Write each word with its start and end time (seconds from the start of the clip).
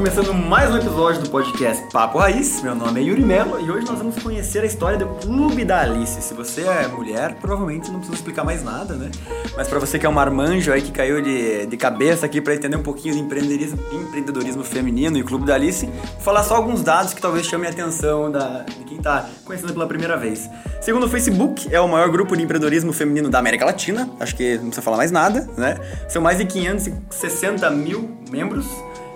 começando 0.00 0.32
mais 0.32 0.70
um 0.70 0.78
episódio 0.78 1.20
do 1.20 1.28
podcast 1.28 1.86
Papo 1.92 2.16
Raiz. 2.16 2.62
Meu 2.62 2.74
nome 2.74 3.00
é 3.00 3.04
Yuri 3.04 3.22
Melo 3.22 3.60
e 3.60 3.70
hoje 3.70 3.86
nós 3.86 3.98
vamos 3.98 4.18
conhecer 4.22 4.62
a 4.62 4.64
história 4.64 4.96
do 4.96 5.04
Clube 5.04 5.62
da 5.62 5.82
Alice. 5.82 6.22
Se 6.22 6.32
você 6.32 6.62
é 6.62 6.88
mulher, 6.88 7.34
provavelmente 7.34 7.90
não 7.90 7.98
precisa 7.98 8.16
explicar 8.16 8.42
mais 8.42 8.64
nada, 8.64 8.94
né? 8.94 9.10
Mas 9.54 9.68
para 9.68 9.78
você 9.78 9.98
que 9.98 10.06
é 10.06 10.08
um 10.08 10.12
marmanjo 10.12 10.72
aí 10.72 10.80
que 10.80 10.90
caiu 10.90 11.20
de, 11.20 11.66
de 11.66 11.76
cabeça 11.76 12.24
aqui 12.24 12.40
para 12.40 12.54
entender 12.54 12.76
um 12.76 12.82
pouquinho 12.82 13.12
de 13.12 13.20
empreendedorismo, 13.20 13.78
empreendedorismo 13.92 14.64
feminino 14.64 15.18
e 15.18 15.22
Clube 15.22 15.44
da 15.44 15.54
Alice, 15.54 15.84
vou 15.84 16.20
falar 16.20 16.44
só 16.44 16.56
alguns 16.56 16.82
dados 16.82 17.12
que 17.12 17.20
talvez 17.20 17.44
chamem 17.44 17.68
a 17.68 17.70
atenção 17.70 18.32
da, 18.32 18.62
de 18.62 18.84
quem 18.86 18.96
tá 18.96 19.28
conhecendo 19.44 19.74
pela 19.74 19.86
primeira 19.86 20.16
vez. 20.16 20.48
Segundo 20.80 21.04
o 21.04 21.08
Facebook, 21.10 21.68
é 21.70 21.78
o 21.78 21.86
maior 21.86 22.08
grupo 22.08 22.34
de 22.34 22.42
empreendedorismo 22.42 22.90
feminino 22.94 23.28
da 23.28 23.38
América 23.38 23.66
Latina. 23.66 24.08
Acho 24.18 24.34
que 24.34 24.54
não 24.54 24.68
precisa 24.68 24.80
falar 24.80 24.96
mais 24.96 25.10
nada, 25.10 25.46
né? 25.58 25.76
São 26.08 26.22
mais 26.22 26.38
de 26.38 26.46
560 26.46 27.68
mil 27.68 28.08
membros 28.30 28.66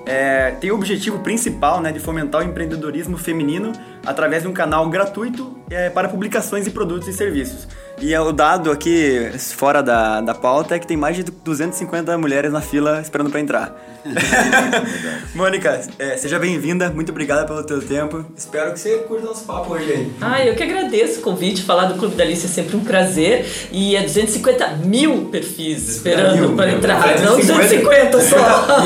é, 0.07 0.51
tem 0.53 0.71
o 0.71 0.75
objetivo 0.75 1.21
principal 1.21 1.81
né, 1.81 1.91
de 1.91 1.99
fomentar 1.99 2.43
o 2.43 2.45
empreendedorismo 2.45 3.17
feminino 3.17 3.73
através 4.07 4.43
de 4.43 4.49
um 4.49 4.53
canal 4.53 4.89
gratuito 4.89 5.57
é, 5.71 5.91
para 5.91 6.09
publicações 6.09 6.65
de 6.65 6.71
produtos 6.71 7.09
e 7.09 7.13
serviços. 7.13 7.67
E 8.01 8.13
é 8.13 8.21
o 8.21 8.33
dado 8.33 8.71
aqui, 8.71 9.31
fora 9.39 9.83
da, 9.83 10.21
da 10.21 10.35
pauta, 10.35 10.75
é 10.75 10.79
que 10.79 10.87
tem 10.87 10.97
mais 10.97 11.17
de 11.17 11.23
250 11.23 12.17
mulheres 12.19 12.53
na 12.53 12.61
fila 12.61 13.01
esperando 13.01 13.31
para 13.31 13.41
entrar. 13.41 13.95
Mônica, 15.35 15.81
é, 15.99 16.17
seja 16.17 16.39
bem-vinda, 16.39 16.91
muito 16.91 17.11
obrigada 17.11 17.47
pelo 17.47 17.63
teu 17.63 17.81
tempo. 17.81 18.25
Espero 18.37 18.73
que 18.73 18.81
você 18.81 18.99
curta 18.99 19.25
nosso 19.25 19.45
papo 19.45 19.73
hoje 19.73 19.91
aí. 19.91 20.13
Ah, 20.21 20.45
eu 20.45 20.55
que 20.55 20.63
agradeço 20.63 21.21
o 21.21 21.23
convite. 21.23 21.63
Falar 21.63 21.87
do 21.87 21.95
Clube 21.95 22.15
da 22.15 22.25
Alice 22.25 22.45
é 22.45 22.49
sempre 22.49 22.77
um 22.77 22.81
prazer. 22.85 23.47
E 23.73 23.97
é 23.97 24.03
250 24.03 24.77
mil 24.85 25.27
perfis 25.27 25.89
esperando 25.89 26.55
para 26.55 26.73
entrar. 26.73 27.21
Não 27.21 27.37
250 27.37 28.21
só. 28.21 28.37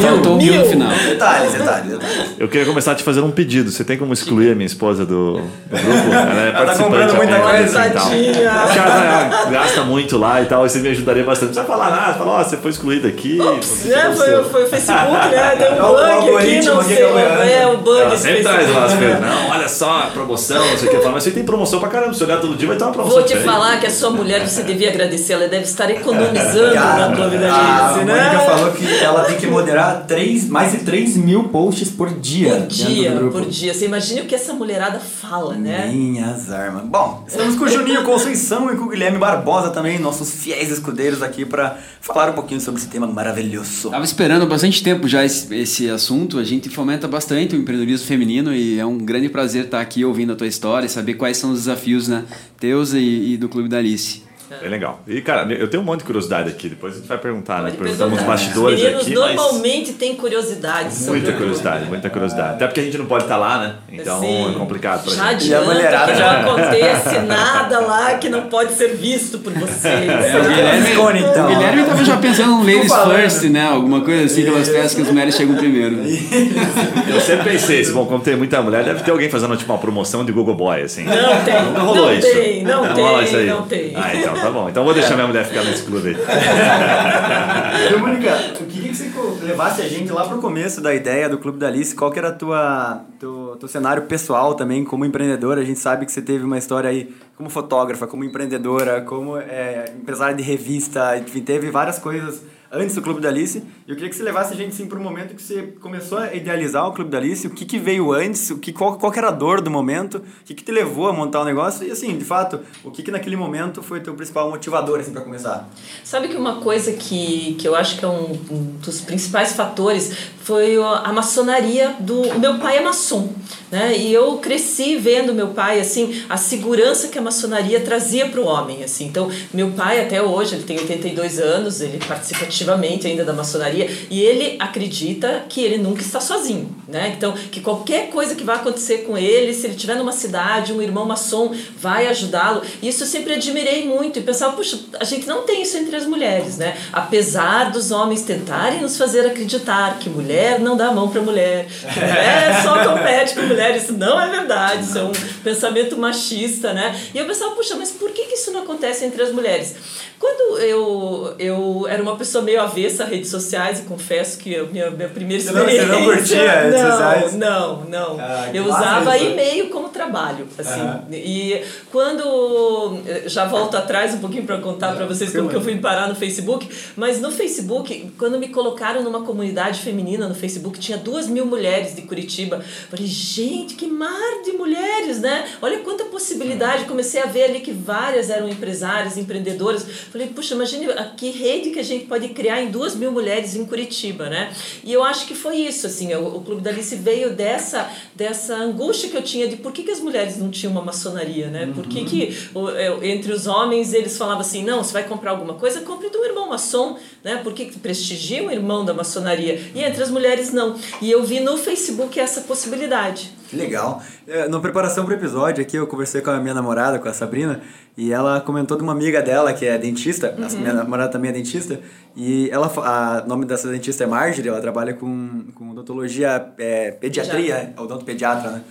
Faltou 0.00 0.36
mil 0.36 0.54
no 0.54 0.64
final. 0.66 0.92
Detalhes, 0.96 1.52
detalhes, 1.52 1.90
detalhes. 1.90 2.34
Eu 2.38 2.48
queria 2.48 2.66
começar 2.66 2.94
te 2.94 3.02
fazendo 3.02 3.26
um 3.26 3.32
pedido. 3.32 3.72
Você 3.72 3.82
tem 3.82 3.98
como 3.98 4.12
excluir 4.12 4.52
a 4.52 4.54
minha 4.54 4.66
esposa 4.66 5.04
do, 5.08 5.32
do 5.34 5.40
grupo? 5.40 6.12
Ela 6.12 6.40
é 6.42 6.48
Ela 6.48 6.52
tá 6.52 6.64
participante 6.64 6.84
comprando 6.84 7.16
muita 7.16 7.40
coisa. 7.40 7.78
ela 7.84 9.28
ela 9.28 9.50
gasta 9.50 9.82
muito 9.82 10.18
lá 10.18 10.42
e 10.42 10.46
tal, 10.46 10.66
e 10.66 10.70
você 10.70 10.78
me 10.80 10.88
ajudaria 10.90 11.24
bastante. 11.24 11.54
Não 11.56 11.64
precisa 11.64 11.78
falar 11.78 11.90
nada, 11.90 12.14
fala, 12.14 12.32
ó, 12.40 12.44
você 12.44 12.56
foi 12.56 12.70
excluído 12.70 13.08
aqui. 13.08 13.38
você 13.38 13.92
É, 13.92 14.12
foi, 14.12 14.44
foi 14.44 14.64
o 14.64 14.68
Facebook, 14.68 15.12
né? 15.12 15.56
Deu 15.58 15.68
É 15.68 15.82
um 15.82 15.90
o 15.90 15.94
bug 15.94 16.36
aqui, 16.36 16.64
não 16.66 16.80
aqui 16.80 16.94
sei. 16.94 17.04
acompanhando. 17.04 17.42
É, 17.42 17.66
o 17.66 17.76
bug 17.78 18.00
Ela 18.00 18.16
sempre 18.16 18.42
traz 18.42 18.74
lá 18.74 18.84
as 18.84 18.94
coisas. 18.94 19.20
Não, 19.20 19.50
olha 19.50 19.68
só, 19.68 20.10
promoção, 20.12 20.66
não 20.70 20.76
sei 20.76 20.88
o 20.88 21.00
que. 21.00 21.08
Mas 21.08 21.24
você 21.24 21.30
tem 21.30 21.44
promoção 21.44 21.80
pra 21.80 21.88
caramba. 21.88 22.14
Se 22.14 22.22
olhar 22.24 22.40
todo 22.40 22.54
dia, 22.56 22.68
vai 22.68 22.76
ter 22.76 22.84
uma 22.84 22.92
promoção. 22.92 23.18
Vou 23.18 23.26
te 23.26 23.36
falar 23.36 23.78
que 23.80 23.86
a 23.86 23.90
sua 23.90 24.10
mulher, 24.10 24.46
você 24.46 24.62
devia 24.62 24.90
agradecer, 24.90 25.32
ela 25.32 25.48
deve 25.48 25.64
estar 25.64 25.90
economizando 25.90 26.74
na 26.74 27.12
Clube 27.14 27.38
da 27.38 27.52
a 27.52 27.88
Alice, 27.88 28.04
Mônica 28.04 28.32
né? 28.32 28.44
falou 28.46 28.72
que 28.72 28.98
ela 29.04 29.24
tem 29.24 29.36
que 29.36 29.46
moderar 29.46 30.04
três, 30.06 30.48
mais 30.48 30.72
de 30.72 30.78
3 30.78 31.16
mil 31.16 31.44
posts 31.44 31.90
por 31.90 32.10
dia. 32.10 32.50
Por 32.56 32.66
dia, 32.66 33.10
por 33.32 33.44
dia. 33.46 33.72
Você 33.74 33.84
imagina 33.86 34.22
o 34.22 34.24
que 34.26 34.34
essa 34.34 34.52
mulherada 34.52 34.97
fala, 34.98 35.54
né? 35.54 35.90
Minhas 35.92 36.50
armas. 36.50 36.84
Bom, 36.84 37.24
estamos 37.26 37.56
com 37.56 37.64
o 37.64 37.68
Juninho 37.68 38.04
Conceição 38.04 38.72
e 38.72 38.76
com 38.76 38.84
o 38.84 38.88
Guilherme 38.88 39.18
Barbosa 39.18 39.70
também, 39.70 39.98
nossos 39.98 40.30
fiéis 40.32 40.70
escudeiros 40.70 41.22
aqui 41.22 41.44
para 41.44 41.78
falar 42.00 42.30
um 42.30 42.34
pouquinho 42.34 42.60
sobre 42.60 42.80
esse 42.80 42.88
tema 42.88 43.06
maravilhoso. 43.06 43.90
Tava 43.90 44.04
esperando 44.04 44.42
há 44.42 44.46
bastante 44.46 44.82
tempo 44.82 45.08
já 45.08 45.24
esse, 45.24 45.54
esse 45.54 45.88
assunto. 45.88 46.38
A 46.38 46.44
gente 46.44 46.68
fomenta 46.68 47.08
bastante 47.08 47.56
o 47.56 47.58
empreendedorismo 47.58 48.06
feminino 48.06 48.54
e 48.54 48.78
é 48.78 48.86
um 48.86 48.98
grande 48.98 49.28
prazer 49.28 49.64
estar 49.64 49.80
aqui 49.80 50.04
ouvindo 50.04 50.32
a 50.32 50.36
tua 50.36 50.46
história 50.46 50.86
e 50.86 50.88
saber 50.88 51.14
quais 51.14 51.36
são 51.36 51.52
os 51.52 51.60
desafios 51.60 52.08
né, 52.08 52.24
teus 52.58 52.92
e, 52.92 53.32
e 53.32 53.36
do 53.36 53.48
Clube 53.48 53.68
da 53.68 53.78
Alice. 53.78 54.27
É 54.62 54.68
legal. 54.68 55.00
E, 55.06 55.20
cara, 55.20 55.50
eu 55.52 55.68
tenho 55.68 55.82
um 55.82 55.86
monte 55.86 56.00
de 56.00 56.06
curiosidade 56.06 56.48
aqui. 56.48 56.68
Depois 56.68 56.94
a 56.94 56.96
gente 56.98 57.06
vai 57.08 57.18
perguntar, 57.18 57.56
né? 57.62 57.70
Pode 57.70 57.76
Perguntamos 57.78 58.12
nos 58.12 58.20
perguntar. 58.20 58.32
bastidores 58.44 58.78
Os 58.78 58.84
meninos 58.84 59.02
aqui, 59.06 59.14
mas... 59.18 59.34
normalmente 59.36 59.92
têm 59.92 60.14
curiosidade 60.14 60.94
sobre 60.94 61.20
Muita 61.20 61.32
curiosidade, 61.36 61.84
muita 61.86 62.10
curiosidade. 62.10 62.54
Até 62.54 62.66
porque 62.66 62.80
a 62.80 62.82
gente 62.84 62.98
não 62.98 63.06
pode 63.06 63.24
estar 63.24 63.36
lá, 63.36 63.58
né? 63.58 63.74
Então 63.92 64.20
Sim. 64.20 64.50
é 64.50 64.54
complicado 64.58 65.04
pra 65.04 65.14
Já 65.14 65.30
gente. 65.32 65.44
Adianta 65.54 65.64
mulherada 65.66 66.12
que 66.12 66.18
já- 66.18 66.42
não 66.42 66.50
acontece 66.56 67.18
nada 67.20 67.80
lá 67.80 68.14
que 68.14 68.28
não 68.28 68.42
pode 68.42 68.72
ser 68.74 68.96
visto 68.96 69.38
por 69.38 69.52
vocês. 69.52 69.84
É, 69.84 70.38
o 70.40 70.48
Guilherme, 70.48 70.90
Escone, 70.90 71.20
então. 71.20 71.44
o 71.44 71.48
Guilherme 71.48 71.84
tava 71.84 72.04
já 72.04 72.16
pensando 72.16 72.52
um 72.54 72.64
ladies 72.64 72.92
first, 72.92 73.42
né? 73.50 73.66
Alguma 73.66 74.00
coisa 74.02 74.24
assim, 74.24 74.42
pelas 74.44 74.68
festas 74.68 74.94
que 74.94 75.02
as 75.02 75.08
mulheres 75.08 75.34
chegam 75.36 75.56
primeiro. 75.56 75.98
Eu 77.08 77.20
sempre 77.20 77.50
pensei, 77.52 77.84
bom, 77.90 78.06
como 78.06 78.20
tem 78.22 78.36
muita 78.36 78.60
mulher, 78.62 78.84
deve 78.84 79.02
ter 79.02 79.10
alguém 79.10 79.28
fazendo 79.30 79.56
tipo 79.56 79.72
uma 79.72 79.78
promoção 79.78 80.24
de 80.24 80.32
Google 80.32 80.54
Boy, 80.54 80.82
assim. 80.82 81.04
Não 81.04 81.44
tem, 81.44 81.62
Nunca 81.64 81.80
rolou 81.80 82.06
não 82.06 82.12
isso. 82.14 82.28
tem, 82.32 82.62
não 82.64 82.84
rola 82.94 83.18
tem, 83.18 83.24
isso 83.24 83.36
aí. 83.36 83.46
não 83.46 83.62
tem. 83.62 83.92
Ah, 83.94 84.14
então 84.14 84.34
tá 84.40 84.50
bom. 84.50 84.68
Então 84.68 84.84
vou 84.84 84.94
deixar 84.94 85.14
minha 85.14 85.26
mulher 85.26 85.44
ficar 85.44 85.64
nesse 85.64 85.84
clube 85.84 86.08
aí. 86.08 86.16
Mônica, 87.98 88.54
eu 88.60 88.66
queria 88.66 88.90
que 88.90 88.96
você 88.96 89.10
levasse 89.42 89.82
a 89.82 89.88
gente 89.88 90.12
lá 90.12 90.26
pro 90.26 90.38
começo 90.38 90.80
da 90.80 90.94
ideia 90.94 91.28
do 91.28 91.38
Clube 91.38 91.58
da 91.58 91.68
Alice. 91.68 91.94
Qual 91.94 92.10
que 92.10 92.18
era 92.18 92.28
a 92.28 92.32
tua, 92.32 93.02
teu, 93.18 93.56
teu 93.58 93.68
cenário 93.68 94.02
pessoal 94.04 94.54
também 94.54 94.84
como 94.84 95.04
empreendedora? 95.04 95.60
A 95.60 95.64
gente 95.64 95.78
sabe 95.78 96.06
que 96.06 96.12
você 96.12 96.22
teve 96.22 96.44
uma 96.44 96.58
história 96.58 96.90
aí 96.90 97.14
como 97.36 97.48
fotógrafa, 97.48 98.06
como 98.06 98.24
empreendedora, 98.24 99.00
como 99.02 99.36
é, 99.36 99.92
empresária 99.96 100.34
de 100.34 100.42
revista, 100.42 101.16
enfim, 101.18 101.40
teve 101.40 101.70
várias 101.70 101.98
coisas 101.98 102.42
antes 102.70 102.94
do 102.94 103.02
Clube 103.02 103.20
da 103.20 103.28
Alice. 103.28 103.62
Eu 103.86 103.94
queria 103.94 104.10
que 104.10 104.16
você 104.16 104.22
levasse 104.22 104.52
a 104.52 104.56
gente 104.56 104.74
sim 104.74 104.86
pro 104.86 105.00
momento 105.00 105.34
que 105.34 105.42
você 105.42 105.74
começou 105.80 106.18
a 106.18 106.34
idealizar 106.34 106.86
o 106.86 106.92
Clube 106.92 107.10
da 107.10 107.18
Alice, 107.18 107.46
o 107.46 107.50
que, 107.50 107.64
que 107.64 107.78
veio 107.78 108.12
antes, 108.12 108.50
o 108.50 108.58
que, 108.58 108.72
qual, 108.72 108.98
qual 108.98 109.12
era 109.14 109.28
a 109.28 109.30
dor 109.30 109.60
do 109.60 109.70
momento, 109.70 110.18
o 110.18 110.44
que, 110.44 110.54
que 110.54 110.62
te 110.62 110.72
levou 110.72 111.08
a 111.08 111.12
montar 111.12 111.40
o 111.40 111.44
negócio 111.44 111.86
e 111.86 111.90
assim, 111.90 112.16
de 112.16 112.24
fato, 112.24 112.60
o 112.84 112.90
que, 112.90 113.02
que 113.02 113.10
naquele 113.10 113.36
momento 113.36 113.82
foi 113.82 114.00
teu 114.00 114.14
principal 114.14 114.50
motivador 114.50 115.00
assim, 115.00 115.12
para 115.12 115.22
começar? 115.22 115.68
Sabe 116.04 116.28
que 116.28 116.36
uma 116.36 116.60
coisa 116.60 116.92
que, 116.92 117.54
que 117.54 117.66
eu 117.66 117.74
acho 117.74 117.98
que 117.98 118.04
é 118.04 118.08
um, 118.08 118.32
um 118.50 118.76
dos 118.82 119.00
principais 119.00 119.54
fatores 119.54 120.32
foi 120.48 120.78
a 120.78 121.12
maçonaria 121.12 121.94
do 122.00 122.38
meu 122.38 122.56
pai 122.56 122.78
é 122.78 122.80
maçom, 122.80 123.28
né? 123.70 123.94
E 123.94 124.10
eu 124.14 124.38
cresci 124.38 124.96
vendo 124.96 125.34
meu 125.34 125.48
pai 125.48 125.78
assim 125.78 126.24
a 126.26 126.38
segurança 126.38 127.08
que 127.08 127.18
a 127.18 127.20
maçonaria 127.20 127.78
trazia 127.80 128.26
para 128.30 128.40
o 128.40 128.46
homem, 128.46 128.82
assim. 128.82 129.04
Então 129.04 129.30
meu 129.52 129.72
pai 129.72 130.00
até 130.00 130.22
hoje 130.22 130.54
ele 130.54 130.64
tem 130.64 130.78
82 130.78 131.38
anos, 131.38 131.82
ele 131.82 131.98
participa 131.98 132.46
ativamente 132.46 133.06
ainda 133.06 133.26
da 133.26 133.34
maçonaria 133.34 133.90
e 134.08 134.22
ele 134.22 134.56
acredita 134.58 135.44
que 135.50 135.60
ele 135.60 135.76
nunca 135.76 136.00
está 136.00 136.18
sozinho, 136.18 136.74
né? 136.88 137.12
Então 137.14 137.32
que 137.32 137.60
qualquer 137.60 138.08
coisa 138.08 138.34
que 138.34 138.42
vai 138.42 138.56
acontecer 138.56 139.04
com 139.06 139.18
ele, 139.18 139.52
se 139.52 139.66
ele 139.66 139.74
estiver 139.74 139.96
numa 139.96 140.12
cidade, 140.12 140.72
um 140.72 140.80
irmão 140.80 141.04
maçom 141.04 141.54
vai 141.78 142.06
ajudá-lo. 142.06 142.62
Isso 142.82 143.02
eu 143.02 143.06
sempre 143.06 143.34
admirei 143.34 143.86
muito 143.86 144.18
e 144.18 144.22
pensava, 144.22 144.56
puxa, 144.56 144.80
a 144.98 145.04
gente 145.04 145.26
não 145.26 145.42
tem 145.42 145.60
isso 145.60 145.76
entre 145.76 145.94
as 145.94 146.06
mulheres, 146.06 146.56
né? 146.56 146.74
Apesar 146.90 147.70
dos 147.70 147.90
homens 147.90 148.22
tentarem 148.22 148.80
nos 148.80 148.96
fazer 148.96 149.26
acreditar 149.26 149.98
que 149.98 150.08
mulher 150.08 150.37
não 150.58 150.76
dá 150.76 150.88
a 150.88 150.92
mão 150.92 151.08
para 151.08 151.20
mulher, 151.20 151.66
mulher 151.96 152.62
só 152.62 152.84
compete 152.84 153.34
com 153.34 153.42
mulher, 153.42 153.76
isso 153.76 153.92
não 153.92 154.20
é 154.20 154.28
verdade, 154.28 154.84
isso 154.84 154.98
é 154.98 155.02
um 155.02 155.12
pensamento 155.42 155.96
machista, 155.96 156.72
né? 156.72 156.98
E 157.14 157.18
eu 157.18 157.26
pensava, 157.26 157.52
puxa, 157.52 157.76
mas 157.76 157.90
por 157.90 158.10
que, 158.10 158.24
que 158.24 158.34
isso 158.34 158.50
não 158.52 158.62
acontece 158.62 159.04
entre 159.04 159.22
as 159.22 159.32
mulheres? 159.32 159.76
Quando 160.18 160.58
eu, 160.58 161.34
eu 161.38 161.86
era 161.88 162.02
uma 162.02 162.16
pessoa 162.16 162.42
meio 162.42 162.60
avessa 162.60 163.04
a 163.04 163.06
redes 163.06 163.30
sociais, 163.30 163.78
e 163.78 163.82
confesso 163.82 164.38
que 164.38 164.56
a 164.56 164.64
minha, 164.64 164.90
minha 164.90 165.08
primeira 165.08 165.44
não- 165.44 165.52
você 165.52 165.76
experiência... 165.76 165.86
não 165.86 166.04
curtia 166.04 166.50
redes 166.50 166.80
não, 166.80 166.90
sociais? 166.90 167.34
Não, 167.34 167.84
não. 167.84 168.16
Ah, 168.18 168.50
eu 168.52 168.64
usava 168.64 169.16
e-mail 169.16 169.68
como 169.70 169.88
trabalho, 169.90 170.46
assim. 170.58 170.80
Aham. 170.80 171.04
E 171.12 171.62
quando 171.92 172.98
já 173.26 173.44
volto 173.44 173.76
atrás 173.76 174.14
um 174.14 174.18
pouquinho 174.18 174.44
para 174.44 174.58
contar 174.58 174.94
para 174.94 175.06
vocês 175.06 175.32
como 175.32 175.48
que 175.48 175.56
eu 175.56 175.60
fui 175.60 175.76
parar 175.78 176.08
no 176.08 176.14
Facebook, 176.14 176.68
mas 176.96 177.20
no 177.20 177.30
Facebook, 177.30 178.12
quando 178.18 178.38
me 178.38 178.48
colocaram 178.48 179.02
numa 179.02 179.22
comunidade 179.22 179.80
feminina 179.80 180.27
no 180.28 180.34
Facebook, 180.34 180.78
tinha 180.78 180.98
duas 180.98 181.26
mil 181.26 181.46
mulheres 181.46 181.94
de 181.94 182.02
Curitiba. 182.02 182.62
Falei, 182.90 183.06
gente, 183.06 183.74
que 183.74 183.86
mar 183.86 184.42
de 184.44 184.52
mulheres, 184.52 185.20
né? 185.20 185.48
Olha 185.62 185.78
quanta 185.80 186.04
possibilidade. 186.04 186.84
Comecei 186.84 187.20
a 187.22 187.26
ver 187.26 187.44
ali 187.44 187.60
que 187.60 187.72
várias 187.72 188.30
eram 188.30 188.48
empresárias, 188.48 189.16
empreendedoras. 189.16 189.84
Falei, 190.12 190.28
puxa, 190.28 190.54
imagine 190.54 190.86
a 190.92 191.04
que 191.04 191.30
rede 191.30 191.70
que 191.70 191.78
a 191.78 191.82
gente 191.84 192.06
pode 192.06 192.28
criar 192.28 192.62
em 192.62 192.70
duas 192.70 192.94
mil 192.94 193.10
mulheres 193.12 193.56
em 193.56 193.64
Curitiba, 193.64 194.28
né? 194.28 194.52
E 194.84 194.92
eu 194.92 195.02
acho 195.02 195.26
que 195.26 195.34
foi 195.34 195.56
isso, 195.56 195.86
assim, 195.86 196.12
o, 196.14 196.36
o 196.36 196.40
Clube 196.42 196.60
da 196.62 196.70
Alice 196.70 196.94
veio 196.96 197.30
dessa, 197.34 197.90
dessa 198.14 198.54
angústia 198.56 199.08
que 199.08 199.16
eu 199.16 199.22
tinha 199.22 199.48
de 199.48 199.56
por 199.56 199.72
que, 199.72 199.82
que 199.82 199.90
as 199.90 200.00
mulheres 200.00 200.36
não 200.38 200.50
tinham 200.50 200.72
uma 200.72 200.82
maçonaria, 200.82 201.48
né? 201.48 201.70
Por 201.74 201.86
que, 201.86 202.04
que 202.04 202.36
o- 202.54 202.68
eu- 202.70 203.02
entre 203.02 203.32
os 203.32 203.46
homens 203.46 203.92
eles 203.92 204.16
falavam 204.16 204.40
assim, 204.40 204.62
não, 204.64 204.82
você 204.82 204.92
vai 204.92 205.04
comprar 205.04 205.30
alguma 205.32 205.54
coisa, 205.54 205.80
compre 205.80 206.10
do 206.10 206.24
irmão 206.24 206.48
maçom, 206.48 206.96
né? 207.22 207.36
Por 207.42 207.52
que 207.52 207.66
que 207.66 207.78
prestigia 207.78 208.42
o 208.46 208.50
irmão 208.50 208.84
da 208.84 208.92
maçonaria? 208.94 209.60
E 209.74 209.82
entre 209.82 210.02
as 210.02 210.10
mulheres 210.18 210.52
não. 210.52 210.74
E 211.00 211.10
eu 211.10 211.22
vi 211.22 211.40
no 211.40 211.56
Facebook 211.56 212.18
essa 212.18 212.40
possibilidade. 212.42 213.32
Que 213.48 213.56
legal. 213.56 214.02
É, 214.26 214.46
na 214.48 214.60
preparação 214.60 215.04
para 215.04 215.14
o 215.14 215.16
episódio 215.16 215.62
aqui, 215.62 215.76
eu 215.76 215.86
conversei 215.86 216.20
com 216.20 216.30
a 216.30 216.38
minha 216.38 216.52
namorada, 216.52 216.98
com 216.98 217.08
a 217.08 217.12
Sabrina, 217.14 217.60
e 217.96 218.12
ela 218.12 218.40
comentou 218.40 218.76
de 218.76 218.82
uma 218.82 218.92
amiga 218.92 219.22
dela 219.22 219.52
que 219.54 219.64
é 219.64 219.78
dentista, 219.78 220.34
a 220.36 220.56
minha 220.56 220.74
namorada 220.74 221.10
também 221.10 221.30
é 221.30 221.32
dentista, 221.34 221.80
e 222.14 222.50
ela, 222.50 222.66
a- 222.66 223.22
o 223.24 223.28
nome 223.28 223.46
dessa 223.46 223.68
dentista 223.70 224.04
é 224.04 224.06
Marjorie, 224.06 224.48
ela 224.50 224.60
trabalha 224.60 224.92
com, 224.92 225.44
com 225.54 225.70
odontologia, 225.70 226.46
é, 226.58 226.90
pediatria, 226.90 227.72
é 227.76 227.80
odontopediatra, 227.80 228.50
né? 228.50 228.62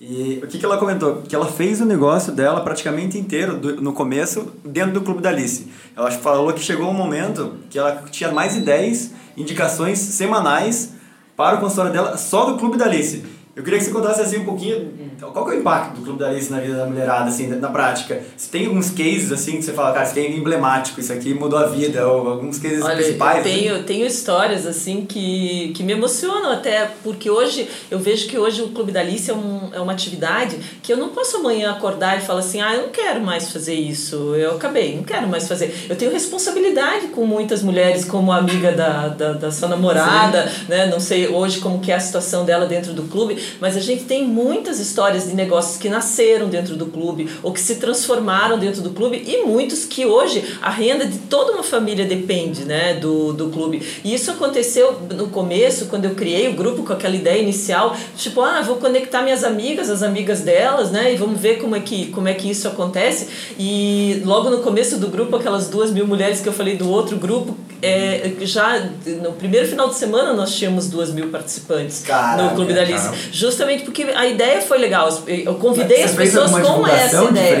E 0.00 0.40
o 0.42 0.46
que, 0.48 0.58
que 0.58 0.64
ela 0.64 0.78
comentou? 0.78 1.22
Que 1.28 1.32
ela 1.36 1.46
fez 1.46 1.80
o 1.80 1.84
negócio 1.84 2.32
dela 2.32 2.60
praticamente 2.62 3.16
inteiro 3.18 3.56
do- 3.58 3.80
no 3.80 3.92
começo 3.92 4.50
dentro 4.64 4.92
do 4.94 5.00
Clube 5.02 5.20
da 5.22 5.28
Alice. 5.28 5.68
Ela 5.96 6.10
falou 6.10 6.52
que 6.52 6.60
chegou 6.60 6.88
um 6.90 6.94
momento 6.94 7.54
que 7.70 7.78
ela 7.78 8.02
tinha 8.10 8.32
mais 8.32 8.54
de 8.54 8.62
10 8.62 9.12
indicações 9.36 9.98
semanais 9.98 10.92
para 11.36 11.56
o 11.56 11.60
consultório 11.60 11.92
dela 11.92 12.16
só 12.16 12.44
do 12.46 12.58
Clube 12.58 12.76
da 12.76 12.84
Alice. 12.84 13.24
Eu 13.54 13.62
queria 13.62 13.78
que 13.78 13.84
você 13.84 13.90
contasse 13.90 14.20
assim 14.22 14.38
um 14.38 14.44
pouquinho 14.44 14.92
qual 15.30 15.44
que 15.44 15.52
é 15.52 15.56
o 15.56 15.60
impacto 15.60 15.96
do 15.96 16.02
Clube 16.02 16.18
da 16.18 16.28
Alice 16.28 16.50
na 16.50 16.58
vida 16.58 16.74
da 16.74 16.86
mulherada, 16.86 17.28
assim, 17.28 17.46
na 17.48 17.68
prática. 17.68 18.22
Se 18.36 18.48
tem 18.48 18.66
alguns 18.66 18.90
cases 18.90 19.30
assim 19.30 19.58
que 19.58 19.62
você 19.62 19.72
fala, 19.72 19.92
cara, 19.92 20.04
isso 20.04 20.14
tem 20.14 20.36
emblemático, 20.36 20.98
isso 21.00 21.12
aqui 21.12 21.34
mudou 21.34 21.58
a 21.58 21.66
vida, 21.66 22.06
ou 22.06 22.28
alguns 22.28 22.58
cases 22.58 22.82
Olha, 22.82 22.96
principais. 22.96 23.38
Eu 23.38 23.42
tenho, 23.44 23.74
assim. 23.74 23.84
tenho 23.84 24.06
histórias 24.06 24.66
assim 24.66 25.04
que, 25.04 25.72
que 25.76 25.82
me 25.82 25.92
emocionam 25.92 26.50
até, 26.50 26.90
porque 27.04 27.30
hoje 27.30 27.68
eu 27.90 27.98
vejo 27.98 28.26
que 28.26 28.38
hoje 28.38 28.62
o 28.62 28.68
Clube 28.68 28.90
da 28.90 29.00
Alice 29.00 29.30
é, 29.30 29.34
um, 29.34 29.70
é 29.72 29.80
uma 29.80 29.92
atividade 29.92 30.56
que 30.82 30.92
eu 30.92 30.96
não 30.96 31.10
posso 31.10 31.36
amanhã 31.36 31.70
acordar 31.70 32.18
e 32.18 32.20
falar 32.20 32.40
assim, 32.40 32.60
ah, 32.60 32.74
eu 32.74 32.82
não 32.82 32.88
quero 32.88 33.20
mais 33.20 33.52
fazer 33.52 33.74
isso, 33.74 34.34
eu 34.34 34.56
acabei, 34.56 34.96
não 34.96 35.04
quero 35.04 35.28
mais 35.28 35.46
fazer. 35.46 35.86
Eu 35.88 35.96
tenho 35.96 36.10
responsabilidade 36.10 37.08
com 37.08 37.24
muitas 37.26 37.62
mulheres, 37.62 38.04
como 38.04 38.32
amiga 38.32 38.72
da, 38.72 39.08
da, 39.08 39.32
da 39.34 39.52
sua 39.52 39.68
namorada, 39.68 40.50
né? 40.68 40.86
Não 40.86 40.98
sei 40.98 41.28
hoje 41.28 41.60
como 41.60 41.80
que 41.80 41.92
é 41.92 41.94
a 41.94 42.00
situação 42.00 42.44
dela 42.44 42.66
dentro 42.66 42.92
do 42.92 43.04
clube, 43.04 43.41
mas 43.60 43.76
a 43.76 43.80
gente 43.80 44.04
tem 44.04 44.26
muitas 44.26 44.78
histórias 44.78 45.28
de 45.28 45.34
negócios 45.34 45.76
que 45.76 45.88
nasceram 45.88 46.48
dentro 46.48 46.76
do 46.76 46.86
clube 46.86 47.28
ou 47.42 47.52
que 47.52 47.60
se 47.60 47.76
transformaram 47.76 48.58
dentro 48.58 48.82
do 48.82 48.90
clube 48.90 49.22
e 49.26 49.44
muitos 49.46 49.84
que 49.84 50.06
hoje 50.06 50.56
a 50.60 50.70
renda 50.70 51.06
de 51.06 51.18
toda 51.18 51.52
uma 51.52 51.62
família 51.62 52.04
depende 52.04 52.64
né, 52.64 52.94
do, 52.94 53.32
do 53.32 53.48
clube. 53.48 53.82
E 54.04 54.14
isso 54.14 54.30
aconteceu 54.30 54.98
no 55.14 55.28
começo, 55.28 55.86
quando 55.86 56.04
eu 56.04 56.14
criei 56.14 56.48
o 56.48 56.54
grupo 56.54 56.82
com 56.82 56.92
aquela 56.92 57.14
ideia 57.14 57.40
inicial, 57.40 57.96
tipo, 58.16 58.40
ah, 58.40 58.60
vou 58.62 58.76
conectar 58.76 59.22
minhas 59.22 59.44
amigas, 59.44 59.90
as 59.90 60.02
amigas 60.02 60.40
delas, 60.40 60.90
né, 60.90 61.12
e 61.12 61.16
vamos 61.16 61.40
ver 61.40 61.58
como 61.58 61.76
é 61.76 61.80
que, 61.80 62.06
como 62.06 62.28
é 62.28 62.34
que 62.34 62.50
isso 62.50 62.68
acontece. 62.68 63.28
E 63.58 64.22
logo 64.24 64.50
no 64.50 64.58
começo 64.58 64.98
do 64.98 65.08
grupo, 65.08 65.36
aquelas 65.36 65.68
duas 65.68 65.90
mil 65.90 66.06
mulheres 66.06 66.40
que 66.40 66.48
eu 66.48 66.52
falei 66.52 66.76
do 66.76 66.88
outro 66.88 67.16
grupo, 67.16 67.56
é, 67.82 68.32
já 68.42 68.80
no 69.22 69.32
primeiro 69.32 69.66
final 69.66 69.88
de 69.88 69.96
semana 69.96 70.32
nós 70.32 70.54
tínhamos 70.54 70.88
duas 70.88 71.12
mil 71.12 71.28
participantes 71.28 72.02
Caraca, 72.06 72.42
no 72.42 72.50
Clube 72.54 72.72
da 72.72 72.82
Alice. 72.82 73.04
caramba. 73.06 73.22
Justamente 73.32 73.82
porque 73.84 74.04
a 74.14 74.26
ideia 74.26 74.60
foi 74.62 74.78
legal. 74.78 75.08
Eu 75.26 75.54
convidei 75.56 76.02
as 76.04 76.12
pessoas 76.12 76.50
com 76.50 76.86
essa 76.86 77.16
ideia. 77.30 77.56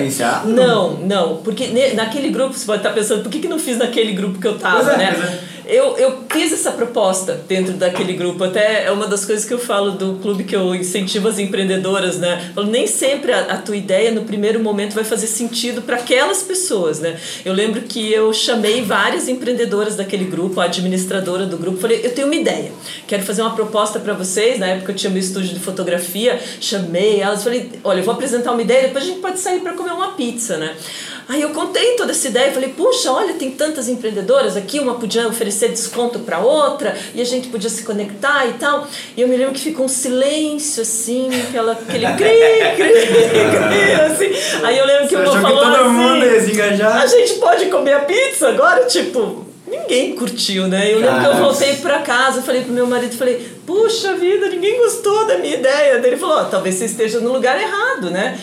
Não, 0.46 0.92
não. 0.94 1.36
Porque 1.38 1.66
ne- 1.68 1.92
naquele 1.94 2.28
grupo, 2.30 2.54
você 2.54 2.64
pode 2.64 2.78
estar 2.78 2.92
pensando, 2.92 3.22
por 3.22 3.30
que, 3.30 3.40
que 3.40 3.48
não 3.48 3.58
fiz 3.58 3.78
naquele 3.78 4.12
grupo 4.12 4.38
que 4.38 4.46
eu 4.46 4.58
tava, 4.58 4.92
é, 4.92 4.96
né? 4.96 5.38
Eu, 5.72 5.96
eu 5.96 6.24
fiz 6.30 6.52
essa 6.52 6.70
proposta 6.70 7.40
dentro 7.48 7.72
daquele 7.72 8.12
grupo. 8.12 8.44
Até 8.44 8.84
é 8.84 8.90
uma 8.90 9.06
das 9.06 9.24
coisas 9.24 9.42
que 9.42 9.54
eu 9.54 9.58
falo 9.58 9.92
do 9.92 10.18
clube 10.20 10.44
que 10.44 10.54
eu 10.54 10.74
incentivo 10.74 11.28
as 11.28 11.38
empreendedoras, 11.38 12.18
né? 12.18 12.52
Falo, 12.54 12.66
nem 12.66 12.86
sempre 12.86 13.32
a, 13.32 13.40
a 13.54 13.56
tua 13.56 13.74
ideia 13.74 14.10
no 14.10 14.24
primeiro 14.24 14.60
momento 14.60 14.92
vai 14.92 15.02
fazer 15.02 15.26
sentido 15.26 15.80
para 15.80 15.96
aquelas 15.96 16.42
pessoas, 16.42 17.00
né? 17.00 17.18
Eu 17.42 17.54
lembro 17.54 17.80
que 17.80 18.12
eu 18.12 18.34
chamei 18.34 18.82
várias 18.82 19.28
empreendedoras 19.28 19.96
daquele 19.96 20.26
grupo, 20.26 20.60
a 20.60 20.64
administradora 20.64 21.46
do 21.46 21.56
grupo, 21.56 21.78
falei, 21.78 22.02
eu 22.04 22.10
tenho 22.14 22.26
uma 22.26 22.36
ideia, 22.36 22.70
quero 23.06 23.22
fazer 23.22 23.40
uma 23.40 23.54
proposta 23.54 23.98
para 23.98 24.12
vocês. 24.12 24.58
Na 24.58 24.66
época 24.66 24.92
eu 24.92 24.96
tinha 24.96 25.08
meu 25.08 25.20
estúdio 25.20 25.54
de 25.54 25.60
fotografia, 25.60 26.38
chamei 26.60 27.20
elas, 27.20 27.44
falei, 27.44 27.70
olha, 27.82 28.00
eu 28.00 28.04
vou 28.04 28.12
apresentar 28.12 28.52
uma 28.52 28.60
ideia, 28.60 28.88
depois 28.88 29.04
a 29.04 29.06
gente 29.06 29.20
pode 29.20 29.38
sair 29.40 29.60
para 29.60 29.72
comer 29.72 29.92
uma 29.92 30.08
pizza, 30.08 30.58
né? 30.58 30.76
Aí 31.32 31.40
eu 31.40 31.48
contei 31.48 31.96
toda 31.96 32.12
essa 32.12 32.28
ideia, 32.28 32.52
falei, 32.52 32.68
puxa, 32.76 33.10
olha, 33.10 33.32
tem 33.32 33.52
tantas 33.52 33.88
empreendedoras 33.88 34.54
aqui, 34.54 34.78
uma 34.78 34.96
podia 34.96 35.26
oferecer 35.26 35.70
desconto 35.70 36.18
para 36.18 36.40
outra, 36.40 36.94
e 37.14 37.22
a 37.22 37.24
gente 37.24 37.48
podia 37.48 37.70
se 37.70 37.84
conectar 37.84 38.46
e 38.50 38.52
tal. 38.58 38.86
E 39.16 39.22
eu 39.22 39.26
me 39.26 39.34
lembro 39.34 39.54
que 39.54 39.60
ficou 39.60 39.86
um 39.86 39.88
silêncio, 39.88 40.82
assim, 40.82 41.30
aquela, 41.48 41.72
aquele 41.72 42.04
cri, 42.18 42.28
cri, 42.76 42.92
cri, 43.08 43.92
assim. 44.04 44.62
Aí 44.62 44.76
eu 44.76 44.84
lembro 44.84 45.08
que 45.08 45.16
Você 45.16 45.22
o 45.26 45.32
que 45.32 45.40
falou 45.40 45.72
todo 45.72 45.88
mundo 45.88 46.22
assim, 46.22 46.34
ia 46.34 46.40
se 46.42 46.52
engajar? 46.52 47.00
a 47.00 47.06
gente 47.06 47.32
pode 47.36 47.64
comer 47.70 47.94
a 47.94 48.00
pizza 48.00 48.50
agora? 48.50 48.84
Tipo, 48.84 49.46
ninguém 49.66 50.14
curtiu, 50.14 50.68
né? 50.68 50.92
Eu 50.92 50.98
lembro 50.98 51.18
que 51.18 51.26
eu 51.28 51.36
voltei 51.36 51.76
pra 51.76 52.00
casa, 52.00 52.42
falei 52.42 52.60
pro 52.60 52.74
meu 52.74 52.86
marido, 52.86 53.16
falei, 53.16 53.40
puxa 53.66 54.12
vida, 54.16 54.50
ninguém 54.50 54.76
gostou 54.80 55.26
da 55.26 55.38
minha 55.38 55.54
ideia. 55.54 55.98
Daí 55.98 56.10
ele 56.10 56.18
falou, 56.18 56.40
ó, 56.40 56.44
talvez 56.44 56.74
você 56.74 56.84
esteja 56.84 57.20
no 57.20 57.32
lugar 57.32 57.58
errado, 57.58 58.10
né? 58.10 58.38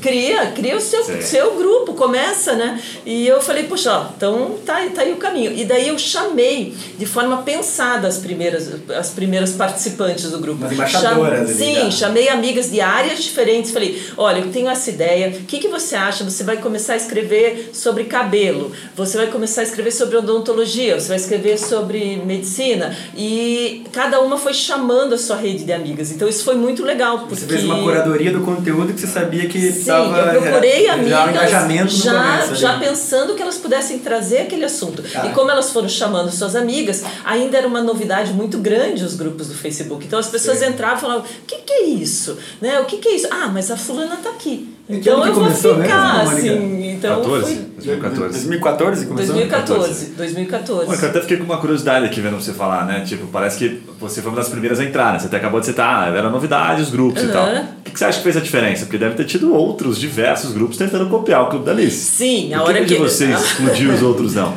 Cria, 0.00 0.52
cria 0.52 0.76
o 0.76 0.80
seu, 0.80 1.02
Sim. 1.04 1.20
seu 1.20 1.56
grupo, 1.56 1.94
começa, 1.94 2.54
né? 2.54 2.80
E 3.04 3.26
eu 3.26 3.40
falei, 3.40 3.64
puxa, 3.64 3.92
ó, 3.92 4.06
então 4.16 4.56
tá, 4.64 4.80
tá 4.94 5.02
aí 5.02 5.12
o 5.12 5.16
caminho. 5.16 5.52
E 5.52 5.64
daí 5.64 5.88
eu 5.88 5.98
chamei 5.98 6.74
de 6.98 7.06
forma 7.06 7.42
pensada 7.42 8.06
as 8.06 8.18
primeiras, 8.18 8.70
as 8.96 9.10
primeiras 9.10 9.52
participantes 9.52 10.30
do 10.30 10.38
grupo. 10.38 10.60
Umas 10.60 10.72
embaixadoras 10.72 11.40
ali 11.40 11.54
Sim, 11.54 11.90
chamei 11.90 12.28
amigas 12.28 12.70
de 12.70 12.80
áreas 12.80 13.22
diferentes. 13.22 13.70
Falei, 13.70 14.02
olha, 14.16 14.40
eu 14.40 14.50
tenho 14.50 14.68
essa 14.68 14.90
ideia. 14.90 15.28
O 15.28 15.44
que, 15.44 15.58
que 15.58 15.68
você 15.68 15.94
acha? 15.94 16.24
Você 16.24 16.44
vai 16.44 16.58
começar 16.58 16.94
a 16.94 16.96
escrever 16.96 17.70
sobre 17.72 18.04
cabelo. 18.04 18.72
Você 18.96 19.16
vai 19.16 19.28
começar 19.28 19.62
a 19.62 19.64
escrever 19.64 19.92
sobre 19.92 20.16
odontologia. 20.16 20.98
Você 20.98 21.08
vai 21.08 21.16
escrever 21.16 21.58
sobre 21.58 22.16
medicina. 22.24 22.96
E 23.16 23.84
cada 23.92 24.20
uma 24.20 24.36
foi 24.38 24.54
chamando 24.54 25.14
a 25.14 25.18
sua 25.18 25.36
rede 25.36 25.64
de 25.64 25.72
amigas. 25.72 26.10
Então 26.10 26.28
isso 26.28 26.44
foi 26.44 26.54
muito 26.54 26.84
legal. 26.84 27.20
Porque... 27.20 27.36
Você 27.36 27.46
fez 27.46 27.64
uma 27.64 27.82
curadoria 27.82 28.30
do 28.30 28.40
conteúdo 28.40 28.92
que 28.92 29.00
você 29.00 29.06
sabia 29.06 29.37
que 29.46 29.72
Sim, 29.72 29.90
eu 29.90 30.42
procurei 30.42 30.86
já 30.86 30.90
um 30.90 30.94
amigas 30.94 31.28
engajamento 31.30 31.94
já, 31.94 32.12
começo 32.12 32.48
ali. 32.50 32.56
já 32.56 32.78
pensando 32.78 33.34
que 33.34 33.42
elas 33.42 33.58
pudessem 33.58 33.98
trazer 33.98 34.38
aquele 34.38 34.64
assunto. 34.64 35.02
Cara. 35.02 35.28
E 35.28 35.32
como 35.32 35.50
elas 35.50 35.70
foram 35.70 35.88
chamando 35.88 36.30
suas 36.30 36.56
amigas, 36.56 37.02
ainda 37.24 37.58
era 37.58 37.66
uma 37.66 37.82
novidade 37.82 38.32
muito 38.32 38.58
grande 38.58 39.04
os 39.04 39.14
grupos 39.14 39.48
do 39.48 39.54
Facebook. 39.54 40.06
Então 40.06 40.18
as 40.18 40.28
pessoas 40.28 40.58
Sim. 40.58 40.66
entravam 40.66 40.96
e 40.96 41.00
falavam: 41.00 41.22
o 41.22 41.46
que, 41.46 41.56
que 41.58 41.72
é 41.72 41.84
isso? 41.86 42.38
Né? 42.60 42.80
O 42.80 42.84
que, 42.84 42.98
que 42.98 43.08
é 43.08 43.14
isso? 43.14 43.28
Ah, 43.30 43.48
mas 43.52 43.70
a 43.70 43.76
fulana 43.76 44.16
tá 44.16 44.30
aqui. 44.30 44.77
E 44.88 44.96
Então 44.96 45.14
ano 45.14 45.22
que 45.24 45.28
eu 45.28 45.34
vou 45.34 45.44
começou 45.44 45.72
mesmo, 45.74 45.84
ficar 45.84 46.24
Mônica? 46.24 46.32
assim. 46.38 46.88
Então 46.98 47.16
14? 47.22 47.44
foi 47.54 47.68
2014. 47.78 48.32
2014 48.32 49.06
começou? 49.06 49.34
2014. 49.34 50.06
2014. 50.16 50.86
Mônica, 50.86 51.04
eu 51.06 51.10
até 51.10 51.20
fiquei 51.20 51.36
com 51.36 51.44
uma 51.44 51.58
curiosidade 51.58 52.06
aqui 52.06 52.20
vendo 52.20 52.40
você 52.40 52.52
falar, 52.52 52.84
né? 52.86 53.04
Tipo, 53.06 53.26
parece 53.28 53.58
que 53.58 53.80
você 54.00 54.20
foi 54.22 54.30
uma 54.32 54.36
das 54.38 54.48
primeiras 54.48 54.80
a 54.80 54.84
entrar, 54.84 55.12
né? 55.12 55.18
Você 55.18 55.26
até 55.26 55.36
acabou 55.36 55.60
de 55.60 55.66
citar, 55.66 56.08
ah, 56.12 56.16
era 56.16 56.28
novidade 56.30 56.82
os 56.82 56.90
grupos 56.90 57.22
e 57.22 57.26
Aham. 57.26 57.32
tal. 57.32 57.48
O 57.78 57.82
que 57.84 57.90
que 57.92 57.98
você 57.98 58.04
acha 58.06 58.18
que 58.18 58.24
fez 58.24 58.36
a 58.36 58.40
diferença? 58.40 58.84
Porque 58.84 58.98
deve 58.98 59.14
ter 59.14 59.24
tido 59.26 59.54
outros, 59.54 59.98
diversos 59.98 60.52
grupos 60.52 60.76
tentando 60.76 61.08
copiar 61.08 61.42
o 61.44 61.46
Clube 61.50 61.64
da 61.66 61.72
Alice. 61.72 61.96
Sim, 61.96 62.52
a 62.54 62.58
Por 62.60 62.68
hora 62.70 62.80
que 62.80 62.86
de 62.86 62.94
que- 62.96 63.00
vocês 63.00 63.30
explodiu 63.44 63.92
os 63.92 64.02
outros 64.02 64.34
não? 64.34 64.54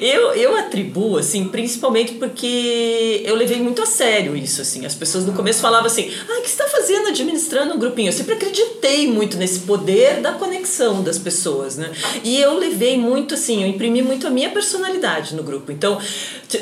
Eu, 0.00 0.32
eu 0.34 0.56
atribuo, 0.56 1.16
assim, 1.18 1.44
principalmente 1.44 2.14
porque 2.14 3.22
eu 3.24 3.36
levei 3.36 3.60
muito 3.62 3.80
a 3.82 3.86
sério 3.86 4.36
isso, 4.36 4.60
assim. 4.60 4.84
As 4.84 4.94
pessoas 4.94 5.24
no 5.24 5.32
começo 5.32 5.60
falavam 5.60 5.86
assim, 5.86 6.10
ah, 6.28 6.38
o 6.40 6.42
que 6.42 6.48
você 6.50 6.62
está 6.62 6.66
fazendo 6.66 7.08
administrando 7.08 7.74
um 7.74 7.78
grupinho? 7.78 8.08
Eu 8.08 8.12
sempre 8.12 8.34
acreditei 8.34 9.06
muito 9.10 9.36
nesse 9.36 9.60
poder 9.60 9.73
da 10.20 10.32
conexão 10.32 11.02
das 11.02 11.18
pessoas, 11.18 11.76
né? 11.76 11.90
E 12.22 12.40
eu 12.40 12.58
levei 12.58 12.98
muito, 12.98 13.34
assim, 13.34 13.62
eu 13.62 13.68
imprimi 13.68 14.02
muito 14.02 14.26
a 14.26 14.30
minha 14.30 14.50
personalidade 14.50 15.34
no 15.34 15.42
grupo. 15.42 15.72
Então, 15.72 15.98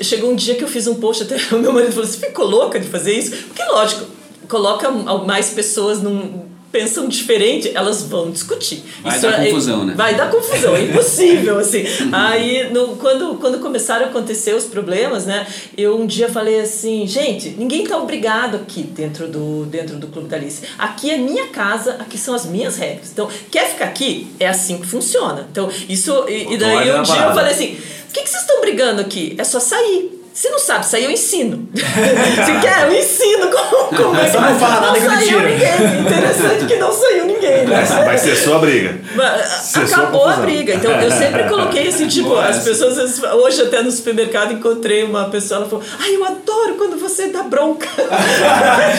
chegou 0.03 0.31
um 0.31 0.37
dia 0.37 0.55
que 0.55 0.65
eu 0.65 0.69
fiz 0.69 0.87
um 0.87 0.97
post, 0.97 1.23
até 1.23 1.37
o 1.55 1.59
meu 1.61 1.73
marido 1.73 1.93
falou, 1.93 2.07
você 2.07 2.27
ficou 2.27 2.47
louca 2.47 2.79
de 2.79 2.89
fazer 2.89 3.15
isso? 3.15 3.31
Porque, 3.49 3.63
lógico, 3.65 4.07
coloca 4.49 4.91
mais 4.91 5.51
pessoas 5.51 6.03
num 6.03 6.52
pensam 6.73 7.07
diferente, 7.07 7.71
elas 7.75 8.03
vão 8.03 8.31
discutir. 8.31 8.83
Vai 9.03 9.21
dar 9.21 9.43
é- 9.43 9.45
confusão, 9.45 9.85
né? 9.85 9.95
Vai 9.95 10.15
dar 10.15 10.31
confusão, 10.31 10.75
é 10.75 10.85
impossível, 10.89 11.59
assim. 11.59 11.85
Aí, 12.11 12.71
no, 12.73 12.97
quando, 12.97 13.37
quando 13.37 13.61
começaram 13.61 14.07
a 14.07 14.09
acontecer 14.09 14.55
os 14.55 14.65
problemas, 14.65 15.27
né, 15.27 15.47
eu 15.77 16.01
um 16.01 16.07
dia 16.07 16.31
falei 16.31 16.61
assim, 16.61 17.07
gente, 17.07 17.51
ninguém 17.51 17.87
tá 17.87 17.99
obrigado 17.99 18.57
aqui 18.57 18.83
dentro 18.83 19.29
do, 19.29 19.67
dentro 19.67 19.97
do 19.97 20.07
Clube 20.07 20.29
da 20.29 20.37
Alice. 20.37 20.63
Aqui 20.79 21.11
é 21.11 21.19
minha 21.19 21.49
casa, 21.49 21.97
aqui 22.01 22.17
são 22.17 22.35
as 22.35 22.47
minhas 22.47 22.77
regras. 22.77 23.11
Então, 23.13 23.29
quer 23.51 23.69
ficar 23.69 23.85
aqui? 23.85 24.29
É 24.41 24.49
assim 24.49 24.79
que 24.79 24.87
funciona. 24.87 25.47
Então, 25.51 25.71
isso... 25.89 26.25
E, 26.27 26.55
e 26.55 26.57
daí 26.57 26.91
um 26.91 27.03
dia 27.03 27.17
eu 27.17 27.35
falei 27.35 27.53
assim, 27.53 27.77
o 28.09 28.13
que, 28.13 28.23
que 28.23 28.29
vocês 28.31 28.43
estão 28.43 28.61
brigando 28.63 29.03
aqui? 29.03 29.35
É 29.37 29.45
só 29.45 29.61
sair. 29.61 30.22
Se 30.35 30.49
não 30.49 30.59
sabe 30.59 30.87
sair, 30.87 31.05
eu 31.05 31.11
ensino. 31.11 31.69
Se 31.75 32.61
quer, 32.61 32.87
eu 32.89 32.99
ensino 32.99 33.49
como, 33.51 33.89
como 33.95 34.17
é 34.19 34.25
que 34.25 34.31
Só 34.33 34.41
não 34.41 34.59
fala 34.59 34.81
nada 34.81 34.99
que 34.99 35.05
eu 35.05 35.11
saiu 35.11 35.27
tiro. 35.29 35.41
ninguém. 35.49 36.01
Interessante 36.01 36.65
que 36.67 36.77
não 36.77 36.93
saiu 36.93 37.27
ninguém, 37.27 37.67
né? 37.67 37.85
Vai 38.05 38.17
ser 38.19 38.59
briga. 38.59 38.99
Mas, 39.15 39.47
Cessou 39.47 39.99
a 39.99 40.03
Acabou 40.03 40.27
a 40.29 40.37
briga. 40.37 40.75
Então 40.75 40.91
eu 40.91 41.11
sempre 41.11 41.45
coloquei 41.51 41.89
assim, 41.89 42.07
tipo, 42.09 42.31
Boa 42.31 42.47
as 42.47 42.57
essa. 42.57 42.71
pessoas. 42.71 43.23
Hoje 43.35 43.63
até 43.63 43.83
no 43.83 43.91
supermercado 43.91 44.53
encontrei 44.55 45.05
uma 45.05 45.27
pessoa, 45.29 45.61
ela 45.61 45.69
falou, 45.69 45.85
ai, 46.01 46.17
eu 46.17 46.25
adoro 46.25 46.75
quando 46.79 46.99
você 46.99 47.29
dá 47.29 47.43
bronca. 47.43 47.87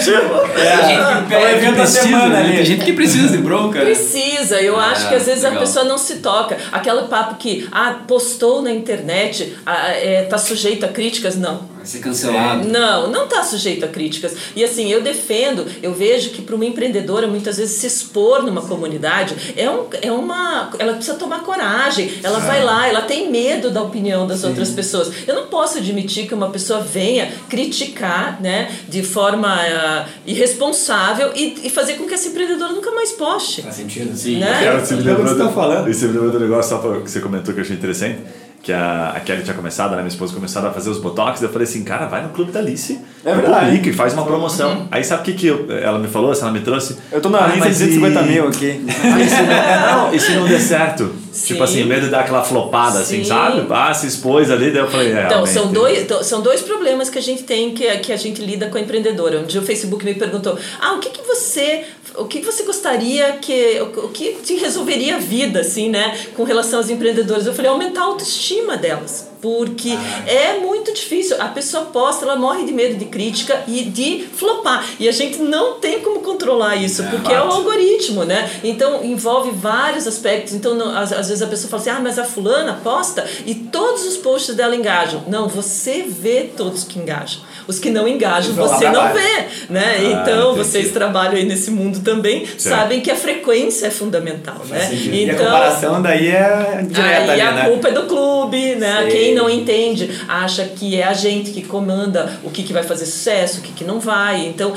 tipo, 0.04 0.54
Tem 0.54 0.88
gente 0.88 1.28
que, 1.28 1.34
É 1.36 1.52
evento 1.56 1.76
da 1.76 1.82
precisa, 1.84 2.02
semana 2.04 2.28
né? 2.30 2.40
ali. 2.42 2.56
Tem 2.58 2.66
gente 2.66 2.86
que 2.86 2.94
precisa 2.94 3.28
de 3.30 3.38
bronca. 3.40 3.80
né? 3.80 3.86
Precisa, 3.86 4.62
eu 4.62 4.80
É, 4.80 4.86
acho 4.86 5.10
que 5.10 5.16
às 5.16 5.26
vezes 5.26 5.44
a 5.44 5.50
legal. 5.50 5.64
pessoa 5.64 5.86
não 5.86 5.98
se 5.98 6.16
toca. 6.18 6.58
Aquele 6.72 7.04
papo 7.08 7.36
que, 7.36 7.68
ah, 7.72 7.96
postou 8.08 8.62
na 8.62 8.72
internet, 8.72 9.58
ah, 9.66 9.88
é, 9.90 10.24
tá 10.30 10.38
sujeito 10.38 10.86
a 10.86 10.90
críticas, 11.24 11.36
não. 11.38 11.74
Vai 11.78 11.86
ser 11.86 12.00
cancelado. 12.00 12.68
Não, 12.68 13.10
não 13.10 13.26
está 13.26 13.44
sujeito 13.44 13.86
a 13.86 13.88
críticas. 13.88 14.36
E 14.56 14.64
assim, 14.64 14.92
eu 14.92 15.02
defendo, 15.02 15.66
eu 15.82 15.94
vejo 15.94 16.32
que 16.32 16.42
para 16.42 16.56
uma 16.56 16.66
empreendedora, 16.66 17.28
muitas 17.28 17.58
vezes 17.58 17.76
se 17.80 17.88
expor 17.88 18.44
numa 18.44 18.62
comunidade 18.62 19.54
é, 19.56 19.70
um, 19.70 19.86
é 20.02 20.12
uma. 20.12 20.70
Ela 20.78 20.94
precisa 20.94 21.18
tomar 21.18 21.42
coragem, 21.42 22.12
ela 22.22 22.40
vai 22.40 22.64
lá, 22.64 22.88
ela 22.88 23.02
tem 23.02 23.30
medo 23.32 23.70
da 23.70 23.82
opinião 23.82 24.28
das 24.28 24.44
outras 24.44 24.70
pessoas. 24.70 25.12
Eu 25.28 25.36
não 25.36 25.48
posso 25.48 25.78
admitir 25.78 26.28
que 26.28 26.34
uma 26.34 26.50
pessoa 26.50 26.82
venha 26.82 27.32
criticar 27.50 28.42
né, 28.42 28.72
de 28.88 29.04
forma 29.04 29.48
ah, 29.54 30.06
irresponsável 30.26 31.32
e, 31.36 31.56
e 31.64 31.70
fazer 31.70 31.94
com 31.96 32.06
que 32.06 32.14
essa 32.14 32.28
empreendedora 32.28 32.74
nunca 32.74 32.92
mais 32.92 33.12
poste. 33.12 33.62
Faz 33.62 33.76
sentido? 33.76 34.16
Sim. 34.16 34.38
Né? 34.38 34.64
Cara, 34.64 34.80
você 34.86 34.96
me 34.96 35.04
lembrou 35.04 35.28
você 35.28 35.36
tá 35.38 35.46
do- 35.46 35.54
falando. 35.54 35.90
e 35.90 35.94
Você 35.94 36.08
me 36.08 36.14
lembrou 36.14 36.32
do 36.32 36.40
negócio 36.40 36.70
só 36.70 36.78
pra, 36.78 37.02
que 37.02 37.10
você 37.10 37.20
comentou 37.20 37.54
que 37.54 37.60
eu 37.60 37.64
achei 37.64 37.76
interessante. 37.76 38.20
Que 38.64 38.72
a, 38.72 39.10
a 39.16 39.20
Kelly 39.20 39.44
tinha 39.44 39.54
começado, 39.54 39.92
né? 39.92 39.98
Minha 39.98 40.08
esposa 40.08 40.34
começado 40.34 40.66
a 40.66 40.72
fazer 40.72 40.90
os 40.90 40.98
botox. 40.98 41.42
Eu 41.42 41.50
falei 41.50 41.68
assim, 41.68 41.84
cara, 41.84 42.06
vai 42.08 42.24
no 42.24 42.30
Clube 42.30 42.50
da 42.54 42.60
Alice. 42.62 42.98
É 43.26 43.36
verdade. 43.36 43.66
Publica 43.66 43.90
e 43.90 43.94
faz 43.94 44.14
uma 44.14 44.24
promoção. 44.26 44.88
Aí 44.90 45.04
sabe 45.04 45.22
o 45.22 45.26
que, 45.26 45.34
que 45.34 45.48
eu- 45.48 45.66
ela 45.70 46.00
me 46.00 46.08
falou? 46.08 46.34
Ela 46.34 46.50
me 46.52 46.62
trouxe? 46.62 46.98
Eu 47.12 47.20
tô 47.22 47.30
na 47.30 47.44
Ah, 47.44 47.48
lista 47.48 47.70
de 47.70 47.76
e- 47.76 47.78
150 48.00 48.22
mil 48.24 48.48
aqui. 48.48 48.86
Ah, 48.88 49.20
e 49.22 49.30
se 49.30 49.42
não, 49.42 49.98
não, 50.08 50.14
e 50.16 50.20
se 50.20 50.32
não 50.32 50.48
der 50.48 50.60
certo? 50.62 51.14
Sim. 51.34 51.48
Tipo 51.48 51.64
assim, 51.64 51.84
medo 51.84 52.02
de 52.06 52.12
dar 52.12 52.22
aquela 52.22 52.44
flopada, 52.44 53.00
assim, 53.00 53.18
Sim. 53.18 53.24
sabe? 53.26 53.66
Ah, 53.70 53.94
se 53.94 54.06
expôs 54.08 54.50
ali, 54.52 54.70
daí 54.72 54.82
eu 54.84 54.90
falei, 54.90 55.12
é, 55.12 55.26
Então, 55.26 55.46
são 55.46 55.72
dois, 55.72 56.04
então, 56.04 56.24
são 56.24 56.42
dois 56.42 56.62
problemas 56.62 57.10
que 57.10 57.18
a 57.18 57.22
gente 57.22 57.44
tem 57.44 57.74
que, 57.74 57.86
que 57.98 58.14
a 58.14 58.18
gente 58.18 58.40
lida 58.42 58.68
com 58.68 58.78
a 58.78 58.82
empreendedora. 58.82 59.40
Um 59.40 59.44
dia 59.46 59.60
o 59.60 59.64
Facebook 59.66 60.06
me 60.06 60.14
perguntou: 60.14 60.58
ah, 60.80 60.94
o 60.94 61.00
que, 61.00 61.10
que 61.10 61.22
você. 61.24 61.84
O 62.16 62.26
que 62.26 62.42
você 62.42 62.64
gostaria 62.64 63.34
que. 63.34 63.82
O 63.82 64.10
que 64.10 64.34
te 64.44 64.56
resolveria 64.56 65.16
a 65.16 65.20
vida, 65.20 65.62
assim, 65.62 65.90
né? 65.90 66.18
Com 66.36 66.44
relação 66.44 66.80
às 66.80 66.90
empreendedoras? 66.90 67.46
Eu 67.46 67.54
falei, 67.54 67.72
aumentar 67.72 68.02
a 68.02 68.06
autoestima 68.06 68.78
delas. 68.78 69.33
Porque 69.44 69.90
Ah. 69.92 70.24
é 70.26 70.58
muito 70.60 70.94
difícil. 70.94 71.36
A 71.38 71.50
pessoa 71.50 71.84
posta, 71.86 72.24
ela 72.24 72.38
morre 72.38 72.64
de 72.66 72.72
medo 72.72 72.96
de 72.96 73.04
crítica 73.06 73.62
e 73.68 73.84
de 73.84 74.26
flopar. 74.36 74.86
E 74.98 75.08
a 75.10 75.12
gente 75.12 75.40
não 75.40 75.74
tem 75.74 76.00
como 76.00 76.22
controlar 76.22 76.78
isso, 76.78 77.04
porque 77.12 77.32
é 77.32 77.42
o 77.42 77.52
algoritmo, 77.52 78.24
né? 78.24 78.50
Então 78.64 79.04
envolve 79.04 79.52
vários 79.52 80.08
aspectos. 80.08 80.54
Então, 80.54 80.76
não- 80.76 80.98
às, 80.98 81.12
às 81.12 81.28
vezes 81.28 81.42
a 81.42 81.48
pessoa 81.48 81.70
fala 81.70 81.82
assim: 81.82 81.90
ah, 81.90 82.00
mas 82.02 82.18
a 82.18 82.24
fulana 82.24 82.80
posta 82.82 83.26
e 83.46 83.54
todos 83.54 84.06
os 84.08 84.16
posts 84.16 84.56
dela 84.56 84.74
engajam. 84.76 85.24
Não, 85.28 85.50
você 85.50 86.06
vê 86.08 86.50
todos 86.56 86.86
que 86.86 86.98
engajam. 86.98 87.42
Os 87.68 87.80
que 87.80 87.90
não 87.90 88.08
engajam, 88.08 88.54
você 88.54 88.90
não 88.90 89.14
vê, 89.14 89.46
né? 89.70 89.96
Ah, 89.98 90.04
então, 90.22 90.52
entendi. 90.54 90.58
vocês 90.70 90.92
trabalham 90.92 91.36
aí 91.36 91.46
nesse 91.46 91.70
mundo 91.72 92.00
também, 92.02 92.46
Certo. 92.46 92.62
sabem 92.62 93.02
que 93.02 93.10
a 93.12 93.16
frequência 93.16 93.88
é 93.88 93.90
fundamental, 93.90 94.62
né? 94.70 94.90
e 94.94 95.30
a 95.30 95.36
comparação 95.36 96.02
daí 96.02 96.28
é 96.28 96.86
direta 96.88 97.32
Aí 97.32 97.32
ali, 97.32 97.42
a 97.42 97.52
né? 97.52 97.70
culpa 97.70 97.88
é 97.90 97.92
do 97.92 98.04
clube, 98.04 98.76
né? 98.76 99.04
Sei. 99.04 99.12
Quem 99.12 99.33
não 99.34 99.50
entende 99.50 100.10
acha 100.28 100.66
que 100.66 100.96
é 100.96 101.04
a 101.04 101.14
gente 101.14 101.52
que 101.52 101.64
comanda 101.64 102.40
o 102.44 102.50
que, 102.50 102.64
que 102.64 102.74
vai 102.74 102.84
fazer 102.84 103.06
sucesso, 103.06 103.60
o 103.60 103.62
que, 103.62 103.72
que 103.72 103.84
não 103.84 104.00
vai. 104.00 104.46
Então, 104.48 104.74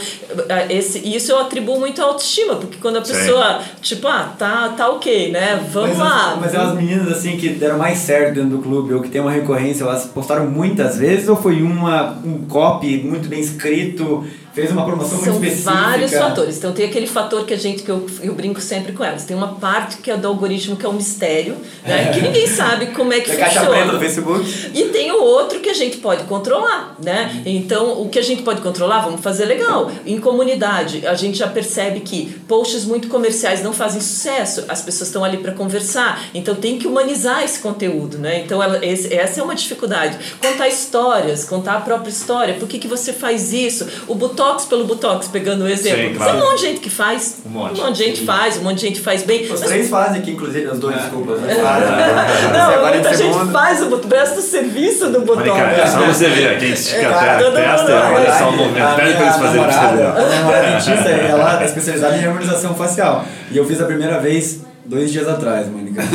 esse, 0.68 0.98
isso 0.98 1.32
eu 1.32 1.38
atribuo 1.38 1.78
muito 1.78 2.00
à 2.00 2.04
autoestima, 2.04 2.56
porque 2.56 2.78
quando 2.78 2.98
a 2.98 3.04
Sim. 3.04 3.12
pessoa, 3.12 3.60
tipo, 3.80 4.06
ah, 4.08 4.34
tá, 4.38 4.70
tá 4.70 4.88
ok, 4.88 5.30
né? 5.30 5.64
Vamos 5.72 5.96
mas, 5.96 5.98
lá. 5.98 6.38
Mas 6.40 6.54
elas 6.54 6.74
meninas 6.74 7.08
assim 7.08 7.36
que 7.36 7.50
deram 7.50 7.78
mais 7.78 7.98
certo 7.98 8.34
dentro 8.34 8.50
do 8.50 8.58
clube 8.58 8.94
ou 8.94 9.02
que 9.02 9.08
tem 9.08 9.20
uma 9.20 9.30
recorrência, 9.30 9.84
elas 9.84 10.06
postaram 10.06 10.46
muitas 10.46 10.98
vezes 10.98 11.28
ou 11.28 11.36
foi 11.36 11.62
uma 11.62 12.16
um 12.24 12.46
copy 12.46 12.98
muito 12.98 13.28
bem 13.28 13.40
escrito, 13.40 14.24
fez 14.56 14.72
uma 14.72 14.84
promoção 14.84 15.18
São 15.18 15.34
muito 15.34 15.46
específica? 15.46 15.72
vários 15.72 16.12
fatores. 16.12 16.56
Então 16.58 16.72
tem 16.72 16.86
aquele 16.86 17.06
fator 17.06 17.44
que 17.44 17.54
a 17.54 17.56
gente 17.58 17.82
que 17.82 17.90
eu, 17.90 18.06
eu 18.22 18.34
brinco 18.34 18.60
sempre 18.60 18.92
com 18.92 19.04
elas. 19.04 19.24
Tem 19.24 19.36
uma 19.36 19.54
parte 19.54 19.98
que 19.98 20.10
é 20.10 20.16
do 20.16 20.26
algoritmo 20.26 20.76
que 20.76 20.84
é 20.84 20.88
um 20.88 20.94
mistério, 20.94 21.56
né? 21.84 22.10
Que 22.12 22.20
ninguém 22.22 22.46
sabe 22.48 22.86
como 22.86 23.12
é 23.12 23.20
que 23.20 23.30
caixa 23.36 23.60
funciona. 23.60 23.70
preta 23.76 23.92
do 23.92 23.98
Facebook. 24.00 24.70
E 24.74 24.84
tem 24.86 25.12
o 25.12 25.22
outro 25.22 25.60
que 25.60 25.68
a 25.68 25.74
gente 25.74 25.98
pode 25.98 26.24
controlar, 26.24 26.96
né? 27.02 27.42
Então, 27.46 28.00
o 28.02 28.08
que 28.08 28.18
a 28.18 28.22
gente 28.22 28.42
pode 28.42 28.60
controlar, 28.60 29.00
vamos 29.04 29.20
fazer 29.20 29.44
legal. 29.44 29.90
Em 30.04 30.18
comunidade, 30.18 31.06
a 31.06 31.14
gente 31.14 31.38
já 31.38 31.46
percebe 31.48 32.00
que 32.00 32.26
posts 32.48 32.84
muito 32.84 33.08
comerciais 33.08 33.62
não 33.62 33.72
fazem 33.72 34.00
sucesso, 34.00 34.64
as 34.68 34.80
pessoas 34.82 35.08
estão 35.08 35.22
ali 35.24 35.36
para 35.38 35.52
conversar, 35.52 36.24
então 36.34 36.54
tem 36.54 36.78
que 36.78 36.86
humanizar 36.86 37.42
esse 37.44 37.58
conteúdo, 37.60 38.18
né? 38.18 38.40
Então, 38.40 38.62
ela, 38.62 38.84
esse- 38.84 39.12
essa 39.14 39.40
é 39.40 39.42
uma 39.42 39.54
dificuldade. 39.54 40.16
Contar 40.40 40.68
histórias, 40.68 41.44
contar 41.44 41.74
a 41.76 41.80
própria 41.80 42.10
história, 42.10 42.54
por 42.54 42.66
que, 42.68 42.78
que 42.78 42.88
você 42.88 43.12
faz 43.12 43.52
isso? 43.52 43.86
O 44.06 44.14
Botox 44.46 44.64
pelo 44.66 44.84
Botox, 44.84 45.28
pegando 45.28 45.64
o 45.64 45.68
exemplo. 45.68 46.08
Sim, 46.10 46.14
claro. 46.14 46.32
Tem 46.32 46.40
um 46.40 46.44
monte 46.50 46.60
de 46.60 46.66
gente 46.66 46.80
que 46.80 46.90
faz, 46.90 47.36
Um 47.44 47.48
monte. 47.48 47.92
de 47.92 48.04
gente 48.04 48.24
faz, 48.24 48.56
um 48.56 48.62
monte 48.62 48.76
de 48.76 48.80
gente 48.86 49.00
faz 49.00 49.22
bem. 49.24 49.42
Os 49.44 49.50
Mas 49.50 49.60
três 49.60 49.90
fazem 49.90 50.20
aqui, 50.20 50.30
inclusive, 50.32 50.66
os 50.68 50.78
dois, 50.78 50.96
desculpa. 50.96 51.32
os 51.32 51.40
dois 51.40 51.56
Não, 51.56 51.64
fazem. 51.64 51.88
muita 52.56 52.78
40 52.78 53.14
gente 53.16 53.52
faz 53.52 53.82
o 53.82 53.86
Botox, 53.86 54.06
presta 54.06 54.38
o 54.38 54.42
serviço 54.42 55.10
do 55.10 55.20
Botox. 55.22 55.48
Mônica, 55.48 55.80
é 55.82 55.86
só 55.86 55.98
você 56.00 56.28
ver 56.28 56.58
quem 56.58 56.70
estica 56.70 57.08
Cara, 57.08 57.16
até 57.16 57.30
a 57.34 57.38
todo 57.38 57.54
testa 57.56 57.90
e 57.90 57.94
olha 57.94 58.38
só 58.38 58.48
o 58.48 58.56
movimento. 58.56 58.96
Pede 58.96 59.12
pra 59.14 59.22
eles 59.22 59.36
fazerem 59.36 59.64
pra 59.64 59.72
você 59.72 59.96
ver. 59.96 60.06
a 60.06 60.28
namorada 60.36 60.66
dentista, 60.68 61.08
ela 61.10 61.62
é 61.62 61.64
especializada 61.64 62.16
em 62.16 62.24
harmonização 62.24 62.74
facial. 62.74 63.24
E 63.50 63.56
eu 63.56 63.64
fiz 63.64 63.80
a 63.80 63.84
primeira 63.86 64.18
vez 64.20 64.60
dois 64.88 65.10
dias 65.12 65.28
atrás, 65.28 65.66
Mônica. 65.68 66.00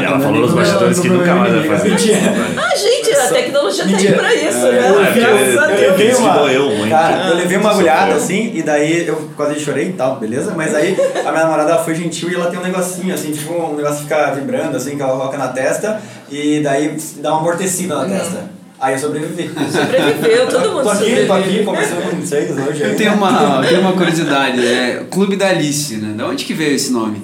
E 0.00 0.04
ela 0.04 0.18
falou 0.20 0.40
nos 0.40 0.52
bastidores 0.52 0.98
que 1.00 1.08
nunca 1.08 1.34
mais 1.34 1.52
vai 1.52 1.64
fazer 1.64 1.94
isso. 1.94 2.08
Ah, 2.56 2.76
gente, 2.76 3.10
a 3.16 3.28
tecnologia 3.28 3.84
tá 3.84 3.88
aí 3.90 3.94
Mentira. 3.96 4.16
pra 4.18 4.34
isso, 4.34 4.66
É, 4.66 4.72
né? 4.72 4.88
eu 4.90 5.12
vi- 5.14 5.20
Graças 5.20 5.58
a 5.58 5.72
eu 5.72 5.94
que 5.94 6.38
doeu 6.38 6.70
muito. 6.76 6.88
Cara, 6.90 7.28
eu 7.28 7.36
levei 7.36 7.56
uma 7.58 7.70
agulhada 7.70 8.14
assim, 8.14 8.52
e 8.54 8.62
daí 8.62 9.06
eu 9.06 9.30
quase 9.36 9.58
chorei 9.60 9.88
e 9.88 9.92
tal, 9.92 10.16
beleza? 10.16 10.52
Mas 10.56 10.74
aí 10.74 10.96
a 11.24 11.30
minha 11.30 11.44
namorada 11.44 11.78
foi 11.78 11.94
gentil 11.94 12.30
e 12.30 12.34
ela 12.34 12.50
tem 12.50 12.58
um 12.58 12.62
negocinho 12.62 13.14
assim, 13.14 13.32
tipo 13.32 13.52
um 13.54 13.76
negócio 13.76 13.98
que 13.98 14.02
fica 14.04 14.30
vibrando 14.32 14.76
assim, 14.76 14.96
que 14.96 15.02
ela 15.02 15.12
coloca 15.12 15.38
na 15.38 15.48
testa, 15.48 16.00
e 16.30 16.60
daí 16.60 16.96
dá 17.18 17.30
uma 17.32 17.40
amortecida 17.40 17.94
na 17.96 18.04
testa. 18.04 18.60
Aí 18.80 18.94
eu 18.94 18.98
sobrevivi. 18.98 19.50
Sobreviveu, 19.70 20.46
todo 20.48 20.70
mundo 20.72 20.84
tô 20.84 20.88
aqui, 20.90 21.04
tô 21.04 21.04
sobrevive. 21.26 21.32
aqui, 21.56 21.64
conversando 21.64 22.10
com 22.10 22.16
vocês 22.16 22.50
hoje. 22.50 22.82
Eu 22.82 22.96
tenho 22.96 23.12
uma, 23.12 23.60
eu 23.62 23.68
tenho 23.68 23.80
uma 23.82 23.92
curiosidade, 23.92 24.66
é 24.66 25.04
Clube 25.10 25.36
da 25.36 25.48
Alice, 25.48 25.96
né? 25.96 26.14
Da 26.16 26.26
onde 26.26 26.46
que 26.46 26.54
veio 26.54 26.74
esse 26.76 26.90
nome? 26.90 27.20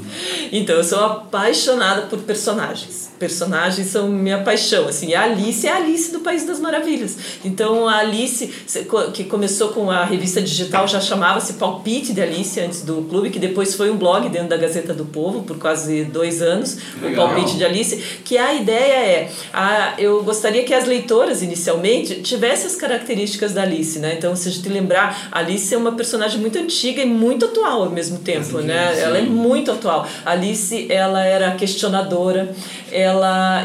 Então, 0.58 0.76
eu 0.76 0.84
sou 0.84 1.04
apaixonada 1.04 2.06
por 2.06 2.18
personagens. 2.20 3.05
Personagens 3.18 3.88
são 3.88 4.08
minha 4.08 4.38
paixão, 4.42 4.88
assim. 4.88 5.14
A 5.14 5.22
Alice 5.22 5.66
é 5.66 5.72
a 5.72 5.76
Alice 5.76 6.12
do 6.12 6.20
País 6.20 6.44
das 6.44 6.60
Maravilhas. 6.60 7.16
Então, 7.44 7.88
a 7.88 7.98
Alice, 7.98 8.46
que 9.14 9.24
começou 9.24 9.70
com 9.70 9.90
a 9.90 10.04
revista 10.04 10.40
digital, 10.40 10.86
já 10.86 11.00
chamava-se 11.00 11.54
Palpite 11.54 12.12
de 12.12 12.20
Alice 12.20 12.58
antes 12.60 12.82
do 12.82 13.02
clube, 13.08 13.30
que 13.30 13.38
depois 13.38 13.74
foi 13.74 13.90
um 13.90 13.96
blog 13.96 14.28
dentro 14.28 14.48
da 14.48 14.56
Gazeta 14.56 14.92
do 14.92 15.04
Povo 15.04 15.42
por 15.42 15.58
quase 15.58 16.04
dois 16.04 16.42
anos, 16.42 16.76
o 17.00 17.06
Legal. 17.06 17.28
Palpite 17.28 17.56
de 17.56 17.64
Alice, 17.64 17.96
que 18.24 18.36
a 18.36 18.54
ideia 18.54 18.76
é, 18.76 19.30
a, 19.52 19.94
eu 19.98 20.22
gostaria 20.22 20.62
que 20.64 20.74
as 20.74 20.86
leitoras, 20.86 21.42
inicialmente, 21.42 22.16
tivessem 22.22 22.66
as 22.66 22.76
características 22.76 23.52
da 23.52 23.62
Alice, 23.62 23.98
né? 23.98 24.14
Então, 24.16 24.36
se 24.36 24.48
a 24.48 24.52
gente 24.52 24.68
lembrar, 24.68 25.28
a 25.32 25.38
Alice 25.38 25.74
é 25.74 25.78
uma 25.78 25.92
personagem 25.92 26.40
muito 26.40 26.58
antiga 26.58 27.02
e 27.02 27.06
muito 27.06 27.46
atual 27.46 27.84
ao 27.84 27.90
mesmo 27.90 28.18
tempo, 28.18 28.58
né? 28.60 28.98
Ela 29.00 29.18
é 29.18 29.22
muito 29.22 29.70
atual. 29.70 30.06
A 30.24 30.32
Alice, 30.32 30.86
ela 30.90 31.24
era 31.24 31.52
questionadora, 31.52 32.54
ela 32.90 33.05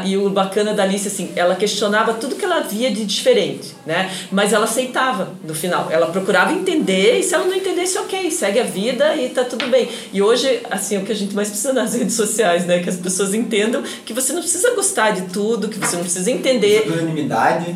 e 0.04 0.16
o 0.16 0.30
bacana 0.30 0.74
da 0.74 0.82
Alice 0.82 1.08
assim, 1.08 1.32
ela 1.36 1.54
questionava 1.54 2.14
tudo 2.14 2.36
que 2.36 2.44
ela 2.44 2.60
via 2.60 2.90
de 2.90 3.04
diferente, 3.04 3.74
né? 3.86 4.10
Mas 4.30 4.52
ela 4.52 4.64
aceitava 4.64 5.32
no 5.44 5.54
final. 5.54 5.88
Ela 5.90 6.06
procurava 6.06 6.52
entender 6.52 7.18
e 7.18 7.22
se 7.22 7.34
ela 7.34 7.44
não 7.44 7.54
entendesse, 7.54 7.98
OK, 7.98 8.30
segue 8.30 8.60
a 8.60 8.64
vida 8.64 9.14
e 9.16 9.28
tá 9.28 9.44
tudo 9.44 9.66
bem. 9.68 9.88
E 10.12 10.22
hoje, 10.22 10.60
assim, 10.70 10.96
é 10.96 10.98
o 10.98 11.02
que 11.02 11.12
a 11.12 11.14
gente 11.14 11.34
mais 11.34 11.48
precisa 11.48 11.72
nas 11.72 11.94
redes 11.96 12.14
sociais, 12.14 12.66
né, 12.66 12.80
que 12.80 12.88
as 12.88 12.96
pessoas 12.96 13.34
entendam 13.34 13.82
que 14.04 14.12
você 14.12 14.32
não 14.32 14.40
precisa 14.40 14.74
gostar 14.74 15.12
de 15.12 15.22
tudo, 15.32 15.68
que 15.68 15.78
você 15.78 15.96
não 15.96 16.02
precisa 16.02 16.30
entender 16.30 16.84
Unanimidade. 16.86 17.74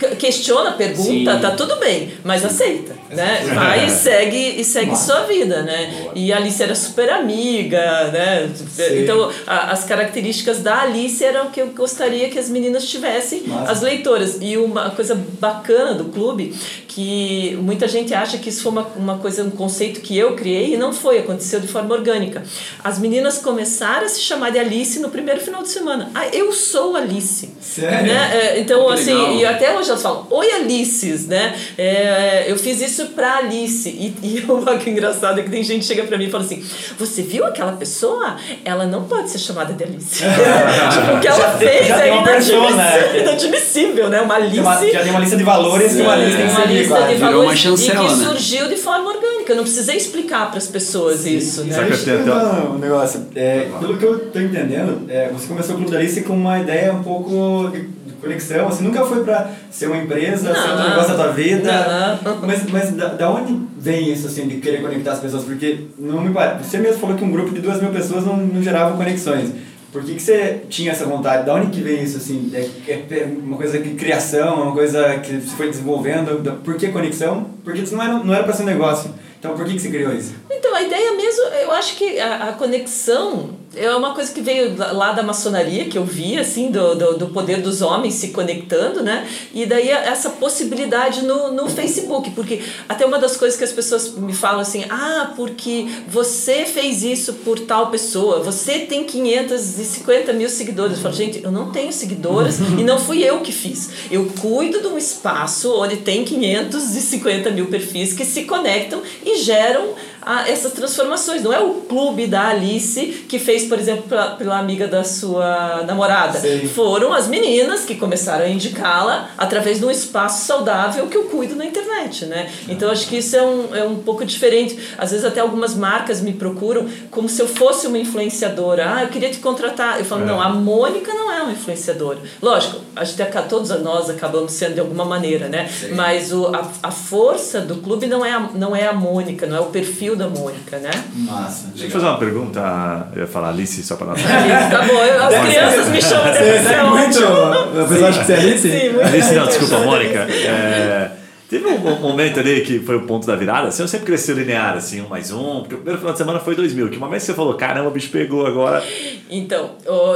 Que- 0.00 0.16
questiona, 0.16 0.72
pergunta, 0.72 1.34
Sim. 1.34 1.40
tá 1.40 1.50
tudo 1.52 1.76
bem, 1.76 2.12
mas 2.24 2.44
aceita, 2.44 2.94
né? 3.10 3.42
Vai 3.54 3.86
e 3.86 3.90
segue 3.90 4.60
e 4.60 4.64
segue 4.64 4.90
Massa. 4.92 5.12
sua 5.12 5.20
vida, 5.26 5.62
né? 5.62 6.10
E 6.14 6.32
a 6.32 6.38
Alice 6.38 6.60
era 6.62 6.74
super 6.74 7.10
amiga, 7.10 8.08
né? 8.10 8.50
Sim. 8.56 9.02
Então, 9.02 9.30
a- 9.46 9.70
as 9.72 9.84
características 9.84 10.60
da 10.60 10.82
Alice 10.82 11.22
eram 11.24 11.46
o 11.46 11.50
que 11.50 11.60
eu 11.60 11.68
gostaria 11.68 12.28
que 12.30 12.38
as 12.38 12.48
meninas 12.48 12.88
tivessem, 12.88 13.42
Massa. 13.46 13.72
as 13.72 13.82
leitoras. 13.82 14.38
E 14.40 14.56
uma 14.56 14.90
coisa 14.90 15.14
bacana 15.38 15.94
do 15.94 16.04
clube, 16.06 16.54
que 16.92 17.56
muita 17.62 17.86
gente 17.86 18.12
acha 18.12 18.36
que 18.36 18.48
isso 18.48 18.62
foi 18.64 18.72
uma, 18.72 18.82
uma 18.96 19.18
coisa, 19.18 19.44
um 19.44 19.50
conceito 19.50 20.00
que 20.00 20.18
eu 20.18 20.34
criei, 20.34 20.74
e 20.74 20.76
não 20.76 20.92
foi, 20.92 21.18
aconteceu 21.20 21.60
de 21.60 21.68
forma 21.68 21.94
orgânica. 21.94 22.42
As 22.82 22.98
meninas 22.98 23.38
começaram 23.38 24.06
a 24.06 24.08
se 24.08 24.20
chamar 24.20 24.50
de 24.50 24.58
Alice 24.58 24.98
no 24.98 25.08
primeiro 25.08 25.40
final 25.40 25.62
de 25.62 25.68
semana. 25.68 26.10
Ah, 26.14 26.26
eu 26.32 26.52
sou 26.52 26.96
Alice. 26.96 27.48
Sério? 27.60 28.06
Né? 28.12 28.30
É, 28.34 28.58
então, 28.60 28.88
Que 28.88 28.94
assim, 28.94 29.14
legal. 29.14 29.34
e 29.36 29.46
até 29.46 29.76
hoje 29.78 29.88
elas 29.88 30.02
falam, 30.02 30.26
oi 30.30 30.50
Alices, 30.50 31.26
né? 31.28 31.54
É, 31.78 32.46
eu 32.48 32.56
fiz 32.56 32.80
isso 32.80 33.06
pra 33.10 33.36
Alice. 33.36 33.88
E, 33.88 34.12
e 34.26 34.44
o 34.50 34.78
que 34.78 34.90
engraçado 34.90 35.38
é 35.38 35.42
que 35.44 35.50
tem 35.50 35.62
gente 35.62 35.80
que 35.82 35.86
chega 35.86 36.02
pra 36.04 36.18
mim 36.18 36.24
e 36.24 36.30
fala 36.30 36.42
assim: 36.44 36.64
Você 36.98 37.22
viu 37.22 37.44
aquela 37.44 37.72
pessoa? 37.72 38.36
Ela 38.64 38.84
não 38.86 39.04
pode 39.04 39.30
ser 39.30 39.38
chamada 39.38 39.72
de 39.72 39.84
Alice. 39.84 40.16
tipo, 40.92 41.16
o 41.16 41.20
que 41.20 41.28
ela 41.28 41.36
Já 41.38 41.50
tem- 41.56 41.68
fez 41.68 41.86
já 41.86 41.96
é 41.98 42.02
tem 42.02 42.12
uma 42.12 42.22
persona, 42.24 42.66
inadmissível, 42.68 43.10
né? 43.12 43.20
inadmissível, 43.22 44.08
né? 44.08 44.20
Uma 44.22 44.34
Alice. 44.34 44.58
Uma- 44.60 44.86
já 44.92 45.00
tem 45.02 45.10
uma 45.10 45.20
lista 45.20 45.36
de 45.36 45.44
valores 45.44 45.94
que 45.94 46.02
uma 46.02 46.14
É. 46.16 46.24
lista 46.24 46.36
tem 46.38 46.46
que 46.48 46.54
seguir, 46.62 46.79
lista 46.80 47.26
Virou 47.26 47.42
uma 47.44 47.56
chancela, 47.56 48.04
e 48.04 48.08
que 48.08 48.14
né? 48.16 48.24
surgiu 48.26 48.68
de 48.68 48.76
forma 48.76 49.08
orgânica. 49.10 49.52
Eu 49.52 49.56
não 49.56 49.62
precisei 49.64 49.96
explicar 49.96 50.48
para 50.48 50.58
as 50.58 50.66
pessoas 50.66 51.26
isso, 51.26 51.64
né? 51.64 51.74
Só 51.74 51.84
que 51.84 51.92
eu 51.92 52.04
tenho 52.24 52.32
até- 52.34 52.68
um 52.68 52.78
negócio. 52.78 53.26
É, 53.34 53.68
pelo 53.80 53.96
que 53.96 54.04
eu 54.04 54.18
tô 54.30 54.38
entendendo, 54.40 55.02
é, 55.08 55.28
você 55.32 55.46
começou 55.46 55.74
o 55.74 55.78
Clube 55.78 55.92
da 55.92 55.98
Alice 55.98 56.20
com 56.22 56.34
uma 56.34 56.58
ideia 56.60 56.92
um 56.92 57.02
pouco 57.02 57.70
de 57.72 58.00
de 58.10 58.14
conexão. 58.26 58.66
Você 58.68 58.82
nunca 58.82 59.04
foi 59.04 59.22
pra 59.24 59.50
ser 59.70 59.86
uma 59.86 59.96
empresa, 59.96 60.52
ser 60.52 60.60
outro 60.68 60.76
Não. 60.76 60.88
negócio 60.90 61.16
da 61.16 61.24
tua 61.24 61.32
vida. 61.32 62.18
Não. 62.22 62.36
Mas, 62.46 62.68
mas 62.70 62.90
da, 62.92 63.06
da 63.08 63.30
onde 63.30 63.56
vem 63.78 64.12
isso, 64.12 64.26
assim, 64.26 64.46
de 64.48 64.56
querer 64.56 64.82
conectar 64.82 65.12
as 65.12 65.20
pessoas? 65.20 65.44
Porque 65.44 65.86
não 65.98 66.20
me 66.20 66.30
parece. 66.34 66.68
Você 66.68 66.78
mesmo 66.78 67.00
falou 67.00 67.16
que 67.16 67.24
um 67.24 67.30
grupo 67.30 67.50
de 67.54 67.60
duas 67.60 67.80
mil 67.80 67.90
pessoas 67.90 68.26
não, 68.26 68.36
não 68.36 68.62
gerava 68.62 68.96
conexões. 68.96 69.50
Por 69.92 70.04
que, 70.04 70.14
que 70.14 70.22
você 70.22 70.62
tinha 70.68 70.92
essa 70.92 71.04
vontade? 71.04 71.44
Da 71.44 71.54
onde 71.54 71.70
que 71.70 71.80
vem 71.80 72.02
isso, 72.02 72.16
assim? 72.16 72.50
É, 72.54 72.92
é 72.92 73.24
uma 73.24 73.56
coisa 73.56 73.78
de 73.78 73.90
criação, 73.94 74.62
uma 74.62 74.72
coisa 74.72 75.18
que 75.18 75.40
você 75.40 75.56
foi 75.56 75.68
desenvolvendo? 75.68 76.60
Por 76.62 76.76
que 76.76 76.88
conexão? 76.88 77.50
Porque 77.64 77.80
isso 77.80 77.96
não 77.96 78.02
era, 78.02 78.14
não 78.14 78.34
era 78.34 78.44
pra 78.44 78.52
ser 78.52 78.62
um 78.62 78.66
negócio. 78.66 79.12
Então 79.38 79.54
por 79.54 79.64
que, 79.64 79.72
que 79.72 79.80
você 79.80 79.88
criou 79.88 80.12
isso? 80.12 80.34
Então, 80.50 80.74
a 80.74 80.82
ideia 80.82 81.16
mesmo, 81.16 81.44
eu 81.44 81.72
acho 81.72 81.96
que 81.96 82.20
a, 82.20 82.50
a 82.50 82.52
conexão 82.52 83.59
é 83.76 83.94
uma 83.94 84.14
coisa 84.14 84.32
que 84.32 84.40
veio 84.40 84.76
lá 84.76 85.12
da 85.12 85.22
maçonaria, 85.22 85.84
que 85.84 85.96
eu 85.96 86.04
vi, 86.04 86.36
assim, 86.36 86.70
do, 86.70 86.94
do, 86.96 87.18
do, 87.18 87.26
poder 87.28 87.62
dos 87.62 87.80
homens 87.82 88.14
se 88.14 88.28
conectando, 88.28 89.02
né? 89.02 89.28
E 89.54 89.64
daí 89.64 89.88
essa 89.90 90.30
possibilidade 90.30 91.22
no, 91.22 91.52
no 91.52 91.68
Facebook, 91.68 92.30
porque 92.30 92.60
até 92.88 93.06
uma 93.06 93.18
das 93.18 93.36
coisas 93.36 93.56
que 93.56 93.62
as 93.62 93.72
pessoas 93.72 94.14
me 94.14 94.32
falam 94.32 94.60
assim, 94.60 94.84
ah, 94.90 95.32
porque 95.36 95.86
você 96.08 96.64
fez 96.64 97.04
isso 97.04 97.34
por 97.44 97.60
tal 97.60 97.90
pessoa, 97.90 98.40
você 98.40 98.80
tem 98.80 99.04
550 99.04 100.32
mil 100.32 100.48
seguidores. 100.48 100.96
Eu 100.96 101.02
falo, 101.02 101.14
gente, 101.14 101.42
eu 101.42 101.52
não 101.52 101.70
tenho 101.70 101.92
seguidores 101.92 102.58
e 102.76 102.82
não 102.82 102.98
fui 102.98 103.22
eu 103.22 103.40
que 103.40 103.52
fiz. 103.52 103.90
Eu 104.10 104.26
cuido 104.40 104.80
de 104.80 104.88
um 104.88 104.98
espaço 104.98 105.72
onde 105.80 105.98
tem 105.98 106.24
550 106.24 107.50
mil 107.50 107.66
perfis 107.66 108.12
que 108.14 108.24
se 108.24 108.42
conectam 108.44 109.00
e 109.24 109.36
geram 109.36 109.94
a 110.22 110.48
essas 110.48 110.72
transformações. 110.72 111.42
Não 111.42 111.52
é 111.52 111.60
o 111.60 111.74
clube 111.82 112.26
da 112.26 112.48
Alice 112.48 113.24
que 113.28 113.38
fez, 113.38 113.64
por 113.64 113.78
exemplo, 113.78 114.04
pela, 114.08 114.30
pela 114.32 114.58
amiga 114.58 114.86
da 114.86 115.04
sua 115.04 115.82
namorada. 115.86 116.38
Sim. 116.38 116.68
Foram 116.68 117.12
as 117.12 117.26
meninas 117.28 117.84
que 117.84 117.94
começaram 117.94 118.44
a 118.44 118.48
indicá-la 118.48 119.30
através 119.38 119.78
de 119.78 119.84
um 119.84 119.90
espaço 119.90 120.46
saudável 120.46 121.06
que 121.06 121.16
eu 121.16 121.24
cuido 121.24 121.54
na 121.54 121.64
internet, 121.64 122.26
né? 122.26 122.50
Então 122.68 122.90
acho 122.90 123.06
que 123.08 123.18
isso 123.18 123.36
é 123.36 123.42
um, 123.42 123.74
é 123.74 123.84
um 123.84 123.96
pouco 123.96 124.24
diferente. 124.24 124.78
Às 124.98 125.10
vezes 125.10 125.24
até 125.24 125.40
algumas 125.40 125.74
marcas 125.74 126.20
me 126.20 126.32
procuram 126.32 126.88
como 127.10 127.28
se 127.28 127.40
eu 127.40 127.48
fosse 127.48 127.86
uma 127.86 127.98
influenciadora. 127.98 128.94
Ah, 128.94 129.02
eu 129.02 129.08
queria 129.08 129.30
te 129.30 129.38
contratar. 129.38 129.98
Eu 129.98 130.04
falo, 130.04 130.22
é. 130.22 130.26
não, 130.26 130.40
a 130.40 130.48
Mônica 130.48 131.12
não 131.12 131.32
é 131.32 131.42
uma 131.42 131.52
influenciadora. 131.52 132.18
Lógico, 132.42 132.80
a 132.94 133.04
gente, 133.04 133.20
todos 133.48 133.70
nós 133.80 134.10
acabamos 134.10 134.52
sendo 134.52 134.74
de 134.74 134.80
alguma 134.80 135.04
maneira, 135.04 135.48
né? 135.48 135.68
Sim. 135.68 135.94
Mas 135.94 136.32
o, 136.32 136.46
a, 136.48 136.70
a 136.82 136.90
força 136.90 137.60
do 137.60 137.76
clube 137.76 138.06
não 138.06 138.24
é 138.24 138.32
a, 138.32 138.40
não 138.54 138.74
é 138.74 138.86
a 138.86 138.92
Mônica, 138.92 139.46
não 139.46 139.56
é 139.56 139.60
o 139.60 139.66
perfil 139.66 140.10
perfil 140.10 140.16
da 140.20 140.28
Mônica, 140.28 140.78
né? 140.78 140.90
Massa. 141.14 141.68
Deixa 141.68 141.86
eu 141.86 141.90
fazer 141.90 142.04
uma 142.04 142.18
pergunta. 142.18 143.08
Eu 143.14 143.22
ia 143.22 143.26
falar 143.26 143.48
Alice 143.48 143.82
só 143.82 143.96
para 143.96 144.08
nós. 144.08 144.20
Alice, 144.28 144.70
tá 144.70 144.82
bom. 144.82 145.02
Eu, 145.02 145.24
as 145.24 145.46
crianças 145.46 145.88
me 145.88 146.02
chamam 146.02 146.32
de 146.32 146.38
Alice. 146.38 146.68
É 146.68 146.82
muito. 146.82 147.80
Apesar 147.84 148.10
de 148.10 148.26
ser 148.26 148.32
Alice? 148.34 148.70
Sim, 148.70 148.88
muito 148.90 149.06
Alice, 149.06 149.34
não, 149.34 149.46
desculpa, 149.46 149.78
Mônica. 149.78 150.18
É, 150.18 151.10
Teve 151.50 151.66
um 151.66 151.78
momento 151.98 152.38
ali 152.38 152.60
que 152.60 152.78
foi 152.78 152.94
o 152.94 153.02
ponto 153.02 153.26
da 153.26 153.34
virada, 153.34 153.66
assim, 153.66 153.82
eu 153.82 153.88
sempre 153.88 154.06
cresci 154.06 154.32
linear, 154.32 154.76
assim, 154.76 155.00
um 155.00 155.08
mais 155.08 155.32
um, 155.32 155.58
porque 155.58 155.74
o 155.74 155.78
primeiro 155.78 155.98
final 155.98 156.12
de 156.12 156.18
semana 156.18 156.38
foi 156.38 156.54
2000, 156.54 156.90
que 156.90 156.96
uma 156.96 157.08
vez 157.08 157.24
você 157.24 157.34
falou, 157.34 157.54
caramba, 157.54 157.88
o 157.88 157.90
bicho 157.90 158.08
pegou 158.08 158.46
agora. 158.46 158.86
Então, 159.28 159.72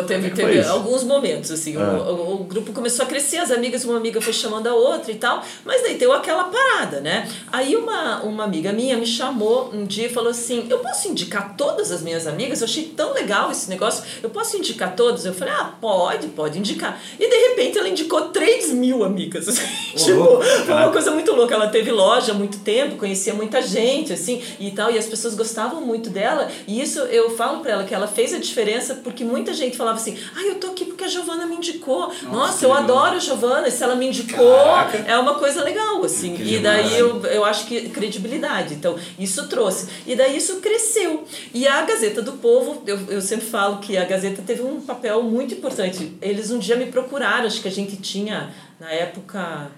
teve, 0.07 0.29
é 0.29 0.31
teve 0.31 0.65
alguns 0.65 1.03
momentos, 1.03 1.51
assim, 1.51 1.77
ah. 1.77 2.09
o, 2.09 2.43
o, 2.43 2.45
grupo 2.45 2.73
começou 2.73 3.05
a 3.05 3.09
crescer, 3.09 3.39
as 3.39 3.51
amigas, 3.51 3.85
uma 3.85 3.97
amiga 3.97 4.21
foi 4.21 4.33
chamando 4.33 4.69
a 4.69 4.75
outra 4.75 5.11
e 5.11 5.17
tal, 5.17 5.43
mas 5.65 5.83
daí 5.83 5.97
deu 5.97 6.13
aquela 6.13 6.45
parada, 6.45 7.01
né? 7.01 7.29
Aí 7.51 7.75
uma, 7.75 8.23
uma 8.23 8.45
amiga 8.45 8.73
minha 8.73 8.97
me 8.97 9.07
chamou 9.07 9.73
um 9.75 9.85
dia 9.85 10.07
e 10.07 10.11
falou 10.11 10.31
assim, 10.31 10.67
eu 10.71 10.79
posso 10.79 11.09
indicar 11.09 11.57
todas 11.57 11.91
as 11.91 12.01
minhas 12.01 12.29
amigas? 12.29 12.61
Eu 12.61 12.67
achei 12.67 12.85
tão 12.85 13.13
legal 13.13 13.51
esse 13.51 13.69
negócio, 13.69 14.05
eu 14.23 14.31
posso 14.31 14.57
indicar 14.57 14.95
todas? 14.95 15.25
Eu 15.25 15.35
falei, 15.35 15.53
ah, 15.53 15.73
pode, 15.81 16.29
pode 16.29 16.61
indicar. 16.61 17.01
E 17.19 17.29
de 17.29 17.49
repente 17.49 17.77
ela 17.77 17.89
indicou 17.89 18.29
3 18.29 18.73
mil 18.73 19.03
amigas, 19.03 19.47
tipo, 19.97 20.41
foi 20.65 20.75
uma 20.75 20.93
coisa 20.93 21.11
muito 21.11 21.24
muito 21.25 21.33
louca. 21.33 21.55
Ela 21.55 21.69
teve 21.69 21.91
loja 21.91 22.33
há 22.33 22.35
muito 22.35 22.59
tempo, 22.59 22.97
conhecia 22.97 23.33
muita 23.33 23.63
gente, 23.63 24.13
assim, 24.13 24.43
e 24.61 24.71
tal, 24.71 24.91
e 24.91 24.99
as 24.99 25.07
pessoas 25.07 25.35
gostavam 25.35 25.81
muito 25.81 26.11
dela. 26.11 26.51
E 26.67 26.81
isso 26.81 27.01
eu 27.01 27.31
falo 27.31 27.61
para 27.61 27.73
ela 27.73 27.85
que 27.85 27.95
ela 27.95 28.07
fez 28.07 28.35
a 28.35 28.39
diferença 28.39 28.97
porque 28.97 29.25
muita 29.25 29.55
gente 29.55 29.77
falava 29.77 29.97
assim: 29.97 30.17
ah, 30.37 30.43
eu 30.43 30.57
tô 30.57 30.69
aqui 30.69 30.85
porque 30.85 31.05
a 31.05 31.09
Giovana 31.09 31.47
me 31.47 31.57
indicou. 31.57 32.09
Nossa, 32.09 32.29
Nossa 32.29 32.65
eu 32.67 32.73
adoro 32.73 33.17
a 33.17 33.19
Giovana, 33.19 33.69
e 33.69 33.71
se 33.71 33.83
ela 33.83 33.97
me 33.97 34.07
indicou, 34.07 34.57
Caraca. 34.65 34.99
é 34.99 35.17
uma 35.17 35.35
coisa 35.35 35.63
legal, 35.65 36.05
assim. 36.05 36.37
Que 36.37 36.57
e 36.57 36.59
daí 36.59 36.99
eu, 36.99 37.25
eu 37.27 37.45
acho 37.45 37.67
que 37.67 37.89
credibilidade. 37.89 38.75
Então, 38.75 38.97
isso 39.19 39.49
trouxe. 39.49 39.89
E 40.07 40.15
daí 40.15 40.37
isso 40.37 40.57
cresceu. 40.57 41.25
E 41.53 41.67
a 41.67 41.83
Gazeta 41.83 42.21
do 42.21 42.33
Povo, 42.33 42.83
eu, 42.87 42.99
eu 43.09 43.21
sempre 43.21 43.47
falo 43.47 43.79
que 43.79 43.97
a 43.97 44.05
Gazeta 44.05 44.43
teve 44.43 44.63
um 44.63 44.81
papel 44.81 45.23
muito 45.23 45.55
importante. 45.55 46.13
Eles 46.21 46.51
um 46.51 46.59
dia 46.59 46.77
me 46.77 46.87
procuraram, 46.87 47.47
acho 47.47 47.63
que 47.63 47.69
a 47.69 47.71
gente 47.71 47.97
tinha, 47.97 48.53
na 48.79 48.91
época 48.91 49.71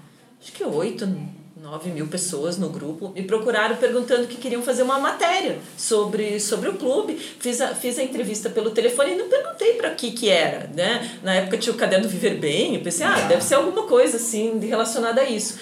acho 0.47 0.53
que 0.53 0.65
oito, 0.65 1.07
nove 1.67 1.91
mil 1.91 2.07
pessoas 2.07 2.57
no 2.57 2.69
grupo, 2.69 3.13
me 3.13 3.23
procuraram 3.23 3.75
perguntando 3.75 4.29
que 4.29 4.37
queriam 4.37 4.63
fazer 4.63 4.85
uma 4.85 5.01
matéria 5.01 5.59
sobre, 5.77 6.39
sobre 6.39 6.69
o 6.69 6.75
clube. 6.75 7.17
Fiz 7.17 7.61
a, 7.61 7.75
fiz 7.75 7.99
a 7.99 8.05
entrevista 8.05 8.49
pelo 8.49 8.71
telefone 8.71 9.13
e 9.13 9.17
não 9.17 9.29
perguntei 9.29 9.73
para 9.73 9.91
que 9.91 10.13
que 10.13 10.29
era, 10.29 10.71
né? 10.73 11.19
Na 11.25 11.35
época 11.35 11.59
tinha 11.59 11.75
o 11.75 11.77
caderno 11.77 12.09
Viver 12.09 12.37
Bem, 12.39 12.77
eu 12.77 12.83
pensei, 12.83 13.05
ah, 13.05 13.19
deve 13.23 13.43
ser 13.43 13.57
alguma 13.57 13.83
coisa 13.83 14.17
assim 14.17 14.61
relacionada 14.61 15.23
a 15.23 15.29
isso. 15.29 15.59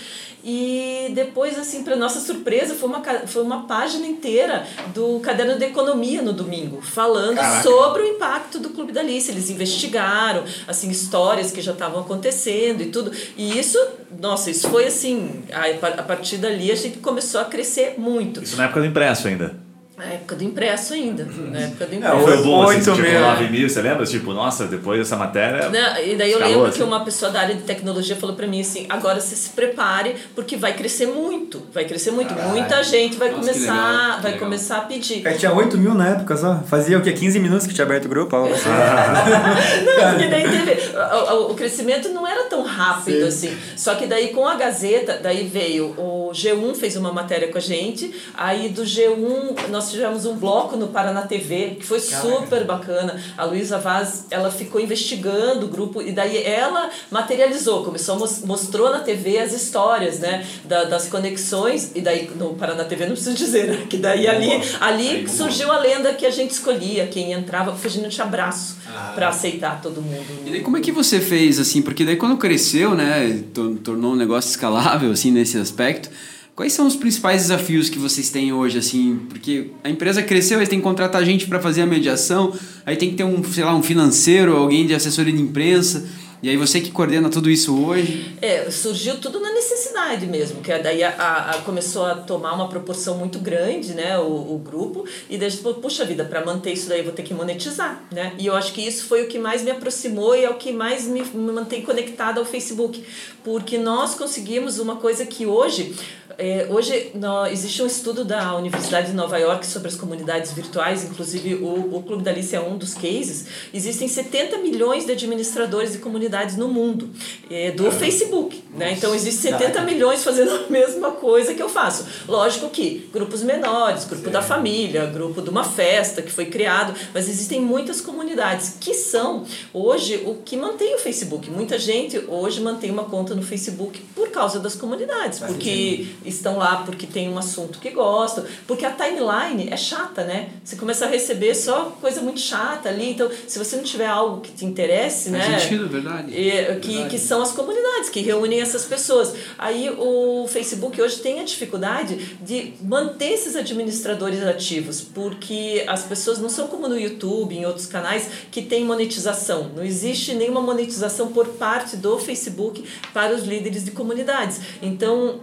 E 0.46 1.10
depois, 1.14 1.58
assim, 1.58 1.82
para 1.82 1.96
nossa 1.96 2.20
surpresa, 2.20 2.74
foi 2.74 2.90
uma, 2.90 3.02
foi 3.26 3.42
uma 3.42 3.62
página 3.66 4.06
inteira 4.06 4.66
do 4.92 5.18
Caderno 5.20 5.58
de 5.58 5.64
Economia 5.64 6.20
no 6.20 6.34
domingo, 6.34 6.82
falando 6.82 7.36
Caraca. 7.36 7.62
sobre 7.62 8.02
o 8.02 8.06
impacto 8.06 8.58
do 8.58 8.68
Clube 8.68 8.92
da 8.92 9.00
Alice. 9.00 9.30
Eles 9.30 9.48
investigaram, 9.48 10.44
assim, 10.68 10.90
histórias 10.90 11.50
que 11.50 11.62
já 11.62 11.72
estavam 11.72 12.00
acontecendo 12.00 12.82
e 12.82 12.86
tudo. 12.86 13.10
E 13.38 13.58
isso, 13.58 13.78
nossa, 14.20 14.50
isso 14.50 14.68
foi 14.68 14.86
assim, 14.86 15.44
a, 15.50 16.00
a 16.00 16.02
partir 16.02 16.36
dali 16.36 16.70
a 16.70 16.74
gente 16.74 16.98
começou 16.98 17.40
a 17.40 17.46
crescer 17.46 17.94
muito. 17.96 18.42
Isso 18.42 18.58
na 18.58 18.64
época 18.64 18.80
do 18.80 18.86
impresso 18.86 19.28
ainda. 19.28 19.63
Na 19.96 20.06
época 20.06 20.34
do 20.34 20.42
impresso 20.42 20.92
ainda. 20.92 21.24
Na 21.24 21.60
época 21.60 21.86
do 21.86 21.94
impresso. 21.94 22.16
É, 22.16 22.20
foi 22.20 22.42
bom, 22.42 22.62
assim, 22.64 22.80
tipo, 22.80 23.20
9 23.20 23.48
mil, 23.48 23.68
você 23.68 23.80
lembra? 23.80 24.04
Tipo, 24.04 24.32
nossa, 24.32 24.66
depois 24.66 24.98
dessa 24.98 25.16
matéria. 25.16 25.68
Não, 25.68 26.02
e 26.02 26.16
daí 26.16 26.32
eu 26.32 26.40
lembro 26.40 26.66
assim. 26.66 26.78
que 26.78 26.82
uma 26.82 27.04
pessoa 27.04 27.30
da 27.30 27.40
área 27.40 27.54
de 27.54 27.62
tecnologia 27.62 28.16
falou 28.16 28.34
pra 28.34 28.46
mim 28.46 28.60
assim: 28.60 28.86
agora 28.88 29.20
você 29.20 29.36
se 29.36 29.50
prepare, 29.50 30.16
porque 30.34 30.56
vai 30.56 30.72
crescer 30.72 31.06
muito. 31.06 31.62
Vai 31.72 31.84
crescer 31.84 32.10
muito. 32.10 32.34
Caralho. 32.34 32.50
Muita 32.50 32.82
gente 32.82 33.16
vai 33.16 33.30
nossa, 33.30 33.52
começar 33.52 34.20
vai 34.20 34.38
começar 34.38 34.78
a 34.78 34.80
pedir. 34.80 35.26
É, 35.26 35.32
tinha 35.34 35.52
8 35.52 35.78
mil 35.78 35.94
na 35.94 36.08
época 36.08 36.36
só. 36.36 36.60
Fazia 36.66 36.98
o 36.98 37.02
que? 37.02 37.12
15 37.12 37.38
minutos 37.38 37.66
que 37.66 37.74
tinha 37.74 37.84
aberto 37.84 38.06
o 38.06 38.08
grupo? 38.08 38.34
Algo 38.34 38.52
assim. 38.52 38.68
não, 39.84 40.10
porque 40.10 40.28
daí 40.28 40.42
teve. 40.42 40.96
O, 40.96 41.52
o, 41.52 41.54
crescimento 41.54 42.08
não 42.08 42.26
era 42.26 42.44
tão 42.44 42.64
rápido 42.64 43.30
Sim. 43.30 43.48
assim. 43.48 43.58
Só 43.76 43.94
que 43.94 44.06
daí 44.06 44.28
com 44.28 44.46
a 44.46 44.54
Gazeta, 44.56 45.20
daí 45.22 45.46
veio 45.46 45.94
o 45.96 46.30
G1 46.32 46.74
fez 46.74 46.96
uma 46.96 47.12
matéria 47.12 47.48
com 47.48 47.58
a 47.58 47.60
gente. 47.60 48.12
Aí 48.34 48.68
do 48.68 48.82
G1 48.82 49.68
nós 49.68 49.83
tivemos 49.90 50.26
um 50.26 50.36
bloco 50.36 50.76
no 50.76 50.88
Paraná 50.88 51.22
TV, 51.22 51.76
que 51.80 51.86
foi 51.86 52.00
super 52.00 52.64
bacana. 52.64 53.20
A 53.36 53.44
Luísa 53.44 53.78
Vaz, 53.78 54.26
ela 54.30 54.50
ficou 54.50 54.80
investigando 54.80 55.66
o 55.66 55.68
grupo 55.68 56.02
e 56.02 56.12
daí 56.12 56.42
ela 56.42 56.90
materializou, 57.10 57.84
começou, 57.84 58.16
mostrou 58.44 58.90
na 58.90 59.00
TV 59.00 59.38
as 59.38 59.52
histórias, 59.52 60.18
né, 60.18 60.46
da, 60.64 60.84
das 60.84 61.08
conexões 61.08 61.92
e 61.94 62.00
daí 62.00 62.30
no 62.36 62.54
Paraná 62.54 62.84
TV 62.84 63.06
não 63.06 63.12
preciso 63.12 63.36
dizer, 63.36 63.66
né, 63.66 63.86
que 63.88 63.96
daí 63.96 64.26
ali, 64.26 64.50
ali 64.80 65.28
surgiu 65.28 65.70
a 65.70 65.78
lenda 65.78 66.12
que 66.14 66.26
a 66.26 66.30
gente 66.30 66.50
escolhia, 66.50 67.06
quem 67.06 67.32
entrava, 67.32 67.72
porque 67.72 67.86
a 67.86 67.90
gente 67.90 68.02
não 68.02 68.10
tinha 68.10 68.26
braço 68.26 68.76
ah. 68.88 69.12
para 69.14 69.28
aceitar 69.28 69.80
todo 69.80 70.00
mundo. 70.00 70.24
E 70.46 70.50
daí 70.50 70.60
como 70.60 70.76
é 70.76 70.80
que 70.80 70.92
você 70.92 71.20
fez, 71.20 71.58
assim, 71.58 71.82
porque 71.82 72.04
daí 72.04 72.16
quando 72.16 72.36
cresceu, 72.36 72.94
né, 72.94 73.42
tornou 73.82 74.12
um 74.12 74.16
negócio 74.16 74.50
escalável, 74.50 75.10
assim, 75.10 75.30
nesse 75.30 75.58
aspecto, 75.58 76.10
Quais 76.54 76.72
são 76.72 76.86
os 76.86 76.94
principais 76.94 77.42
desafios 77.42 77.90
que 77.90 77.98
vocês 77.98 78.30
têm 78.30 78.52
hoje, 78.52 78.78
assim? 78.78 79.18
Porque 79.28 79.70
a 79.82 79.90
empresa 79.90 80.22
cresceu, 80.22 80.58
eles 80.58 80.68
têm 80.68 80.78
que 80.78 80.84
contratar 80.84 81.24
gente 81.24 81.48
para 81.48 81.58
fazer 81.58 81.82
a 81.82 81.86
mediação, 81.86 82.52
aí 82.86 82.94
tem 82.94 83.10
que 83.10 83.16
ter 83.16 83.24
um, 83.24 83.42
sei 83.42 83.64
lá, 83.64 83.74
um 83.74 83.82
financeiro, 83.82 84.56
alguém 84.56 84.86
de 84.86 84.94
assessoria 84.94 85.32
de 85.32 85.42
imprensa. 85.42 86.06
E 86.44 86.50
aí 86.50 86.58
você 86.58 86.78
que 86.78 86.90
coordena 86.90 87.30
tudo 87.30 87.50
isso 87.50 87.74
hoje? 87.86 88.36
É, 88.42 88.70
surgiu 88.70 89.18
tudo 89.18 89.40
na 89.40 89.50
necessidade 89.50 90.26
mesmo, 90.26 90.60
que 90.60 90.76
daí 90.76 91.02
a, 91.02 91.08
a, 91.08 91.50
a 91.52 91.58
começou 91.62 92.04
a 92.04 92.16
tomar 92.16 92.52
uma 92.52 92.68
proporção 92.68 93.16
muito 93.16 93.38
grande, 93.38 93.94
né, 93.94 94.18
o, 94.18 94.54
o 94.54 94.58
grupo, 94.62 95.06
e 95.30 95.38
daí 95.38 95.50
tipo, 95.50 95.72
puxa 95.72 96.04
vida, 96.04 96.22
para 96.22 96.44
manter 96.44 96.74
isso 96.74 96.86
daí 96.86 96.98
eu 96.98 97.04
vou 97.04 97.14
ter 97.14 97.22
que 97.22 97.32
monetizar, 97.32 98.04
né? 98.12 98.34
E 98.38 98.44
eu 98.44 98.54
acho 98.54 98.74
que 98.74 98.86
isso 98.86 99.06
foi 99.06 99.22
o 99.22 99.26
que 99.26 99.38
mais 99.38 99.62
me 99.62 99.70
aproximou 99.70 100.36
e 100.36 100.44
é 100.44 100.50
o 100.50 100.56
que 100.56 100.70
mais 100.70 101.06
me, 101.06 101.22
me 101.22 101.50
mantém 101.50 101.80
conectado 101.80 102.40
ao 102.40 102.44
Facebook, 102.44 103.02
porque 103.42 103.78
nós 103.78 104.14
conseguimos 104.14 104.78
uma 104.78 104.96
coisa 104.96 105.24
que 105.24 105.46
hoje 105.46 105.94
é, 106.38 106.66
hoje 106.68 107.12
no, 107.14 107.46
existe 107.46 107.82
um 107.82 107.86
estudo 107.86 108.24
da 108.24 108.56
Universidade 108.56 109.08
de 109.08 109.12
Nova 109.12 109.38
York 109.38 109.66
sobre 109.66 109.88
as 109.88 109.94
comunidades 109.94 110.52
virtuais, 110.52 111.04
inclusive 111.04 111.54
o, 111.54 111.96
o 111.96 112.02
Clube 112.02 112.22
da 112.22 112.30
Alice 112.30 112.54
é 112.54 112.60
um 112.60 112.76
dos 112.76 112.94
cases. 112.94 113.46
Existem 113.72 114.08
70 114.08 114.58
milhões 114.58 115.06
de 115.06 115.12
administradores 115.12 115.92
de 115.92 115.98
comunidades 115.98 116.33
no 116.56 116.68
mundo 116.68 117.10
é, 117.50 117.70
do 117.70 117.90
Facebook. 117.90 118.62
Né? 118.76 118.92
Então, 118.92 119.14
existem 119.14 119.52
70 119.52 119.82
milhões 119.82 120.24
fazendo 120.24 120.50
a 120.50 120.68
mesma 120.68 121.12
coisa 121.12 121.54
que 121.54 121.62
eu 121.62 121.68
faço. 121.68 122.06
Lógico 122.28 122.68
que 122.70 123.08
grupos 123.12 123.42
menores, 123.42 124.04
grupo 124.04 124.30
da 124.30 124.42
família, 124.42 125.06
grupo 125.06 125.40
de 125.40 125.48
uma 125.48 125.64
festa 125.64 126.20
que 126.20 126.30
foi 126.30 126.46
criado, 126.46 126.94
mas 127.12 127.28
existem 127.28 127.60
muitas 127.60 128.00
comunidades 128.00 128.76
que 128.80 128.94
são 128.94 129.44
hoje 129.72 130.22
o 130.26 130.34
que 130.44 130.56
mantém 130.56 130.94
o 130.94 130.98
Facebook. 130.98 131.50
Muita 131.50 131.78
gente 131.78 132.18
hoje 132.28 132.60
mantém 132.60 132.90
uma 132.90 133.04
conta 133.04 133.34
no 133.34 133.42
Facebook 133.42 134.00
por 134.14 134.30
causa 134.30 134.58
das 134.58 134.74
comunidades, 134.74 135.38
porque 135.38 136.06
estão 136.24 136.58
lá 136.58 136.82
porque 136.84 137.06
tem 137.06 137.28
um 137.28 137.38
assunto 137.38 137.78
que 137.78 137.90
gostam, 137.90 138.44
porque 138.66 138.84
a 138.84 138.90
timeline 138.90 139.68
é 139.70 139.76
chata, 139.76 140.24
né? 140.24 140.50
Você 140.64 140.76
começa 140.76 141.04
a 141.04 141.08
receber 141.08 141.54
só 141.54 141.96
coisa 142.00 142.20
muito 142.20 142.40
chata 142.40 142.88
ali, 142.88 143.10
então 143.10 143.30
se 143.46 143.58
você 143.58 143.76
não 143.76 143.84
tiver 143.84 144.06
algo 144.06 144.40
que 144.40 144.52
te 144.52 144.64
interesse, 144.64 145.30
Faz 145.30 145.48
né? 145.48 145.58
sentido, 145.58 145.88
verdade. 145.88 146.23
E, 146.28 146.78
que, 146.80 146.88
verdade. 146.88 147.10
que 147.10 147.18
são 147.18 147.42
as 147.42 147.52
comunidades 147.52 148.08
que 148.10 148.20
reúnem 148.20 148.60
essas 148.60 148.84
pessoas. 148.84 149.34
Aí 149.58 149.90
o 149.90 150.46
Facebook 150.48 151.00
hoje 151.00 151.16
tem 151.16 151.40
a 151.40 151.44
dificuldade 151.44 152.36
de 152.40 152.74
manter 152.82 153.32
esses 153.32 153.56
administradores 153.56 154.42
ativos, 154.42 155.00
porque 155.00 155.84
as 155.86 156.02
pessoas 156.04 156.38
não 156.38 156.48
são 156.48 156.66
como 156.68 156.88
no 156.88 156.98
YouTube, 156.98 157.54
em 157.54 157.66
outros 157.66 157.86
canais, 157.86 158.28
que 158.50 158.62
tem 158.62 158.84
monetização. 158.84 159.70
Não 159.74 159.84
existe 159.84 160.34
nenhuma 160.34 160.60
monetização 160.60 161.32
por 161.32 161.46
parte 161.48 161.96
do 161.96 162.18
Facebook 162.18 162.84
para 163.12 163.34
os 163.34 163.44
líderes 163.44 163.84
de 163.84 163.90
comunidades. 163.90 164.60
Então, 164.82 165.40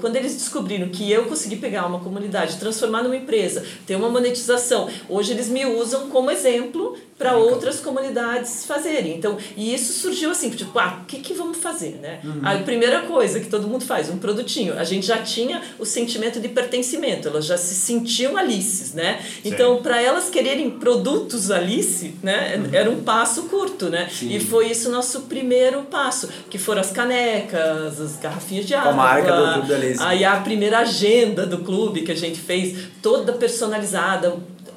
quando 0.00 0.16
eles 0.16 0.34
descobriram 0.34 0.88
que 0.88 1.10
eu 1.10 1.26
consegui 1.26 1.56
pegar 1.56 1.86
uma 1.86 2.00
comunidade, 2.00 2.56
transformar 2.58 3.02
numa 3.02 3.16
empresa, 3.16 3.64
ter 3.86 3.96
uma 3.96 4.08
monetização, 4.08 4.88
hoje 5.08 5.32
eles 5.32 5.48
me 5.48 5.64
usam 5.66 6.08
como 6.08 6.30
exemplo 6.30 6.96
para 7.16 7.36
outras 7.36 7.80
comunidades 7.80 8.64
fazerem. 8.64 9.16
Então, 9.16 9.36
e 9.56 9.74
isso 9.80 9.92
surgiu 9.92 10.30
assim, 10.30 10.50
tipo, 10.50 10.78
ah, 10.78 11.00
o 11.02 11.06
que, 11.06 11.18
que 11.18 11.34
vamos 11.34 11.58
fazer, 11.58 11.98
né? 12.00 12.20
Uhum. 12.24 12.40
A 12.42 12.56
primeira 12.58 13.02
coisa 13.02 13.40
que 13.40 13.46
todo 13.46 13.66
mundo 13.66 13.84
faz, 13.84 14.08
um 14.10 14.18
produtinho. 14.18 14.78
A 14.78 14.84
gente 14.84 15.06
já 15.06 15.18
tinha 15.18 15.62
o 15.78 15.84
sentimento 15.84 16.40
de 16.40 16.48
pertencimento, 16.48 17.28
elas 17.28 17.46
já 17.46 17.56
se 17.56 17.74
sentiam 17.74 18.36
Alices, 18.36 18.94
né? 18.94 19.20
Sim. 19.20 19.50
Então, 19.50 19.82
para 19.82 20.00
elas 20.00 20.28
quererem 20.28 20.70
produtos 20.70 21.50
Alice, 21.50 22.14
né, 22.22 22.56
uhum. 22.56 22.68
era 22.72 22.90
um 22.90 23.02
passo 23.02 23.44
curto, 23.44 23.88
né? 23.88 24.08
Sim. 24.10 24.34
E 24.34 24.40
foi 24.40 24.70
isso 24.70 24.90
nosso 24.90 25.22
primeiro 25.22 25.82
passo, 25.82 26.28
que 26.50 26.58
foram 26.58 26.80
as 26.80 26.90
canecas, 26.90 28.00
as 28.00 28.16
garrafinhas 28.16 28.66
de 28.66 28.74
água. 28.74 28.92
A 28.92 28.94
marca 28.94 29.32
do 29.32 29.52
Clube 29.54 29.74
Alice. 29.74 30.02
Aí 30.02 30.24
a 30.24 30.36
primeira 30.36 30.78
agenda 30.78 31.46
do 31.46 31.58
clube 31.58 32.02
que 32.02 32.12
a 32.12 32.16
gente 32.16 32.38
fez, 32.38 32.76
toda 33.02 33.32
personalizada, 33.32 34.36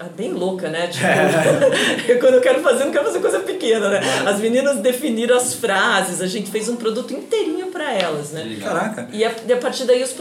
bem 0.10 0.34
louca, 0.34 0.70
né? 0.70 0.88
Tipo, 0.88 1.06
é. 1.06 2.16
quando 2.20 2.36
eu 2.36 2.42
quero 2.42 2.62
fazer, 2.62 2.86
não 2.86 2.92
quero 2.92 3.06
fazer 3.06 3.20
coisa 3.20 3.40
pequena, 3.40 3.90
né? 3.90 4.00
As 4.26 4.40
meninas 4.40 4.78
definiram 4.78 5.36
as 5.36 5.54
frases, 5.54 6.22
a 6.22 6.28
gente 6.28 6.50
fez 6.50 6.70
um 6.70 6.76
produto 6.76 7.14
inteirinho 7.14 7.68
para 7.68 7.94
elas, 7.94 8.32
né? 8.32 8.58
Caraca. 8.62 9.08
E 9.12 9.24
a, 9.24 9.32
e 9.48 9.54
a 9.54 9.58
partir 9.58 9.86
daí 9.86 10.04
os, 10.04 10.16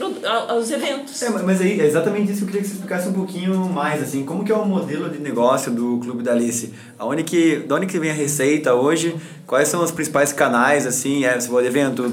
os 0.58 0.70
eventos. 0.70 1.22
É, 1.22 1.30
mas 1.30 1.60
aí 1.60 1.80
é 1.80 1.86
exatamente 1.86 2.32
isso 2.32 2.40
que 2.40 2.44
eu 2.44 2.46
queria 2.48 2.62
que 2.62 2.68
você 2.68 2.74
explicasse 2.74 3.08
um 3.08 3.12
pouquinho 3.12 3.68
mais, 3.68 4.02
assim, 4.02 4.24
como 4.24 4.44
que 4.44 4.52
é 4.52 4.54
o 4.54 4.64
modelo 4.64 5.08
de 5.10 5.18
negócio 5.18 5.70
do 5.70 5.98
Clube 5.98 6.22
da 6.22 6.32
Alice? 6.32 6.72
Aonde 6.98 7.24
que, 7.24 7.56
de 7.56 7.72
onde 7.72 7.86
que 7.86 7.98
vem 7.98 8.10
a 8.10 8.14
receita 8.14 8.74
hoje? 8.74 9.16
Quais 9.46 9.66
são 9.66 9.82
os 9.82 9.90
principais 9.90 10.32
canais, 10.32 10.86
assim, 10.86 11.24
é, 11.24 11.36
o 11.50 11.60
evento? 11.60 12.04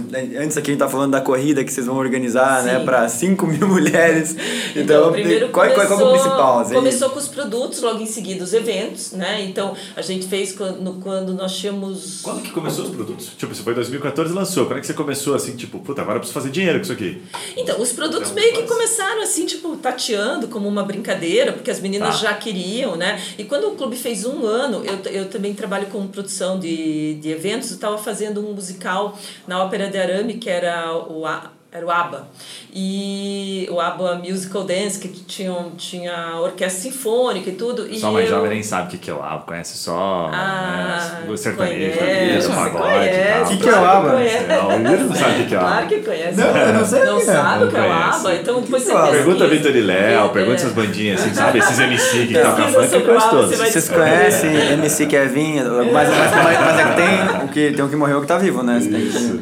Antes 0.42 0.58
aqui 0.58 0.72
a 0.72 0.74
gente 0.74 0.80
tá 0.80 0.90
falando 0.90 1.12
da 1.12 1.22
corrida 1.22 1.64
que 1.64 1.72
vocês 1.72 1.86
vão 1.86 1.96
organizar, 1.98 2.64
né, 2.64 2.74
Sim. 2.74 2.80
né, 2.80 2.86
para 2.86 3.08
5 3.08 3.46
mil 3.46 3.68
mulheres. 3.68 4.36
Então, 4.72 4.82
então 4.82 5.12
primeiro 5.12 5.50
qual, 5.50 5.68
começou, 5.68 5.88
qual, 5.88 6.00
qual 6.00 6.00
é 6.00 6.04
o 6.04 6.20
principal? 6.20 6.60
Assim? 6.60 6.74
Começou 6.74 7.10
com 7.12 7.20
os 7.20 7.28
produtos, 7.28 7.57
logo 7.82 8.02
em 8.02 8.06
seguida 8.06 8.44
os 8.44 8.54
eventos, 8.54 9.12
né? 9.12 9.44
Então, 9.44 9.76
a 9.96 10.02
gente 10.02 10.28
fez 10.28 10.54
quando, 10.54 11.00
quando 11.02 11.34
nós 11.34 11.56
tínhamos... 11.56 12.22
Quando 12.22 12.42
que 12.42 12.52
começou 12.52 12.86
os 12.86 12.92
produtos? 12.92 13.32
Tipo, 13.38 13.54
você 13.54 13.64
foi 13.64 13.74
em 13.74 13.76
2014 13.76 14.32
e 14.32 14.36
lançou. 14.36 14.66
Quando 14.66 14.78
é 14.78 14.82
que 14.82 14.88
você 14.88 14.94
começou, 14.94 15.36
assim, 15.36 15.56
tipo, 15.56 15.80
puta, 15.80 16.02
agora 16.02 16.18
eu 16.18 16.20
preciso 16.20 16.40
fazer 16.40 16.52
dinheiro 16.52 16.80
com 16.80 16.84
isso 16.84 16.94
aqui? 16.94 17.22
Então, 17.56 17.82
os 17.82 17.92
produtos 17.92 18.32
meio 18.32 18.54
que 18.54 18.64
começaram, 18.64 19.22
assim, 19.22 19.46
tipo, 19.46 19.76
tateando 19.78 20.48
como 20.48 20.68
uma 20.68 20.84
brincadeira, 20.84 21.54
porque 21.54 21.72
as 21.72 21.80
meninas 21.80 22.16
tá. 22.16 22.28
já 22.28 22.34
queriam, 22.34 22.96
né? 22.96 23.22
E 23.38 23.44
quando 23.44 23.68
o 23.70 23.76
clube 23.76 23.96
fez 23.96 24.26
um 24.26 24.46
ano, 24.46 24.84
eu, 24.86 25.12
eu 25.12 25.30
também 25.30 25.54
trabalho 25.54 25.88
com 25.88 26.06
produção 26.08 26.60
de, 26.60 27.16
de 27.16 27.30
eventos, 27.30 27.70
eu 27.70 27.76
estava 27.76 27.98
fazendo 27.98 28.46
um 28.46 28.54
musical 28.54 29.18
na 29.48 29.64
Ópera 29.64 29.90
de 29.90 29.98
Arame, 29.98 30.36
que 30.36 30.50
era 30.50 30.96
o 30.96 31.26
era 31.70 31.86
o 31.86 31.92
ABBA. 31.92 32.28
E 32.74 33.68
o 33.70 33.80
ABBA 33.80 34.16
Musical 34.16 34.64
Dance, 34.64 35.00
que 35.00 35.10
tinha, 35.10 35.54
tinha 35.78 36.38
orquestra 36.40 36.84
sinfônica 36.84 37.50
e 37.50 37.54
tudo. 37.54 37.88
E 37.88 38.00
só 38.00 38.12
mais 38.12 38.30
eu... 38.30 38.36
jovem 38.36 38.52
nem 38.52 38.64
sabe 38.64 38.88
o 38.88 38.92
que, 38.92 38.98
que 38.98 39.10
é 39.10 39.14
o 39.14 39.22
ABBA, 39.22 39.46
conhece 39.46 39.78
só 39.78 40.30
ah, 40.34 41.22
né, 41.22 41.32
o 41.32 41.36
sertanejo, 41.36 41.98
conhece, 41.98 42.48
o 42.48 42.54
pagode 42.54 43.10
O 43.44 43.48
que, 43.48 43.58
que 43.58 43.70
é 43.70 43.74
o 43.74 43.86
ABBA? 43.86 44.12
Não, 44.48 44.68
o 44.68 44.80
não 44.80 45.16
sabe 45.16 45.32
o 45.32 45.36
que, 45.36 45.46
que 45.46 45.56
é 45.56 45.58
o 45.58 45.62
ABBA. 45.62 45.72
Claro 45.72 45.88
que 45.88 46.00
conhece. 46.00 46.38
Não, 46.38 46.58
eu 46.58 46.74
não 46.74 46.86
sei 46.86 47.04
Não 47.04 47.20
sabe 47.20 47.64
o 47.66 47.70
que 47.70 47.78
é 47.78 47.82
o 47.82 47.92
ABBA, 47.92 48.36
então 48.36 48.62
depois 48.62 48.84
você 48.84 48.92
pesquisa. 48.94 49.12
Pergunta 49.12 49.44
a 49.44 49.48
Vitor 49.48 49.76
e 49.76 49.82
Léo, 49.82 50.26
é. 50.26 50.30
pergunta 50.30 50.56
essas 50.56 50.74
bandinhas 50.74 51.22
assim, 51.22 51.34
sabe? 51.34 51.60
Esses 51.60 51.80
MC 51.80 52.28
que 52.28 52.34
tocam 52.34 52.68
funk, 52.70 52.94
eu 52.94 53.02
conheço 53.02 53.30
todos. 53.30 53.58
Vocês 53.58 53.90
conhecem 53.90 54.56
MC 54.74 55.06
Kevin, 55.08 55.56
mas, 55.92 56.10
mas, 56.10 56.32
mas, 56.32 56.80
é 56.80 56.84
que 56.84 56.96
tem 56.96 57.44
o 57.44 57.48
que, 57.50 57.72
tem 57.76 57.86
o 57.86 57.90
que 57.90 57.96
morreu 57.96 58.22
que 58.22 58.28
tá 58.28 58.38
vivo, 58.38 58.64
né? 58.64 58.78
Isso. 58.78 59.42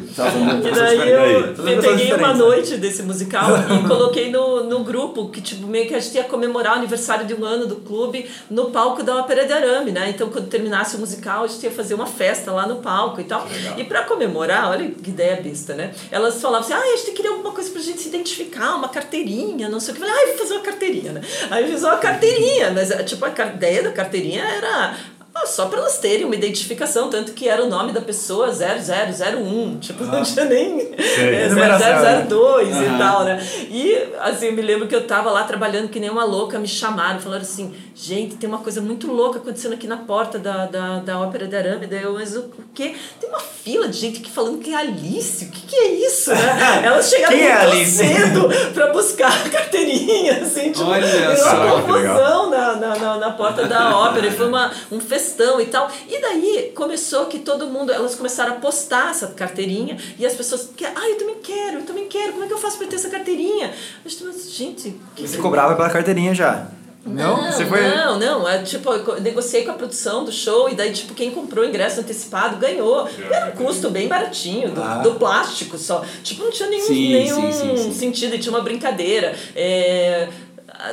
E 0.66 0.70
daí 0.74 1.10
eu 1.10 1.82
peguei 1.82 2.15
uma 2.16 2.34
noite 2.34 2.76
desse 2.76 3.02
musical 3.02 3.50
e 3.70 3.86
coloquei 3.86 4.30
no, 4.30 4.64
no 4.64 4.84
grupo 4.84 5.28
que 5.28 5.40
tipo 5.40 5.66
meio 5.66 5.86
que 5.86 5.94
a 5.94 6.00
gente 6.00 6.14
ia 6.14 6.24
comemorar 6.24 6.74
o 6.74 6.76
aniversário 6.76 7.26
de 7.26 7.34
um 7.34 7.44
ano 7.44 7.66
do 7.66 7.76
clube 7.76 8.28
no 8.50 8.70
palco 8.70 9.02
da 9.02 9.16
Ópera 9.16 9.44
de 9.44 9.52
Arame, 9.52 9.92
né? 9.92 10.10
Então 10.10 10.28
quando 10.30 10.48
terminasse 10.48 10.96
o 10.96 10.98
musical 10.98 11.44
a 11.44 11.46
gente 11.46 11.62
ia 11.64 11.70
fazer 11.70 11.94
uma 11.94 12.06
festa 12.06 12.52
lá 12.52 12.66
no 12.66 12.76
palco 12.76 13.20
e 13.20 13.24
tal. 13.24 13.46
E 13.76 13.84
para 13.84 14.02
comemorar, 14.04 14.70
olha 14.70 14.90
que 14.90 15.10
ideia 15.10 15.36
besta, 15.36 15.74
né? 15.74 15.92
Elas 16.10 16.40
falavam 16.40 16.60
assim: 16.66 16.72
"Ah, 16.72 16.80
a 16.80 16.96
gente 16.96 17.12
queria 17.12 17.30
alguma 17.30 17.52
coisa 17.52 17.70
pra 17.70 17.80
gente 17.80 18.00
se 18.00 18.08
identificar, 18.08 18.76
uma 18.76 18.88
carteirinha, 18.88 19.68
não 19.68 19.80
sei 19.80 19.94
o 19.94 19.96
que". 19.96 20.02
Eu 20.02 20.08
falei: 20.08 20.22
"Ah, 20.22 20.26
vou 20.28 20.38
fazer 20.38 20.54
uma 20.54 20.62
carteirinha", 20.62 21.12
né? 21.12 21.20
Aí 21.50 21.64
eu 21.64 21.70
fiz 21.70 21.82
uma 21.82 21.96
carteirinha, 21.96 22.70
mas 22.70 22.88
tipo 23.08 23.24
a 23.24 23.46
ideia 23.46 23.82
da 23.82 23.92
carteirinha 23.92 24.42
era 24.42 24.96
só 25.44 25.66
para 25.66 25.80
elas 25.80 25.98
terem 25.98 26.24
uma 26.24 26.34
identificação, 26.34 27.10
tanto 27.10 27.32
que 27.32 27.48
era 27.48 27.62
o 27.62 27.68
nome 27.68 27.92
da 27.92 28.00
pessoa 28.00 28.50
0001, 28.50 29.78
tipo, 29.78 30.04
ah. 30.04 30.06
não 30.06 30.22
tinha 30.22 30.44
nem 30.44 30.94
é, 30.96 31.48
0002 31.48 32.68
uhum. 32.68 32.94
e 32.94 32.98
tal, 32.98 33.24
né? 33.24 33.46
E, 33.70 34.08
assim, 34.20 34.46
eu 34.46 34.52
me 34.52 34.62
lembro 34.62 34.88
que 34.88 34.94
eu 34.94 35.06
tava 35.06 35.30
lá 35.30 35.44
trabalhando 35.44 35.88
que 35.88 36.00
nem 36.00 36.08
uma 36.08 36.24
louca, 36.24 36.58
me 36.58 36.68
chamaram, 36.68 37.20
falaram 37.20 37.42
assim, 37.42 37.74
gente, 37.94 38.36
tem 38.36 38.48
uma 38.48 38.58
coisa 38.58 38.80
muito 38.80 39.10
louca 39.12 39.38
acontecendo 39.38 39.74
aqui 39.74 39.86
na 39.86 39.98
porta 39.98 40.38
da, 40.38 40.66
da, 40.66 40.98
da 41.00 41.20
Ópera 41.20 41.46
de 41.46 41.56
Arame, 41.56 41.86
daí 41.86 42.02
eu, 42.02 42.14
mas 42.14 42.36
o, 42.36 42.40
o 42.40 42.64
quê? 42.74 42.94
Tem 43.20 43.28
uma 43.28 43.40
fila 43.40 43.88
de 43.88 43.98
gente 43.98 44.20
aqui 44.20 44.30
falando 44.30 44.58
que 44.58 44.72
é 44.72 44.76
Alice, 44.76 45.44
o 45.44 45.50
que 45.50 45.66
que 45.66 45.76
é 45.76 45.88
isso, 46.06 46.30
né? 46.30 46.82
Elas 46.84 47.08
chegaram 47.08 47.36
é 47.36 47.66
muito 47.74 47.90
cedo 47.90 48.48
pra 48.72 48.92
buscar 48.92 49.32
a 49.32 49.48
carteirinha, 49.48 50.40
assim, 50.40 50.72
tipo, 50.72 50.84
Olha 50.84 51.06
uma 51.06 51.82
confusão 51.82 52.50
na, 52.50 52.76
na, 52.76 52.96
na, 52.96 53.16
na 53.16 53.30
porta 53.32 53.66
da 53.66 53.98
ópera, 53.98 54.26
e 54.26 54.30
foi 54.30 54.48
uma, 54.48 54.70
um 54.90 55.00
festival 55.00 55.25
questão 55.26 55.60
e 55.60 55.66
tal. 55.66 55.90
E 56.08 56.20
daí 56.20 56.72
começou 56.74 57.26
que 57.26 57.40
todo 57.40 57.66
mundo, 57.66 57.92
elas 57.92 58.14
começaram 58.14 58.52
a 58.52 58.56
postar 58.56 59.10
essa 59.10 59.28
carteirinha 59.28 59.98
e 60.18 60.24
as 60.24 60.34
pessoas, 60.34 60.70
que, 60.76 60.84
ah, 60.84 61.08
eu 61.08 61.18
também 61.18 61.36
quero, 61.42 61.78
eu 61.78 61.82
também 61.82 62.06
quero, 62.06 62.32
como 62.32 62.44
é 62.44 62.46
que 62.46 62.52
eu 62.52 62.58
faço 62.58 62.78
para 62.78 62.86
ter 62.86 62.96
essa 62.96 63.10
carteirinha? 63.10 63.72
Eu 64.04 64.08
estou, 64.08 64.32
gente. 64.32 64.94
Que 65.14 65.26
Você 65.26 65.38
cobrava 65.38 65.74
pela 65.74 65.90
carteirinha 65.90 66.34
já? 66.34 66.68
Não, 67.06 67.40
não, 67.40 67.52
você 67.52 67.64
foi... 67.64 67.80
não, 67.82 68.18
não. 68.18 68.48
É, 68.48 68.62
tipo, 68.62 68.92
eu 68.92 69.20
negociei 69.20 69.64
com 69.64 69.70
a 69.70 69.74
produção 69.74 70.24
do 70.24 70.32
show 70.32 70.68
e 70.68 70.74
daí, 70.74 70.92
tipo, 70.92 71.14
quem 71.14 71.30
comprou 71.30 71.64
o 71.64 71.68
ingresso 71.68 72.00
antecipado 72.00 72.56
ganhou. 72.56 73.08
Era 73.30 73.46
um 73.46 73.52
custo 73.52 73.90
bem 73.90 74.08
baratinho, 74.08 74.72
do, 74.72 74.82
ah. 74.82 74.98
do 74.98 75.14
plástico 75.14 75.78
só. 75.78 76.04
Tipo, 76.24 76.42
não 76.42 76.50
tinha 76.50 76.68
nenhum, 76.68 76.86
sim, 76.86 77.12
nenhum 77.12 77.52
sim, 77.52 77.76
sim, 77.76 77.92
sentido 77.92 78.34
e 78.34 78.38
tinha 78.40 78.52
uma 78.52 78.60
brincadeira. 78.60 79.36
É, 79.54 80.28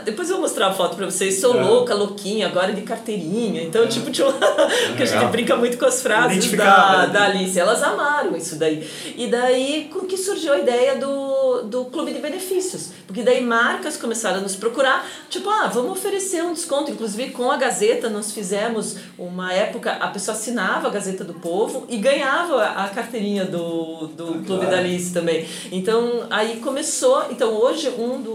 depois 0.04 0.30
eu 0.30 0.36
vou 0.36 0.44
mostrar 0.44 0.68
a 0.68 0.74
foto 0.74 0.96
pra 0.96 1.06
vocês. 1.06 1.40
Sou 1.40 1.56
é. 1.58 1.64
louca, 1.64 1.94
louquinha, 1.94 2.48
agora 2.48 2.74
de 2.74 2.82
carteirinha. 2.82 3.64
Então, 3.64 3.84
é. 3.84 3.88
tipo, 3.88 4.12
tinha 4.12 4.28
uma... 4.28 4.40
que 4.96 5.04
a 5.04 5.06
gente 5.06 5.26
brinca 5.32 5.56
muito 5.56 5.78
com 5.78 5.86
as 5.86 6.02
frases 6.02 6.52
da, 6.52 7.06
da 7.08 7.26
Alice. 7.26 7.60
Elas 7.60 7.82
amaram 7.84 8.36
isso 8.36 8.56
daí. 8.56 8.88
E 9.16 9.28
daí 9.28 9.90
com 9.92 10.06
que 10.06 10.18
surgiu 10.18 10.54
a 10.54 10.60
ideia 10.60 10.96
do, 10.96 11.64
do 11.64 11.86
clube 11.86 12.14
de 12.14 12.20
benefícios. 12.20 12.92
Porque 13.08 13.22
daí 13.22 13.42
marcas 13.42 13.98
começaram 13.98 14.38
a 14.38 14.42
nos 14.42 14.56
procurar, 14.56 15.06
tipo, 15.30 15.50
ah, 15.50 15.68
vamos 15.68 15.92
oferecer 15.92 16.44
um 16.44 16.54
desconto. 16.54 16.92
Inclusive, 16.92 17.32
com 17.32 17.52
a 17.52 17.58
Gazeta, 17.58 18.10
nós 18.10 18.32
fizemos 18.32 18.98
uma 19.18 19.54
época, 19.54 19.92
a 19.92 20.08
pessoa 20.08 20.36
assinava 20.36 20.88
a 20.88 20.92
Gazeta 20.92 21.24
do 21.24 21.34
Povo 21.34 21.86
e 21.90 21.98
ganhava 21.98 22.64
a 22.64 22.88
carteirinha 22.90 23.46
do, 23.46 24.08
do 24.08 24.40
ah, 24.40 24.46
Clube 24.46 24.66
da 24.66 24.78
Alice 24.78 25.14
também. 25.14 25.48
Então, 25.72 26.26
aí 26.30 26.58
começou. 26.58 27.26
Então, 27.30 27.54
hoje, 27.54 27.90
um 27.90 28.22
do. 28.22 28.34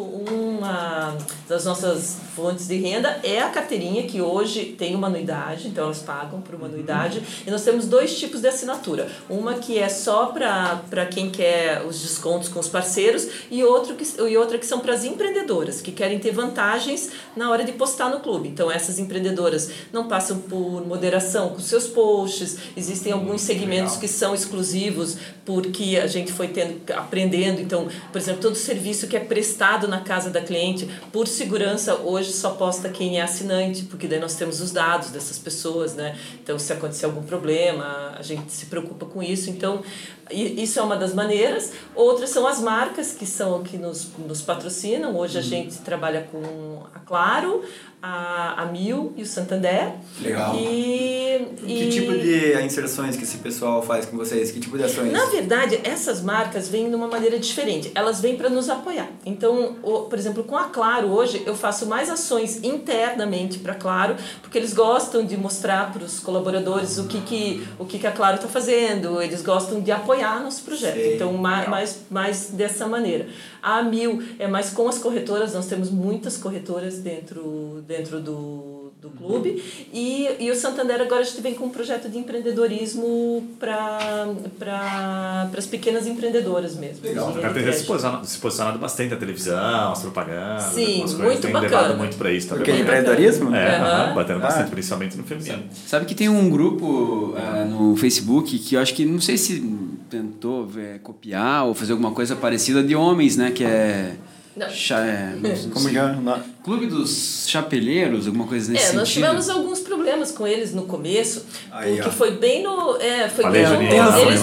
Uma, 0.59 1.17
das 1.49 1.65
nossas 1.65 2.17
fontes 2.35 2.67
de 2.67 2.77
renda 2.77 3.21
é 3.23 3.41
a 3.41 3.49
carteirinha, 3.49 4.03
que 4.05 4.21
hoje 4.21 4.75
tem 4.77 4.95
uma 4.95 5.07
anuidade, 5.07 5.69
então 5.69 5.85
elas 5.85 6.01
pagam 6.01 6.41
por 6.41 6.55
uma 6.55 6.67
uhum. 6.67 6.73
anuidade. 6.73 7.23
E 7.47 7.51
nós 7.51 7.63
temos 7.63 7.87
dois 7.87 8.19
tipos 8.19 8.41
de 8.41 8.49
assinatura. 8.49 9.09
Uma 9.29 9.55
que 9.55 9.79
é 9.79 9.89
só 9.89 10.27
para 10.27 11.07
quem 11.07 11.31
quer 11.31 11.85
os 11.87 12.01
descontos 12.01 12.49
com 12.49 12.59
os 12.59 12.69
parceiros 12.69 13.29
e, 13.51 13.63
outro 13.65 13.95
que, 13.95 14.05
e 14.21 14.37
outra 14.37 14.59
que 14.59 14.67
são 14.67 14.81
para 14.81 14.95
as 14.95 15.05
empreendedoras, 15.05 15.81
que 15.81 15.93
querem 15.93 16.19
ter 16.19 16.33
vantagens 16.33 17.11
na 17.37 17.51
hora 17.51 17.65
de 17.65 17.73
postar 17.73 18.09
no 18.11 18.21
clube. 18.21 18.49
Então 18.49 18.71
essas 18.71 18.99
empreendedoras 18.99 19.71
não 19.93 20.09
passam 20.09 20.39
por 20.39 20.87
moderação 20.87 21.51
com 21.51 21.61
seus 21.61 21.87
posts, 21.87 22.59
existem 22.77 23.13
alguns 23.13 23.43
segmentos 23.43 23.95
Legal. 23.95 24.01
que 24.01 24.09
são 24.09 24.35
exclusivos 24.35 25.17
porque 25.45 25.99
a 26.03 26.07
gente 26.07 26.31
foi 26.31 26.49
tendo, 26.49 26.81
aprendendo. 26.93 27.61
Então, 27.61 27.89
por 28.13 28.19
exemplo, 28.19 28.43
todo 28.43 28.55
serviço 28.55 29.07
que 29.07 29.17
é 29.17 29.21
prestado 29.21 29.89
na 29.89 30.01
casa 30.01 30.29
da 30.29 30.43
cliente, 30.49 30.89
por 31.13 31.29
segurança, 31.29 31.95
hoje 31.97 32.33
só 32.33 32.51
posta 32.53 32.89
quem 32.89 33.19
é 33.19 33.23
assinante, 33.23 33.85
porque 33.85 34.09
daí 34.09 34.19
nós 34.19 34.35
temos 34.35 34.63
os 34.63 34.73
dados 34.73 35.11
dessas 35.11 35.39
pessoas, 35.39 35.95
né? 35.95 36.19
Então, 36.43 36.59
se 36.59 36.73
acontecer 36.73 37.05
algum 37.05 37.23
problema, 37.23 38.15
a 38.19 38.23
gente 38.23 38.51
se 38.51 38.67
preocupa 38.67 39.05
com 39.05 39.23
isso. 39.23 39.51
Então, 39.51 39.83
isso 40.31 40.79
é 40.79 40.83
uma 40.83 40.97
das 40.97 41.15
maneiras. 41.15 41.73
Outras 41.95 42.31
são 42.31 42.47
as 42.47 42.61
marcas 42.61 43.13
que 43.13 43.27
são 43.27 43.63
que 43.63 43.77
nos, 43.77 44.09
nos 44.19 44.41
patrocinam. 44.41 45.17
Hoje 45.17 45.39
a 45.39 45.43
uhum. 45.43 45.47
gente 45.47 45.79
trabalha 45.79 46.27
com 46.31 46.83
a 46.95 46.99
Claro, 47.09 47.65
a, 48.03 48.63
a 48.63 48.67
Mil 48.67 49.13
e 49.17 49.23
o 49.23 49.27
Santander. 49.27 49.93
Legal. 50.21 50.55
E, 50.57 51.47
Que 51.57 51.73
e- 51.85 51.89
tipo 51.91 52.13
de 52.13 52.63
inserções 52.63 53.17
que 53.17 53.25
esse 53.25 53.39
pessoal 53.39 53.83
faz 53.83 54.07
com 54.07 54.17
vocês? 54.17 54.51
Que 54.51 54.61
tipo 54.61 54.77
de 54.79 54.85
ações? 54.85 55.13
Na 55.13 55.27
verdade, 55.27 55.81
essas 55.85 56.23
marcas 56.23 56.69
vêm 56.69 56.89
de 56.89 56.95
uma 56.95 57.09
maneira 57.09 57.39
diferente. 57.39 57.91
Elas 57.95 58.21
vêm 58.21 58.37
para 58.37 58.49
nos 58.49 58.69
apoiar. 58.69 59.09
Então, 59.27 59.77
o- 59.83 60.03
por 60.03 60.19
exemplo, 60.19 60.45
com 60.45 60.57
a 60.57 60.65
Claro 60.65 61.09
hoje, 61.09 61.43
eu 61.47 61.55
faço 61.57 61.87
mais 61.87 62.09
ações 62.11 62.63
internamente 62.63 63.59
para 63.59 63.75
Claro, 63.75 64.17
porque 64.43 64.59
eles 64.59 64.73
gostam 64.73 65.25
de 65.25 65.37
mostrar 65.37 65.93
para 65.93 66.05
os 66.05 66.19
colaboradores 66.21 66.99
o 66.99 67.05
que, 67.07 67.21
que, 67.23 67.67
o 67.79 67.85
que, 67.85 67.99
que 67.99 68.07
a 68.07 68.13
Claro 68.13 68.37
está 68.37 68.49
fazendo, 68.49 69.21
eles 69.23 69.43
gostam 69.43 69.81
de 69.81 69.91
apoiar 69.91 70.43
nosso 70.43 70.63
projeto. 70.63 70.95
Sei, 70.95 71.15
então, 71.17 71.33
ma- 71.33 71.57
legal. 71.59 71.71
mais, 71.71 71.99
mais 72.11 72.47
dessa 72.51 72.87
maneira. 72.87 73.27
A 73.63 73.83
Mil 73.83 74.23
é 74.39 74.47
mais 74.47 74.71
com 74.71 74.89
as 74.89 74.99
corretoras, 74.99 75.55
nós 75.55 75.67
temos 75.67 75.91
muitas 75.91 76.37
corretoras 76.37 76.99
dentro, 76.99 77.83
dentro 77.87 78.21
do, 78.21 78.93
do 79.01 79.11
clube. 79.11 79.63
E, 79.93 80.29
e 80.39 80.51
o 80.51 80.55
Santander 80.57 81.01
agora 81.01 81.21
a 81.23 81.25
gente 81.25 81.41
vem 81.41 81.55
com 81.55 81.67
um 81.67 81.71
projeto 81.71 82.09
de 82.09 82.19
empreendedorismo 82.19 83.47
para 83.59 85.49
as 85.57 85.67
pequenas 85.67 86.07
empreendedoras 86.07 86.75
mesmo. 86.77 87.01
Legal. 87.05 87.33
crédito. 87.33 87.73
se 87.73 87.85
posicionado, 87.85 88.27
se 88.27 88.39
posicionado 88.39 88.79
bastante 88.79 89.11
na 89.11 89.17
televisão, 89.17 89.93
as 89.93 90.01
propagandas, 90.01 90.65
Sim, 90.75 91.01
coisas. 91.01 91.19
muito 91.19 91.41
tem 91.43 91.53
bacana. 91.53 91.77
levado 91.81 91.99
muito 91.99 92.17
pra 92.17 92.33
isso 92.33 92.49
também. 92.49 92.65
Porque 92.65 92.79
é 92.79 92.83
empreendedorismo? 92.83 93.55
É, 93.55 93.77
aham, 93.77 94.15
batendo 94.15 94.41
bastante, 94.41 94.67
Ah. 94.67 94.71
principalmente 94.71 95.17
no 95.17 95.25
feminino. 95.25 95.65
Sabe 95.87 96.05
que 96.07 96.15
tem 96.15 96.29
um 96.29 96.49
grupo 96.49 97.35
ah, 97.37 97.65
no 97.65 97.97
Facebook 97.97 98.59
que 98.59 98.75
eu 98.75 98.81
acho 98.81 98.95
que 98.95 99.05
não 99.05 99.21
sei 99.21 99.37
se 99.39 99.61
tentou 100.09 100.67
ver, 100.67 101.01
copiar 101.01 101.67
ou 101.67 101.75
fazer 101.75 101.93
alguma 101.93 102.11
coisa 102.13 102.35
parecida 102.37 102.83
de 102.83 102.95
homens, 102.95 103.37
né? 103.37 103.51
Que 103.51 103.65
é. 103.65 104.15
Não. 104.57 104.69
Cha- 104.71 104.99
é, 105.07 105.35
não 105.41 105.71
Como 105.71 105.89
na- 106.21 106.41
Clube 106.65 106.87
dos 106.87 107.45
Chapelheiros, 107.47 108.27
alguma 108.27 108.45
coisa 108.47 108.73
nesse 108.73 108.87
É, 108.91 108.93
nós 108.93 109.09
sentido. 109.09 109.25
tivemos 109.27 109.49
alguns 109.49 109.79
problemas 109.79 110.33
com 110.33 110.49
eles 110.49 110.75
no 110.75 110.83
começo, 110.83 111.47
Aí, 111.71 111.95
porque 111.95 112.09
ó. 112.09 112.13
foi 112.13 112.33
bem 112.33 112.65
no. 112.65 112.97
É, 112.97 113.29
foi 113.29 113.45
Falei, 113.45 113.65
bem 113.65 113.73
no. 113.77 113.83
Eles 113.83 113.95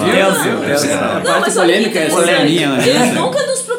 Não, 0.08 1.42
polêmica 1.52 1.98
é 1.98 2.06
interessante. 2.06 2.30
essa 2.30 2.44
minha, 2.44 2.68
né? 2.76 2.88
Eles 2.88 3.14
nunca 3.14 3.46
nos 3.46 3.60
procuraram. 3.60 3.75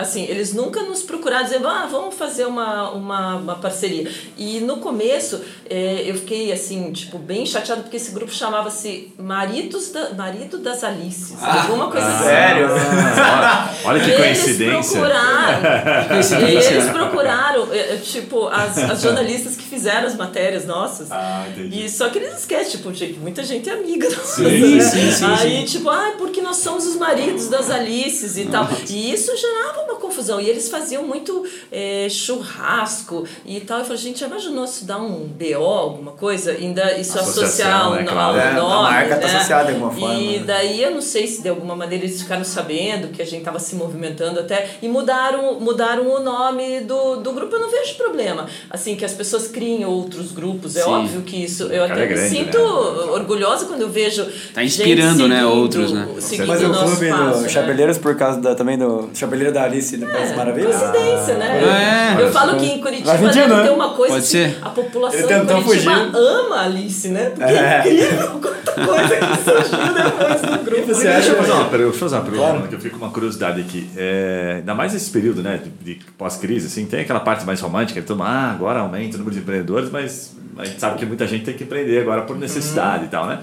Assim, 0.00 0.24
eles 0.24 0.52
nunca 0.52 0.82
nos 0.82 1.02
procuraram 1.02 1.44
dizendo, 1.44 1.68
ah, 1.68 1.86
vamos 1.90 2.14
fazer 2.14 2.46
uma, 2.46 2.90
uma, 2.90 3.36
uma 3.36 3.54
parceria. 3.56 4.10
E 4.36 4.60
no 4.60 4.78
começo, 4.78 5.40
é, 5.68 6.02
eu 6.06 6.14
fiquei, 6.14 6.52
assim, 6.52 6.90
tipo, 6.92 7.18
bem 7.18 7.44
chateada, 7.46 7.82
porque 7.82 7.96
esse 7.96 8.12
grupo 8.12 8.32
chamava-se 8.32 9.12
Maridos 9.18 9.90
da, 9.90 10.10
Marido 10.14 10.58
das 10.58 10.82
Alices. 10.82 11.36
alguma 11.42 11.90
coisa 11.90 12.06
assim. 12.06 12.24
Sério? 12.24 12.66
Ah, 12.70 13.74
olha, 13.84 13.88
olha 13.90 14.04
que 14.04 14.10
Eles 14.10 14.38
coincidência. 14.42 15.00
procuraram. 15.00 15.60
Coincidência. 16.08 16.70
Eles 16.70 16.88
procuraram, 16.90 17.72
é, 17.72 17.94
é, 17.94 17.96
tipo, 17.96 18.48
as, 18.48 18.78
as 18.78 19.02
jornalistas 19.02 19.56
que 19.56 19.64
fizeram 19.64 20.06
as 20.06 20.16
matérias 20.16 20.64
nossas. 20.66 21.10
Ah, 21.10 21.46
entendi. 21.50 21.84
E 21.84 21.88
só 21.90 22.08
que 22.08 22.18
eles 22.18 22.38
esquecem, 22.38 22.72
tipo, 22.72 22.92
gente, 22.92 23.18
muita 23.18 23.42
gente 23.44 23.68
é 23.68 23.72
amiga 23.72 24.08
nossa. 24.10 24.42
Sim, 24.44 24.76
né? 24.76 24.80
sim, 24.82 25.12
sim, 25.12 25.24
Aí, 25.24 25.58
sim. 25.58 25.64
tipo, 25.78 25.90
ah, 25.90 26.14
porque 26.18 26.40
nós 26.40 26.56
somos 26.56 26.86
os 26.86 26.96
maridos 26.96 27.48
das 27.48 27.70
Alices 27.70 28.36
e 28.38 28.46
tal. 28.46 28.68
E 28.88 29.12
isso 29.12 29.32
gerava 29.36 29.84
confusão. 30.20 30.40
E 30.40 30.48
eles 30.48 30.68
faziam 30.68 31.02
muito 31.02 31.44
é, 31.72 32.06
churrasco 32.08 33.24
e 33.46 33.60
tal. 33.60 33.78
Eu 33.78 33.84
falei, 33.84 33.98
gente, 33.98 34.20
já 34.20 34.26
imaginou 34.26 34.66
se 34.66 34.84
dar 34.84 34.98
um 34.98 35.26
BO, 35.26 35.64
alguma 35.64 36.12
coisa? 36.12 36.52
Ainda 36.52 36.96
isso 36.98 37.18
Associação, 37.18 37.44
associar 37.44 37.90
né, 37.92 38.00
ao, 38.00 38.06
claro. 38.06 38.32
ao 38.32 38.36
É, 38.38 38.48
a 38.50 38.54
nome. 38.54 38.82
marca 38.82 39.16
tá 39.16 39.26
né? 39.26 39.34
associada 39.34 39.66
de 39.66 39.72
alguma 39.74 39.90
forma, 39.92 40.14
E 40.14 40.38
né? 40.38 40.44
daí 40.46 40.82
eu 40.82 40.90
não 40.90 41.00
sei 41.00 41.26
se 41.26 41.42
de 41.42 41.48
alguma 41.48 41.74
maneira 41.74 42.04
eles 42.04 42.20
ficaram 42.22 42.44
sabendo 42.44 43.08
que 43.08 43.20
a 43.22 43.24
gente 43.24 43.38
estava 43.40 43.58
se 43.58 43.74
movimentando 43.74 44.40
até 44.40 44.70
e 44.82 44.88
mudaram, 44.88 45.58
mudaram 45.60 46.06
o 46.08 46.20
nome 46.20 46.80
do, 46.80 47.16
do 47.16 47.32
grupo. 47.32 47.54
Eu 47.56 47.60
não 47.60 47.70
vejo 47.70 47.94
problema. 47.96 48.46
Assim, 48.68 48.94
que 48.96 49.04
as 49.04 49.12
pessoas 49.12 49.48
criem 49.48 49.84
outros 49.84 50.32
grupos. 50.32 50.76
É 50.76 50.82
Sim. 50.82 50.90
óbvio 50.90 51.22
que 51.22 51.44
isso. 51.44 51.64
Eu 51.64 51.86
Cara, 51.88 51.92
até 51.94 52.04
é 52.04 52.06
me 52.08 52.14
grande, 52.14 52.28
sinto 52.30 52.58
né? 52.58 52.64
orgulhosa 53.12 53.66
quando 53.66 53.82
eu 53.82 53.88
vejo. 53.88 54.26
Tá 54.54 54.62
inspirando, 54.62 55.18
gente 55.20 55.28
né, 55.28 55.40
seguindo- 55.40 55.56
outros, 55.60 55.92
né? 55.92 56.08
Seguindo 56.18 56.46
Mas 56.48 56.62
o 56.62 56.70
clube 56.70 57.08
passo, 57.08 57.36
do 57.38 57.42
né? 57.42 57.48
Chapeleiros 57.48 57.98
por 57.98 58.16
causa 58.16 58.40
da, 58.40 58.54
também 58.54 58.78
do 58.78 59.10
Chapeleiro 59.14 59.52
da 59.52 59.62
Alice 59.64 59.96
do 59.96 60.06
País 60.12 60.30
É, 60.30 60.36
Maravilha? 60.36 60.66
coincidência, 60.68 61.34
né? 61.38 62.16
É. 62.18 62.22
eu 62.22 62.32
falo 62.32 62.56
que 62.58 62.66
em 62.66 62.80
Curitiba 62.80 63.12
deve 63.12 63.24
vendido, 63.26 63.56
né? 63.56 63.62
ter 63.64 63.70
uma 63.70 63.90
coisa 63.94 64.14
Pode 64.14 64.24
que 64.26 64.30
ser. 64.30 64.58
a 64.62 64.68
população 64.70 65.20
de 65.20 65.26
Curitiba 65.26 65.62
fugir. 65.62 65.88
ama 66.16 66.56
a 66.56 66.64
Alice, 66.64 67.08
né? 67.08 67.30
Porque 67.30 67.44
É. 67.52 67.56
é 67.56 67.78
incrível 67.80 68.28
quanta 68.40 68.72
coisa 68.72 69.16
que 69.16 69.36
surgiu 69.44 69.94
depois 69.94 70.40
do 70.42 70.64
grupo. 70.64 70.86
Você 70.94 71.04
né? 71.04 71.10
acha- 71.16 71.20
Deixa 71.20 71.30
eu 71.30 71.36
fazer 71.36 71.52
uma 71.52 71.64
pergunta, 71.64 71.78
deixa 71.78 71.86
eu 71.86 71.92
fazer 72.08 72.14
uma 72.16 72.22
pergunta, 72.24 72.50
Claro. 72.50 72.68
Que 72.68 72.74
eu 72.74 72.80
fico 72.80 72.98
com 72.98 73.04
uma 73.04 73.12
curiosidade 73.12 73.60
aqui. 73.60 73.90
É, 73.96 74.54
ainda 74.58 74.74
mais 74.74 74.92
nesse 74.92 75.10
período 75.10 75.42
né, 75.42 75.60
de, 75.62 75.94
de 75.94 76.04
pós-crise, 76.18 76.66
assim, 76.66 76.86
tem 76.86 77.00
aquela 77.00 77.20
parte 77.20 77.44
mais 77.44 77.60
romântica, 77.60 78.00
que 78.00 78.06
todo 78.06 78.18
mundo, 78.18 78.26
ah, 78.28 78.50
agora 78.52 78.80
aumenta 78.80 79.16
o 79.16 79.18
número 79.18 79.34
de 79.34 79.40
empreendedores, 79.42 79.90
mas 79.90 80.34
a 80.58 80.64
gente 80.64 80.80
sabe 80.80 80.98
que 80.98 81.06
muita 81.06 81.26
gente 81.26 81.44
tem 81.44 81.54
que 81.54 81.64
empreender 81.64 82.00
agora 82.00 82.22
por 82.22 82.36
necessidade 82.38 83.04
e 83.04 83.08
tal, 83.08 83.26
né? 83.26 83.38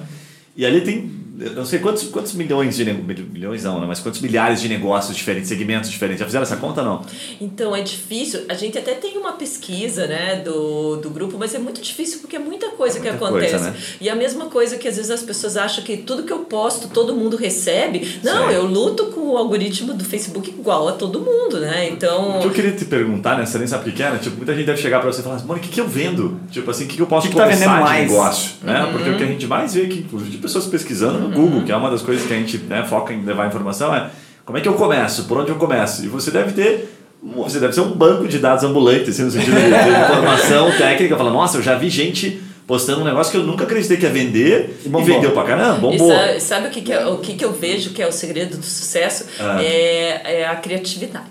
E 0.55 0.65
ali 0.65 0.81
tem, 0.81 1.11
eu 1.39 1.51
não 1.53 1.65
sei 1.65 1.79
quantos, 1.79 2.03
quantos 2.03 2.33
milhões 2.33 2.75
de 2.75 2.85
negócios, 2.85 3.29
milhões 3.31 3.63
não, 3.63 3.79
né, 3.79 3.85
mas 3.87 3.99
quantos 3.99 4.21
milhares 4.21 4.61
de 4.61 4.67
negócios 4.67 5.15
diferentes, 5.15 5.49
segmentos 5.49 5.89
diferentes. 5.89 6.19
Já 6.19 6.25
fizeram 6.25 6.43
essa 6.43 6.57
conta 6.57 6.81
ou 6.81 6.87
não? 6.87 7.05
Então 7.39 7.75
é 7.75 7.81
difícil. 7.81 8.41
A 8.49 8.53
gente 8.53 8.77
até 8.77 8.93
tem 8.93 9.17
uma 9.17 9.33
pesquisa, 9.33 10.07
né, 10.07 10.41
do, 10.43 10.97
do 10.97 11.09
grupo, 11.09 11.37
mas 11.37 11.53
é 11.53 11.59
muito 11.59 11.81
difícil 11.81 12.19
porque 12.19 12.35
é 12.35 12.39
muita 12.39 12.69
coisa 12.69 12.97
É 12.97 13.01
que 13.01 13.09
muita 13.09 13.25
acontece. 13.25 13.51
coisa, 13.51 13.69
né? 13.71 13.75
E 14.01 14.09
a 14.09 14.15
mesma 14.15 14.45
coisa 14.45 14.77
que 14.77 14.87
às 14.87 14.95
vezes 14.95 15.11
as 15.11 15.21
pessoas 15.21 15.57
acham 15.57 15.83
que 15.83 15.97
tudo 15.97 16.23
que 16.23 16.31
eu 16.33 16.39
posto 16.39 16.87
todo 16.89 17.15
mundo 17.15 17.37
recebe. 17.37 18.19
Não, 18.23 18.47
Sim. 18.47 18.53
eu 18.53 18.65
luto 18.65 19.05
com 19.07 19.21
o 19.33 19.37
algoritmo 19.37 19.93
do 19.93 20.03
Facebook 20.03 20.49
igual 20.49 20.87
a 20.87 20.93
todo 20.93 21.19
mundo, 21.19 21.59
né? 21.59 21.89
Então. 21.89 22.37
O 22.37 22.41
que 22.41 22.47
eu 22.47 22.51
queria 22.51 22.71
te 22.71 22.85
perguntar, 22.85 23.37
né? 23.37 23.45
Você 23.45 23.57
nem 23.57 23.67
sabe 23.67 23.83
o 23.87 23.91
que 23.91 23.97
que 23.97 24.03
é, 24.03 24.11
né? 24.11 24.19
Tipo, 24.21 24.37
muita 24.37 24.55
gente 24.55 24.65
deve 24.65 24.81
chegar 24.81 24.99
pra 24.99 25.11
você 25.11 25.21
e 25.21 25.23
falar 25.23 25.35
assim, 25.35 25.47
mano, 25.47 25.59
o 25.59 25.63
que, 25.63 25.69
que 25.69 25.79
eu 25.81 25.87
vendo? 25.87 26.39
Tipo 26.51 26.71
assim, 26.71 26.85
o 26.85 26.87
que, 26.87 26.95
que 26.95 27.01
eu 27.01 27.07
posso 27.07 27.27
que 27.27 27.33
que 27.33 27.39
tá 27.39 27.45
vendendo 27.45 27.75
de 27.75 27.81
mais? 27.81 28.09
negócio? 28.09 28.51
Né? 28.63 28.83
Uhum. 28.83 28.91
Porque 28.93 29.09
o 29.09 29.17
que 29.17 29.23
a 29.23 29.27
gente 29.27 29.45
mais 29.47 29.73
vê 29.73 29.83
aqui, 29.83 29.99
inclusive 29.99 30.31
de 30.31 30.37
pessoas 30.37 30.65
pesquisando 30.65 31.26
no 31.27 31.35
Google, 31.35 31.63
que 31.63 31.71
é 31.71 31.75
uma 31.75 31.89
das 31.89 32.01
coisas 32.01 32.25
que 32.25 32.33
a 32.33 32.37
gente 32.37 32.57
né, 32.57 32.83
foca 32.83 33.13
em 33.13 33.23
levar 33.23 33.47
informação, 33.47 33.93
é 33.93 34.09
como 34.45 34.57
é 34.57 34.61
que 34.61 34.67
eu 34.67 34.75
começo? 34.75 35.25
Por 35.25 35.37
onde 35.39 35.49
eu 35.49 35.55
começo? 35.57 36.05
E 36.05 36.07
você 36.07 36.31
deve 36.31 36.53
ter. 36.53 36.93
Você 37.35 37.59
deve 37.59 37.73
ser 37.73 37.81
um 37.81 37.91
banco 37.91 38.27
de 38.27 38.39
dados 38.39 38.63
ambulante, 38.63 39.09
assim, 39.09 39.23
no 39.23 39.31
sentido 39.31 39.55
de, 39.55 39.61
de 39.61 39.69
informação 39.69 40.71
técnica. 40.77 41.17
Fala, 41.17 41.31
nossa, 41.31 41.57
eu 41.57 41.61
já 41.63 41.75
vi 41.75 41.89
gente 41.89 42.41
postando 42.65 43.01
um 43.01 43.03
negócio 43.03 43.31
que 43.31 43.37
eu 43.37 43.43
nunca 43.43 43.63
acreditei 43.63 43.97
que 43.97 44.03
ia 44.03 44.11
vender 44.11 44.79
E 44.85 44.87
e, 44.87 45.03
vendeu 45.03 45.31
pra 45.31 45.43
caramba, 45.43 45.77
E 45.93 45.97
bombou. 45.97 46.11
sabe, 46.11 46.39
sabe 46.39 46.67
o, 46.67 46.69
que, 46.69 46.81
que, 46.81 46.93
é, 46.93 47.05
o 47.07 47.17
que, 47.17 47.33
que 47.33 47.43
eu 47.43 47.51
vejo 47.51 47.89
que 47.91 48.01
é 48.01 48.07
o 48.07 48.11
segredo 48.11 48.57
do 48.57 48.63
sucesso? 48.63 49.25
Ah. 49.39 49.61
É, 49.61 50.41
é 50.41 50.47
a 50.47 50.55
criatividade. 50.55 51.25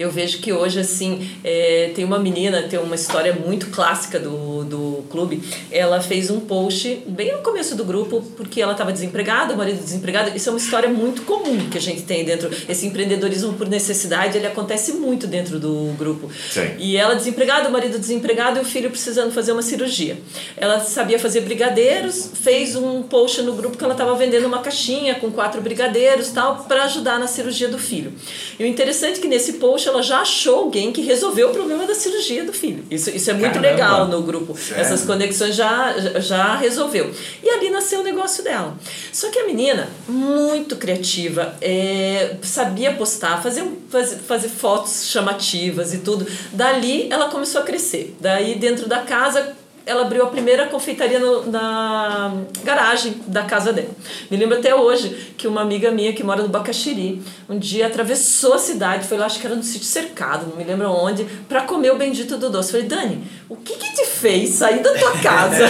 Eu 0.00 0.10
vejo 0.10 0.38
que 0.38 0.50
hoje, 0.50 0.80
assim, 0.80 1.28
é, 1.44 1.90
tem 1.94 2.06
uma 2.06 2.18
menina, 2.18 2.62
tem 2.62 2.78
uma 2.78 2.94
história 2.94 3.34
muito 3.34 3.66
clássica 3.66 4.18
do, 4.18 4.64
do 4.64 5.04
clube. 5.10 5.42
Ela 5.70 6.00
fez 6.00 6.30
um 6.30 6.40
post 6.40 7.02
bem 7.06 7.32
no 7.32 7.42
começo 7.42 7.74
do 7.74 7.84
grupo, 7.84 8.22
porque 8.34 8.62
ela 8.62 8.72
estava 8.72 8.92
desempregada, 8.92 9.52
o 9.52 9.58
marido 9.58 9.78
desempregado. 9.78 10.34
Isso 10.34 10.48
é 10.48 10.52
uma 10.52 10.58
história 10.58 10.88
muito 10.88 11.20
comum 11.24 11.68
que 11.68 11.76
a 11.76 11.80
gente 11.82 12.00
tem 12.04 12.24
dentro. 12.24 12.48
Esse 12.66 12.86
empreendedorismo 12.86 13.52
por 13.52 13.68
necessidade, 13.68 14.38
ele 14.38 14.46
acontece 14.46 14.94
muito 14.94 15.26
dentro 15.26 15.60
do 15.60 15.94
grupo. 15.98 16.30
Sim. 16.50 16.76
E 16.78 16.96
ela 16.96 17.14
desempregada, 17.14 17.68
o 17.68 17.72
marido 17.72 17.98
desempregado 17.98 18.58
e 18.58 18.62
o 18.62 18.64
filho 18.64 18.88
precisando 18.88 19.30
fazer 19.32 19.52
uma 19.52 19.60
cirurgia. 19.60 20.16
Ela 20.56 20.80
sabia 20.80 21.18
fazer 21.18 21.42
brigadeiros, 21.42 22.30
fez 22.42 22.74
um 22.74 23.02
post 23.02 23.42
no 23.42 23.52
grupo 23.52 23.76
que 23.76 23.84
ela 23.84 23.92
estava 23.92 24.14
vendendo 24.14 24.46
uma 24.46 24.60
caixinha 24.60 25.16
com 25.16 25.30
quatro 25.30 25.60
brigadeiros 25.60 26.30
tal 26.30 26.64
para 26.64 26.84
ajudar 26.84 27.18
na 27.18 27.26
cirurgia 27.26 27.68
do 27.68 27.78
filho. 27.78 28.14
E 28.58 28.64
o 28.64 28.66
interessante 28.66 29.18
é 29.18 29.20
que 29.20 29.28
nesse 29.28 29.54
post 29.54 29.89
ela 29.90 30.02
já 30.02 30.20
achou 30.20 30.56
alguém 30.60 30.92
que 30.92 31.00
resolveu 31.02 31.50
o 31.50 31.52
problema 31.52 31.86
da 31.86 31.94
cirurgia 31.94 32.44
do 32.44 32.52
filho. 32.52 32.84
Isso, 32.90 33.10
isso 33.10 33.30
é 33.30 33.34
muito 33.34 33.54
Caramba. 33.54 33.68
legal 33.68 34.08
no 34.08 34.22
grupo. 34.22 34.56
Sério? 34.56 34.80
Essas 34.80 35.04
conexões 35.04 35.54
já, 35.54 35.94
já 36.20 36.56
resolveu. 36.56 37.10
E 37.42 37.48
ali 37.50 37.70
nasceu 37.70 38.00
o 38.00 38.02
negócio 38.02 38.42
dela. 38.42 38.76
Só 39.12 39.30
que 39.30 39.38
a 39.38 39.46
menina, 39.46 39.88
muito 40.08 40.76
criativa, 40.76 41.54
é, 41.60 42.36
sabia 42.42 42.92
postar, 42.92 43.42
fazer, 43.42 43.64
fazer, 43.88 44.16
fazer 44.16 44.48
fotos 44.48 45.08
chamativas 45.08 45.92
e 45.94 45.98
tudo. 45.98 46.26
Dali 46.52 47.08
ela 47.10 47.28
começou 47.28 47.60
a 47.60 47.64
crescer. 47.64 48.16
Daí 48.20 48.56
dentro 48.56 48.88
da 48.88 49.00
casa 49.00 49.56
ela 49.90 50.02
abriu 50.02 50.22
a 50.22 50.26
primeira 50.28 50.66
confeitaria 50.66 51.18
no- 51.18 51.50
na 51.50 52.32
garagem 52.62 53.16
da 53.26 53.42
casa 53.42 53.72
dela. 53.72 53.88
Me 54.30 54.36
lembro 54.36 54.58
até 54.58 54.74
hoje 54.74 55.34
que 55.36 55.48
uma 55.48 55.62
amiga 55.62 55.90
minha 55.90 56.12
que 56.12 56.22
mora 56.22 56.42
no 56.42 56.48
Bacaxiri, 56.48 57.20
um 57.48 57.58
dia 57.58 57.86
atravessou 57.88 58.54
a 58.54 58.58
cidade, 58.58 59.06
foi 59.08 59.18
lá, 59.18 59.26
acho 59.26 59.40
que 59.40 59.46
era 59.46 59.56
no 59.56 59.62
sítio 59.62 59.86
cercado, 59.86 60.46
não 60.48 60.56
me 60.56 60.64
lembro 60.64 60.88
onde, 60.90 61.24
para 61.48 61.62
comer 61.62 61.90
o 61.92 61.96
bendito 61.96 62.36
do 62.36 62.48
doce. 62.50 62.70
Falei, 62.72 62.86
Dani, 62.86 63.24
o 63.48 63.56
que 63.56 63.74
que 63.74 63.94
te 63.94 64.06
fez 64.06 64.50
sair 64.50 64.80
da 64.82 64.92
tua 64.94 65.12
casa, 65.18 65.66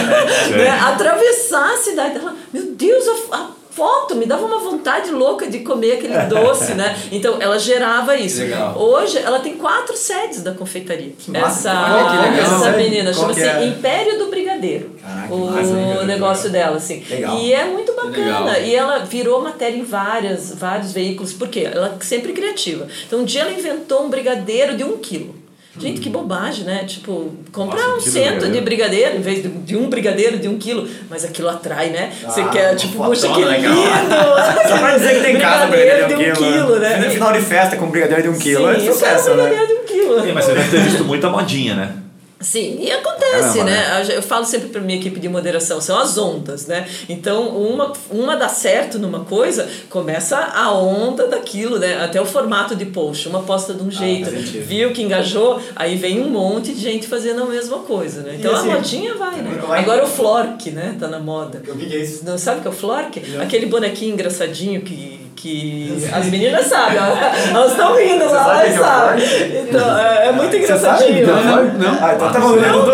né, 0.55 0.69
atravessar 0.69 1.73
a 1.73 1.77
cidade? 1.77 2.17
Ela, 2.17 2.35
meu 2.53 2.65
Deus, 2.73 3.05
a, 3.31 3.35
a 3.37 3.49
foto 3.71 4.15
me 4.15 4.25
dava 4.25 4.45
uma 4.45 4.59
vontade 4.59 5.09
louca 5.11 5.47
de 5.47 5.59
comer 5.59 5.93
aquele 5.93 6.17
doce, 6.27 6.73
né? 6.73 6.95
Então 7.11 7.41
ela 7.41 7.57
gerava 7.57 8.15
isso. 8.15 8.41
Legal. 8.41 8.77
Hoje 8.77 9.17
ela 9.17 9.39
tem 9.39 9.57
quatro 9.57 9.95
sedes 9.95 10.43
da 10.43 10.51
confeitaria. 10.53 11.13
massa. 11.27 11.69
Essa, 11.69 12.29
legal. 12.29 12.55
essa 12.55 12.71
menina 12.77 13.13
chama-se 13.13 13.41
é? 13.41 13.65
Império 13.65 14.19
do 14.19 14.27
Brigadeiro. 14.27 14.91
Caraca, 15.01 15.33
o 15.33 15.51
massa, 15.51 16.03
negócio 16.05 16.49
dela, 16.49 16.77
assim. 16.77 17.03
Legal. 17.09 17.37
E 17.39 17.53
é 17.53 17.65
muito 17.65 17.93
bacana. 17.95 18.59
E 18.59 18.75
ela 18.75 18.99
virou 18.99 19.41
matéria 19.41 19.77
em 19.77 19.83
várias, 19.83 20.53
vários 20.53 20.91
veículos. 20.91 21.33
Por 21.33 21.47
quê? 21.47 21.69
Ela 21.71 21.97
é 21.99 22.03
sempre 22.03 22.33
criativa. 22.33 22.87
Então 23.07 23.19
um 23.19 23.25
dia 23.25 23.41
ela 23.41 23.51
inventou 23.51 24.03
um 24.03 24.09
brigadeiro 24.09 24.75
de 24.75 24.83
um 24.83 24.97
quilo. 24.97 25.40
Gente, 25.79 26.01
que 26.01 26.09
bobagem, 26.09 26.65
né? 26.65 26.83
Tipo, 26.85 27.31
comprar 27.51 27.77
Nossa, 27.79 27.93
um 27.93 27.97
um 27.97 28.01
quilo 28.01 28.13
de 28.13 28.19
cento 28.41 28.51
de 28.51 28.59
brigadeiro. 28.61 29.15
em 29.15 29.21
vez 29.21 29.41
de, 29.41 29.47
de 29.49 29.77
um 29.77 29.89
brigadeiro 29.89 30.37
de 30.37 30.47
um 30.49 30.57
quilo. 30.57 30.87
Mas 31.09 31.23
aquilo 31.23 31.47
atrai, 31.47 31.89
né? 31.91 32.11
Você 32.25 32.41
Ah, 32.41 32.49
quer, 32.49 32.75
tipo, 32.75 33.01
puxa, 33.03 33.27
que 33.29 33.35
lindo! 33.39 33.49
legal. 33.49 33.75
Só 34.67 34.77
pra 34.77 34.97
dizer 34.97 35.15
que 35.15 35.21
tem 35.21 35.35
em 35.37 35.39
casa 35.39 35.67
brigadeiro 35.67 36.07
de 36.09 36.13
um 36.13 36.17
brigadeiro 36.17 36.35
quilo, 36.67 36.79
né? 36.79 36.97
No 36.97 37.11
final 37.11 37.31
de 37.33 37.41
festa 37.41 37.75
com 37.77 37.87
brigadeiro 37.87 38.23
de 38.23 38.29
um 38.29 38.37
quilo 38.37 38.69
é 38.69 38.79
Sim, 38.79 38.87
eu 38.87 38.97
quero 38.97 39.17
sucesso, 39.17 39.31
um 39.31 39.35
né? 39.35 39.43
brigadeiro 39.43 39.67
de 39.67 39.73
um 39.81 39.85
quilo. 39.85 40.21
Sim, 40.21 40.31
mas 40.33 40.45
você 40.45 40.53
deve 40.53 40.71
ter 40.71 40.79
visto 40.81 41.05
muita 41.05 41.29
modinha, 41.29 41.73
né? 41.75 41.93
Sim, 42.41 42.77
e 42.81 42.91
acontece, 42.91 43.59
Caramba, 43.59 43.63
né? 43.65 44.05
Eu 44.15 44.21
falo 44.21 44.45
sempre 44.45 44.69
para 44.69 44.81
minha 44.81 44.97
equipe 44.97 45.19
de 45.19 45.29
moderação, 45.29 45.79
são 45.79 45.97
as 45.99 46.17
ondas, 46.17 46.65
né? 46.67 46.87
Então, 47.07 47.49
uma, 47.49 47.93
uma 48.09 48.35
dá 48.35 48.49
certo 48.49 48.97
numa 48.99 49.21
coisa, 49.25 49.69
começa 49.89 50.37
a 50.37 50.71
onda 50.73 51.27
daquilo, 51.27 51.77
né? 51.79 52.03
Até 52.03 52.19
o 52.21 52.25
formato 52.25 52.75
de 52.75 52.85
post, 52.85 53.29
uma 53.29 53.43
posta 53.43 53.73
de 53.73 53.83
um 53.83 53.91
jeito, 53.91 54.29
faz 54.29 54.45
sentido. 54.45 54.65
viu 54.65 54.91
que 54.91 55.01
engajou, 55.01 55.61
aí 55.75 55.95
vem 55.95 56.19
um 56.21 56.29
monte 56.29 56.73
de 56.73 56.81
gente 56.81 57.07
fazendo 57.07 57.43
a 57.43 57.45
mesma 57.45 57.79
coisa, 57.79 58.21
né? 58.21 58.35
Então, 58.39 58.53
assim, 58.55 58.71
a 58.71 58.75
modinha 58.75 59.15
vai, 59.15 59.35
né? 59.41 59.59
vai- 59.65 59.79
Agora 59.79 60.03
o 60.03 60.07
flork, 60.07 60.71
né? 60.71 60.95
Tá 60.99 61.07
na 61.07 61.19
moda. 61.19 61.61
O 61.67 61.77
que 61.77 61.95
é 61.95 61.99
isso? 61.99 62.25
Não 62.25 62.37
sabe 62.37 62.59
o 62.59 62.61
que 62.63 62.67
é 62.67 62.71
o 62.71 62.73
flork? 62.73 63.21
Aquele 63.39 63.67
bonequinho 63.67 64.13
engraçadinho 64.13 64.81
que, 64.81 65.20
que 65.35 66.07
as 66.13 66.25
meninas 66.27 66.65
sabem, 66.65 66.97
elas 66.97 67.71
estão 67.71 67.95
rindo 67.95 68.25
lá, 68.25 68.43
sabe 68.43 68.59
elas 68.59 68.73
é 68.73 68.77
sabem. 68.77 69.23
Então, 69.67 69.99
é, 69.99 70.27
é 70.27 70.31
muito 70.31 70.51
Você 70.51 70.67
sabe? 70.67 71.09
engraçadinho. 71.09 71.23
Então, 71.23 71.35
né? 71.35 71.73
Não, 71.77 71.93
não. 71.93 72.05
Ah, 72.05 72.13
então 72.15 72.31
tá 72.31 72.39
bom. 72.39 72.55
Eu 72.55 72.85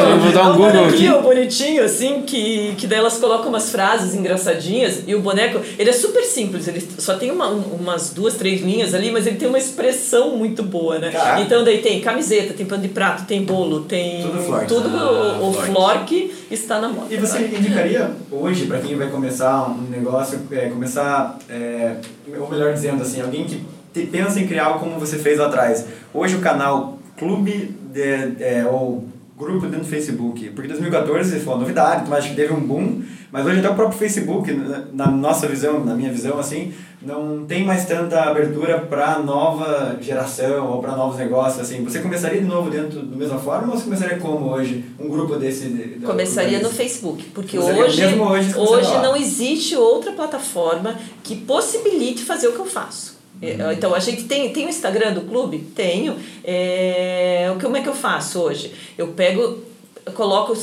Eu 0.00 0.18
vou 0.18 0.32
dar 0.32 0.42
um 0.48 0.52
Google 0.56 0.86
aqui. 0.86 1.06
Bonitinho, 1.48 1.82
assim, 1.82 2.22
que, 2.26 2.74
que 2.76 2.86
daí 2.86 2.98
elas 2.98 3.16
colocam 3.18 3.48
umas 3.48 3.70
frases 3.70 4.14
engraçadinhas 4.14 5.02
e 5.06 5.14
o 5.14 5.20
boneco, 5.20 5.60
ele 5.78 5.88
é 5.88 5.92
super 5.92 6.22
simples, 6.24 6.68
ele 6.68 6.86
só 6.98 7.14
tem 7.16 7.30
uma, 7.30 7.48
um- 7.50 7.76
umas 7.80 8.10
duas, 8.10 8.34
três 8.34 8.60
linhas 8.60 8.94
ali, 8.94 9.10
mas 9.10 9.26
ele 9.26 9.36
tem 9.36 9.48
uma 9.48 9.58
expressão 9.58 10.36
muito 10.36 10.62
boa, 10.62 10.98
né? 10.98 11.10
Caraca. 11.10 11.40
Então 11.40 11.64
daí 11.64 11.78
tem 11.78 12.00
camiseta, 12.00 12.52
tem 12.52 12.66
pano 12.66 12.82
de 12.82 12.88
prato, 12.88 13.26
tem 13.26 13.42
bolo, 13.44 13.80
tem... 13.84 14.22
Tudo. 14.22 14.66
Tudo 14.66 14.88
Ah, 14.98 15.38
o, 15.40 15.50
o 15.50 15.52
flork. 15.54 15.72
flork 15.72 16.34
está 16.50 16.80
na 16.80 16.88
moda. 16.88 17.12
E 17.12 17.16
você 17.16 17.38
indicaria 17.38 18.10
hoje, 18.30 18.66
para 18.66 18.80
quem 18.80 18.94
vai 18.96 19.08
começar 19.08 19.70
um 19.70 19.88
negócio, 19.90 20.40
é, 20.52 20.68
começar, 20.68 21.38
é, 21.48 21.96
ou 22.38 22.48
melhor 22.48 22.72
dizendo 22.74 23.02
assim, 23.02 23.20
alguém 23.20 23.44
que 23.44 23.62
te- 23.92 24.06
pensa 24.06 24.38
em 24.38 24.46
criar 24.46 24.66
algo 24.66 24.80
como 24.80 24.98
você 24.98 25.18
fez 25.18 25.38
lá 25.38 25.46
atrás. 25.46 25.84
Hoje 26.12 26.36
o 26.36 26.40
canal 26.40 26.98
Clube 27.16 27.74
de, 27.92 28.00
é, 28.40 28.64
ou 28.70 29.04
grupo 29.38 29.66
dentro 29.66 29.80
do 29.80 29.86
Facebook, 29.86 30.50
porque 30.50 30.68
2014 30.68 31.38
foi 31.40 31.52
uma 31.54 31.60
novidade, 31.60 32.02
então 32.02 32.14
acho 32.16 32.30
que 32.30 32.34
teve 32.36 32.52
um 32.52 32.60
boom, 32.60 33.02
mas 33.30 33.46
hoje 33.46 33.60
até 33.60 33.70
o 33.70 33.74
próprio 33.74 33.98
Facebook, 33.98 34.52
na- 34.52 34.84
na 34.92 35.06
nossa 35.10 35.46
visão, 35.46 35.84
na 35.84 35.94
minha 35.94 36.10
visão 36.10 36.38
assim, 36.38 36.72
não 37.00 37.44
tem 37.46 37.64
mais 37.64 37.84
tanta 37.84 38.20
abertura 38.22 38.78
para 38.80 39.20
nova 39.20 39.96
geração 40.00 40.66
ou 40.72 40.80
para 40.82 40.96
novos 40.96 41.16
negócios 41.18 41.60
assim. 41.60 41.84
Você 41.84 42.00
começaria 42.00 42.40
de 42.40 42.46
novo 42.46 42.68
dentro 42.70 43.00
da 43.02 43.16
mesma 43.16 43.38
forma 43.38 43.72
ou 43.72 43.78
você 43.78 43.84
começaria 43.84 44.18
como 44.18 44.50
hoje 44.50 44.84
um 44.98 45.08
grupo 45.08 45.36
desse? 45.36 45.66
de- 45.68 46.00
Começaria 46.04 46.58
no? 46.60 46.68
Facebook, 46.70 47.24
porque 47.34 47.56
hoje, 47.58 48.02
hoje, 48.30 48.54
hoje 48.56 48.92
não 49.02 49.16
existe 49.16 49.76
outra 49.76 50.12
plataforma 50.12 50.96
que 51.22 51.36
possibilite 51.36 52.24
fazer 52.24 52.48
o 52.48 52.52
que 52.52 52.58
eu 52.58 52.66
faço. 52.66 53.17
É, 53.40 53.72
Então, 53.72 53.94
a 53.94 53.98
gente 54.00 54.24
tem, 54.24 54.52
tem 54.52 54.66
o 54.66 54.68
Instagram 54.68 55.12
do 55.12 55.20
clube? 55.22 55.58
Tenho. 55.74 56.16
É, 56.44 57.48
o 57.52 57.56
que- 57.58 57.64
como 57.64 57.76
é 57.76 57.82
que 57.82 57.88
eu 57.88 57.94
faço 57.94 58.40
hoje? 58.40 58.72
Eu 58.96 59.08
pego, 59.08 59.58
eu 60.04 60.12
coloco, 60.12 60.54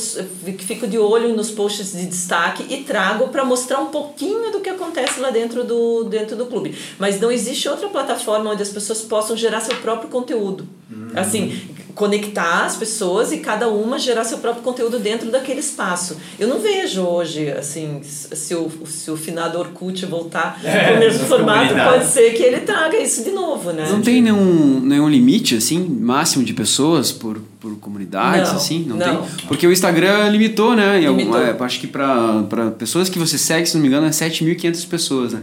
fico 0.58 0.86
de 0.86 0.98
olho 0.98 1.34
nos 1.36 1.50
posts 1.50 1.92
de 1.92 2.04
destaque 2.06 2.66
e 2.68 2.82
trago 2.82 3.28
para 3.28 3.44
mostrar 3.44 3.78
um 3.80 3.86
pouquinho 3.86 4.50
do 4.50 4.60
que 4.60 4.68
acontece 4.68 5.20
lá 5.20 5.30
dentro 5.30 5.64
do, 5.64 6.04
dentro 6.04 6.36
do 6.36 6.46
clube. 6.46 6.74
Mas 6.98 7.20
não 7.20 7.30
existe 7.30 7.68
outra 7.68 7.88
plataforma 7.88 8.50
onde 8.50 8.62
as 8.62 8.70
pessoas 8.70 9.00
possam 9.02 9.36
gerar 9.36 9.60
seu 9.60 9.76
próprio 9.76 10.10
conteúdo. 10.10 10.66
Assim, 11.14 11.58
conectar 11.96 12.66
as 12.66 12.76
pessoas 12.76 13.32
e 13.32 13.38
cada 13.38 13.68
uma 13.70 13.98
gerar 13.98 14.22
seu 14.22 14.36
próprio 14.36 14.62
conteúdo 14.62 14.98
dentro 14.98 15.30
daquele 15.30 15.60
espaço. 15.60 16.18
Eu 16.38 16.46
não 16.46 16.60
vejo 16.60 17.00
hoje, 17.00 17.50
assim, 17.50 18.02
se 18.02 18.54
o, 18.54 18.70
se 18.84 19.10
o 19.10 19.16
finado 19.16 19.58
Orkut 19.58 20.04
voltar 20.04 20.60
É, 20.76 20.92
no 20.92 21.00
mesmo 21.00 21.26
formato, 21.26 21.74
pode 21.74 22.04
ser 22.06 22.34
que 22.34 22.42
ele 22.42 22.60
traga 22.60 22.98
isso 23.00 23.24
de 23.24 23.30
novo, 23.30 23.72
né? 23.72 23.88
Não 23.90 24.02
tem 24.02 24.20
nenhum, 24.20 24.80
nenhum 24.80 25.08
limite, 25.08 25.56
assim, 25.56 25.78
máximo 25.78 26.44
de 26.44 26.52
pessoas 26.52 27.10
por, 27.10 27.40
por 27.58 27.74
comunidades, 27.78 28.50
Não, 28.50 28.56
assim? 28.56 28.84
Não, 28.86 28.96
não. 28.96 29.22
tem? 29.22 29.46
Porque 29.48 29.66
o 29.66 29.72
Instagram 29.72 30.28
limitou, 30.28 30.76
né? 30.76 31.00
Limitou. 31.00 31.40
é, 31.40 31.56
acho 31.58 31.80
que 31.80 31.86
para 31.86 32.72
pessoas 32.78 33.08
que 33.08 33.18
você 33.18 33.38
segue, 33.38 33.66
se 33.66 33.74
não 33.74 33.80
me 33.80 33.88
engano, 33.88 34.06
é 34.06 34.10
7.500 34.10 34.86
pessoas, 34.86 35.32
né? 35.32 35.40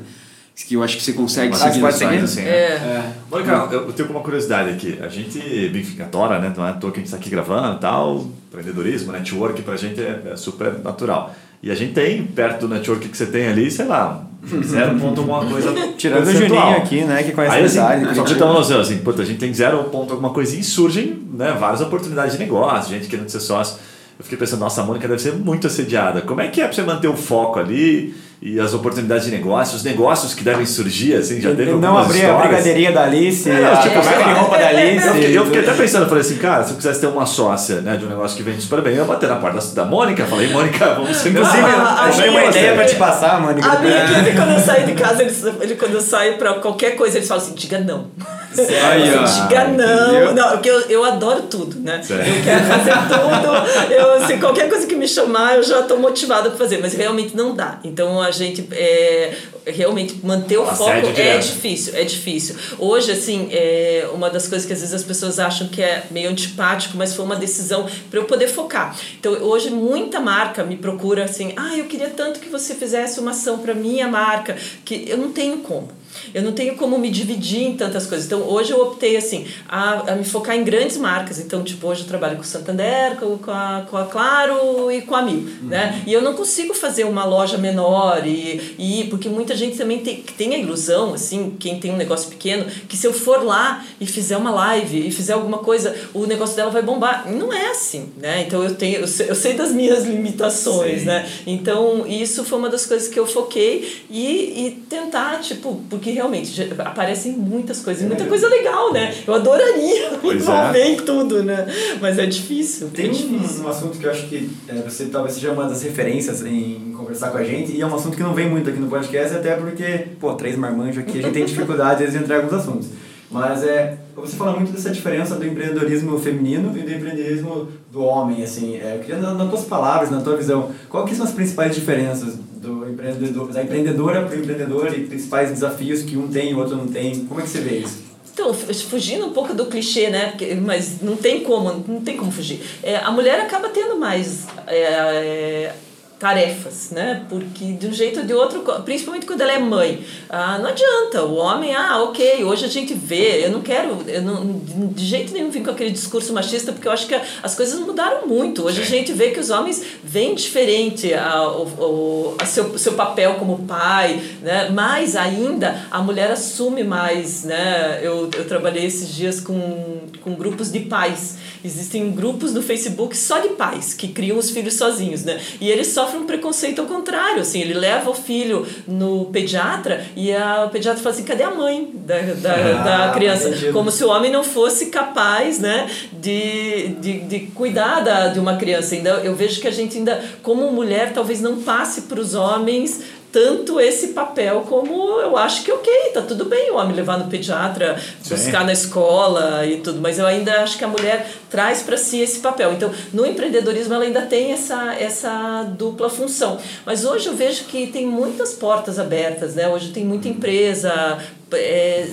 Que 0.56 0.76
eu 0.76 0.84
acho 0.84 0.98
que 0.98 1.04
você 1.04 1.14
consegue 1.14 1.56
seguir 1.58 1.82
pode 1.82 1.98
seguir? 1.98 2.18
assim, 2.20 2.42
né? 2.42 2.50
É. 2.50 3.14
Mônica, 3.30 3.52
eu 3.72 3.88
eu 3.88 3.94
tenho 3.94 4.10
uma 4.10 4.20
curiosidade 4.20 4.70
aqui. 4.70 5.00
A 5.02 5.08
gente, 5.08 5.40
enfim, 5.40 6.02
adora, 6.02 6.40
né? 6.40 6.54
Não 6.56 6.66
é 6.66 6.70
à 6.70 6.74
toa 6.74 6.92
que 6.92 6.98
a 6.98 7.00
gente 7.00 7.08
está 7.08 7.18
aqui 7.18 7.30
gravando 7.30 7.78
e 7.78 7.80
tal. 7.80 8.28
Empreendedorismo, 8.50 9.12
network 9.12 9.62
pra 9.64 9.76
gente 9.76 10.00
é, 10.00 10.22
é 10.32 10.36
super 10.36 10.74
natural. 10.84 11.34
E 11.62 11.72
a 11.72 11.76
gente 11.76 11.94
tem, 11.94 12.24
perto 12.24 12.68
do 12.68 12.74
network 12.76 13.08
que 13.10 13.18
você 13.18 13.26
tem 13.26 13.48
ali, 13.48 13.72
sei 13.72 13.86
lá, 13.86 14.26
zero 14.64 15.00
ponto 15.00 15.22
alguma 15.22 15.46
coisa. 15.46 15.74
Tirando 15.98 16.28
o. 16.28 16.32
Juninho 16.32 16.78
aqui, 16.78 17.02
né, 17.04 17.24
que 17.24 17.32
conhece 17.32 17.56
Aí, 17.56 17.64
a 17.64 17.66
assim, 17.66 18.16
só 18.16 18.22
você 18.22 18.36
ter 18.36 18.44
uma 18.44 18.54
noção, 18.54 18.82
assim, 18.82 18.98
puta, 18.98 19.22
a 19.22 19.26
gente 19.26 19.40
tem 19.40 19.54
zero 19.54 19.84
ponto 19.86 20.12
alguma 20.12 20.32
coisinha 20.32 20.62
e 20.62 20.64
surgem 20.64 21.26
né, 21.34 21.56
várias 21.60 21.82
oportunidades 21.82 22.34
de 22.34 22.40
negócio, 22.40 22.94
gente 22.94 23.08
querendo 23.08 23.30
ser 23.30 23.40
sócio. 23.40 23.78
Eu 24.20 24.24
fiquei 24.24 24.38
pensando, 24.38 24.60
nossa, 24.60 24.82
a 24.82 24.86
Mônica 24.86 25.08
deve 25.08 25.22
ser 25.22 25.34
muito 25.34 25.66
assediada. 25.66 26.22
Como 26.22 26.40
é 26.42 26.48
que 26.48 26.62
é 26.62 26.66
pra 26.66 26.74
você 26.74 26.84
manter 26.84 27.08
o 27.08 27.18
foco 27.18 27.58
ali 27.58 28.14
e 28.46 28.60
as 28.60 28.74
oportunidades 28.74 29.26
de 29.26 29.32
negócio, 29.32 29.78
os 29.78 29.84
negócios 29.84 30.34
que 30.34 30.44
devem 30.44 30.66
surgir, 30.66 31.16
assim, 31.16 31.40
já 31.40 31.56
teve 31.56 31.72
não 31.72 31.98
abrir 31.98 32.20
a 32.20 32.24
histórias? 32.24 32.48
brigadeiria 32.48 32.92
da 32.92 33.04
Alice, 33.04 33.50
É, 33.50 33.66
a 33.66 33.78
tipo, 33.78 33.96
marca 33.96 34.18
de 34.24 34.30
lá. 34.30 34.34
roupa 34.34 34.58
da 34.58 34.68
Alice. 34.68 35.08
Eu 35.08 35.14
fiquei, 35.14 35.38
eu 35.38 35.46
fiquei 35.46 35.62
até 35.62 35.74
pensando, 35.74 36.02
eu 36.04 36.10
falei 36.10 36.22
assim, 36.22 36.36
cara, 36.38 36.64
se 36.66 36.72
eu 36.72 36.78
quisesse 36.78 37.00
ter 37.00 37.08
uma 37.08 37.26
sócia 37.26 37.80
né, 37.80 37.96
de 37.96 38.04
um 38.06 38.10
negócio 38.10 38.36
que 38.36 38.44
vende 38.44 38.62
super 38.62 38.82
bem, 38.82 38.94
eu 38.96 39.00
ia 39.00 39.06
bater 39.06 39.30
na 39.30 39.38
porta 39.38 39.60
da, 39.60 39.84
da 39.84 39.90
Mônica. 39.90 40.26
Falei, 40.26 40.50
Mônica, 40.50 40.94
vamos 40.94 41.16
ser 41.16 41.30
Inclusive, 41.30 41.64
Ah, 41.64 42.10
eu 42.10 42.16
tenho 42.22 42.32
uma 42.32 42.46
ideia 42.46 42.74
pra 42.74 42.86
te 42.86 42.96
passar, 42.96 43.40
Mônica. 43.40 43.66
A 43.72 43.80
minha 43.80 44.04
equipe, 44.04 44.36
quando 44.36 44.52
eu 44.52 44.60
saio 44.60 44.86
de 44.88 44.94
casa, 44.94 45.22
eles, 45.22 45.44
ele, 45.62 45.76
quando 45.76 45.94
eu 45.94 46.02
saio 46.02 46.38
pra 46.38 46.56
qualquer 46.56 46.98
coisa, 46.98 47.18
eles 47.18 47.28
falam 47.30 47.42
assim, 47.44 47.56
diga 47.56 47.80
não. 47.80 48.08
Aí, 48.56 49.16
ó. 49.18 49.24
diga 49.24 49.68
não. 49.70 50.34
Não, 50.34 50.50
porque 50.52 50.70
eu, 50.70 50.80
eu 50.82 51.04
adoro 51.04 51.42
tudo, 51.44 51.80
né? 51.80 52.02
Certo. 52.04 52.28
Eu 52.28 52.44
quero 52.44 52.66
fazer 52.66 52.92
tudo. 53.08 53.94
Eu, 53.94 54.14
assim, 54.14 54.38
qualquer 54.38 54.70
coisa 54.70 54.86
que 54.86 54.96
me 54.96 55.08
chamar, 55.08 55.56
eu 55.56 55.64
já 55.64 55.82
tô 55.84 55.98
motivada 55.98 56.50
pra 56.50 56.58
fazer, 56.60 56.78
mas 56.80 56.94
realmente 56.94 57.36
não 57.36 57.56
dá. 57.56 57.80
Então 57.84 58.22
a 58.22 58.30
gente 58.34 58.68
é, 58.72 59.34
realmente 59.66 60.20
manter 60.24 60.58
o 60.58 60.66
foco 60.66 60.92
é 60.92 61.02
direto. 61.02 61.46
difícil, 61.46 61.96
é 61.96 62.04
difícil. 62.04 62.56
Hoje, 62.78 63.12
assim, 63.12 63.48
é 63.52 64.10
uma 64.14 64.30
das 64.30 64.48
coisas 64.48 64.68
que 64.68 64.74
às 64.74 64.80
vezes 64.80 64.94
as 64.94 65.04
pessoas 65.04 65.40
acham 65.40 65.68
que 65.68 65.82
é 65.82 66.04
meio 66.12 66.30
antipático, 66.30 66.98
mas 66.98 67.16
foi 67.16 67.24
uma 67.24 67.36
decisão 67.36 67.88
para 68.10 68.20
eu 68.20 68.26
poder 68.26 68.48
focar. 68.48 68.98
Então, 69.20 69.32
hoje 69.34 69.70
muita 69.70 70.20
marca 70.20 70.64
me 70.64 70.76
procura 70.76 71.24
assim: 71.24 71.54
"Ah, 71.56 71.78
eu 71.78 71.86
queria 71.86 72.10
tanto 72.10 72.40
que 72.40 72.50
você 72.50 72.76
fizesse 72.76 73.20
uma 73.20 73.32
ação 73.32 73.60
para 73.60 73.74
minha 73.74 74.08
marca", 74.08 74.58
que 74.84 75.06
eu 75.08 75.18
não 75.18 75.32
tenho 75.32 75.60
como. 75.60 76.03
Eu 76.34 76.42
não 76.42 76.52
tenho 76.52 76.76
como 76.76 76.98
me 76.98 77.10
dividir 77.10 77.64
em 77.64 77.76
tantas 77.76 78.06
coisas. 78.06 78.26
Então, 78.26 78.42
hoje 78.42 78.72
eu 78.72 78.82
optei, 78.82 79.18
assim, 79.18 79.48
a, 79.68 80.12
a 80.14 80.16
me 80.16 80.24
focar 80.24 80.56
em 80.56 80.64
grandes 80.64 80.98
marcas. 80.98 81.40
Então, 81.40 81.64
tipo, 81.64 81.88
hoje 81.88 82.02
eu 82.02 82.08
trabalho 82.08 82.36
com 82.36 82.42
o 82.42 82.46
Santander, 82.46 83.18
com, 83.18 83.38
com, 83.38 83.52
a, 83.52 83.86
com 83.90 83.98
a 83.98 84.06
Claro 84.06 84.92
e 84.92 85.02
com 85.02 85.16
a 85.16 85.22
Mil, 85.22 85.48
né? 85.64 86.02
E 86.06 86.14
eu 86.14 86.22
não 86.22 86.34
consigo 86.34 86.74
fazer 86.74 87.04
uma 87.06 87.26
loja 87.26 87.58
menor 87.58 88.26
e, 88.26 88.76
e 88.78 89.08
porque 89.10 89.30
muita 89.30 89.56
gente 89.56 89.78
também 89.78 90.00
tem, 90.00 90.24
tem 90.38 90.54
a 90.56 90.58
ilusão, 90.58 91.14
assim, 91.14 91.56
quem 91.60 91.80
tem 91.80 91.92
um 91.92 91.98
negócio 91.98 92.30
pequeno, 92.30 92.66
que 92.88 92.98
se 92.98 93.08
eu 93.08 93.14
for 93.14 93.44
lá 93.44 93.86
e 94.00 94.06
fizer 94.06 94.38
uma 94.38 94.52
live 94.52 95.08
e 95.08 95.12
fizer 95.12 95.34
alguma 95.34 95.60
coisa, 95.60 95.96
o 96.14 96.26
negócio 96.26 96.56
dela 96.56 96.72
vai 96.72 96.82
bombar. 96.82 97.32
Não 97.32 97.52
é 97.54 97.72
assim, 97.72 98.10
né? 98.18 98.44
Então, 98.46 98.64
eu 98.64 98.76
tenho, 98.76 99.00
eu 99.00 99.08
sei, 99.08 99.30
eu 99.30 99.36
sei 99.36 99.54
das 99.54 99.72
minhas 99.72 100.06
limitações, 100.06 101.02
Sim. 101.02 101.06
né? 101.06 101.30
Então, 101.46 102.06
isso 102.08 102.44
foi 102.44 102.60
uma 102.60 102.70
das 102.70 102.86
coisas 102.86 103.08
que 103.08 103.20
eu 103.20 103.26
foquei 103.26 104.04
e, 104.10 104.66
e 104.66 104.72
tentar, 104.90 105.40
tipo, 105.40 105.82
porque 105.90 106.03
realmente 106.12 106.52
já 106.52 106.66
aparecem 106.84 107.34
muitas 107.34 107.82
coisas, 107.82 108.04
muita 108.08 108.26
coisa 108.26 108.48
legal, 108.48 108.92
né? 108.94 109.14
Eu 109.26 109.34
adoraria 109.34 110.12
Pois 110.22 110.48
é. 110.48 110.52
envolver 110.52 110.86
em 110.86 110.96
tudo, 110.98 111.44
né? 111.44 111.68
Mas 112.02 112.20
é 112.20 112.26
difícil. 112.26 112.90
Tem 112.90 113.06
é 113.06 113.10
difícil. 113.10 113.64
um, 113.64 113.68
assunto 113.68 113.98
que 113.98 114.06
eu 114.06 114.12
acho 114.12 114.28
que 114.28 114.50
é, 114.68 114.76
você 114.76 115.06
talvez 115.06 115.36
seja 115.36 115.52
uma 115.52 115.68
das 115.68 115.84
referências 115.84 116.46
em 116.46 116.94
conversar 116.96 117.32
com 117.32 117.38
a 117.38 117.44
gente, 117.44 117.72
e 117.72 117.82
é 117.82 117.86
um 117.86 117.96
assunto 117.96 118.16
que 118.16 118.24
não 118.24 118.34
vem 118.34 118.50
muito 118.50 118.70
aqui 118.70 118.80
no 118.80 118.88
podcast, 118.88 119.36
até 119.36 119.56
porque, 119.56 120.08
pô, 120.20 120.34
três 120.34 120.58
marmanjos 120.58 121.04
aqui, 121.04 121.20
a 121.20 121.22
gente 121.22 121.34
tem 121.34 121.46
dificuldade 121.46 122.10
de 122.10 122.18
entrar 122.18 122.38
em 122.38 122.44
alguns 122.44 122.54
assuntos. 122.54 122.88
Mas 123.34 123.64
é, 123.64 123.98
você 124.16 124.36
fala 124.36 124.56
muito 124.56 124.72
dessa 124.72 124.92
diferença 124.92 125.36
do 125.36 125.46
empreendedorismo 125.46 126.20
feminino 126.20 126.72
e 126.78 126.84
do 126.84 126.94
empreendedorismo 126.94 127.68
do 127.92 128.04
homem, 128.04 128.44
assim, 128.44 128.76
é, 128.76 128.96
eu 128.96 129.00
queria, 129.00 129.18
nas, 129.18 129.50
tuas 129.50 129.64
palavras, 129.64 130.12
na 130.12 130.22
tua 130.22 130.38
visão, 130.38 130.70
que 131.08 131.16
são 131.16 131.26
as 131.26 131.32
principais 131.32 131.74
diferenças 131.74 132.36
do 132.58 132.83
empreendedor, 132.94 133.52
da 133.52 133.64
empreendedora 133.64 134.24
para 134.24 134.36
o 134.36 134.40
empreendedor 134.40 134.98
e 134.98 135.06
principais 135.06 135.50
desafios 135.50 136.04
que 136.04 136.18
um 136.18 136.28
tem 136.28 136.52
e 136.52 136.54
o 136.54 136.60
outro 136.60 136.76
não 136.76 136.88
tem? 136.88 137.26
Como 137.26 137.40
é 137.40 137.44
que 137.44 137.50
você 137.50 137.62
vê 137.62 137.80
isso? 137.80 138.04
Então, 138.34 138.52
fugindo 138.52 139.28
um 139.28 139.32
pouco 139.32 139.54
do 139.54 139.68
clichê, 139.68 140.10
né? 140.10 140.34
Mas 140.66 141.02
não 141.02 141.16
tem 141.16 141.42
como, 141.42 141.84
não 141.88 142.02
tem 142.02 142.18
como 142.18 142.32
fugir. 142.32 142.62
É, 142.82 142.96
a 142.96 143.12
mulher 143.12 143.40
acaba 143.40 143.70
tendo 143.70 143.96
mais 143.96 144.48
é, 144.66 144.78
é, 144.78 145.76
tarefas, 146.24 146.90
né? 146.90 147.26
Porque 147.28 147.74
de 147.74 147.86
um 147.86 147.92
jeito 147.92 148.22
ou 148.22 148.26
de 148.26 148.34
outro, 148.34 148.62
principalmente 148.86 149.26
quando 149.26 149.42
ela 149.42 149.52
é 149.52 149.60
mãe, 149.60 150.06
ah, 150.30 150.58
não 150.58 150.70
adianta. 150.70 151.26
O 151.26 151.36
homem, 151.36 151.76
ah, 151.76 152.02
ok, 152.02 152.46
hoje 152.46 152.64
a 152.64 152.70
gente 152.70 152.94
vê. 152.94 153.46
Eu 153.46 153.52
não 153.52 153.60
quero, 153.60 154.02
eu 154.08 154.22
não, 154.22 154.58
de 154.88 155.06
jeito 155.06 155.34
nenhum 155.34 155.50
vim 155.50 155.62
com 155.62 155.72
aquele 155.72 155.92
discurso 155.92 156.32
machista, 156.32 156.72
porque 156.72 156.88
eu 156.88 156.94
acho 156.94 157.08
que 157.08 157.20
as 157.44 157.56
coisas 157.56 157.78
mudaram 157.78 158.26
muito. 158.26 158.64
Hoje 158.64 158.82
a 158.82 158.86
gente 158.86 159.12
vê 159.12 159.32
que 159.32 159.40
os 159.42 159.50
homens 159.50 159.84
veem 160.02 160.34
diferente 160.34 161.14
a, 161.14 161.46
o, 161.46 162.38
a 162.40 162.46
seu, 162.46 162.80
seu 162.80 162.94
papel 162.94 163.34
como 163.34 163.66
pai, 163.66 164.22
né? 164.42 164.70
mais 164.70 165.18
ainda 165.18 165.86
a 165.92 166.02
mulher 166.02 166.32
assume 166.32 166.86
mais. 166.86 167.44
Né? 167.44 168.00
Eu, 168.02 168.30
eu 168.34 168.48
trabalhei 168.48 168.86
esses 168.86 169.14
dias 169.14 169.42
com, 169.42 170.00
com 170.22 170.36
grupos 170.36 170.72
de 170.72 170.80
pais. 170.80 171.36
Existem 171.66 172.12
grupos 172.12 172.54
no 172.54 172.62
Facebook 172.62 173.16
só 173.16 173.40
de 173.40 173.50
pais 173.50 173.94
que 173.94 174.08
criam 174.08 174.38
os 174.38 174.50
filhos 174.50 174.76
sozinhos, 174.76 175.24
né? 175.24 175.40
E 175.62 175.70
eles 175.70 175.88
sofrem 176.14 176.22
um 176.22 176.26
preconceito 176.26 176.80
ao 176.80 176.88
contrário, 176.88 177.42
assim, 177.42 177.60
ele 177.60 177.74
leva 177.74 178.10
o 178.10 178.14
filho 178.14 178.66
no 178.88 179.26
pediatra 179.26 180.06
e 180.16 180.34
a, 180.34 180.66
o 180.66 180.70
pediatra 180.70 181.02
fala 181.02 181.16
assim, 181.16 181.24
cadê 181.24 181.44
a 181.44 181.52
mãe 181.52 181.90
da, 181.94 182.20
da, 182.20 182.54
ah, 182.54 183.08
da 183.08 183.14
criança? 183.14 183.50
Entendi. 183.50 183.72
Como 183.72 183.92
se 183.92 184.04
o 184.04 184.10
homem 184.10 184.32
não 184.32 184.44
fosse 184.44 184.88
capaz, 184.88 185.60
né, 185.60 185.90
de, 186.14 186.90
de, 187.00 187.20
de 187.22 187.40
cuidar 187.48 188.02
da, 188.02 188.28
de 188.28 188.40
uma 188.40 188.58
criança. 188.58 188.96
Ainda, 188.96 189.10
eu 189.24 189.36
vejo 189.36 189.60
que 189.60 189.68
a 189.68 189.72
gente 189.72 189.98
ainda, 189.98 190.24
como 190.42 190.72
mulher, 190.72 191.12
talvez 191.14 191.42
não 191.42 191.62
passe 191.62 192.04
para 192.04 192.20
os 192.20 192.36
homens 192.36 193.02
tanto 193.34 193.80
esse 193.80 194.10
papel 194.10 194.62
como 194.70 195.20
eu 195.20 195.36
acho 195.36 195.64
que 195.64 195.72
ok, 195.72 196.12
tá 196.14 196.22
tudo 196.22 196.46
bem 196.46 196.70
o 196.70 196.76
homem 196.76 196.96
levar 196.96 197.18
no 197.18 197.26
pediatra, 197.26 198.00
Sim. 198.22 198.36
buscar 198.36 198.64
na 198.64 198.72
escola 198.72 199.66
e 199.66 199.78
tudo, 199.78 200.00
mas 200.00 200.20
eu 200.20 200.28
ainda 200.28 200.62
acho 200.62 200.78
que 200.78 200.84
a 200.84 200.88
mulher 200.88 201.28
traz 201.50 201.82
para 201.82 201.98
si 201.98 202.22
esse 202.22 202.40
papel. 202.40 202.74
Então, 202.74 202.92
no 203.12 203.26
empreendedorismo 203.26 203.96
ela 203.96 204.04
ainda 204.04 204.22
tem 204.22 204.52
essa, 204.52 204.94
essa 204.94 205.64
dupla 205.64 206.12
função. 206.12 206.60
Mas 206.86 207.04
hoje 207.04 207.26
eu 207.26 207.36
vejo 207.36 207.64
que 207.64 207.88
tem 207.88 208.06
muitas 208.06 208.54
portas 208.54 209.00
abertas, 209.00 209.56
né? 209.56 209.68
Hoje 209.68 209.92
tem 209.92 210.06
muita 210.06 210.30
empresa 210.30 211.18
é, 211.56 212.10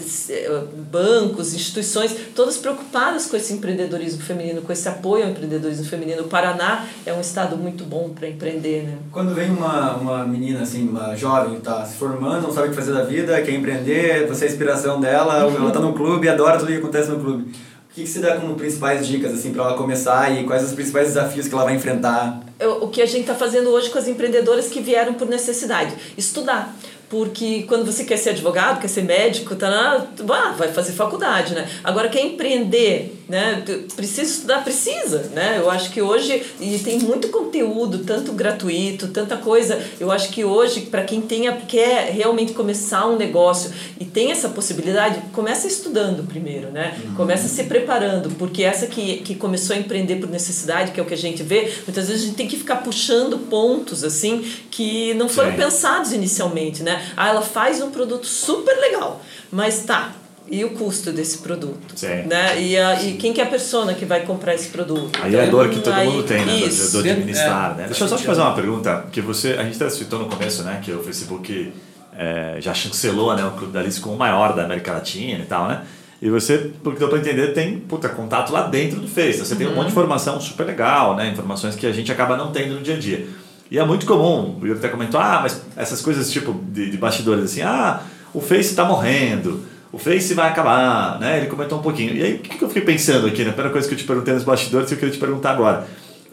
bancos, 0.91 1.55
instituições, 1.55 2.14
todas 2.34 2.57
preocupadas 2.57 3.26
com 3.26 3.36
esse 3.36 3.53
empreendedorismo 3.53 4.22
feminino, 4.22 4.62
com 4.62 4.72
esse 4.72 4.88
apoio 4.88 5.24
ao 5.24 5.30
empreendedorismo 5.30 5.84
feminino. 5.84 6.22
O 6.22 6.28
Paraná 6.28 6.86
é 7.05 7.12
um 7.12 7.20
estado 7.20 7.57
muito 7.57 7.84
bom 7.84 8.11
para 8.11 8.28
empreender, 8.28 8.84
né? 8.84 8.99
Quando 9.11 9.34
vem 9.34 9.51
uma, 9.51 9.97
uma 9.97 10.24
menina, 10.24 10.62
assim, 10.62 10.88
uma 10.88 11.14
jovem, 11.14 11.57
está 11.57 11.84
se 11.84 11.97
formando, 11.97 12.43
não 12.43 12.53
sabe 12.53 12.68
o 12.68 12.70
que 12.70 12.76
fazer 12.76 12.93
da 12.93 13.05
vida, 13.05 13.41
quer 13.43 13.53
empreender, 13.53 14.26
você 14.26 14.45
é 14.45 14.49
a 14.49 14.51
inspiração 14.51 15.01
dela, 15.01 15.38
ela 15.38 15.68
está 15.68 15.80
no 15.80 15.93
clube, 15.93 16.28
adora 16.28 16.59
tudo 16.59 16.68
que 16.68 16.78
acontece 16.78 17.11
no 17.11 17.20
clube. 17.20 17.53
O 17.91 17.93
que, 17.93 18.05
que 18.05 18.09
você 18.09 18.20
dá 18.20 18.36
como 18.36 18.55
principais 18.55 19.05
dicas 19.05 19.32
assim 19.32 19.53
para 19.53 19.64
ela 19.64 19.74
começar 19.76 20.30
e 20.30 20.45
quais 20.45 20.62
os 20.62 20.72
principais 20.72 21.09
desafios 21.09 21.49
que 21.49 21.55
ela 21.55 21.64
vai 21.64 21.74
enfrentar? 21.74 22.41
O 22.80 22.86
que 22.86 23.03
a 23.03 23.07
gente 23.07 23.22
está 23.22 23.34
fazendo 23.34 23.70
hoje 23.70 23.91
com 23.91 23.99
as 23.99 24.07
empreendedoras 24.07 24.68
que 24.68 24.80
vieram 24.80 25.14
por 25.14 25.26
necessidade? 25.26 25.93
Estudar 26.16 26.72
porque 27.11 27.64
quando 27.64 27.84
você 27.84 28.04
quer 28.04 28.16
ser 28.16 28.30
advogado, 28.30 28.80
quer 28.80 28.86
ser 28.86 29.02
médico, 29.02 29.56
tá, 29.56 30.06
ah, 30.30 30.54
vai 30.56 30.68
fazer 30.68 30.92
faculdade, 30.92 31.54
né? 31.54 31.68
Agora 31.82 32.08
quer 32.08 32.24
empreender, 32.24 33.20
né? 33.28 33.64
Precisa 33.96 34.30
estudar, 34.30 34.62
precisa, 34.62 35.28
né? 35.34 35.56
Eu 35.58 35.68
acho 35.68 35.90
que 35.90 36.00
hoje 36.00 36.40
e 36.61 36.78
tem 36.78 37.00
muito 37.00 37.26
conteúdo, 37.28 37.98
tanto 38.04 38.30
gratuito, 38.32 39.08
tanta 39.08 39.36
coisa. 39.36 39.82
Eu 39.98 40.12
acho 40.12 40.28
que 40.28 40.44
hoje 40.44 40.82
para 40.82 41.02
quem 41.02 41.20
tenha 41.20 41.50
quer 41.52 42.12
realmente 42.12 42.52
começar 42.52 43.04
um 43.08 43.16
negócio 43.16 43.72
e 43.98 44.04
tem 44.04 44.30
essa 44.30 44.48
possibilidade, 44.48 45.20
começa 45.32 45.66
estudando 45.66 46.24
primeiro, 46.28 46.70
né? 46.70 46.96
Uhum. 47.04 47.14
Começa 47.16 47.48
se 47.48 47.64
preparando, 47.64 48.30
porque 48.38 48.62
essa 48.62 48.86
que 48.86 49.16
que 49.16 49.34
começou 49.34 49.74
a 49.74 49.78
empreender 49.80 50.16
por 50.16 50.30
necessidade, 50.30 50.92
que 50.92 51.00
é 51.00 51.02
o 51.02 51.06
que 51.06 51.14
a 51.14 51.18
gente 51.18 51.42
vê, 51.42 51.72
muitas 51.84 52.06
vezes 52.06 52.22
a 52.22 52.26
gente 52.26 52.36
tem 52.36 52.46
que 52.46 52.56
ficar 52.56 52.76
puxando 52.76 53.36
pontos 53.36 54.04
assim 54.04 54.44
que 54.70 55.12
não 55.14 55.28
foram 55.28 55.50
Sim. 55.50 55.56
pensados 55.56 56.12
inicialmente, 56.12 56.84
né? 56.84 56.99
Ah, 57.16 57.28
ela 57.28 57.42
faz 57.42 57.80
um 57.82 57.90
produto 57.90 58.26
super 58.26 58.76
legal, 58.78 59.20
mas 59.51 59.84
tá, 59.84 60.12
e 60.51 60.64
o 60.64 60.70
custo 60.70 61.12
desse 61.12 61.38
produto. 61.38 61.94
Sim. 61.94 62.24
Né? 62.26 62.61
E, 62.61 62.76
a, 62.76 63.03
e 63.03 63.14
quem 63.14 63.32
que 63.32 63.40
é 63.40 63.44
a 63.44 63.46
pessoa 63.46 63.94
que 63.94 64.05
vai 64.05 64.22
comprar 64.22 64.55
esse 64.55 64.68
produto? 64.68 65.18
Aí 65.22 65.30
então, 65.30 65.40
é 65.40 65.46
a 65.46 65.51
dor 65.51 65.68
que 65.70 65.80
todo 65.80 65.94
aí, 65.94 66.09
mundo 66.09 66.24
tem, 66.24 66.44
né? 66.44 66.57
Isso. 66.57 66.92
Do, 66.92 67.03
do 67.03 67.11
administrar, 67.11 67.72
é, 67.72 67.82
né? 67.82 67.84
Deixa 67.86 68.05
eu 68.05 68.09
só 68.09 68.16
te 68.16 68.24
fazer 68.24 68.40
uma 68.40 68.55
pergunta, 68.55 69.07
que 69.12 69.20
você, 69.20 69.53
a 69.53 69.62
gente 69.62 69.76
até 69.76 69.88
citou 69.88 70.18
no 70.18 70.26
começo, 70.26 70.64
né? 70.64 70.80
Que 70.82 70.90
o 70.90 71.03
Facebook 71.03 71.72
é, 72.16 72.57
já 72.59 72.74
chancelou 72.74 73.34
né, 73.36 73.44
o 73.44 73.53
Clube 73.53 73.72
da 73.72 73.80
Alice 73.80 74.01
como 74.01 74.16
o 74.16 74.18
maior 74.18 74.55
da 74.55 74.64
América 74.64 74.92
Latina 74.92 75.38
e 75.38 75.46
tal, 75.46 75.68
né? 75.68 75.82
E 76.20 76.28
você, 76.28 76.70
porque 76.82 76.98
deu 76.98 77.09
para 77.09 77.18
entender, 77.18 77.55
tem 77.55 77.78
puta, 77.78 78.09
contato 78.09 78.53
lá 78.53 78.66
dentro 78.66 79.01
do 79.01 79.09
Face. 79.09 79.38
Você 79.38 79.55
uhum. 79.55 79.59
tem 79.59 79.66
um 79.68 79.70
monte 79.70 79.78
de 79.78 79.84
uhum. 79.84 79.90
informação 79.92 80.38
super 80.38 80.66
legal, 80.66 81.16
né? 81.16 81.28
Informações 81.28 81.74
que 81.76 81.86
a 81.86 81.92
gente 81.92 82.12
acaba 82.12 82.36
não 82.36 82.53
tendo 82.53 82.74
no 82.74 82.82
dia 82.82 82.96
a 82.96 82.98
dia. 82.98 83.26
E 83.71 83.79
é 83.79 83.85
muito 83.85 84.05
comum, 84.05 84.59
o 84.61 84.66
Yuri 84.66 84.79
até 84.79 84.89
comentou, 84.89 85.21
ah, 85.21 85.41
mas 85.43 85.62
essas 85.77 86.03
coisas 86.03 86.31
tipo 86.31 86.53
de, 86.73 86.91
de 86.91 86.97
bastidores 86.97 87.45
assim, 87.45 87.62
ah, 87.62 88.01
o 88.35 88.41
Face 88.41 88.71
está 88.71 88.85
morrendo, 88.85 89.62
o 89.93 89.99
Face 89.99 90.35
vai 90.35 90.49
acabar, 90.49 91.18
né? 91.18 91.39
Ele 91.39 91.47
comentou 91.47 91.79
um 91.79 91.83
pouquinho. 91.83 92.14
E 92.14 92.23
aí, 92.23 92.35
o 92.35 92.39
que, 92.39 92.62
eu 92.62 92.68
fiquei 92.68 92.83
pensando 92.83 93.27
aqui, 93.27 93.43
né? 93.43 93.51
A 93.51 93.53
primeira 93.53 93.73
coisa 93.73 93.89
que 93.89 93.95
eu 93.95 93.99
te 93.99 94.05
perguntei 94.05 94.35
nos 94.35 94.45
bastidores, 94.45 94.89
que 94.89 94.95
eu 94.95 94.99
queria 94.99 95.12
te 95.12 95.18
perguntar 95.18 95.51
agora. 95.51 95.87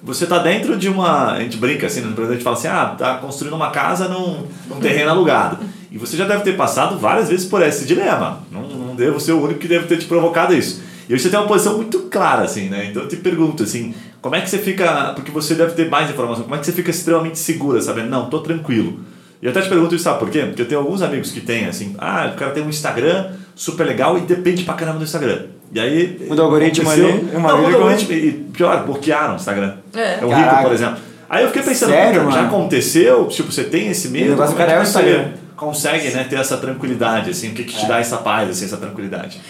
Você 0.04 0.26
está 0.26 0.38
dentro 0.38 0.78
de 0.78 0.88
uma. 0.88 1.34
A 1.34 1.40
gente 1.40 1.58
brinca 1.58 1.88
assim, 1.88 2.02
no 2.02 2.12
Brasil 2.12 2.34
a 2.34 2.36
gente 2.36 2.44
fala 2.44 2.56
assim: 2.56 2.68
ah, 2.68 2.96
tá 2.96 3.16
construindo 3.16 3.56
uma 3.56 3.72
casa 3.72 4.08
num, 4.08 4.46
num 4.68 4.80
terreno 4.80 5.10
alugado. 5.10 5.58
E 5.92 5.98
você 5.98 6.16
já 6.16 6.28
deve 6.28 6.44
ter 6.44 6.56
passado 6.56 7.00
várias 7.00 7.30
vezes 7.30 7.48
por 7.48 7.64
esse 7.64 7.84
dilema. 7.86 8.44
Não, 8.52 8.62
não 8.62 8.96
devo 8.96 9.20
ser 9.20 9.32
o 9.32 9.44
único 9.44 9.60
que 9.60 9.68
deve 9.68 9.88
ter 9.88 9.98
te 9.98 10.06
provocado 10.06 10.54
isso. 10.54 10.84
E 11.10 11.18
você 11.18 11.30
tem 11.30 11.40
uma 11.40 11.48
posição 11.48 11.78
muito 11.78 12.02
clara, 12.12 12.44
assim, 12.44 12.70
né? 12.70 12.88
Então 12.92 13.04
eu 13.04 13.08
te 13.08 13.16
pergunto, 13.16 13.64
assim, 13.64 13.96
como 14.22 14.36
é 14.36 14.42
que 14.42 14.50
você 14.50 14.58
fica, 14.58 15.14
porque 15.16 15.32
você 15.32 15.56
deve 15.56 15.74
ter 15.74 15.90
mais 15.90 16.10
informação, 16.10 16.44
como 16.44 16.56
é 16.56 16.60
que 16.60 16.66
você 16.66 16.72
fica 16.72 16.92
extremamente 16.92 17.38
segura, 17.38 17.82
sabendo, 17.82 18.10
não, 18.10 18.30
tô 18.30 18.40
tranquilo. 18.40 19.00
E 19.42 19.46
eu 19.46 19.52
até 19.52 19.62
te 19.62 19.70
pergunto 19.70 19.94
isso, 19.94 20.04
sabe 20.04 20.20
por 20.20 20.30
quê? 20.30 20.42
Porque 20.42 20.62
eu 20.62 20.68
tenho 20.68 20.82
alguns 20.82 21.02
amigos 21.02 21.32
que 21.32 21.42
têm, 21.42 21.66
assim, 21.66 21.96
ah, 21.98 22.32
o 22.34 22.38
cara 22.38 22.52
tem 22.52 22.64
um 22.64 22.70
Instagram 22.70 23.32
super 23.56 23.86
legal 23.86 24.18
e 24.18 24.22
depende 24.22 24.64
pra 24.64 24.74
caramba 24.74 24.98
do 25.00 25.04
Instagram. 25.04 25.46
E 25.72 25.80
aí. 25.80 26.28
O 26.30 26.42
algoritmo 26.42 26.90
ali. 26.90 27.30
Uma 27.34 27.50
não, 27.50 27.64
o 27.64 27.66
algoritmo 27.66 28.14
e 28.14 28.32
pior, 28.32 28.86
bloquearam 28.86 29.34
o 29.34 29.36
Instagram. 29.36 29.74
É, 29.94 30.20
é 30.22 30.26
o 30.26 30.30
Rico, 30.30 30.64
por 30.64 30.72
exemplo. 30.72 30.98
Aí 31.30 31.44
eu 31.44 31.50
fiquei 31.50 31.64
pensando, 31.64 31.90
Sério, 31.90 32.32
já 32.32 32.46
aconteceu? 32.46 33.28
Tipo, 33.28 33.52
você 33.52 33.66
tem 33.66 33.90
esse 33.90 34.08
medo? 34.08 34.28
O 34.28 34.30
negócio 34.32 34.60
é, 34.60 34.74
é 34.74 34.80
o 34.80 34.84
Instagram. 34.84 35.26
Consegue, 35.58 36.10
né, 36.12 36.26
ter 36.30 36.38
essa 36.38 36.56
tranquilidade, 36.56 37.32
assim, 37.32 37.50
o 37.50 37.54
que, 37.54 37.64
que 37.64 37.76
te 37.76 37.84
é. 37.84 37.88
dá 37.88 38.00
essa 38.00 38.18
paz, 38.18 38.50
assim, 38.50 38.66
essa 38.66 38.78
tranquilidade? 38.78 39.42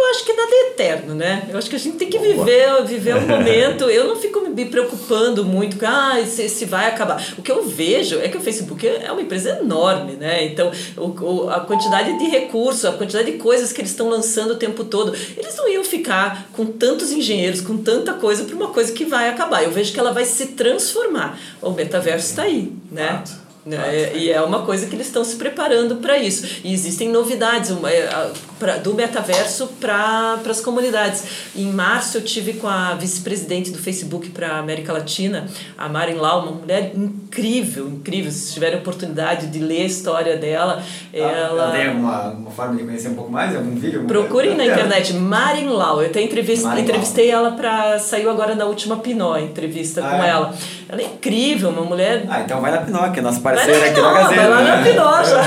Eu 0.00 0.10
acho 0.10 0.24
que 0.24 0.32
nada 0.32 0.50
é 0.50 0.68
eterno, 0.70 1.14
né? 1.14 1.48
Eu 1.50 1.58
acho 1.58 1.68
que 1.68 1.76
a 1.76 1.78
gente 1.78 1.96
tem 1.96 2.08
que 2.08 2.18
viver, 2.18 2.84
viver 2.84 3.16
o 3.16 3.20
momento. 3.26 3.84
Eu 3.84 4.08
não 4.08 4.16
fico 4.16 4.40
me 4.48 4.64
preocupando 4.64 5.44
muito 5.44 5.78
com 5.78 5.86
ah, 5.86 6.22
se, 6.26 6.48
se 6.48 6.64
vai 6.64 6.86
acabar. 6.86 7.22
O 7.38 7.42
que 7.42 7.50
eu 7.50 7.64
vejo 7.64 8.18
é 8.18 8.28
que 8.28 8.36
o 8.36 8.40
Facebook 8.40 8.86
é 8.86 9.10
uma 9.10 9.22
empresa 9.22 9.58
enorme, 9.60 10.12
né? 10.12 10.44
Então, 10.44 10.70
o, 10.96 11.08
o, 11.08 11.50
a 11.50 11.60
quantidade 11.60 12.18
de 12.18 12.24
recursos, 12.26 12.84
a 12.84 12.92
quantidade 12.92 13.30
de 13.30 13.38
coisas 13.38 13.72
que 13.72 13.80
eles 13.80 13.90
estão 13.90 14.08
lançando 14.08 14.52
o 14.52 14.56
tempo 14.56 14.84
todo, 14.84 15.14
eles 15.36 15.56
não 15.56 15.68
iam 15.68 15.84
ficar 15.84 16.48
com 16.52 16.66
tantos 16.66 17.12
engenheiros, 17.12 17.60
com 17.60 17.76
tanta 17.76 18.14
coisa 18.14 18.44
para 18.44 18.54
uma 18.54 18.68
coisa 18.68 18.92
que 18.92 19.04
vai 19.04 19.28
acabar. 19.28 19.62
Eu 19.62 19.70
vejo 19.70 19.92
que 19.92 20.00
ela 20.00 20.12
vai 20.12 20.24
se 20.24 20.46
transformar. 20.48 21.38
O 21.60 21.70
metaverso 21.70 22.30
está 22.30 22.42
aí, 22.42 22.72
né? 22.90 23.22
Né? 23.64 24.16
E 24.16 24.30
é 24.30 24.40
uma 24.40 24.62
coisa 24.62 24.86
que 24.86 24.94
eles 24.94 25.06
estão 25.06 25.22
se 25.22 25.36
preparando 25.36 25.96
para 25.96 26.16
isso. 26.16 26.60
E 26.64 26.72
existem 26.72 27.10
novidades 27.10 27.70
uma, 27.70 27.90
é, 27.90 28.08
pra, 28.58 28.78
do 28.78 28.94
metaverso 28.94 29.66
para 29.78 30.40
as 30.48 30.60
comunidades. 30.62 31.24
Em 31.54 31.70
março 31.70 32.16
eu 32.16 32.22
tive 32.22 32.54
com 32.54 32.66
a 32.66 32.94
vice-presidente 32.94 33.70
do 33.70 33.78
Facebook 33.78 34.30
para 34.30 34.54
a 34.54 34.58
América 34.58 34.94
Latina, 34.94 35.46
a 35.76 35.90
Marin 35.90 36.14
Lau, 36.14 36.42
uma 36.42 36.52
mulher 36.52 36.92
incrível, 36.96 37.86
incrível. 37.88 38.32
Se 38.32 38.54
tiverem 38.54 38.78
oportunidade 38.78 39.48
de 39.48 39.58
ler 39.58 39.82
a 39.82 39.86
história 39.86 40.36
dela, 40.38 40.82
ah, 40.82 41.16
ela... 41.16 41.70
tem 41.72 41.88
alguma, 41.88 42.30
uma 42.30 42.50
forma 42.50 42.76
de 42.76 42.84
conhecer 42.84 43.08
um 43.08 43.14
pouco 43.14 43.30
mais? 43.30 43.54
Algum 43.54 43.74
vídeo? 43.74 44.04
Procurem 44.04 44.56
na 44.56 44.64
internet, 44.64 45.12
Marin 45.12 45.68
Lau. 45.68 46.00
Eu 46.00 46.08
até 46.08 46.22
entrevist, 46.22 46.64
entrevistei 46.64 47.30
ela 47.30 47.52
para... 47.52 47.98
Saiu 47.98 48.30
agora 48.30 48.54
na 48.54 48.64
última 48.64 48.96
Pinó, 48.96 49.36
entrevista 49.36 50.02
ah, 50.02 50.10
com 50.10 50.24
é? 50.24 50.28
ela. 50.30 50.54
Ela 50.90 51.02
é 51.02 51.04
incrível, 51.04 51.68
uma 51.70 51.84
mulher... 51.84 52.24
Ah, 52.28 52.40
então 52.40 52.60
vai 52.60 52.72
na 52.72 52.78
Pinó, 52.78 53.08
que 53.10 53.20
é 53.20 53.22
nossa 53.22 53.40
parceira 53.40 53.90
aqui 53.90 54.00
na 54.00 54.12
Gazeta. 54.12 54.34
Vai 54.34 54.48
lá 54.48 54.62
na 54.62 54.76
né? 54.78 54.90
Pinó 54.90 55.22
já, 55.22 55.40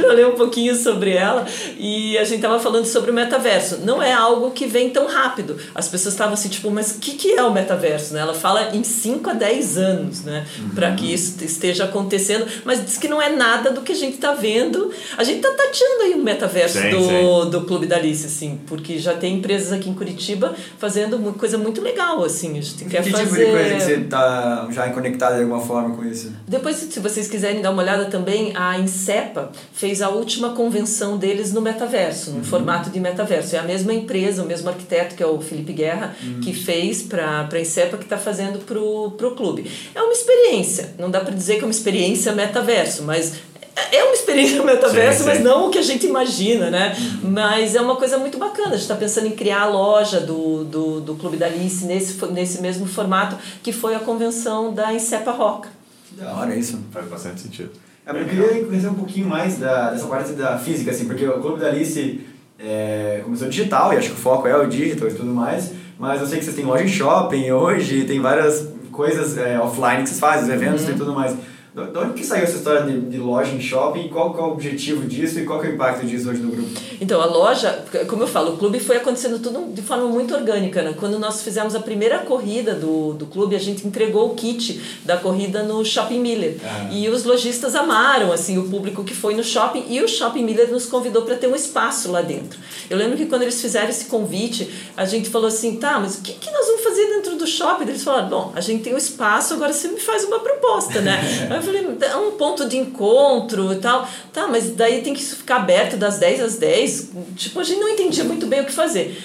para 0.00 0.12
ler 0.14 0.26
um 0.28 0.34
pouquinho 0.34 0.74
sobre 0.74 1.14
ela. 1.14 1.44
E 1.76 2.16
a 2.16 2.24
gente 2.24 2.40
tava 2.40 2.58
falando 2.58 2.86
sobre 2.86 3.10
o 3.10 3.14
metaverso. 3.14 3.80
Não 3.84 4.02
é 4.02 4.14
algo 4.14 4.50
que 4.52 4.66
vem 4.66 4.88
tão 4.88 5.06
rápido. 5.06 5.58
As 5.74 5.88
pessoas 5.88 6.14
estavam 6.14 6.32
assim, 6.32 6.48
tipo, 6.48 6.70
mas 6.70 6.92
o 6.92 7.00
que, 7.00 7.12
que 7.12 7.34
é 7.34 7.42
o 7.42 7.52
metaverso? 7.52 8.14
Né? 8.14 8.20
Ela 8.20 8.32
fala 8.32 8.74
em 8.74 8.82
5 8.82 9.28
a 9.28 9.32
10 9.34 9.76
anos, 9.76 10.24
né? 10.24 10.46
Uhum. 10.58 10.70
Para 10.70 10.92
que 10.92 11.12
isso 11.12 11.44
esteja 11.44 11.84
acontecendo. 11.84 12.46
Mas 12.64 12.82
diz 12.82 12.96
que 12.96 13.08
não 13.08 13.20
é 13.20 13.28
nada 13.28 13.72
do 13.72 13.82
que 13.82 13.92
a 13.92 13.96
gente 13.96 14.14
está 14.14 14.32
vendo. 14.32 14.90
A 15.18 15.22
gente 15.22 15.36
está 15.36 15.50
tateando 15.50 16.04
aí 16.04 16.14
um 16.14 16.22
metaverso 16.22 16.80
sim, 16.80 16.88
do, 16.88 17.02
sim. 17.02 17.50
do 17.50 17.60
Clube 17.66 17.86
da 17.86 17.96
Alice, 17.96 18.24
assim. 18.24 18.58
Porque 18.66 18.98
já 18.98 19.12
tem 19.12 19.36
empresas 19.36 19.70
aqui 19.70 19.90
em 19.90 19.94
Curitiba 19.94 20.54
fazendo 20.78 21.18
coisa 21.34 21.58
muito 21.58 21.82
legal, 21.82 22.24
assim. 22.24 22.58
A 22.58 22.62
gente 22.62 22.86
quer 22.86 23.02
que 23.02 23.10
fazer... 23.10 23.24
tipo 23.24 23.36
de 23.36 23.44
coisa 23.50 23.74
que 23.74 23.82
você 23.82 23.94
está 23.96 24.61
já 24.70 24.88
conectado 24.90 25.34
de 25.34 25.42
alguma 25.42 25.60
forma 25.60 25.96
com 25.96 26.04
isso? 26.04 26.32
Depois, 26.46 26.76
se 26.76 27.00
vocês 27.00 27.28
quiserem 27.28 27.60
dar 27.60 27.70
uma 27.70 27.82
olhada 27.82 28.06
também, 28.06 28.52
a 28.54 28.78
Incepa 28.78 29.50
fez 29.72 30.02
a 30.02 30.08
última 30.08 30.50
convenção 30.50 31.16
deles 31.16 31.52
no 31.52 31.60
metaverso, 31.60 32.30
no 32.30 32.38
uhum. 32.38 32.44
formato 32.44 32.90
de 32.90 33.00
metaverso. 33.00 33.56
É 33.56 33.58
a 33.58 33.62
mesma 33.62 33.92
empresa, 33.92 34.42
o 34.42 34.46
mesmo 34.46 34.68
arquiteto, 34.68 35.14
que 35.14 35.22
é 35.22 35.26
o 35.26 35.40
Felipe 35.40 35.72
Guerra, 35.72 36.14
uhum. 36.22 36.40
que 36.40 36.52
fez 36.52 37.02
para 37.02 37.48
a 37.50 37.60
Incepa, 37.60 37.96
que 37.96 38.04
está 38.04 38.18
fazendo 38.18 38.58
para 38.60 38.78
o 38.78 39.34
clube. 39.34 39.70
É 39.94 40.02
uma 40.02 40.12
experiência, 40.12 40.94
não 40.98 41.10
dá 41.10 41.20
para 41.20 41.34
dizer 41.34 41.56
que 41.56 41.62
é 41.62 41.64
uma 41.64 41.70
experiência 41.70 42.32
metaverso, 42.32 43.02
mas 43.04 43.34
é 43.76 43.96
é 43.96 44.04
uma 44.04 44.14
experiência 44.14 44.62
metaverso, 44.62 45.20
Sim, 45.20 45.26
mas 45.26 45.38
sim. 45.38 45.44
não 45.44 45.68
o 45.68 45.70
que 45.70 45.78
a 45.78 45.82
gente 45.82 46.06
imagina, 46.06 46.70
né? 46.70 46.96
Mas 47.22 47.74
é 47.74 47.80
uma 47.80 47.96
coisa 47.96 48.18
muito 48.18 48.38
bacana. 48.38 48.68
A 48.68 48.72
gente 48.72 48.82
está 48.82 48.94
pensando 48.94 49.26
em 49.26 49.32
criar 49.32 49.62
a 49.62 49.68
loja 49.68 50.20
do, 50.20 50.64
do, 50.64 51.00
do 51.00 51.14
Clube 51.14 51.36
da 51.36 51.46
Alice 51.46 51.84
nesse, 51.84 52.24
nesse 52.26 52.60
mesmo 52.60 52.86
formato 52.86 53.36
que 53.62 53.72
foi 53.72 53.94
a 53.94 54.00
convenção 54.00 54.72
da 54.72 54.92
Incepa 54.92 55.30
Rock. 55.30 55.68
Da 56.12 56.32
hora 56.34 56.54
isso. 56.54 56.78
Faz 56.90 57.06
bastante 57.06 57.40
sentido. 57.40 57.70
É, 58.04 58.10
eu 58.10 58.24
queria 58.24 58.64
conhecer 58.64 58.88
um 58.88 58.94
pouquinho 58.94 59.28
mais 59.28 59.58
da, 59.58 59.90
dessa 59.90 60.06
parte 60.06 60.32
da 60.32 60.58
física, 60.58 60.90
assim, 60.90 61.06
porque 61.06 61.26
o 61.26 61.40
Clube 61.40 61.60
da 61.60 61.68
Alice 61.68 62.20
é, 62.58 63.20
começou 63.24 63.48
digital, 63.48 63.92
e 63.92 63.96
acho 63.96 64.08
que 64.10 64.14
o 64.14 64.18
foco 64.18 64.48
é 64.48 64.56
o 64.56 64.66
digital 64.66 65.08
e 65.08 65.14
tudo 65.14 65.32
mais, 65.32 65.70
mas 65.98 66.20
eu 66.20 66.26
sei 66.26 66.38
que 66.38 66.44
vocês 66.44 66.56
têm 66.56 66.64
loja 66.64 66.82
em 66.82 66.88
shopping 66.88 67.50
hoje, 67.52 68.04
tem 68.04 68.20
várias 68.20 68.68
coisas 68.90 69.38
é, 69.38 69.58
offline 69.58 70.02
que 70.02 70.08
vocês 70.08 70.20
fazem, 70.20 70.44
os 70.44 70.50
eventos 70.50 70.88
e 70.88 70.94
tudo 70.94 71.12
mais. 71.12 71.36
De 71.74 71.90
de 71.90 71.98
onde 71.98 72.12
que 72.12 72.26
saiu 72.26 72.44
essa 72.44 72.56
história 72.56 72.82
de, 72.82 73.00
de 73.00 73.16
loja 73.16 73.50
em 73.50 73.60
shopping? 73.60 74.08
Qual 74.08 74.34
que 74.34 74.40
é 74.40 74.42
o 74.42 74.52
objetivo 74.52 75.06
disso 75.06 75.38
e 75.38 75.44
qual 75.46 75.64
é 75.64 75.68
o 75.68 75.74
impacto 75.74 76.04
disso 76.04 76.28
hoje 76.28 76.42
no 76.42 76.50
grupo? 76.50 76.68
Então, 77.00 77.18
a 77.18 77.24
loja, 77.24 77.82
como 78.08 78.22
eu 78.22 78.26
falo, 78.26 78.54
o 78.54 78.58
clube 78.58 78.78
foi 78.78 78.98
acontecendo 78.98 79.38
tudo 79.38 79.72
de 79.72 79.80
forma 79.80 80.06
muito 80.06 80.34
orgânica. 80.34 80.82
Né? 80.82 80.94
Quando 80.98 81.18
nós 81.18 81.42
fizemos 81.42 81.74
a 81.74 81.80
primeira 81.80 82.18
corrida 82.18 82.74
do, 82.74 83.14
do 83.14 83.24
clube, 83.24 83.56
a 83.56 83.58
gente 83.58 83.86
entregou 83.86 84.30
o 84.30 84.34
kit 84.34 84.82
da 85.02 85.16
corrida 85.16 85.62
no 85.62 85.82
Shopping 85.82 86.20
Miller. 86.20 86.58
Ah. 86.62 86.90
E 86.92 87.08
os 87.08 87.24
lojistas 87.24 87.74
amaram 87.74 88.32
assim 88.32 88.58
o 88.58 88.68
público 88.68 89.02
que 89.02 89.14
foi 89.14 89.34
no 89.34 89.42
shopping 89.42 89.86
e 89.88 90.02
o 90.02 90.08
Shopping 90.08 90.44
Miller 90.44 90.70
nos 90.70 90.84
convidou 90.84 91.22
para 91.22 91.36
ter 91.36 91.46
um 91.46 91.56
espaço 91.56 92.12
lá 92.12 92.20
dentro. 92.20 92.58
Eu 92.90 92.98
lembro 92.98 93.16
que 93.16 93.24
quando 93.24 93.42
eles 93.42 93.58
fizeram 93.60 93.88
esse 93.88 94.04
convite, 94.04 94.70
a 94.94 95.06
gente 95.06 95.30
falou 95.30 95.48
assim: 95.48 95.76
tá, 95.76 95.98
mas 95.98 96.16
o 96.16 96.20
que, 96.20 96.34
que 96.34 96.50
nós 96.50 96.66
vamos 96.66 96.82
fazer 96.82 97.06
dentro 97.06 97.36
do 97.36 97.46
shopping? 97.46 97.88
Eles 97.88 98.04
falaram: 98.04 98.28
bom, 98.28 98.52
a 98.54 98.60
gente 98.60 98.82
tem 98.82 98.94
um 98.94 98.98
espaço, 98.98 99.54
agora 99.54 99.72
você 99.72 99.88
me 99.88 99.98
faz 99.98 100.24
uma 100.24 100.38
proposta, 100.38 101.00
né? 101.00 101.18
Eu 101.66 101.72
falei: 101.72 101.96
é 102.00 102.16
um 102.16 102.32
ponto 102.32 102.68
de 102.68 102.76
encontro 102.76 103.72
e 103.72 103.76
tal. 103.76 104.08
Tá, 104.32 104.46
mas 104.48 104.70
daí 104.70 105.02
tem 105.02 105.14
que 105.14 105.22
ficar 105.22 105.56
aberto 105.56 105.96
das 105.96 106.18
10 106.18 106.40
às 106.42 106.56
10. 106.56 107.10
Tipo, 107.36 107.60
a 107.60 107.64
gente 107.64 107.80
não 107.80 107.88
entendia 107.88 108.24
muito 108.24 108.46
bem 108.46 108.60
o 108.60 108.64
que 108.64 108.72
fazer. 108.72 109.16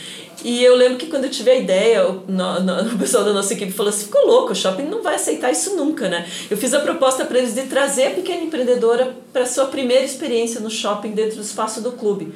E 0.44 0.64
eu 0.64 0.76
lembro 0.76 0.98
que 1.00 1.08
quando 1.08 1.24
eu 1.24 1.32
tive 1.32 1.50
a 1.50 1.56
ideia, 1.56 2.08
o, 2.08 2.24
no, 2.28 2.60
no- 2.60 2.94
o 2.94 2.98
pessoal 3.00 3.24
da 3.24 3.34
nossa 3.34 3.54
equipe 3.54 3.72
falou 3.72 3.90
assim: 3.90 4.06
ficou 4.06 4.26
louco, 4.28 4.52
o 4.52 4.56
shopping 4.56 4.84
não 4.84 5.02
vai 5.02 5.16
aceitar 5.16 5.52
isso 5.52 5.76
nunca, 5.76 6.08
né? 6.08 6.28
Eu 6.50 6.56
fiz 6.56 6.74
a 6.76 6.80
proposta 6.80 7.26
para 7.26 7.40
eles 7.40 7.56
de 7.56 7.64
trazer 7.64 8.08
a 8.08 8.12
pequena 8.12 8.44
empreendedora 8.44 9.16
para 9.34 9.46
sua 9.48 9.66
primeira 9.66 10.06
experiência 10.06 10.60
no 10.60 10.70
shopping 10.70 11.12
dentro 11.12 11.38
do 11.38 11.42
espaço 11.42 11.82
do 11.82 11.92
clube. 11.94 12.34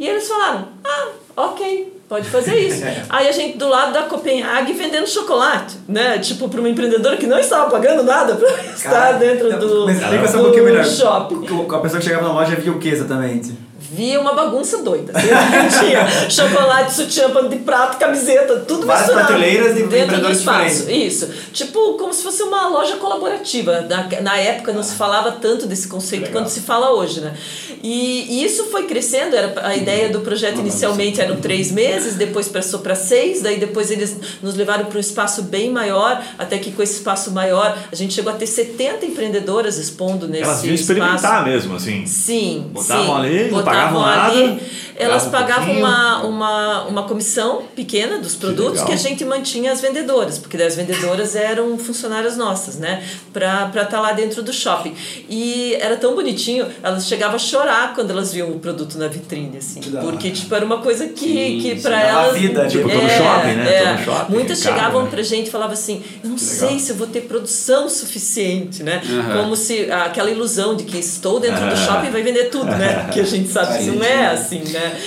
E 0.00 0.06
eles 0.06 0.26
falaram: 0.26 0.68
ah, 0.84 1.08
ok, 1.36 1.92
pode 2.08 2.28
fazer 2.28 2.56
isso. 2.56 2.82
Aí 3.08 3.28
a 3.28 3.32
gente 3.32 3.58
do 3.58 3.68
lado 3.68 3.92
da 3.92 4.02
Copenhague 4.02 4.72
vendendo 4.72 5.06
chocolate, 5.06 5.76
né? 5.88 6.18
Tipo, 6.18 6.48
para 6.48 6.60
uma 6.60 6.68
empreendedora 6.68 7.16
que 7.16 7.26
não 7.26 7.38
estava 7.38 7.70
pagando 7.70 8.02
nada 8.02 8.34
para 8.36 8.48
estar 8.64 9.12
dentro 9.12 9.50
do, 9.58 9.86
Mas 9.86 10.34
um 10.34 10.38
do 10.38 10.44
pouquinho 10.44 10.64
melhor. 10.64 10.84
shopping. 10.84 11.46
Com 11.46 11.74
a 11.74 11.80
pessoa 11.80 11.98
que 12.00 12.06
chegava 12.06 12.26
na 12.26 12.32
loja 12.34 12.54
via 12.56 12.72
o 12.72 12.78
que 12.78 12.88
exatamente? 12.88 13.52
Via 13.92 14.20
uma 14.20 14.32
bagunça 14.34 14.82
doida. 14.82 15.12
Tinha 15.12 16.30
chocolate, 16.30 16.92
sutiã, 16.94 17.30
pano 17.30 17.48
de 17.48 17.56
prato, 17.56 17.98
camiseta, 17.98 18.60
tudo 18.60 18.86
Várias 18.86 19.06
misturado. 19.06 19.28
prateleiras 19.28 19.74
de 19.76 19.82
dentro 19.84 20.20
do 20.20 20.30
espaço. 20.30 20.90
Isso. 20.90 21.28
Tipo, 21.52 21.94
como 21.94 22.12
se 22.12 22.22
fosse 22.22 22.42
uma 22.42 22.68
loja 22.68 22.96
colaborativa. 22.96 23.82
Na, 23.82 24.08
na 24.20 24.36
época 24.38 24.72
não 24.72 24.82
se 24.82 24.94
falava 24.94 25.32
tanto 25.32 25.66
desse 25.66 25.86
conceito 25.88 26.30
quanto 26.32 26.48
se 26.48 26.60
fala 26.60 26.92
hoje, 26.92 27.20
né? 27.20 27.34
E, 27.82 28.40
e 28.40 28.44
isso 28.44 28.64
foi 28.64 28.84
crescendo. 28.84 29.36
Era, 29.36 29.52
a 29.66 29.76
ideia 29.76 30.08
do 30.08 30.20
projeto 30.20 30.58
inicialmente 30.58 31.20
eram 31.20 31.36
três 31.36 31.70
meses, 31.70 32.14
depois 32.14 32.48
passou 32.48 32.80
para 32.80 32.94
seis, 32.94 33.42
daí 33.42 33.58
depois 33.58 33.90
eles 33.90 34.16
nos 34.42 34.54
levaram 34.54 34.86
para 34.86 34.96
um 34.96 35.00
espaço 35.00 35.42
bem 35.42 35.70
maior, 35.70 36.22
até 36.38 36.58
que 36.58 36.72
com 36.72 36.82
esse 36.82 36.94
espaço 36.94 37.30
maior 37.30 37.76
a 37.92 37.94
gente 37.94 38.14
chegou 38.14 38.32
a 38.32 38.36
ter 38.36 38.46
70 38.46 39.06
empreendedoras 39.06 39.76
expondo 39.78 40.26
nesse 40.26 40.44
Elas 40.44 40.64
espaço. 40.64 40.74
experimentar 40.74 41.44
mesmo, 41.44 41.76
assim. 41.76 42.06
Sim, 42.06 42.70
Botavam 42.72 43.04
sim. 43.06 43.12
ali, 43.26 43.44
Botavam 43.50 43.83
ali. 43.88 44.60
Elas 44.96 45.24
pagavam 45.26 45.26
um 45.26 45.32
pagavam 45.32 45.64
pouquinho. 45.66 45.86
uma, 45.86 46.22
uma, 46.22 46.82
uma 46.84 47.02
comissão 47.02 47.62
pequena 47.74 48.18
dos 48.18 48.36
produtos 48.36 48.74
legal. 48.74 48.86
que, 48.86 48.92
a 48.92 48.96
gente 48.96 49.24
mantinha 49.24 49.72
as 49.72 49.80
vendedoras, 49.80 50.38
porque 50.38 50.56
as 50.56 50.76
vendedoras 50.76 51.34
eram 51.34 51.76
funcionárias 51.76 52.36
nossas, 52.36 52.76
né? 52.78 53.02
Pra 53.32 53.68
estar 53.74 54.00
lá 54.00 54.12
dentro 54.12 54.40
do 54.40 54.52
shopping. 54.52 54.94
E 55.28 55.74
era 55.80 55.96
tão 55.96 56.14
bonitinho, 56.14 56.68
elas 56.80 57.08
chegavam 57.08 57.34
a 57.34 57.38
chorar 57.40 57.92
quando 57.92 58.10
elas 58.12 58.32
viam 58.32 58.50
o 58.50 58.60
produto 58.60 58.96
na 58.96 59.08
vitrine, 59.08 59.58
assim. 59.58 59.80
Que. 59.80 59.90
Porque, 59.90 60.30
tipo, 60.30 60.54
era 60.54 60.64
uma 60.64 60.78
coisa 60.78 61.08
que, 61.08 61.26
Sim, 61.26 61.58
que 61.60 61.74
dava 61.74 61.96
elas. 61.96 62.36
vida, 62.38 62.66
tipo, 62.68 62.88
tô 62.88 62.94
no 62.94 63.02
É, 63.02 63.18
shopping, 63.18 63.54
né? 63.56 63.64
Tô 63.64 63.88
é. 63.88 63.92
no 63.94 64.04
shopping, 64.04 64.32
Muitas 64.32 64.62
caro, 64.62 64.76
chegavam 64.76 65.02
né? 65.02 65.10
pra 65.10 65.22
gente 65.24 65.48
e 65.48 65.50
falavam 65.50 65.72
assim: 65.72 66.04
eu 66.22 66.28
não 66.30 66.36
Que 66.36 66.42
sei 66.44 66.68
legal. 66.68 66.80
se 66.80 66.90
eu 66.90 66.96
vou 66.96 67.06
ter 67.08 67.22
produção 67.22 67.88
suficiente, 67.88 68.84
né? 68.84 69.02
Aham. 69.10 69.42
Como 69.42 69.56
se 69.56 69.90
aquela 69.90 70.30
ilusão 70.30 70.76
de 70.76 70.84
que 70.84 70.98
estou 70.98 71.40
dentro 71.40 71.66
do 71.66 71.72
Ah. 71.72 71.76
shopping 71.76 72.10
vai 72.10 72.22
vender 72.22 72.44
tudo, 72.44 72.66
né? 72.66 73.08
Que 73.12 73.18
a 73.20 73.24
gente 73.24 73.48
sabe 73.48 73.63
Que 73.66 73.90
não 73.90 74.04
é 74.04 74.26
assim, 74.26 74.60
né? 74.60 75.00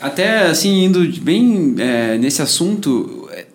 Até 0.00 0.48
assim, 0.48 0.84
indo 0.84 1.06
bem 1.20 1.76
é, 1.78 2.18
nesse 2.18 2.42
assunto, 2.42 3.28
é, 3.30 3.46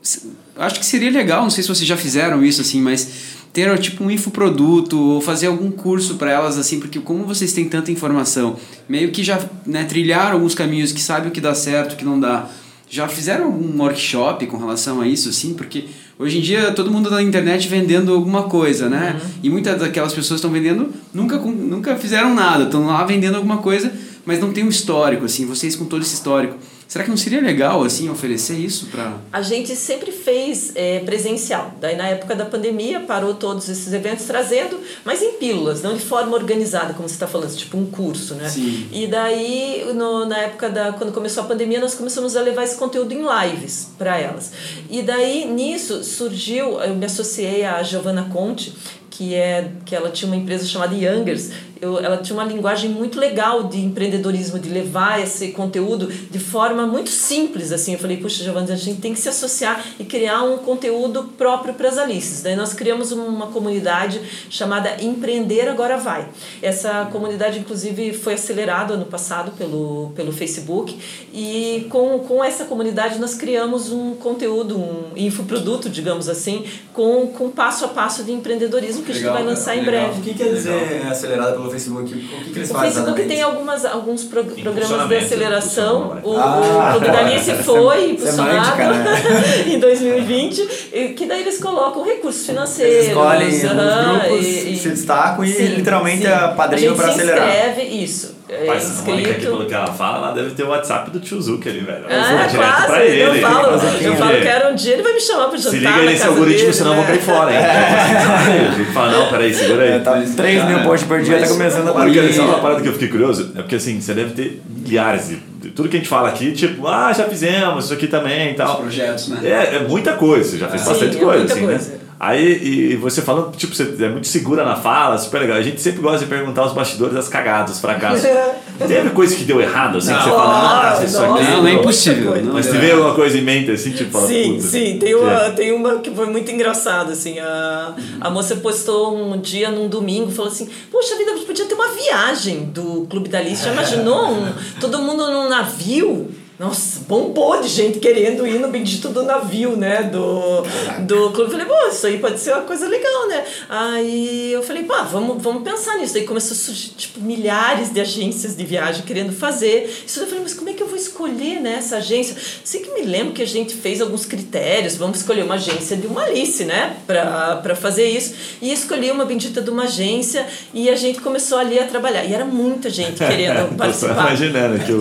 acho 0.58 0.80
que 0.80 0.86
seria 0.86 1.12
legal, 1.12 1.44
não 1.44 1.50
sei 1.50 1.62
se 1.62 1.70
vocês 1.70 1.88
já 1.88 1.98
fizeram 1.98 2.44
isso 2.44 2.62
assim, 2.62 2.82
mas 2.82 3.36
ter 3.52 3.78
tipo 3.80 4.04
um 4.04 4.12
infoproduto 4.12 5.00
ou 5.00 5.20
fazer 5.20 5.48
algum 5.48 5.72
curso 5.72 6.16
para 6.16 6.32
elas 6.32 6.58
assim, 6.58 6.80
porque 6.80 7.00
como 7.00 7.26
vocês 7.26 7.54
têm 7.54 7.68
tanta 7.68 7.92
informação, 7.92 8.56
meio 8.88 9.12
que 9.12 9.24
já 9.24 9.40
né, 9.66 9.84
trilharam 9.84 10.34
alguns 10.34 10.54
caminhos 10.54 10.92
que 10.92 11.02
sabem 11.02 11.30
o 11.30 11.32
que 11.32 11.42
dá 11.42 11.56
certo, 11.56 11.94
o 11.94 11.96
que 11.96 12.06
não 12.06 12.20
dá. 12.20 12.48
Já 12.90 13.08
fizeram 13.08 13.46
algum 13.46 13.82
workshop 13.82 14.46
com 14.46 14.58
relação 14.58 15.02
a 15.02 15.08
isso, 15.08 15.28
assim? 15.28 15.54
Porque 15.54 15.86
hoje 16.18 16.38
em 16.38 16.42
dia 16.42 16.72
todo 16.72 16.90
mundo 16.90 17.10
na 17.10 17.22
internet 17.22 17.68
vendendo 17.68 18.14
alguma 18.14 18.44
coisa, 18.44 18.88
né? 18.88 19.20
E 19.44 19.50
muitas 19.50 19.78
daquelas 19.80 20.14
pessoas 20.14 20.38
estão 20.38 20.52
vendendo, 20.52 20.94
nunca, 21.14 21.38
nunca 21.38 21.96
fizeram 21.98 22.34
nada, 22.34 22.66
estão 22.66 22.86
lá 22.86 23.04
vendendo 23.04 23.36
alguma 23.36 23.58
coisa, 23.58 23.92
mas 24.28 24.42
não 24.42 24.52
tem 24.52 24.66
um 24.66 24.68
histórico, 24.68 25.24
assim, 25.24 25.46
vocês 25.46 25.74
com 25.74 25.86
todo 25.86 26.02
esse 26.02 26.16
histórico. 26.16 26.58
Será 26.86 27.06
que 27.06 27.10
não 27.10 27.16
seria 27.16 27.42
legal, 27.42 27.82
assim, 27.82 28.10
oferecer 28.10 28.56
isso 28.56 28.88
para 28.88 29.16
A 29.32 29.42
gente 29.42 29.74
sempre 29.74 30.12
fez 30.12 30.74
é, 30.76 31.00
presencial. 31.00 31.74
Daí, 31.80 31.96
na 31.96 32.08
época 32.10 32.36
da 32.36 32.44
pandemia, 32.44 33.00
parou 33.00 33.36
todos 33.36 33.70
esses 33.70 33.92
eventos 33.94 34.26
trazendo, 34.26 34.82
mas 35.06 35.22
em 35.22 35.34
pílulas, 35.34 35.82
não 35.82 35.96
de 35.96 36.02
forma 36.02 36.36
organizada, 36.36 36.94
como 36.94 37.08
você 37.08 37.16
está 37.16 37.26
falando, 37.26 37.56
tipo 37.56 37.78
um 37.78 37.86
curso, 37.86 38.36
né? 38.36 38.50
Sim. 38.50 38.90
E 38.92 39.08
daí, 39.08 39.86
no, 39.96 40.26
na 40.26 40.40
época 40.40 40.70
da 40.70 40.92
quando 40.92 41.14
começou 41.14 41.44
a 41.44 41.46
pandemia, 41.46 41.80
nós 41.80 41.96
começamos 41.96 42.36
a 42.36 42.42
levar 42.42 42.66
esse 42.66 42.76
conteúdo 42.76 43.14
em 43.14 43.24
lives 43.24 43.92
para 43.98 44.18
elas. 44.20 44.52
E 44.90 45.02
daí, 45.02 45.46
nisso, 45.46 46.04
surgiu, 46.04 46.82
eu 46.82 46.96
me 46.96 47.06
associei 47.06 47.64
à 47.64 47.82
Giovanna 47.82 48.30
Conte, 48.32 48.74
que 49.18 49.34
é 49.34 49.72
que 49.84 49.96
ela 49.96 50.12
tinha 50.12 50.32
uma 50.32 50.36
empresa 50.36 50.64
chamada 50.64 50.94
Youngers. 50.94 51.50
Eu, 51.80 52.00
ela 52.00 52.18
tinha 52.18 52.36
uma 52.36 52.44
linguagem 52.44 52.90
muito 52.90 53.20
legal 53.20 53.64
de 53.64 53.80
empreendedorismo, 53.80 54.58
de 54.58 54.70
levar 54.70 55.22
esse 55.22 55.50
conteúdo 55.50 56.08
de 56.08 56.40
forma 56.40 56.88
muito 56.88 57.10
simples. 57.10 57.72
Assim, 57.72 57.94
eu 57.94 58.00
falei, 58.00 58.18
puxa, 58.18 58.44
Giovanna, 58.44 58.74
a 58.74 58.76
gente 58.76 59.00
tem 59.00 59.14
que 59.14 59.20
se 59.20 59.30
associar 59.30 59.84
e 60.00 60.04
criar 60.04 60.44
um 60.44 60.58
conteúdo 60.58 61.32
próprio 61.38 61.74
para 61.74 61.88
as 61.90 61.98
Alices. 61.98 62.42
Daí 62.42 62.56
nós 62.56 62.74
criamos 62.74 63.12
uma 63.12 63.48
comunidade 63.48 64.22
chamada 64.50 65.02
Empreender 65.04 65.68
Agora 65.68 65.98
Vai. 65.98 66.28
Essa 66.62 67.06
comunidade, 67.12 67.60
inclusive, 67.60 68.14
foi 68.14 68.34
acelerada 68.34 68.96
ano 68.96 69.06
passado 69.06 69.52
pelo, 69.52 70.12
pelo 70.16 70.32
Facebook 70.32 70.98
e 71.34 71.88
com, 71.90 72.20
com 72.20 72.44
essa 72.44 72.66
comunidade 72.66 73.20
nós 73.20 73.36
criamos 73.36 73.92
um 73.92 74.16
conteúdo, 74.16 74.78
um 74.78 75.12
infoproduto, 75.16 75.90
digamos 75.90 76.28
assim, 76.28 76.66
com, 76.94 77.28
com 77.28 77.50
passo 77.50 77.86
a 77.86 77.88
passo 77.88 78.24
de 78.24 78.32
empreendedorismo 78.32 79.07
que 79.08 79.12
a 79.12 79.16
gente 79.16 79.24
Legal, 79.24 79.34
vai 79.34 79.44
lançar 79.44 79.76
em 79.76 79.80
legal. 79.84 80.06
breve. 80.06 80.20
O 80.20 80.24
que 80.24 80.34
quer 80.36 80.50
dizer 80.54 81.02
acelerado 81.10 81.54
pelo 81.54 81.72
Facebook? 81.72 82.14
O 82.14 82.18
que, 82.18 82.50
que 82.52 82.60
eles 82.60 82.70
O 82.70 82.74
fazem 82.74 82.92
Facebook 82.92 83.20
exatamente? 83.22 83.28
tem 83.28 83.42
algumas, 83.42 83.86
alguns 83.86 84.24
pro- 84.24 84.44
programas 84.44 85.08
de 85.10 85.16
aceleração. 85.16 86.10
O, 86.10 86.18
impulsionamento. 86.18 86.40
Ah. 86.80 86.96
o 86.98 87.00
da 87.00 87.20
Alice 87.20 87.54
foi 87.64 87.98
é 87.98 88.10
impulsionado 88.12 88.56
mântica, 88.78 88.94
né? 88.94 89.64
em 89.74 89.80
2020, 89.80 90.70
e 90.94 91.08
que 91.10 91.26
daí 91.26 91.42
eles 91.42 91.58
colocam 91.60 92.04
recursos 92.04 92.46
financeiros. 92.46 92.96
Eles 92.96 93.08
escolhem 93.08 93.66
aham, 93.66 94.14
os 94.14 94.28
grupos, 94.30 94.46
e- 94.46 94.74
e- 94.74 94.78
se 94.78 94.90
destacam 94.90 95.44
e 95.44 95.52
Sim, 95.54 95.66
literalmente 95.68 96.22
sim. 96.22 96.28
é 96.28 96.48
padrinho 96.50 96.92
A 96.92 96.96
gente 96.96 96.98
para 97.04 97.14
se 97.14 97.22
acelerar. 97.22 97.48
inscreve, 97.50 97.82
isso. 97.84 98.37
É 98.50 98.66
Mas 98.66 99.00
a 99.02 99.04
Mônica 99.04 99.32
aqui, 99.32 99.42
pelo 99.42 99.54
inscrito. 99.56 99.68
que 99.70 99.74
ela 99.74 99.88
fala, 99.94 100.18
ela 100.28 100.32
deve 100.34 100.52
ter 100.52 100.64
o 100.64 100.70
WhatsApp 100.70 101.12
do 101.12 101.20
tio 101.20 101.42
Zuc 101.42 101.68
ali, 101.68 101.80
velho. 101.82 102.06
Ah, 102.08 102.14
Ela 102.14 102.46
direto 102.48 102.56
quase. 102.56 102.88
pra 102.88 103.06
ele. 103.06 103.22
eu 103.22 103.36
falo, 103.42 103.68
eu 103.74 104.16
falo 104.16 104.42
que 104.42 104.48
era 104.48 104.72
um 104.72 104.76
dia 104.76 104.94
ele 104.94 105.04
vai 105.04 105.14
me 105.14 105.20
chamar 105.20 105.48
pra 105.50 105.58
jantar. 105.58 105.72
Se 105.72 105.78
liga 105.80 105.98
nesse 106.04 106.24
algoritmo, 106.26 106.60
dele, 106.62 106.74
senão 106.74 106.92
eu 106.92 106.96
vou 106.96 107.04
né? 107.06 107.10
cair 107.12 107.22
fora, 107.22 107.52
hein? 107.52 107.58
A 108.70 108.72
gente 108.78 108.94
fala, 108.94 109.12
não, 109.12 109.30
peraí, 109.30 109.54
segura 109.54 109.84
aí. 109.84 109.92
É, 109.92 110.00
tá 110.00 110.24
3 110.36 110.64
mil 110.66 110.80
posts 110.84 111.08
por 111.08 111.22
dia, 111.22 111.40
tá 111.40 111.48
começando 111.48 111.90
a 111.90 111.94
bater. 111.94 112.34
sabe 112.34 112.48
uma 112.48 112.60
parada 112.60 112.82
que 112.82 112.88
eu 112.88 112.94
fiquei 112.94 113.08
curioso? 113.10 113.52
É 113.56 113.62
porque 113.62 113.76
assim, 113.76 114.00
você 114.00 114.14
deve 114.14 114.32
ter 114.34 114.62
milhares 114.70 115.28
de, 115.28 115.70
Tudo 115.72 115.90
que 115.90 115.98
a 115.98 116.00
gente 116.00 116.10
fala 116.10 116.30
aqui, 116.30 116.54
tipo, 116.54 116.88
ah, 116.88 117.12
já 117.12 117.26
fizemos, 117.26 117.86
isso 117.86 117.94
aqui 117.94 118.08
também 118.08 118.48
e 118.50 118.52
os 118.52 118.58
tal. 118.58 118.78
projetos, 118.78 119.28
né? 119.28 119.40
É, 119.44 119.76
é 119.76 119.80
muita 119.88 120.14
coisa, 120.14 120.50
você 120.52 120.58
já 120.58 120.70
fez 120.70 120.82
Sim, 120.84 120.90
bastante 120.90 121.18
é 121.18 121.20
coisa, 121.20 121.38
muita 121.40 121.54
assim, 121.54 121.66
coisa. 121.66 121.92
né? 121.92 121.98
Aí, 122.20 122.92
e 122.94 122.96
você 122.96 123.22
falando, 123.22 123.56
tipo, 123.56 123.76
você 123.76 123.84
é 124.00 124.10
muito 124.10 124.26
segura 124.28 124.66
na 124.66 124.76
fala, 124.76 125.18
super 125.20 125.40
legal. 125.40 125.58
A 125.58 125.62
gente 125.62 125.80
sempre 125.80 126.02
gosta 126.02 126.20
de 126.20 126.26
perguntar 126.26 126.66
os 126.66 126.74
bastidores 126.74 127.14
das 127.14 127.28
cagadas, 127.28 127.76
os 127.76 127.80
fracassos. 127.80 128.24
Teve 128.88 129.10
coisa 129.12 129.36
que 129.36 129.44
deu 129.44 129.60
errado, 129.62 129.98
assim, 129.98 130.14
que 130.14 130.24
você 130.24 130.30
fala, 130.30 130.90
nossa, 130.92 131.04
isso 131.06 131.18
aqui. 131.20 131.44
Não, 131.44 131.62
não 131.62 131.68
é 131.68 131.74
impossível. 131.74 132.36
Não 132.44 132.54
Mas 132.54 132.68
vê 132.68 132.92
alguma 132.92 133.14
coisa 133.14 133.38
em 133.38 133.42
mente, 133.42 133.72
assim, 133.72 133.92
tipo, 133.92 134.12
fala, 134.12 134.28
Sim, 134.28 134.56
puta. 134.56 134.68
sim, 134.68 134.98
tem 135.00 135.16
uma, 135.16 135.32
É. 135.32 135.50
tem 135.52 135.72
uma 135.72 136.00
que 136.00 136.12
foi 136.12 136.28
muito 136.28 136.52
engraçada, 136.52 137.14
assim, 137.14 137.40
a, 137.40 137.94
a 138.22 138.30
moça 138.30 138.56
postou 138.58 139.16
um 139.18 139.40
dia 139.40 139.72
num 139.72 139.88
domingo, 139.88 140.32
falou 140.32 140.52
assim, 140.52 140.70
poxa 140.92 141.16
vida, 141.18 141.32
podia 141.46 141.66
ter 141.66 141.74
uma 141.74 141.88
viagem 141.90 142.66
do 142.66 143.08
Clube 143.10 143.30
da 143.30 143.40
Alice, 143.40 143.64
já 143.64 143.72
imaginou 143.74 144.32
um, 144.32 144.54
todo 144.80 145.00
mundo 145.00 145.26
num 145.32 145.50
navio? 145.50 146.30
Nossa, 146.60 147.02
bombou 147.08 147.62
de 147.62 147.68
gente 147.68 148.00
querendo 148.00 148.48
ir 148.48 148.58
no 148.58 148.70
bendito 148.70 149.10
do 149.10 149.22
navio, 149.22 149.78
né, 149.78 150.02
do, 150.02 150.64
do 151.02 151.30
clube. 151.30 151.52
Eu 151.54 151.60
falei, 151.60 151.66
pô, 151.68 151.88
isso 151.88 152.08
aí 152.08 152.18
pode 152.18 152.40
ser 152.40 152.54
uma 152.54 152.64
coisa 152.64 152.88
legal, 152.88 153.28
né? 153.28 153.44
Aí 153.70 154.54
eu 154.54 154.64
falei, 154.64 154.82
pá, 154.82 155.04
vamos, 155.04 155.40
vamos 155.40 155.62
pensar 155.62 155.98
nisso. 155.98 156.18
Aí 156.18 156.26
começou 156.26 156.54
a 156.54 156.58
surgir, 156.58 156.90
tipo, 156.98 157.22
milhares 157.22 157.94
de 157.94 158.02
agências 158.02 158.58
de 158.58 158.66
viagem 158.66 159.04
querendo 159.04 159.32
fazer. 159.32 159.88
Isso 160.04 160.20
eu 160.20 160.26
falei, 160.26 160.42
mas 160.42 160.56
como 160.56 160.70
é 160.70 160.74
que 160.74 160.82
eu 160.82 160.88
vou 160.88 160.98
escolher, 160.98 161.60
né, 161.62 161.76
essa 161.78 161.98
agência? 161.98 162.36
Sei 162.64 162.82
que 162.82 162.90
me 162.90 163.04
lembro 163.04 163.34
que 163.34 163.44
a 163.44 163.48
gente 163.48 163.76
fez 163.76 164.02
alguns 164.02 164.26
critérios, 164.26 164.96
vamos 164.96 165.20
escolher 165.20 165.44
uma 165.44 165.56
agência 165.56 165.96
de 165.96 166.08
uma 166.08 166.24
Alice, 166.24 166.66
né, 166.66 166.98
pra, 167.06 167.58
pra 167.58 167.76
fazer 167.76 168.10
isso. 168.10 168.34
E 168.64 168.74
escolhi 168.74 169.12
uma 169.12 169.26
bendita 169.26 169.62
de 169.62 169.70
uma 169.70 169.84
agência 169.84 170.48
e 170.74 170.90
a 170.90 170.96
gente 170.96 171.22
começou 171.22 171.60
ali 171.60 171.78
a 171.78 171.86
trabalhar. 171.86 172.26
E 172.26 172.34
era 172.34 172.46
muita 172.46 172.90
gente 172.90 173.18
querendo 173.18 173.70
participar. 173.78 174.16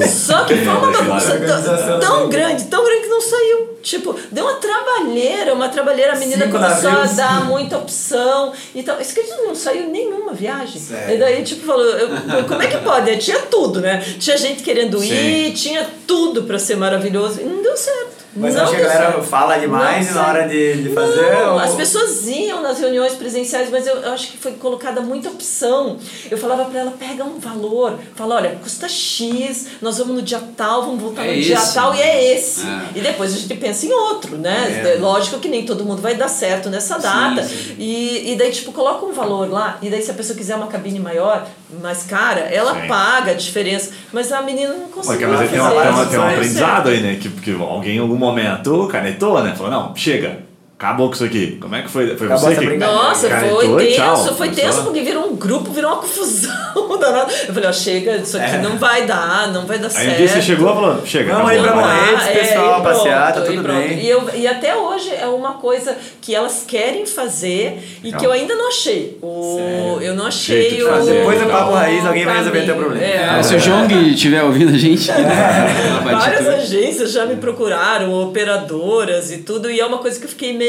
Só 0.06 0.44
que 0.44 0.54
foi 0.54 0.68
uma 0.68 0.92
bagunça 0.92 1.45
Organização. 1.54 2.00
tão, 2.00 2.28
grande, 2.28 2.64
tão 2.64 2.84
grande 2.84 3.02
que 3.02 3.08
não 3.08 3.20
saiu. 3.20 3.76
Tipo, 3.82 4.16
deu 4.32 4.44
uma 4.44 4.54
trabalheira, 4.54 5.54
uma 5.54 5.68
trabalheira, 5.68 6.12
a 6.14 6.16
menina 6.16 6.46
Cinco 6.46 6.58
começou 6.58 6.90
a 6.90 7.04
dar 7.04 7.44
muita 7.44 7.78
opção 7.78 8.52
e 8.74 8.82
tal. 8.82 9.00
Isso 9.00 9.14
que 9.14 9.22
não 9.22 9.54
saiu 9.54 9.88
nenhuma 9.88 10.32
viagem. 10.32 10.80
Sério? 10.80 11.14
E 11.14 11.18
daí, 11.18 11.42
tipo, 11.44 11.64
falou, 11.64 11.84
eu- 11.84 12.08
como 12.48 12.62
é 12.62 12.66
que 12.66 12.78
pode? 12.78 13.10
né? 13.10 13.16
Tinha 13.16 13.38
tudo, 13.42 13.80
né? 13.80 14.04
Tinha 14.18 14.36
gente 14.36 14.62
querendo 14.62 15.02
ir, 15.04 15.52
tinha 15.54 15.86
tudo 16.06 16.42
pra 16.44 16.58
ser 16.58 16.76
maravilhoso. 16.76 17.40
E 17.40 17.44
não 17.44 17.62
deu 17.62 17.76
certo. 17.76 18.15
Mas 18.36 18.54
não 18.54 18.62
acho 18.64 18.74
que 18.76 18.82
a 18.82 18.88
galera 18.88 19.22
fala 19.22 19.56
demais 19.58 20.14
na 20.14 20.26
hora 20.28 20.48
de, 20.48 20.82
de 20.82 20.88
fazer. 20.94 21.32
Não, 21.32 21.54
ou- 21.54 21.58
as 21.60 21.74
pessoas 21.74 22.26
iam 22.26 22.60
nas 22.62 22.78
reuniões 22.78 23.14
presenciais, 23.14 23.70
mas 23.70 23.86
eu, 23.86 23.96
eu 23.96 24.12
acho 24.12 24.28
que 24.32 24.36
foi 24.38 24.52
colocada 24.52 25.00
muita 25.00 25.28
opção. 25.30 25.96
Eu 26.30 26.36
falava 26.38 26.64
pra 26.66 26.80
ela, 26.80 26.90
pega 26.92 27.24
um 27.24 27.38
valor, 27.38 27.98
fala, 28.14 28.36
olha, 28.36 28.58
custa 28.62 28.88
X, 28.88 29.66
nós 29.80 29.98
vamos 29.98 30.14
no 30.16 30.22
dia 30.22 30.40
tal, 30.56 30.82
vamos 30.82 31.00
voltar 31.00 31.24
É 31.24 31.34
no 31.34 31.40
dia 31.42 31.54
esse. 31.56 31.74
tal, 31.74 31.94
e 31.94 32.00
é 32.00 32.34
esse. 32.36 32.60
É. 32.66 32.80
E 32.96 33.00
depois 33.00 33.32
a 33.32 33.36
gente 33.38 33.54
pensa 33.56 33.86
em 33.86 33.92
outro, 33.92 34.36
né? 34.36 34.82
É. 34.94 34.98
Lógico 34.98 35.38
que 35.38 35.48
nem 35.48 35.64
todo 35.64 35.84
mundo 35.84 36.02
vai 36.02 36.14
dar 36.14 36.28
certo 36.28 36.68
nessa 36.68 36.98
data. 36.98 37.42
sim. 37.42 37.74
E, 37.78 38.32
e 38.32 38.36
daí, 38.36 38.50
tipo, 38.52 38.72
coloca 38.72 39.04
um 39.06 39.12
valor 39.12 39.50
lá, 39.50 39.78
e 39.82 39.88
daí 39.90 40.02
se 40.02 40.10
a 40.10 40.14
pessoa 40.14 40.36
quiser 40.36 40.56
uma 40.56 40.66
cabine 40.66 40.98
maior, 41.00 41.46
mais 41.82 42.04
cara, 42.04 42.40
ela 42.40 42.80
Sim. 42.80 42.86
paga 42.86 43.32
a 43.32 43.34
diferença. 43.34 43.92
Mas 44.12 44.32
a 44.32 44.42
menina 44.42 44.72
não 44.72 44.86
Mas, 44.86 44.94
conseguiu 44.94 45.28
mas 45.28 45.50
tem, 45.50 45.60
uma, 45.60 45.70
tem, 45.70 45.78
uma, 45.78 46.06
tem 46.06 46.06
um 46.06 46.10
deu 46.10 46.22
aprendizado 46.22 46.88
aí, 46.88 47.00
né? 47.00 47.18
Que, 47.20 47.28
que 47.28 47.52
alguém 47.52 47.96
em 47.96 48.00
algum 48.00 48.16
momento 48.16 48.86
canetou, 48.88 49.42
né? 49.42 49.54
Falou, 49.56 49.70
não, 49.70 49.96
chega, 49.96 50.40
acabou 50.78 51.08
com 51.08 51.14
isso 51.14 51.24
aqui. 51.24 51.58
Como 51.60 51.74
é 51.74 51.82
que 51.82 51.88
foi? 51.88 52.16
Foi 52.16 52.26
Acabou 52.26 52.38
você 52.38 52.52
essa 52.52 52.60
que 52.60 52.66
brincadeira. 52.66 53.02
Nossa, 53.02 53.28
foi 53.30 53.76
tenso, 53.84 53.96
tchau. 53.96 54.34
foi 54.36 54.48
tenso 54.50 54.82
porque 54.82 55.00
virou 55.00 55.26
um 55.30 55.36
grupo, 55.36 55.70
virou 55.70 55.92
uma 55.92 56.00
confusão 56.02 56.52
danada. 57.00 57.32
Eu 57.48 57.54
falei, 57.54 57.68
ó, 57.68 57.72
chega, 57.72 58.16
isso 58.16 58.36
aqui 58.36 58.54
É. 58.56 58.58
não 58.58 58.76
vai 58.78 59.06
dar, 59.06 59.52
não 59.52 59.64
vai 59.66 59.78
dar 59.78 59.86
Aí 59.88 59.92
certo. 59.92 60.12
um 60.12 60.16
dia 60.16 60.28
você 60.28 60.42
chegou 60.42 60.70
e 60.70 60.74
falou, 60.74 61.06
chega, 61.06 61.32
Vamos 61.34 61.50
aí 61.50 61.58
acabou, 61.58 61.82
pra. 61.82 61.92
Morretes, 61.94 62.26
pessoal, 62.28 62.74
Ah, 62.74 62.78
e 62.78 62.82
passear, 62.82 63.32
tá 63.34 63.40
tudo 63.40 63.54
e 63.54 63.62
pronto. 63.62 63.78
bem. 63.88 63.98
E, 64.00 64.08
eu, 64.08 64.30
e 64.34 64.46
até 64.46 64.76
hoje 64.76 65.10
é 65.14 65.26
uma 65.26 65.54
coisa 65.54 65.96
que 66.20 66.34
elas 66.34 66.64
querem 66.66 67.06
fazer 67.06 67.78
e 68.04 68.12
que 68.12 68.24
eu 68.26 68.32
ainda 68.32 68.54
não 68.54 68.68
achei. 68.68 69.16
O, 69.22 69.56
Sério? 69.56 70.02
eu 70.02 70.14
não 70.14 70.26
achei 70.26 70.74
de 70.76 70.82
o. 70.82 70.88
fazer. 70.88 71.12
Depois 71.14 71.40
do 71.40 71.46
Papo 71.46 71.70
o 71.70 71.74
Raiz, 71.74 72.04
alguém 72.06 72.24
vai 72.24 72.36
resolver 72.38 72.58
teu 72.64 72.74
caminho. 72.74 72.90
problema. 72.90 73.12
É, 73.14 73.24
Ah, 73.38 73.42
se 73.42 73.54
o 73.54 73.58
Jong 73.58 74.10
estiver 74.12 74.42
ouvindo 74.42 74.74
a 74.74 74.78
gente, 74.78 75.08
na 75.10 76.00
Várias 76.00 76.24
batidora. 76.44 76.56
agências 76.56 77.12
já 77.12 77.24
me 77.24 77.36
procuraram, 77.36 78.12
operadoras 78.12 79.30
e 79.32 79.38
tudo, 79.38 79.70
e 79.70 79.80
é 79.80 79.86
uma 79.86 79.98
coisa 79.98 80.18
que 80.18 80.24
eu 80.24 80.30
fiquei 80.30 80.52
meio, 80.52 80.65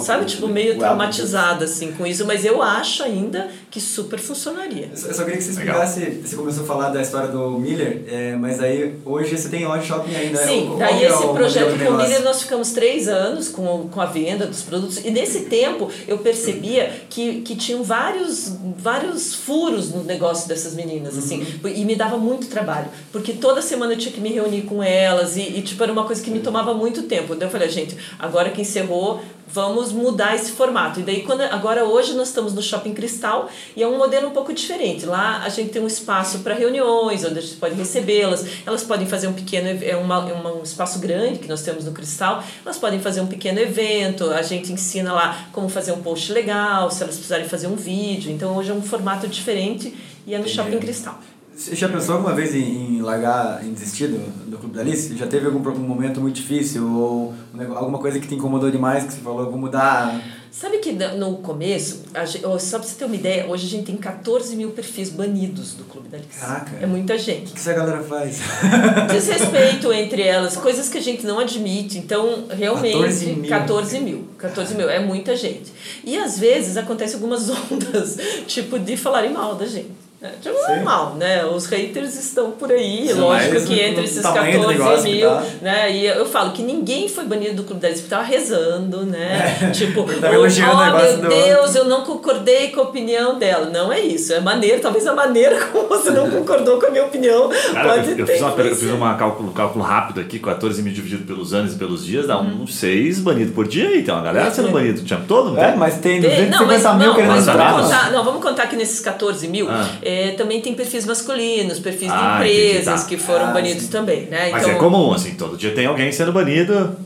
sabe, 0.00 0.24
tipo, 0.26 0.46
meio 0.48 0.68
Welcome. 0.68 0.80
traumatizada 0.80 1.64
assim 1.64 1.92
com 1.92 2.06
isso, 2.06 2.24
mas 2.26 2.44
eu 2.44 2.62
acho 2.62 3.02
ainda 3.02 3.48
que 3.70 3.80
super 3.80 4.18
funcionaria. 4.18 4.90
Eu 4.92 4.96
só- 5.14 5.24
queria 5.24 5.38
que 5.38 5.44
você 5.44 5.58
Legal. 5.58 5.82
explicasse, 5.84 6.20
você 6.26 6.36
começou 6.36 6.64
a 6.64 6.66
falar 6.66 6.90
da 6.90 7.00
história 7.02 7.28
do 7.28 7.50
Miller, 7.58 8.04
é, 8.08 8.36
mas 8.36 8.60
aí 8.60 8.94
hoje 9.04 9.36
você 9.36 9.48
tem 9.48 9.66
on 9.66 9.80
shopping 9.82 10.14
ainda. 10.14 10.38
Sim, 10.46 10.70
é 10.80 11.04
esse 11.06 11.22
o 11.24 11.32
projeto 11.34 11.78
com 11.78 11.90
o? 11.92 11.96
Miller 11.96 12.22
nós 12.22 12.42
ficamos 12.42 12.72
três 12.72 13.08
anos 13.08 13.48
com, 13.48 13.88
com 13.88 14.00
a 14.00 14.06
venda 14.06 14.46
dos 14.46 14.62
produtos 14.62 14.98
e 15.04 15.10
nesse 15.10 15.40
tempo 15.46 15.90
eu 16.06 16.18
percebia 16.18 16.90
que, 17.08 17.40
que 17.42 17.56
tinham 17.56 17.82
vários, 17.82 18.52
vários 18.76 19.34
furos 19.34 19.90
no 19.92 20.04
negócio 20.04 20.48
dessas 20.48 20.74
meninas, 20.74 21.16
assim, 21.16 21.44
e 21.74 21.84
me 21.84 21.94
dava 21.94 22.16
muito 22.18 22.46
trabalho, 22.48 22.88
porque 23.10 23.32
toda 23.32 23.62
semana 23.62 23.92
eu 23.94 23.98
tinha 23.98 24.12
que 24.12 24.20
me 24.20 24.30
reunir 24.30 24.62
com 24.62 24.82
elas 24.82 25.36
e, 25.36 25.40
e 25.42 25.62
tipo, 25.62 25.82
era 25.82 25.92
uma 25.92 26.04
coisa 26.04 26.22
que 26.22 26.30
me 26.30 26.40
tomava 26.40 26.74
muito 26.74 27.02
tempo. 27.04 27.34
Daí 27.34 27.48
eu 27.48 27.50
falei, 27.52 27.68
gente, 27.68 27.96
agora 28.18 28.50
que 28.50 28.60
encerrou, 28.60 29.01
vamos 29.46 29.92
mudar 29.92 30.34
esse 30.34 30.52
formato. 30.52 31.00
E 31.00 31.02
daí, 31.02 31.22
quando, 31.22 31.42
agora 31.42 31.84
hoje 31.84 32.14
nós 32.14 32.28
estamos 32.28 32.54
no 32.54 32.62
Shopping 32.62 32.94
Cristal 32.94 33.50
e 33.76 33.82
é 33.82 33.86
um 33.86 33.98
modelo 33.98 34.28
um 34.28 34.30
pouco 34.30 34.50
diferente. 34.54 35.04
Lá 35.04 35.42
a 35.44 35.48
gente 35.50 35.70
tem 35.70 35.82
um 35.82 35.86
espaço 35.86 36.38
para 36.38 36.54
reuniões, 36.54 37.22
onde 37.24 37.38
a 37.38 37.42
gente 37.42 37.56
pode 37.56 37.74
recebê-las. 37.74 38.46
Elas 38.66 38.82
podem 38.82 39.06
fazer 39.06 39.28
um 39.28 39.34
pequeno, 39.34 39.68
é 39.84 39.94
uma, 39.96 40.20
uma- 40.20 40.52
um 40.54 40.62
espaço 40.62 40.98
grande 41.00 41.38
que 41.38 41.48
nós 41.48 41.60
temos 41.62 41.84
no 41.84 41.92
Cristal. 41.92 42.42
Elas 42.64 42.78
podem 42.78 42.98
fazer 43.00 43.20
um 43.20 43.26
pequeno 43.26 43.58
evento. 43.60 44.30
A 44.30 44.40
gente 44.42 44.72
ensina 44.72 45.12
lá 45.12 45.48
como 45.52 45.68
fazer 45.68 45.92
um 45.92 46.02
post 46.02 46.32
legal, 46.32 46.90
se 46.90 47.02
elas 47.02 47.14
precisarem 47.16 47.46
fazer 47.46 47.66
um 47.66 47.76
vídeo. 47.76 48.30
Então 48.32 48.56
hoje 48.56 48.70
é 48.70 48.74
um 48.74 48.82
formato 48.82 49.28
diferente 49.28 49.94
e 50.26 50.34
é 50.34 50.38
no 50.38 50.44
Entendi. 50.44 50.56
Shopping 50.56 50.78
Cristal. 50.78 51.18
Você 51.54 51.76
já 51.76 51.88
pensou 51.88 52.14
alguma 52.16 52.34
vez 52.34 52.54
em, 52.54 52.96
em 52.96 53.02
largar, 53.02 53.64
em 53.64 53.72
desistir 53.72 54.08
do, 54.08 54.18
do 54.50 54.58
Clube 54.58 54.74
da 54.74 54.80
Alice? 54.80 55.16
Já 55.16 55.26
teve 55.26 55.46
algum 55.46 55.62
pro- 55.62 55.72
um 55.74 55.78
momento 55.80 56.20
muito 56.20 56.36
difícil 56.36 56.84
ou 56.90 57.34
um 57.54 57.76
alguma 57.76 57.98
coisa 57.98 58.18
que 58.18 58.26
te 58.26 58.34
incomodou 58.34 58.70
demais 58.70 59.04
que 59.04 59.12
você 59.12 59.20
falou, 59.20 59.48
vou 59.50 59.58
mudar? 59.58 60.20
Sabe 60.50 60.78
que 60.78 60.92
no 60.92 61.36
começo, 61.36 62.02
a 62.12 62.24
gente, 62.26 62.42
só 62.60 62.78
pra 62.78 62.86
você 62.86 62.94
ter 62.96 63.04
uma 63.06 63.14
ideia, 63.14 63.46
hoje 63.46 63.66
a 63.66 63.70
gente 63.70 63.86
tem 63.86 63.96
14 63.96 64.54
mil 64.54 64.70
perfis 64.70 65.08
banidos 65.08 65.72
do 65.74 65.84
Clube 65.84 66.08
da 66.08 66.18
Alice. 66.18 66.38
Caraca. 66.40 66.72
É 66.80 66.86
muita 66.86 67.14
O 67.14 67.18
gente. 67.18 67.52
que 67.52 67.58
essa 67.58 67.72
galera 67.72 68.02
faz? 68.02 68.38
Desrespeito 69.10 69.90
entre 69.92 70.22
elas, 70.22 70.56
coisas 70.56 70.88
que 70.88 70.98
a 70.98 71.02
gente 71.02 71.24
não 71.24 71.38
admite. 71.38 71.96
Então, 71.98 72.44
realmente, 72.50 72.98
14 72.98 73.26
mil. 73.36 73.48
14 73.48 74.00
mil. 74.00 74.24
14 74.38 74.74
mil, 74.74 74.90
é 74.90 74.98
muita 75.00 75.34
gente. 75.36 75.72
E 76.04 76.18
às 76.18 76.38
vezes 76.38 76.76
acontece 76.76 77.14
algumas 77.14 77.48
ondas, 77.70 78.18
tipo, 78.46 78.78
de 78.78 78.96
falarem 78.96 79.32
mal 79.32 79.54
da 79.54 79.66
gente. 79.66 80.01
É, 80.22 80.28
tipo, 80.40 80.54
Sim. 80.56 80.76
normal, 80.76 81.16
né? 81.16 81.44
Os 81.44 81.66
haters 81.66 82.14
estão 82.16 82.52
por 82.52 82.70
aí, 82.70 83.08
Sim, 83.08 83.14
lógico 83.14 83.64
que 83.66 83.80
entre 83.80 84.04
esses 84.04 84.22
tamanho 84.22 84.60
do 84.60 84.66
14 84.68 84.78
negócio 84.78 85.04
que 85.04 85.12
mil, 85.16 85.28
tá. 85.28 85.42
né? 85.60 85.92
E 85.92 86.06
eu 86.06 86.24
falo 86.26 86.52
que 86.52 86.62
ninguém 86.62 87.08
foi 87.08 87.24
banido 87.24 87.56
do 87.56 87.64
Clube 87.64 87.80
da 87.80 87.88
porque 87.88 88.02
tava 88.08 88.22
rezando, 88.22 89.04
né? 89.04 89.72
Tipo, 89.74 90.04
Porque 90.04 90.20
tava 90.22 90.34
elogiando 90.34 90.76
o 90.76 90.78
oh, 90.80 90.96
meu 91.22 91.28
Deus, 91.28 91.74
eu 91.74 91.86
não 91.86 92.02
concordei 92.02 92.68
com 92.68 92.80
a 92.80 92.84
opinião 92.84 93.36
dela. 93.36 93.66
Não 93.66 93.92
é 93.92 93.98
isso, 93.98 94.32
é 94.32 94.38
maneira, 94.38 94.78
talvez 94.78 95.04
a 95.08 95.12
maneira 95.14 95.66
como 95.66 95.88
você 95.88 96.10
não 96.12 96.30
concordou 96.30 96.78
com 96.78 96.86
a 96.86 96.90
minha 96.90 97.04
opinião 97.04 97.48
Cara, 97.72 97.88
pode 97.94 98.10
eu, 98.12 98.18
eu 98.18 98.24
ter 98.26 98.32
fiz, 98.34 98.42
uma, 98.42 98.50
eu 98.62 98.76
fiz 98.76 98.90
uma 98.90 99.14
cálculo, 99.16 99.50
cálculo 99.52 99.84
rápido 99.84 100.20
aqui, 100.20 100.38
14 100.38 100.82
mil 100.82 100.92
dividido 100.92 101.24
pelos 101.24 101.52
anos 101.52 101.74
e 101.74 101.76
pelos 101.76 102.06
dias, 102.06 102.28
dá 102.28 102.38
uns 102.38 102.76
6 102.76 103.18
banidos 103.18 103.52
por 103.52 103.66
dia 103.66 103.88
aí. 103.88 104.04
Tem 104.04 104.14
uma 104.14 104.22
galera 104.22 104.52
sendo 104.52 104.68
É. 104.68 104.70
banida 104.70 105.00
o 105.00 105.04
tempo 105.04 105.24
todo, 105.26 105.50
não 105.50 105.60
É, 105.60 105.70
tem? 105.70 105.76
mas 105.78 105.94
tem 105.98 106.20
Tem- 106.20 106.48
250 106.48 106.94
mil 106.94 107.06
não, 107.08 107.14
querendo 107.16 107.36
entrar, 107.38 107.72
vamos 107.72 107.90
mas- 107.90 107.98
contar, 107.98 108.12
não, 108.12 108.24
vamos 108.24 108.40
contar 108.40 108.66
que 108.68 108.76
nesses 108.76 109.00
14 109.00 109.48
mil 109.48 109.68
Ah. 109.68 109.88
é, 110.00 110.11
também 110.36 110.60
tem 110.60 110.74
perfis 110.74 111.04
masculinos, 111.06 111.78
perfis 111.78 112.10
Ah, 112.10 112.38
de 112.42 112.44
entendi, 112.48 112.68
empresas 112.70 113.02
tá. 113.02 113.08
que 113.08 113.16
foram 113.16 113.46
Ah, 113.46 113.52
banidos 113.52 113.84
sim. 113.84 113.90
também, 113.90 114.22
né? 114.26 114.50
Mas 114.50 114.62
então, 114.62 114.76
é 114.76 114.78
comum, 114.78 115.12
assim, 115.12 115.34
todo 115.34 115.56
dia 115.56 115.72
tem 115.74 115.86
alguém 115.86 116.10
sendo 116.12 116.32
banido, 116.32 116.96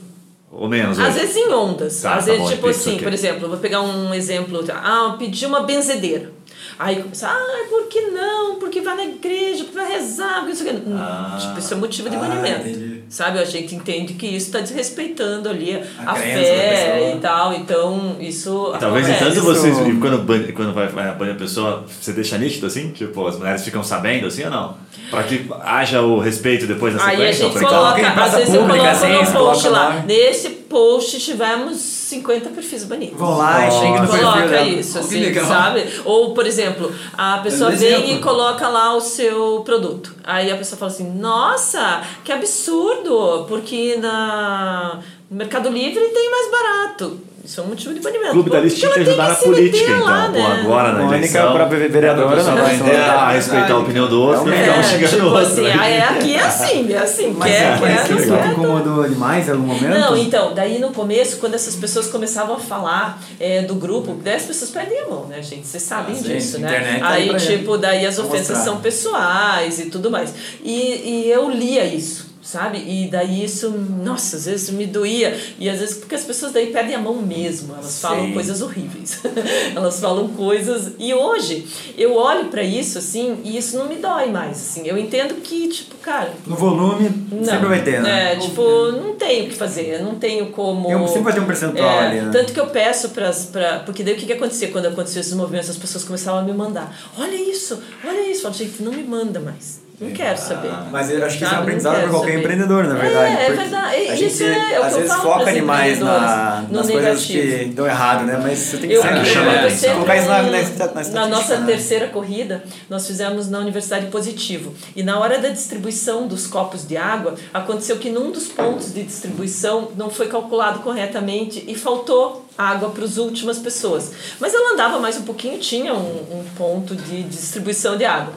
ou 0.51 0.69
menos. 0.69 0.99
Às 0.99 1.09
hoje. 1.15 1.19
vezes 1.21 1.37
em 1.37 1.53
ondas. 1.53 2.01
Tá, 2.01 2.15
às 2.15 2.25
tá 2.25 2.31
vezes, 2.33 2.41
bom, 2.47 2.51
tipo 2.55 2.69
assim, 2.69 2.99
por 2.99 3.13
exemplo, 3.13 3.49
vou 3.49 3.59
pegar 3.59 3.83
um 3.83 4.13
exemplo. 4.15 4.63
tá? 4.65 4.81
Ah, 4.83 5.17
pedi 5.19 5.45
uma 5.47 5.61
benzedeira. 5.61 6.33
Aí 6.79 6.97
começa, 7.03 7.29
ah, 7.29 7.67
por 7.71 7.87
que 7.89 8.01
não? 8.03 8.57
Porque 8.57 8.81
vai 8.83 8.97
na 8.97 9.05
igreja, 9.05 9.65
porque 9.65 9.79
vai 9.79 9.91
rezar, 9.93 10.41
porque 10.41 10.53
isso 10.53 10.69
aqui. 10.69 10.83
Ah. 10.93 11.39
tipo, 11.41 11.59
isso 11.59 11.73
é 11.73 11.77
motivo 11.77 12.11
de 12.11 12.17
Ah, 12.17 12.19
banimento. 12.19 12.69
entendi. 12.69 12.96
Sabe? 13.09 13.39
A 13.39 13.45
gente 13.45 13.75
entende 13.75 14.15
que 14.15 14.27
isso 14.27 14.47
está 14.47 14.59
desrespeitando 14.61 15.49
ali 15.49 15.75
a, 16.05 16.11
A 16.11 16.15
fé 16.15 17.13
e 17.17 17.21
tal. 17.21 17.53
Então, 17.55 18.17
isso. 18.21 18.73
E 18.75 18.79
talvez 18.79 19.09
em 19.09 19.13
acontece. 19.13 19.35
tanto 19.37 19.47
vocês, 19.47 19.79
e 19.79 19.93
quando, 19.95 20.19
ban- 20.19 20.53
quando 20.55 20.75
vai, 20.75 20.89
vai 20.89 21.15
banir 21.15 21.35
a 21.35 21.39
pessoa, 21.39 21.85
você 21.89 22.13
deixa 22.13 22.37
nítido 22.37 22.67
assim? 22.67 22.91
Tipo, 22.91 23.27
as 23.27 23.39
mulheres 23.39 23.65
ficam 23.65 23.83
sabendo 23.85 24.27
assim 24.27 24.45
ou 24.45 24.51
não? 24.51 24.77
Pra 25.11 25.23
que 25.23 25.47
haja 25.63 26.03
o 26.03 26.19
respeito 26.19 26.67
depois 26.67 26.95
da 26.95 27.05
Aí 27.05 27.15
a 27.15 27.33
sequência? 27.33 27.45
gente 27.49 27.59
coloca, 27.65 28.09
às 28.09 28.35
vezes 28.35 28.55
eu 28.55 28.63
coloco 28.67 28.85
assim, 28.87 29.13
no 29.13 29.33
post 29.33 29.69
lá. 29.69 29.89
lá. 29.89 30.03
Nesse 30.05 30.49
post 30.77 31.19
tivemos 31.21 31.79
50 31.79 32.51
perfis 32.51 32.85
banidos. 32.85 33.19
Vão 33.19 33.39
lá 33.39 33.67
e 33.67 33.71
chega 33.71 34.03
no 34.03 34.09
coloca 34.09 34.61
isso, 34.61 34.99
assim, 35.01 35.21
legal. 35.21 35.47
sabe? 35.47 35.87
Ou, 36.05 36.35
por 36.35 36.47
exemplo, 36.47 36.93
a 37.17 37.39
pessoa 37.39 37.71
Dá 37.71 37.79
vem 37.79 38.15
e 38.15 38.19
coloca 38.21 38.69
lá 38.69 38.95
o 38.95 39.01
seu 39.01 39.63
produto. 39.65 40.15
Aí 40.23 40.53
a 40.53 40.57
pessoa 40.59 40.79
fala 40.79 40.93
assim, 40.93 41.11
nossa, 41.19 42.03
que 42.23 42.31
absurdo, 42.31 43.47
porque 43.49 43.97
na... 43.97 45.01
no 45.31 45.39
Mercado 45.39 45.71
Livre 45.71 46.09
tem 46.09 46.31
mais 46.31 46.51
barato. 46.51 47.21
Isso 47.47 47.61
é 47.61 47.65
um 47.65 47.69
motivo 47.69 47.95
de 47.95 48.01
banimento. 48.01 48.29
O 48.31 48.33
Clube 48.33 48.51
da 48.51 48.59
Alice 48.59 48.77
tinha 48.77 48.91
que 48.93 49.01
ajudar 49.01 49.29
na 49.29 49.35
política, 49.37 49.91
então. 49.93 50.05
lá, 50.05 50.27
Pô, 50.27 50.33
né? 50.33 50.61
agora 50.63 50.93
na 50.93 50.99
Mônica 51.05 51.17
eleição. 51.17 51.53
pra 51.53 51.65
vereadora, 51.67 52.43
não, 52.43 52.45
vai 52.45 52.55
não, 52.57 52.65
aprender 52.65 52.99
não, 52.99 53.19
a 53.19 53.27
não, 53.27 53.33
respeitar 53.33 53.73
a 53.73 53.79
opinião 53.79 54.09
do 54.09 54.21
outro 54.21 54.49
e 54.49 54.51
não, 54.51 54.57
ficar 54.59 54.77
um 54.77 54.81
É, 54.81 54.83
xingando 54.83 55.09
tipo 55.11 55.25
outro. 55.27 55.39
assim, 55.39 55.63
né? 55.63 55.77
ah, 55.79 55.89
é, 55.89 56.01
aqui 56.03 56.35
é 56.35 56.41
assim, 56.41 56.93
é 56.93 56.99
assim, 56.99 57.35
Mas, 57.39 57.53
quer, 57.53 57.63
é, 57.63 57.79
mas 57.81 58.03
quer, 58.09 58.27
não 58.27 58.37
quer. 58.37 58.47
incomodou 58.53 59.09
demais 59.09 59.47
em 59.47 59.51
algum 59.53 59.63
momento? 59.67 59.89
Não, 59.99 60.17
então, 60.17 60.55
daí 60.55 60.79
no 60.81 60.91
começo, 60.91 61.37
quando 61.37 61.55
essas 61.55 61.77
pessoas 61.77 62.09
começavam 62.09 62.57
a 62.57 62.59
falar 62.59 63.23
é, 63.39 63.63
do 63.63 63.77
grupo, 63.77 64.19
daí 64.25 64.35
as 64.35 64.43
pessoas 64.43 64.71
perdem 64.73 65.01
a 65.03 65.07
mão, 65.07 65.27
né, 65.27 65.41
gente? 65.41 65.69
Vocês 65.69 65.85
sabem 65.85 66.17
Ah, 66.19 66.23
disso, 66.23 66.59
né? 66.59 66.69
internet 66.69 67.01
tá 67.01 67.09
aí 67.11 67.35
tipo, 67.37 67.79
daí 67.79 68.05
as 68.05 68.19
ofensas 68.19 68.59
são 68.59 68.79
pessoais 68.79 69.79
e 69.79 69.87
tudo 69.87 70.11
mais. 70.11 70.35
E, 70.65 71.27
e 71.27 71.31
eu 71.31 71.49
lia 71.49 71.85
isso. 71.85 72.26
Sabe? 72.47 72.79
E 72.79 73.09
daí 73.11 73.45
isso, 73.45 73.71
nossa, 73.71 74.37
às 74.37 74.45
vezes 74.47 74.71
me 74.71 74.87
doía. 74.87 75.37
E 75.59 75.69
às 75.69 75.81
vezes 75.81 75.97
porque 75.97 76.15
as 76.15 76.23
pessoas 76.23 76.53
daí 76.53 76.69
perdem 76.69 76.95
a 76.95 76.99
mão 77.01 77.15
mesmo. 77.17 77.75
Elas 77.75 78.01
falam 78.01 78.27
Sim. 78.27 78.35
coisas 78.35 78.63
horríveis. 78.63 79.21
Elas 79.75 79.99
falam 79.99 80.29
coisas. 80.29 80.93
E 80.97 81.13
hoje 81.13 81.67
eu 81.99 82.15
olho 82.15 82.45
pra 82.45 82.63
isso 82.63 82.99
assim 82.99 83.39
e 83.43 83.57
isso 83.59 83.77
não 83.77 83.89
me 83.89 83.97
dói 83.97 84.31
mais. 84.31 84.53
Assim. 84.59 84.87
Eu 84.87 84.97
entendo 84.97 85.35
que, 85.43 85.67
tipo, 85.67 85.97
cara, 85.97 86.33
No 86.47 86.55
volume, 86.55 87.11
não. 87.33 87.45
sempre 87.45 87.67
vai 87.67 87.83
ter, 87.83 88.01
né? 88.01 88.35
É, 88.35 88.37
tipo, 88.37 88.63
não 88.93 89.17
tenho 89.17 89.47
o 89.47 89.49
que 89.49 89.55
fazer, 89.57 89.97
eu 89.99 90.05
não 90.05 90.15
tenho 90.15 90.51
como. 90.53 90.89
Um- 90.89 91.09
sempre 91.09 91.23
vai 91.25 91.33
ter 91.35 91.41
um 91.41 91.47
percentual 91.47 91.89
É, 92.01 92.07
ali, 92.07 92.21
né? 92.21 92.31
Tanto 92.33 92.53
que 92.53 92.61
eu 92.61 92.69
peço 92.69 93.09
para. 93.09 93.33
Pra, 93.51 93.81
porque 93.81 94.05
daí 94.05 94.15
o 94.15 94.17
que, 94.17 94.25
que 94.25 94.33
acontecia 94.35 94.69
quando 94.69 94.87
aconteceu 94.87 95.21
esses 95.21 95.35
movimentos? 95.35 95.69
As 95.69 95.77
pessoas 95.77 96.05
começavam 96.05 96.39
a 96.41 96.45
me 96.45 96.53
mandar: 96.53 96.97
olha 97.19 97.35
isso, 97.35 97.83
olha 98.05 98.31
isso. 98.31 98.39
Eu 98.39 98.43
falo, 98.43 98.55
gente, 98.55 98.83
não 98.85 98.93
me 98.93 99.03
manda 99.03 99.41
mais. 99.41 99.85
Não 99.99 100.11
quero 100.11 100.39
saber. 100.39 100.71
Mas 100.91 101.11
eu 101.11 101.25
acho 101.25 101.39
que 101.39 101.45
isso 101.45 101.55
é 101.55 101.57
um? 101.57 101.57
Não 101.57 101.63
aprendizado 101.63 101.95
para 102.01 102.09
qualquer 102.11 102.27
saber. 102.33 102.39
empreendedor, 102.41 102.85
na 102.85 102.95
verdade. 102.95 103.37
É, 103.37 103.47
é 103.47 103.53
verdade. 103.53 103.97
A 103.97 104.15
Isso 104.15 104.39
gente, 104.45 104.45
é 104.45 104.81
o 104.81 104.83
às 104.83 104.89
que 104.89 104.95
eu 104.95 105.03
vezes 105.03 105.17
foca 105.17 105.53
demais 105.53 105.99
na, 106.01 106.65
nas 106.71 106.91
coisas 106.91 107.29
negativo. 107.29 107.59
que 107.59 107.65
dão 107.75 107.87
errado, 107.87 108.25
né? 108.25 108.41
Mas 108.43 108.59
você 108.59 108.77
tem 108.77 108.89
que 108.91 108.95
Eu, 108.97 109.03
sempre 109.03 109.19
eu, 109.21 109.25
chama 109.25 109.53
eu 109.53 109.59
atenção. 109.59 109.79
sempre, 109.79 109.95
colocar 109.95 110.17
isso 110.17 110.29
na, 110.29 110.43
na, 110.43 111.03
na, 111.03 111.09
na 111.09 111.27
nossa 111.29 111.59
né? 111.59 111.67
terceira 111.67 112.09
corrida, 112.09 112.63
nós 112.91 113.07
fizemos 113.07 113.49
na 113.49 113.59
Universidade 113.59 114.07
Positivo. 114.07 114.75
E 114.95 115.03
na 115.03 115.19
hora 115.19 115.39
da 115.39 115.49
distribuição 115.49 116.27
dos 116.29 116.47
copos 116.47 116.87
de 116.87 116.97
água, 116.97 117.35
aconteceu 117.53 117.97
que 117.97 118.11
num 118.11 118.31
dos 118.31 118.49
pontos 118.49 118.93
de 118.93 119.03
distribuição 119.03 119.89
não 119.97 120.11
foi 120.11 120.29
calculado 120.29 120.81
corretamente 120.81 121.65
e 121.67 121.75
faltou 121.75 122.46
água 122.57 122.91
para 122.91 123.05
as 123.05 123.17
últimas 123.17 123.59
pessoas. 123.59 124.13
Mas 124.41 124.55
ela 124.55 124.73
andava 124.73 124.99
mais 124.99 125.17
um 125.17 125.23
pouquinho, 125.23 125.59
tinha 125.59 125.95
um, 125.95 126.41
um 126.41 126.45
ponto 126.57 126.95
de 126.95 127.23
distribuição 127.25 127.97
de 127.97 128.05
água. 128.05 128.33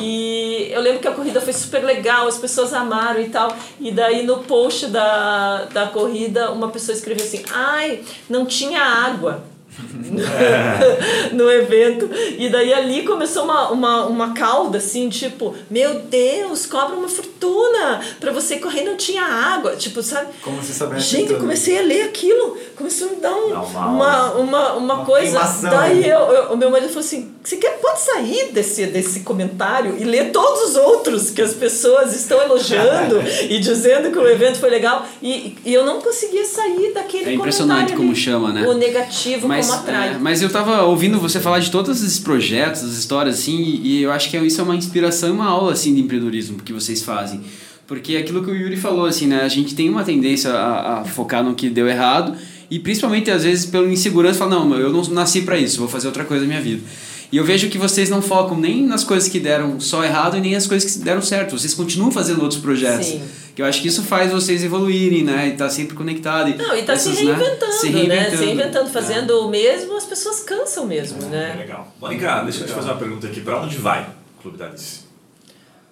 E 0.00 0.68
eu 0.70 0.80
lembro 0.80 1.00
que 1.00 1.08
a 1.08 1.12
corrida 1.12 1.40
foi 1.40 1.52
super 1.52 1.84
legal, 1.84 2.26
as 2.26 2.38
pessoas 2.38 2.72
amaram 2.72 3.20
e 3.20 3.28
tal. 3.28 3.54
E 3.80 3.92
daí 3.92 4.24
no 4.24 4.38
post 4.38 4.86
da, 4.88 5.64
da 5.66 5.86
corrida, 5.86 6.50
uma 6.50 6.68
pessoa 6.68 6.96
escreveu 6.96 7.24
assim: 7.24 7.42
ai, 7.52 8.02
não 8.28 8.44
tinha 8.44 8.80
água. 8.80 9.53
no 11.32 11.50
evento. 11.50 12.08
E 12.38 12.48
daí 12.48 12.72
ali 12.72 13.02
começou 13.04 13.44
uma, 13.44 13.70
uma, 13.70 14.06
uma 14.06 14.32
cauda, 14.34 14.78
assim, 14.78 15.08
tipo, 15.08 15.54
meu 15.70 16.00
Deus, 16.00 16.66
cobra 16.66 16.96
uma 16.96 17.08
fortuna 17.08 18.00
pra 18.20 18.32
você 18.32 18.56
correr, 18.56 18.84
não 18.84 18.96
tinha 18.96 19.22
água. 19.24 19.76
Tipo, 19.76 20.02
sabe? 20.02 20.28
Como 20.42 20.62
se 20.62 20.74
soubesse 20.74 21.06
Gente, 21.08 21.22
eu 21.22 21.28
tudo. 21.28 21.40
comecei 21.40 21.78
a 21.78 21.82
ler 21.82 22.02
aquilo, 22.02 22.56
começou 22.76 23.08
a 23.08 23.10
me 23.12 23.16
dar 23.16 23.34
um, 23.34 23.46
uma 23.46 23.64
uma, 23.64 24.32
uma, 24.34 24.72
uma, 24.74 24.94
Uma 24.94 25.04
coisa. 25.04 25.40
Daí 25.62 26.08
eu, 26.08 26.18
eu- 26.18 26.52
o 26.52 26.56
meu 26.56 26.70
marido 26.70 26.88
falou 26.88 27.04
assim: 27.04 27.32
você 27.42 27.56
quer, 27.56 27.78
pode 27.80 28.00
sair 28.00 28.52
desse, 28.52 28.86
desse 28.86 29.20
comentário 29.20 29.96
e 29.98 30.04
ler 30.04 30.30
todos 30.30 30.70
os 30.70 30.76
outros 30.76 31.30
que 31.30 31.42
as 31.42 31.52
pessoas 31.52 32.14
estão 32.14 32.40
elogiando 32.42 33.20
e 33.48 33.58
dizendo 33.58 34.10
que 34.10 34.18
o 34.18 34.28
evento 34.28 34.58
foi 34.58 34.70
legal. 34.70 35.06
E, 35.22 35.56
e 35.64 35.72
eu 35.74 35.84
não 35.84 36.00
conseguia 36.00 36.44
sair 36.44 36.92
daquele 36.92 37.30
É 37.30 37.34
impressionante 37.34 37.92
comentário 37.92 37.96
como 37.96 38.10
ali. 38.10 38.20
chama, 38.20 38.52
né? 38.52 38.66
O 38.68 38.74
negativo 38.74 39.48
Mas, 39.48 39.63
como 39.66 39.80
atrai. 39.80 40.14
é, 40.14 40.18
mas 40.18 40.42
eu 40.42 40.50
tava 40.50 40.82
ouvindo 40.82 41.18
você 41.18 41.40
falar 41.40 41.58
de 41.58 41.70
todos 41.70 42.02
esses 42.02 42.18
projetos, 42.18 42.82
as 42.82 42.92
histórias, 42.92 43.38
assim, 43.38 43.80
e, 43.82 44.02
eu 44.02 44.12
acho 44.12 44.30
que 44.30 44.36
isso 44.38 44.60
é 44.60 44.64
uma 44.64 44.76
inspiração 44.76 45.28
e 45.28 45.32
uma 45.32 45.46
aula, 45.46 45.72
assim, 45.72 45.94
de 45.94 46.00
empreendedorismo 46.00 46.58
que 46.58 46.72
vocês 46.72 47.02
fazem. 47.02 47.40
Porque 47.86 48.14
é 48.14 48.18
aquilo 48.18 48.42
que 48.42 48.50
o 48.50 48.54
Yuri 48.54 48.76
falou, 48.76 49.04
assim, 49.04 49.26
né? 49.26 49.42
A 49.42 49.48
gente 49.48 49.74
tem 49.74 49.90
uma 49.90 50.04
tendência 50.04 50.50
a, 50.50 51.00
a 51.00 51.04
focar 51.04 51.44
no 51.44 51.54
que 51.54 51.68
deu 51.68 51.86
errado 51.86 52.34
e 52.70 52.78
principalmente, 52.78 53.30
às 53.30 53.44
vezes, 53.44 53.66
pela 53.66 53.86
insegurança, 53.86 54.38
falar, 54.38 54.50
não, 54.50 54.74
eu 54.76 54.90
não 54.90 55.02
nasci 55.10 55.42
para 55.42 55.58
isso, 55.58 55.78
vou 55.78 55.88
fazer 55.88 56.06
outra 56.06 56.24
coisa 56.24 56.42
na 56.42 56.48
minha 56.48 56.60
vida. 56.60 56.82
E 57.30 57.36
eu 57.36 57.44
vejo 57.44 57.68
que 57.68 57.76
vocês 57.76 58.08
não 58.08 58.22
focam 58.22 58.56
nem 58.58 58.86
nas 58.86 59.02
coisas 59.02 59.28
que 59.28 59.40
deram 59.40 59.80
só 59.80 60.04
errado 60.04 60.36
e 60.36 60.40
nem 60.40 60.54
nas 60.54 60.66
coisas 60.66 60.92
que 60.92 60.98
deram 61.02 61.20
certo. 61.20 61.58
Vocês 61.58 61.74
continuam 61.74 62.10
fazendo 62.10 62.40
outros 62.42 62.60
projetos. 62.60 63.06
Sim. 63.06 63.22
Que 63.54 63.62
eu 63.62 63.66
acho 63.66 63.80
que 63.80 63.86
isso 63.88 64.02
faz 64.02 64.32
vocês 64.32 64.64
evoluírem, 64.64 65.22
né? 65.22 65.48
E 65.48 65.52
tá 65.52 65.68
sempre 65.70 65.94
conectado. 65.96 66.50
E 66.50 66.56
Não, 66.56 66.76
e 66.76 66.82
tá 66.82 66.96
se 66.96 67.10
essas, 67.10 67.22
né, 67.24 67.32
reinventando, 67.34 67.72
se 67.72 67.90
né? 67.90 67.98
reinventando. 68.00 68.36
Se 68.36 68.44
reinventando, 68.44 68.88
É. 68.88 68.92
fazendo 68.92 69.30
o 69.46 69.48
mesmo, 69.48 69.96
as 69.96 70.04
pessoas 70.04 70.40
cansam 70.40 70.86
mesmo, 70.86 71.22
É 71.26 71.28
né? 71.28 71.54
legal. 71.58 71.94
Mônica, 72.00 72.42
deixa 72.42 72.62
eu 72.62 72.66
te 72.66 72.72
fazer 72.72 72.88
uma 72.90 72.96
pergunta 72.98 73.26
aqui. 73.28 73.40
Pra 73.40 73.60
onde 73.60 73.76
vai 73.76 74.02
o 74.38 74.42
Clube 74.42 74.58
da 74.58 74.66
Alice? 74.66 75.04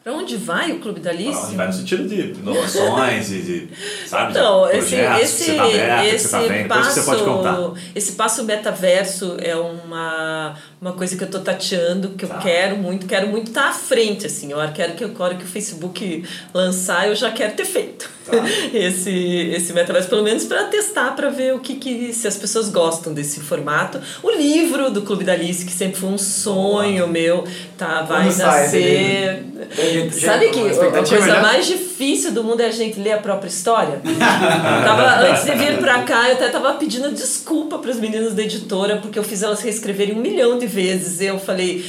Pra 0.03 0.13
onde 0.15 0.37
vai 0.37 0.73
o 0.73 0.81
Clube 0.81 0.99
da 0.99 1.11
Pra 1.11 1.19
Alice? 1.21 1.47
onde 1.47 1.55
vai 1.55 1.67
no 1.69 1.73
sentido 1.73 2.09
de 2.09 2.33
inovações 2.41 3.31
e 3.31 3.39
de, 3.43 3.69
sabe, 4.09 4.33
Então, 4.33 4.67
de 4.69 4.77
esse, 4.79 4.97
projetos 4.97 5.17
que 5.19 5.23
esse, 5.25 5.45
você 5.45 5.55
tá 5.55 5.63
aberto, 5.65 6.01
que 6.01 6.07
esse 6.17 6.25
você 6.25 6.31
tá 6.31 6.39
vendo, 6.41 6.49
coisas 6.49 6.67
passo, 6.69 6.89
que 6.89 6.95
você 6.95 7.07
pode 7.07 7.23
contar. 7.25 7.81
esse 7.95 8.13
passo 8.13 8.43
metaverso 8.45 9.37
é 9.39 9.55
uma, 9.55 10.57
uma 10.83 10.93
coisa 10.95 11.16
que 11.16 11.22
eu 11.22 11.30
tô 11.30 11.39
tateando, 11.39 12.09
que 12.11 12.26
Tá. 12.26 12.35
eu 12.35 12.41
quero 12.41 12.76
muito, 12.76 13.07
quero 13.07 13.28
muito 13.28 13.47
estar 13.49 13.68
à 13.68 13.72
frente, 13.72 14.26
assim. 14.26 14.51
Eu 14.51 14.59
quero 14.74 14.95
que, 14.95 15.05
a 15.05 15.11
hora 15.20 15.37
que 15.37 15.45
o 15.45 15.47
Facebook 15.47 16.24
lançar, 16.53 17.07
eu 17.07 17.14
já 17.14 17.30
quero 17.30 17.55
ter 17.55 17.64
feito 17.64 18.11
Tá. 18.26 18.33
esse, 18.74 19.11
esse 19.55 19.72
metaverso, 19.72 20.09
pelo 20.09 20.22
menos 20.24 20.45
para 20.45 20.64
testar, 20.64 21.12
para 21.14 21.28
ver 21.30 21.55
o 21.55 21.61
que, 21.61 21.76
que 21.76 22.12
se 22.12 22.26
as 22.26 22.37
pessoas 22.37 22.68
gostam 22.68 23.14
desse 23.14 23.39
formato. 23.41 24.01
O 24.24 24.30
livro 24.33 24.91
do 24.91 25.03
Clube 25.03 25.22
da 25.24 25.33
Alice, 25.35 25.64
que 25.64 25.72
sempre 25.72 26.01
foi 26.01 26.09
um 26.11 26.18
sonho 26.18 27.07
meu, 27.07 27.45
tá, 27.78 28.03
vai 28.03 28.30
sai 28.33 28.64
esse 28.66 28.76
nascer. 28.76 29.45
Gente- 29.93 30.14
Sabe 30.16 30.49
que 30.51 30.59
a 30.61 30.93
coisa 31.05 31.26
né? 31.35 31.41
mais 31.41 31.66
difícil 31.66 32.33
do 32.33 32.43
mundo 32.43 32.61
é 32.61 32.66
a 32.66 32.70
gente 32.72 32.99
ler 32.99 33.12
a 33.12 33.18
própria 33.18 33.49
história? 33.49 34.01
tava, 34.85 35.28
antes 35.30 35.45
de 35.45 35.53
vir 35.53 35.78
pra 35.78 36.03
cá, 36.03 36.28
eu 36.28 36.35
até 36.35 36.49
tava 36.49 36.72
pedindo 36.74 37.11
desculpa 37.12 37.78
pros 37.78 37.97
meninos 37.99 38.35
da 38.35 38.43
editora, 38.43 38.97
porque 38.97 39.16
eu 39.18 39.22
fiz 39.24 39.43
elas 39.45 39.61
reescreverem 39.62 40.16
um 40.16 40.20
milhão 40.20 40.59
de 40.59 40.66
vezes. 40.73 41.20
Eu 41.20 41.39
falei. 41.39 41.85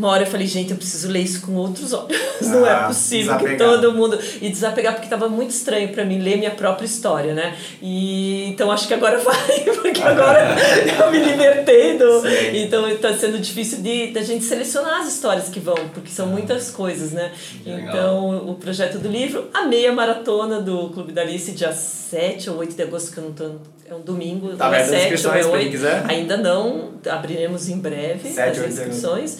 Uma 0.00 0.08
hora 0.08 0.22
eu 0.22 0.26
falei, 0.26 0.46
gente, 0.46 0.70
eu 0.70 0.78
preciso 0.78 1.08
ler 1.08 1.20
isso 1.20 1.42
com 1.42 1.52
outros 1.56 1.92
olhos. 1.92 2.16
Não 2.40 2.64
é 2.66 2.70
Ah, 2.72 2.84
possível 2.84 3.36
que 3.36 3.44
desapegar. 3.44 3.68
todo 3.80 3.92
mundo. 3.92 4.18
E 4.40 4.48
desapegar, 4.48 4.94
porque 4.94 5.08
tava 5.10 5.28
muito 5.28 5.50
estranho 5.50 5.90
pra 5.90 6.06
mim 6.06 6.18
ler 6.20 6.38
minha 6.38 6.52
própria 6.52 6.86
história, 6.86 7.34
né? 7.34 7.54
E 7.82 8.46
então 8.48 8.72
acho 8.72 8.88
que 8.88 8.94
agora 8.94 9.18
vai, 9.20 9.60
porque 9.74 10.00
agora 10.02 10.56
eu 11.04 11.10
me 11.10 11.18
libertei 11.18 11.98
do. 11.98 12.22
Sim. 12.22 12.62
Então 12.62 12.96
tá 12.96 13.12
sendo 13.12 13.38
difícil 13.38 13.82
de 13.82 14.06
da 14.06 14.22
gente 14.22 14.42
selecionar 14.42 15.02
as 15.02 15.08
histórias 15.12 15.50
que 15.50 15.60
vão, 15.60 15.76
porque 15.92 16.10
são 16.10 16.26
muitas 16.28 16.70
coisas, 16.70 17.12
né? 17.12 17.30
legal. 17.66 17.88
Então, 17.90 18.48
o 18.48 18.54
projeto 18.54 18.98
do 18.98 19.08
livro, 19.08 19.50
a 19.52 19.66
meia 19.66 19.92
maratona 19.92 20.62
do 20.62 20.88
Clube 20.88 21.12
da 21.12 21.20
Alice, 21.20 21.52
dia 21.52 21.72
7 21.74 22.48
ou 22.48 22.56
8 22.56 22.74
de 22.74 22.82
agosto, 22.82 23.12
que 23.12 23.18
eu 23.18 23.24
não 23.24 23.32
tô. 23.32 23.50
É 23.90 23.94
um 23.94 24.02
domingo, 24.02 24.54
Tá 24.56 24.68
ou 24.68 24.72
é 24.74 24.76
aberto 24.82 24.94
as 24.94 25.00
7 25.00 25.00
ou 25.00 25.12
inscrições 25.14 25.34
é 25.34 25.48
pra 25.48 25.58
quem 25.58 25.66
8. 25.66 25.70
quiser? 25.72 26.04
Ainda 26.06 26.36
não, 26.36 26.90
abriremos 27.10 27.68
em 27.68 27.76
breve 27.76 28.28
7 28.30 28.48
as 28.50 28.56
ou 28.58 28.62
8 28.64 28.72
de 28.74 28.80
inscrições. 28.80 29.38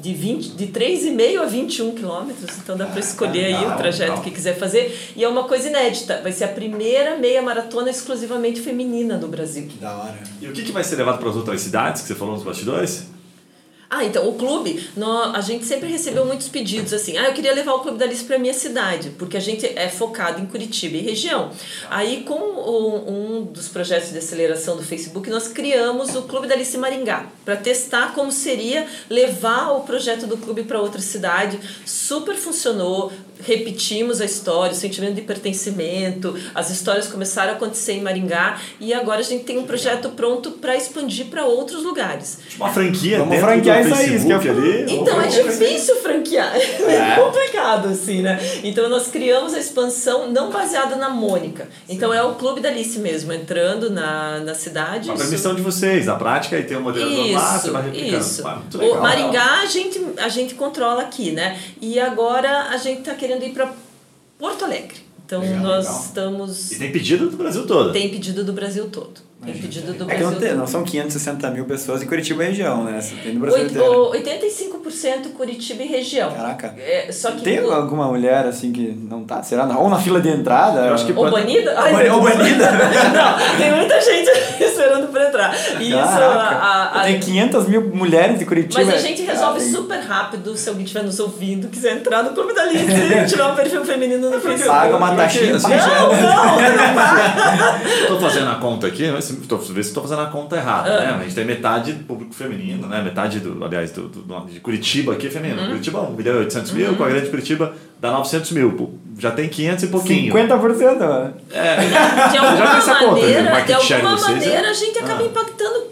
De, 0.00 0.14
20, 0.14 0.50
de 0.50 0.66
3,5 0.68 1.40
a 1.40 1.44
21 1.44 1.94
quilômetros, 1.94 2.58
então 2.58 2.76
dá 2.76 2.86
para 2.86 3.00
escolher 3.00 3.46
aí 3.46 3.66
o 3.66 3.76
trajeto 3.76 4.20
que 4.22 4.30
quiser 4.30 4.58
fazer. 4.58 5.12
E 5.14 5.22
é 5.22 5.28
uma 5.28 5.44
coisa 5.44 5.68
inédita, 5.68 6.20
vai 6.22 6.32
ser 6.32 6.44
a 6.44 6.48
primeira 6.48 7.16
meia 7.16 7.42
maratona 7.42 7.90
exclusivamente 7.90 8.60
feminina 8.60 9.16
do 9.16 9.28
Brasil. 9.28 9.66
Que 9.68 9.78
da 9.78 9.96
hora. 9.96 10.18
E 10.40 10.48
o 10.48 10.52
que, 10.52 10.62
que 10.62 10.72
vai 10.72 10.82
ser 10.82 10.96
levado 10.96 11.18
para 11.18 11.28
as 11.28 11.36
outras 11.36 11.60
cidades 11.60 12.02
que 12.02 12.08
você 12.08 12.14
falou 12.14 12.34
nos 12.34 12.42
bastidores? 12.42 13.06
Ah, 13.92 14.04
então, 14.04 14.28
o 14.28 14.34
clube, 14.34 14.88
nó- 14.96 15.32
a 15.34 15.40
gente 15.40 15.64
sempre 15.64 15.88
recebeu 15.88 16.24
muitos 16.24 16.48
pedidos 16.48 16.92
assim, 16.92 17.18
ah, 17.18 17.24
eu 17.24 17.32
queria 17.32 17.52
levar 17.52 17.72
o 17.74 17.80
Clube 17.80 17.98
da 17.98 18.04
Alice 18.04 18.22
para 18.22 18.38
minha 18.38 18.54
cidade, 18.54 19.10
porque 19.18 19.36
a 19.36 19.40
gente 19.40 19.66
é 19.66 19.88
focado 19.88 20.40
em 20.40 20.46
Curitiba 20.46 20.96
e 20.96 21.00
região. 21.00 21.50
Aí, 21.90 22.22
com 22.22 22.34
o- 22.38 23.10
um 23.10 23.42
dos 23.42 23.66
projetos 23.66 24.12
de 24.12 24.18
aceleração 24.18 24.76
do 24.76 24.82
Facebook, 24.84 25.28
nós 25.28 25.48
criamos 25.48 26.14
o 26.14 26.22
Clube 26.22 26.46
da 26.46 26.54
Alice 26.54 26.78
Maringá, 26.78 27.26
para 27.44 27.56
testar 27.56 28.14
como 28.14 28.30
seria 28.30 28.86
levar 29.10 29.72
o 29.72 29.80
projeto 29.80 30.24
do 30.28 30.36
clube 30.36 30.62
para 30.62 30.80
outra 30.80 31.00
cidade. 31.00 31.58
Super 31.84 32.36
funcionou, 32.36 33.10
repetimos 33.42 34.20
a 34.20 34.24
história, 34.24 34.72
o 34.72 34.76
sentimento 34.76 35.14
de 35.14 35.22
pertencimento, 35.22 36.38
as 36.54 36.70
histórias 36.70 37.08
começaram 37.08 37.52
a 37.52 37.56
acontecer 37.56 37.92
em 37.94 38.02
Maringá 38.02 38.60
e 38.78 38.92
agora 38.94 39.20
a 39.20 39.22
gente 39.24 39.44
tem 39.44 39.58
um 39.58 39.64
projeto 39.64 40.10
pronto 40.10 40.52
para 40.52 40.76
expandir 40.76 41.26
para 41.26 41.44
outros 41.46 41.82
lugares. 41.82 42.38
Tipo 42.48 42.64
uma 42.64 42.72
franquia 42.72 43.18
Vamos 43.18 43.32
dentro 43.34 43.46
franquear 43.48 43.79
isso 43.80 43.94
aí, 43.94 44.14
isso 44.16 44.26
que 44.26 44.32
eu 44.48 44.52
ali. 44.52 44.92
Então 44.94 45.20
é 45.20 45.26
difícil 45.26 45.96
franquear, 45.96 46.54
é 46.56 47.16
complicado 47.20 47.88
assim, 47.88 48.22
né? 48.22 48.38
Então 48.62 48.88
nós 48.88 49.08
criamos 49.08 49.54
a 49.54 49.58
expansão 49.58 50.30
não 50.30 50.50
baseada 50.50 50.96
na 50.96 51.08
Mônica. 51.08 51.68
Então 51.88 52.12
é 52.12 52.22
o 52.22 52.34
Clube 52.34 52.60
da 52.60 52.68
Alice 52.68 52.98
mesmo, 52.98 53.32
entrando 53.32 53.90
na, 53.90 54.40
na 54.40 54.54
cidade. 54.54 55.08
Uma 55.08 55.14
Isso- 55.14 55.24
permissão 55.24 55.54
de 55.54 55.62
vocês, 55.62 56.06
na 56.06 56.16
prática, 56.16 56.58
e 56.58 56.62
tem 56.64 56.76
um 56.76 56.82
moderador 56.82 57.30
lá, 57.32 57.58
você 57.58 57.70
vai 57.70 57.82
isso, 57.82 57.90
replicando. 57.92 58.22
isso. 58.24 58.46
Ah, 58.46 58.62
legal. 58.74 58.98
O 58.98 59.02
Maringá 59.02 59.60
a 59.62 59.66
gente, 59.66 60.00
a 60.18 60.28
gente 60.28 60.54
controla 60.54 61.02
aqui, 61.02 61.30
né? 61.32 61.58
E 61.80 61.98
agora 61.98 62.68
a 62.70 62.76
gente 62.76 63.02
tá 63.02 63.14
querendo 63.14 63.44
ir 63.44 63.50
para 63.52 63.72
Porto 64.38 64.64
Alegre. 64.64 64.96
Então 65.26 65.40
Legal, 65.42 65.58
nós 65.62 65.84
legal. 65.86 66.00
estamos 66.06 66.72
E 66.72 66.78
tem 66.78 66.90
pedido 66.90 67.30
do 67.30 67.36
Brasil 67.36 67.64
todo. 67.66 67.92
tem 67.92 68.08
pedido 68.08 68.42
do 68.42 68.52
Brasil 68.52 68.88
todo. 68.90 69.20
Tem 69.42 69.54
pedido 69.54 69.94
do 69.94 70.04
É 70.10 70.14
que 70.16 70.22
não, 70.22 70.30
Brasil. 70.32 70.48
tem, 70.48 70.54
não 70.58 70.66
são 70.66 70.84
560 70.84 71.50
mil 71.50 71.64
pessoas 71.64 72.02
em 72.02 72.06
Curitiba 72.06 72.44
e 72.44 72.48
região, 72.48 72.84
né? 72.84 73.00
Você 73.00 73.14
tem 73.16 73.32
no 73.32 73.40
Brasil 73.40 73.60
Oito- 73.62 73.70
inteiro. 73.74 74.02
o 74.02 74.12
85% 74.12 75.32
Curitiba 75.34 75.82
e 75.82 75.86
região. 75.86 76.30
Caraca. 76.30 76.74
É, 76.78 77.10
só 77.10 77.30
que 77.30 77.40
Tem 77.42 77.58
no- 77.60 77.72
alguma 77.72 78.06
mulher 78.08 78.44
assim 78.46 78.70
que 78.70 78.88
não 79.08 79.24
tá? 79.24 79.42
Será? 79.42 79.64
Ou 79.78 79.88
na 79.88 79.98
fila 79.98 80.20
de 80.20 80.28
entrada? 80.28 80.80
Eu 80.86 80.92
acho 80.94 81.06
que 81.06 81.12
Ou 81.12 81.24
pode- 81.24 81.32
banida? 81.36 81.70
Ou 81.70 81.92
bani- 81.92 82.08
ou 82.10 82.20
banida? 82.22 82.70
Não, 82.70 83.56
tem 83.56 83.74
muita 83.76 83.98
gente 84.02 84.30
esperando 84.62 85.08
pra 85.08 85.28
entrar. 85.28 85.54
E 85.80 85.88
isso, 85.88 85.96
Caraca. 85.96 86.56
a, 86.56 87.00
a- 87.00 87.04
Tem 87.04 87.18
500 87.18 87.66
mil 87.66 87.80
mulheres 87.94 88.38
de 88.38 88.44
Curitiba. 88.44 88.84
mas 88.84 88.94
a 88.94 88.98
gente 88.98 89.22
resolve 89.22 89.58
Cara, 89.60 89.70
super 89.72 90.00
rápido 90.00 90.54
se 90.54 90.68
alguém 90.68 90.84
estiver 90.84 91.02
nos 91.04 91.18
ouvindo, 91.18 91.68
quiser 91.68 91.96
entrar 91.96 92.22
no 92.22 92.30
Clube 92.34 92.52
da 92.54 92.60
Alice 92.62 92.84
e 92.92 93.24
tiver 93.26 93.44
um 93.46 93.54
perfil 93.54 93.84
feminino 93.86 94.28
no 94.30 94.38
Facebook. 94.38 94.68
Paga 94.68 94.96
uma 94.98 95.14
taxinha. 95.16 95.56
Assim, 95.56 95.68
Não, 95.70 96.12
não! 96.12 98.06
Tô 98.08 98.20
fazendo 98.20 98.50
a 98.50 98.56
conta 98.56 98.86
aqui, 98.86 99.10
mas 99.10 99.29
se- 99.30 99.36
tô, 99.48 99.56
ver 99.56 99.82
se 99.84 99.92
tô 99.94 100.02
fazendo 100.02 100.22
a 100.22 100.26
conta 100.26 100.56
errada, 100.56 100.90
Ah. 100.92 101.00
né? 101.00 101.16
A 101.20 101.22
gente 101.24 101.34
tem 101.34 101.44
metade 101.44 101.92
do 101.92 102.04
público 102.04 102.34
feminino, 102.34 102.86
né? 102.86 103.02
Metade 103.02 103.40
do, 103.40 103.64
aliás, 103.64 103.90
do, 103.92 104.08
do- 104.08 104.22
do- 104.22 104.46
de 104.46 104.60
Curitiba 104.60 105.12
aqui 105.12 105.26
é 105.26 105.30
feminino. 105.30 105.60
Uhum. 105.62 105.68
Curitiba 105.68 106.00
1 106.00 106.10
milhão 106.12 106.34
e 106.36 106.38
800 106.40 106.72
mil, 106.72 106.94
com 106.96 107.04
a 107.04 107.08
grande 107.08 107.28
Curitiba 107.30 107.74
dá 108.00 108.10
900 108.12 108.50
mil. 108.52 108.72
Pô, 108.72 108.90
Já 109.18 109.30
tem 109.30 109.48
500 109.48 109.84
e 109.84 109.86
pouquinho. 109.88 110.32
50%, 110.32 110.98
mano. 110.98 111.34
De 111.48 111.54
Já 111.54 112.40
alguma 112.40 112.66
fez 112.70 112.78
essa 112.88 112.94
conta, 112.94 113.10
maneira, 113.20 113.42
de 113.42 113.92
alguma 113.94 114.14
de 114.16 114.20
vocês, 114.22 114.38
maneira 114.38 114.66
é? 114.66 114.70
a 114.70 114.72
gente 114.72 114.98
acaba 114.98 115.22
Ah. 115.22 115.26
impactando 115.26 115.89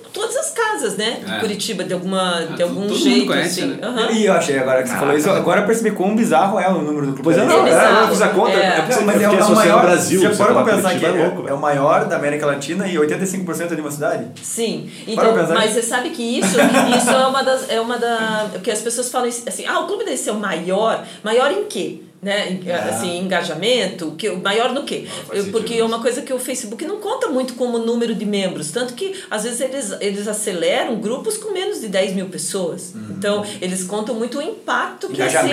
todas 0.53 0.64
as 0.64 0.80
casas, 0.80 0.96
né? 0.96 1.20
De 1.24 1.32
É. 1.32 1.38
Curitiba, 1.40 1.84
de, 1.84 1.92
alguma, 1.92 2.42
de 2.57 2.62
Ah, 2.62 2.66
algum 2.66 2.82
todo 2.82 2.90
mundo 2.90 2.94
jeito, 2.96 3.26
conhece, 3.26 3.61
assim. 3.61 3.70
né? 3.70 3.78
Aham. 3.82 4.11
E 4.12 4.24
eu 4.26 4.32
achei 4.32 4.59
agora 4.59 4.82
que 4.82 4.88
você 4.88 4.96
falou 4.96 5.16
isso, 5.16 5.30
agora 5.30 5.61
eu 5.61 5.66
percebi 5.66 5.90
quão 5.92 6.14
bizarro 6.16 6.59
é 6.59 6.68
o 6.68 6.80
número 6.82 7.07
do 7.07 7.12
Clube 7.12 7.22
Pois 7.24 7.38
é, 7.38 7.44
não, 7.44 7.61
é, 7.61 7.64
bizarro. 7.64 8.01
eu 8.03 8.09
fiz 8.09 8.22
a 8.22 8.28
conta, 8.28 8.51
É. 8.53 8.55
é, 8.57 8.78
Não, 8.96 9.03
mas 9.03 9.22
é, 9.22 9.28
o- 9.28 9.32
é 9.34 9.55
maior. 9.55 9.82
Brasil, 9.82 10.20
você 10.20 10.34
fala 10.34 10.64
pensar 10.64 10.94
que 10.99 11.05
é, 11.05 11.09
é 11.09 11.34
é 11.49 11.53
o 11.53 11.59
maior 11.59 12.05
da 12.07 12.16
América 12.16 12.46
Latina 12.46 12.86
e 12.86 12.96
85% 12.96 13.72
é 13.72 13.74
de 13.74 13.80
uma 13.80 13.90
cidade? 13.90 14.26
Sim, 14.42 14.90
Para 15.05 15.12
então, 15.14 15.34
pensar 15.34 15.55
mas 15.55 15.72
você 15.72 15.82
sabe 15.82 16.11
que 16.11 16.22
isso, 16.38 16.57
isso 16.96 17.11
é 17.11 17.26
uma 17.26 17.42
das. 17.42 17.68
É 17.70 17.80
uma 17.80 17.99
da. 17.99 18.46
que 18.62 18.70
as 18.70 18.80
pessoas 18.80 19.11
falam 19.11 19.28
assim, 19.28 19.64
ah, 19.66 19.80
o 19.80 19.86
clube 19.86 20.05
deve 20.05 20.16
ser 20.16 20.30
o 20.30 20.34
maior. 20.34 21.05
Maior 21.22 21.51
em 21.51 21.64
quê? 21.64 22.03
Né? 22.20 22.58
É. 22.66 22.72
Assim, 22.72 23.18
engajamento, 23.20 24.12
que, 24.18 24.28
maior 24.30 24.72
Eu- 25.30 25.36
sentido 25.36 25.52
Porque 25.52 25.74
é 25.74 25.84
uma 25.84 26.00
coisa 26.02 26.20
que 26.22 26.32
o 26.32 26.38
Facebook 26.38 26.84
não 26.84 26.96
conta 26.98 27.28
muito 27.28 27.54
como 27.54 27.78
número 27.78 28.14
de 28.14 28.24
membros. 28.24 28.70
Tanto 28.72 28.94
que, 28.94 29.14
às 29.30 29.44
vezes, 29.44 29.60
eles, 29.60 29.92
eles 30.00 30.26
aceleram 30.28 30.96
grupos 30.96 31.36
com 31.36 31.52
menos 31.52 31.80
de 31.80 31.86
10 31.88 32.14
mil 32.14 32.26
pessoas. 32.26 32.92
Então, 33.10 33.44
eles 33.60 33.84
contam 33.84 34.14
muito 34.16 34.38
o 34.38 34.42
impacto 34.42 35.08
que, 35.08 35.22
esse, 35.22 35.36
Uhum. 35.38 35.48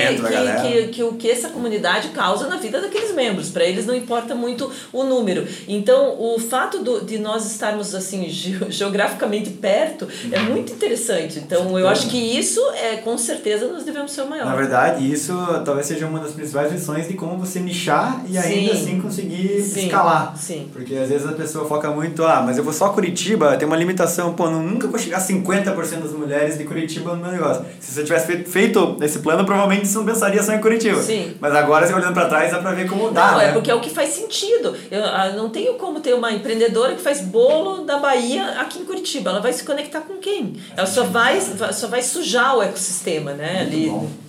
Que, 0.62 0.82
que, 0.84 0.88
que 0.90 1.04
o 1.04 1.14
que 1.14 1.30
essa 1.30 1.50
comunidade 1.50 2.10
causa 2.10 2.48
na 2.48 2.58
vida 2.58 2.82
daqueles 2.82 3.14
membros. 3.14 3.50
Para 3.50 3.64
eles 3.64 3.86
não 3.86 3.94
importa 3.96 4.34
muito 4.34 4.72
o 4.92 5.04
número. 5.04 5.48
Então, 5.68 6.16
o 6.20 6.40
fato 6.40 6.80
do, 6.80 7.02
de 7.06 7.20
nós 7.20 7.46
estarmos 7.46 7.94
assim 7.94 8.28
ge- 8.30 8.58
geograficamente 8.70 9.50
perto 9.52 10.08
é 10.32 10.40
Uhum. 10.40 10.46
muito 10.46 10.74
interessante. 10.74 11.38
Então, 11.40 11.78
eu 11.78 11.88
acho 11.88 12.08
que 12.10 12.18
isso 12.18 12.60
é 12.72 12.96
com 12.98 13.18
certeza 13.18 13.68
nós 13.68 13.84
devemos 13.84 14.12
ser 14.12 14.22
o 14.22 14.28
maior. 14.30 14.46
Na 14.48 14.56
verdade, 14.56 15.12
isso 15.12 15.34
talvez 15.64 15.86
seja 15.86 16.08
uma 16.08 16.20
das 16.20 16.32
principais 16.32 16.55
lições 16.64 17.08
de 17.08 17.14
como 17.14 17.38
você 17.38 17.60
nichar 17.60 18.22
e 18.28 18.38
ainda 18.38 18.74
Sim. 18.76 18.82
assim 18.82 19.02
conseguir 19.02 19.62
Sim, 19.62 19.86
escalar. 19.86 20.36
sim. 20.38 20.70
Porque 20.72 20.96
às 20.96 21.10
vezes 21.10 21.28
a 21.28 21.34
pessoa 21.34 21.66
foca 21.68 21.90
muito, 21.92 22.24
ah, 22.26 22.42
mas 22.46 22.58
eu 22.58 22.64
vou 22.64 22.74
só 22.74 22.90
Curitiba, 22.90 23.56
tem 23.58 23.68
uma 23.68 23.78
limitação, 23.78 24.34
pô, 24.34 24.50
não, 24.50 24.62
nunca 24.62 24.88
vou 24.88 25.00
chegar 25.00 25.18
a 25.18 25.22
50% 25.22 26.02
das 26.02 26.12
mulheres 26.12 26.58
de 26.58 26.64
Curitiba 26.64 27.16
no 27.16 27.22
meu 27.22 27.32
negócio. 27.32 27.66
Se 27.80 27.92
você 27.92 28.04
tivesse 28.04 28.44
feito, 28.46 28.98
esse 29.02 29.20
plano, 29.20 29.46
provavelmente 29.46 29.88
você 29.88 29.98
não 29.98 30.06
pensaria 30.06 30.42
só 30.42 30.54
em 30.54 30.62
Curitiba. 30.62 31.02
Sim. 31.02 31.36
Mas 31.40 31.54
agora, 31.56 31.86
você 31.86 31.94
olhando 31.94 32.14
pra 32.14 32.26
trás, 32.28 32.52
dá 32.52 32.60
pra 32.60 32.72
ver 32.72 32.88
como 32.88 33.12
dá, 33.12 33.32
Não, 33.32 33.38
né? 33.38 33.50
é 33.50 33.52
porque 33.52 33.70
é 33.70 33.76
o 33.76 33.82
que 33.82 33.90
faz 33.90 34.10
sentido. 34.10 34.76
Eu 34.90 35.04
ah, 35.04 35.34
não 35.36 35.50
tenho 35.50 35.76
como 35.76 36.00
ter 36.00 36.14
uma 36.14 36.32
empreendedora 36.32 36.96
que 36.96 37.02
faz 37.02 37.22
bolo 37.22 37.84
da 37.86 37.98
Bahia 37.98 38.62
aqui 38.62 38.80
em 38.80 38.86
Curitiba. 38.86 39.30
Ela 39.30 39.40
vai 39.42 39.54
se 39.54 39.64
conectar 39.64 40.02
com 40.02 40.16
quem? 40.18 40.54
Ela 40.76 40.88
só 40.88 41.04
vai, 41.04 41.40
só 41.74 41.88
vai 41.88 42.02
sujar 42.02 42.58
o 42.58 42.64
ecossistema, 42.64 43.34
né? 43.34 43.62
Ali. 43.62 43.88
bom. 43.90 44.25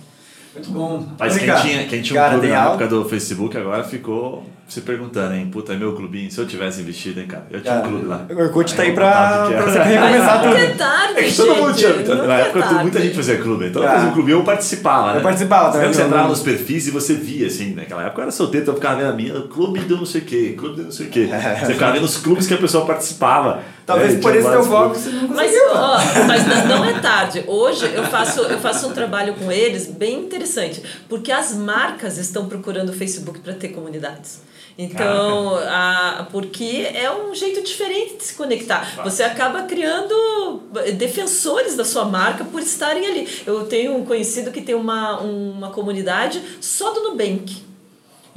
Muito 0.57 0.71
bom. 0.71 1.05
Mas 1.19 1.37
quem 1.37 1.55
tinha, 1.55 1.85
quem 1.85 2.01
tinha 2.01 2.19
um 2.19 2.23
cara, 2.23 2.33
clube 2.33 2.47
tem 2.47 2.55
na 2.55 2.63
algo? 2.63 2.75
época 2.83 2.87
do 2.89 3.05
Facebook 3.09 3.57
agora 3.57 3.83
ficou 3.83 4.43
se 4.67 4.81
perguntando, 4.81 5.33
hein? 5.33 5.47
Puta, 5.51 5.71
é 5.73 5.77
meu 5.77 5.93
clubinho. 5.93 6.29
Se 6.29 6.39
eu 6.39 6.45
tivesse 6.45 6.81
investido, 6.81 7.21
hein, 7.21 7.27
cara? 7.27 7.45
Eu 7.49 7.61
tinha 7.61 7.73
um 7.75 7.77
Cara, 7.77 7.87
clube 7.89 8.05
lá. 8.05 8.25
o 8.29 8.37
Orkut 8.41 8.75
tá 8.75 8.83
aí 8.83 8.91
pra, 8.91 9.47
pra 9.47 9.61
você 9.61 9.79
recomeçar 9.79 10.43
é 10.45 10.65
tudo. 10.67 10.77
tarde, 10.77 11.19
É 11.19 11.23
que 11.23 11.35
todo 11.35 11.55
mundo 11.55 11.73
tinha. 11.73 11.93
Nunca 11.93 12.15
Na 12.15 12.37
é 12.37 12.41
época, 12.41 12.59
tarde. 12.63 12.81
muita 12.81 12.99
gente 13.01 13.15
fazia 13.15 13.37
clube. 13.37 13.67
Então, 13.67 13.81
eu 13.81 13.87
Ah. 13.87 13.91
fazia 13.93 14.09
um 14.09 14.13
clube 14.13 14.29
e 14.29 14.33
eu 14.33 14.43
participava, 14.43 15.11
né? 15.13 15.19
Eu 15.19 15.23
participava 15.23 15.71
também, 15.71 15.93
você 15.93 16.01
entrava 16.01 16.27
nos 16.27 16.41
perfis 16.41 16.87
e 16.87 16.91
você 16.91 17.13
via, 17.13 17.47
assim, 17.47 17.73
naquela 17.75 18.03
época 18.03 18.19
eu 18.19 18.23
era 18.23 18.31
solteiro, 18.31 18.63
então 18.63 18.73
eu 18.73 18.79
ficava 18.79 18.97
vendo 18.99 19.09
a 19.09 19.13
minha, 19.13 19.41
clube 19.47 19.79
do 19.81 19.95
não 19.97 20.05
sei 20.05 20.21
o 20.21 20.25
quê, 20.25 20.55
clube 20.57 20.75
do 20.75 20.83
não 20.83 20.91
sei 20.91 21.07
o 21.07 21.09
quê. 21.09 21.29
Você 21.63 21.73
ficava 21.73 21.93
vendo 21.93 22.03
os 22.03 22.17
clubes 22.17 22.45
que 22.45 22.53
a 22.53 22.57
pessoa 22.57 22.85
participava. 22.85 23.61
Talvez 23.87 24.15
É, 24.15 24.17
por 24.17 24.35
esse 24.35 24.49
teu 24.49 24.63
foco 24.63 24.95
você 24.95 25.09
não 25.09 25.29
Mas, 25.29 25.49
conseguiu. 25.49 25.73
mano. 25.73 25.81
ó, 25.81 26.27
mas 26.27 26.67
não, 26.67 26.85
é 26.85 26.99
tarde. 26.99 27.43
Hoje 27.47 27.89
eu 27.95 28.03
faço, 28.03 28.41
eu 28.41 28.59
faço 28.59 28.87
um 28.87 28.91
trabalho 28.91 29.33
com 29.35 29.49
eles 29.49 29.87
bem 29.87 30.19
interessante, 30.19 30.83
porque 31.07 31.31
as 31.31 31.53
marcas 31.55 32.17
estão 32.17 32.47
procurando 32.47 32.89
o 32.89 32.93
Facebook 32.93 33.39
para 33.39 33.53
ter 33.53 33.69
comunidades. 33.69 34.41
Então, 34.77 35.55
a, 35.55 36.27
porque 36.31 36.87
é 36.93 37.09
um 37.11 37.33
jeito 37.33 37.63
diferente 37.63 38.17
de 38.17 38.23
se 38.25 38.33
conectar. 38.35 39.01
Você 39.03 39.23
acaba 39.23 39.63
criando 39.63 40.13
defensores 40.97 41.75
da 41.75 41.83
sua 41.83 42.05
marca 42.05 42.43
por 42.43 42.61
estarem 42.61 43.03
ali. 43.05 43.27
Eu 43.45 43.65
tenho 43.65 43.95
um 43.95 44.05
conhecido 44.05 44.51
que 44.51 44.61
tem 44.61 44.75
uma, 44.75 45.19
uma 45.21 45.69
comunidade 45.71 46.41
só 46.61 46.91
do 46.91 47.09
Nubank. 47.09 47.65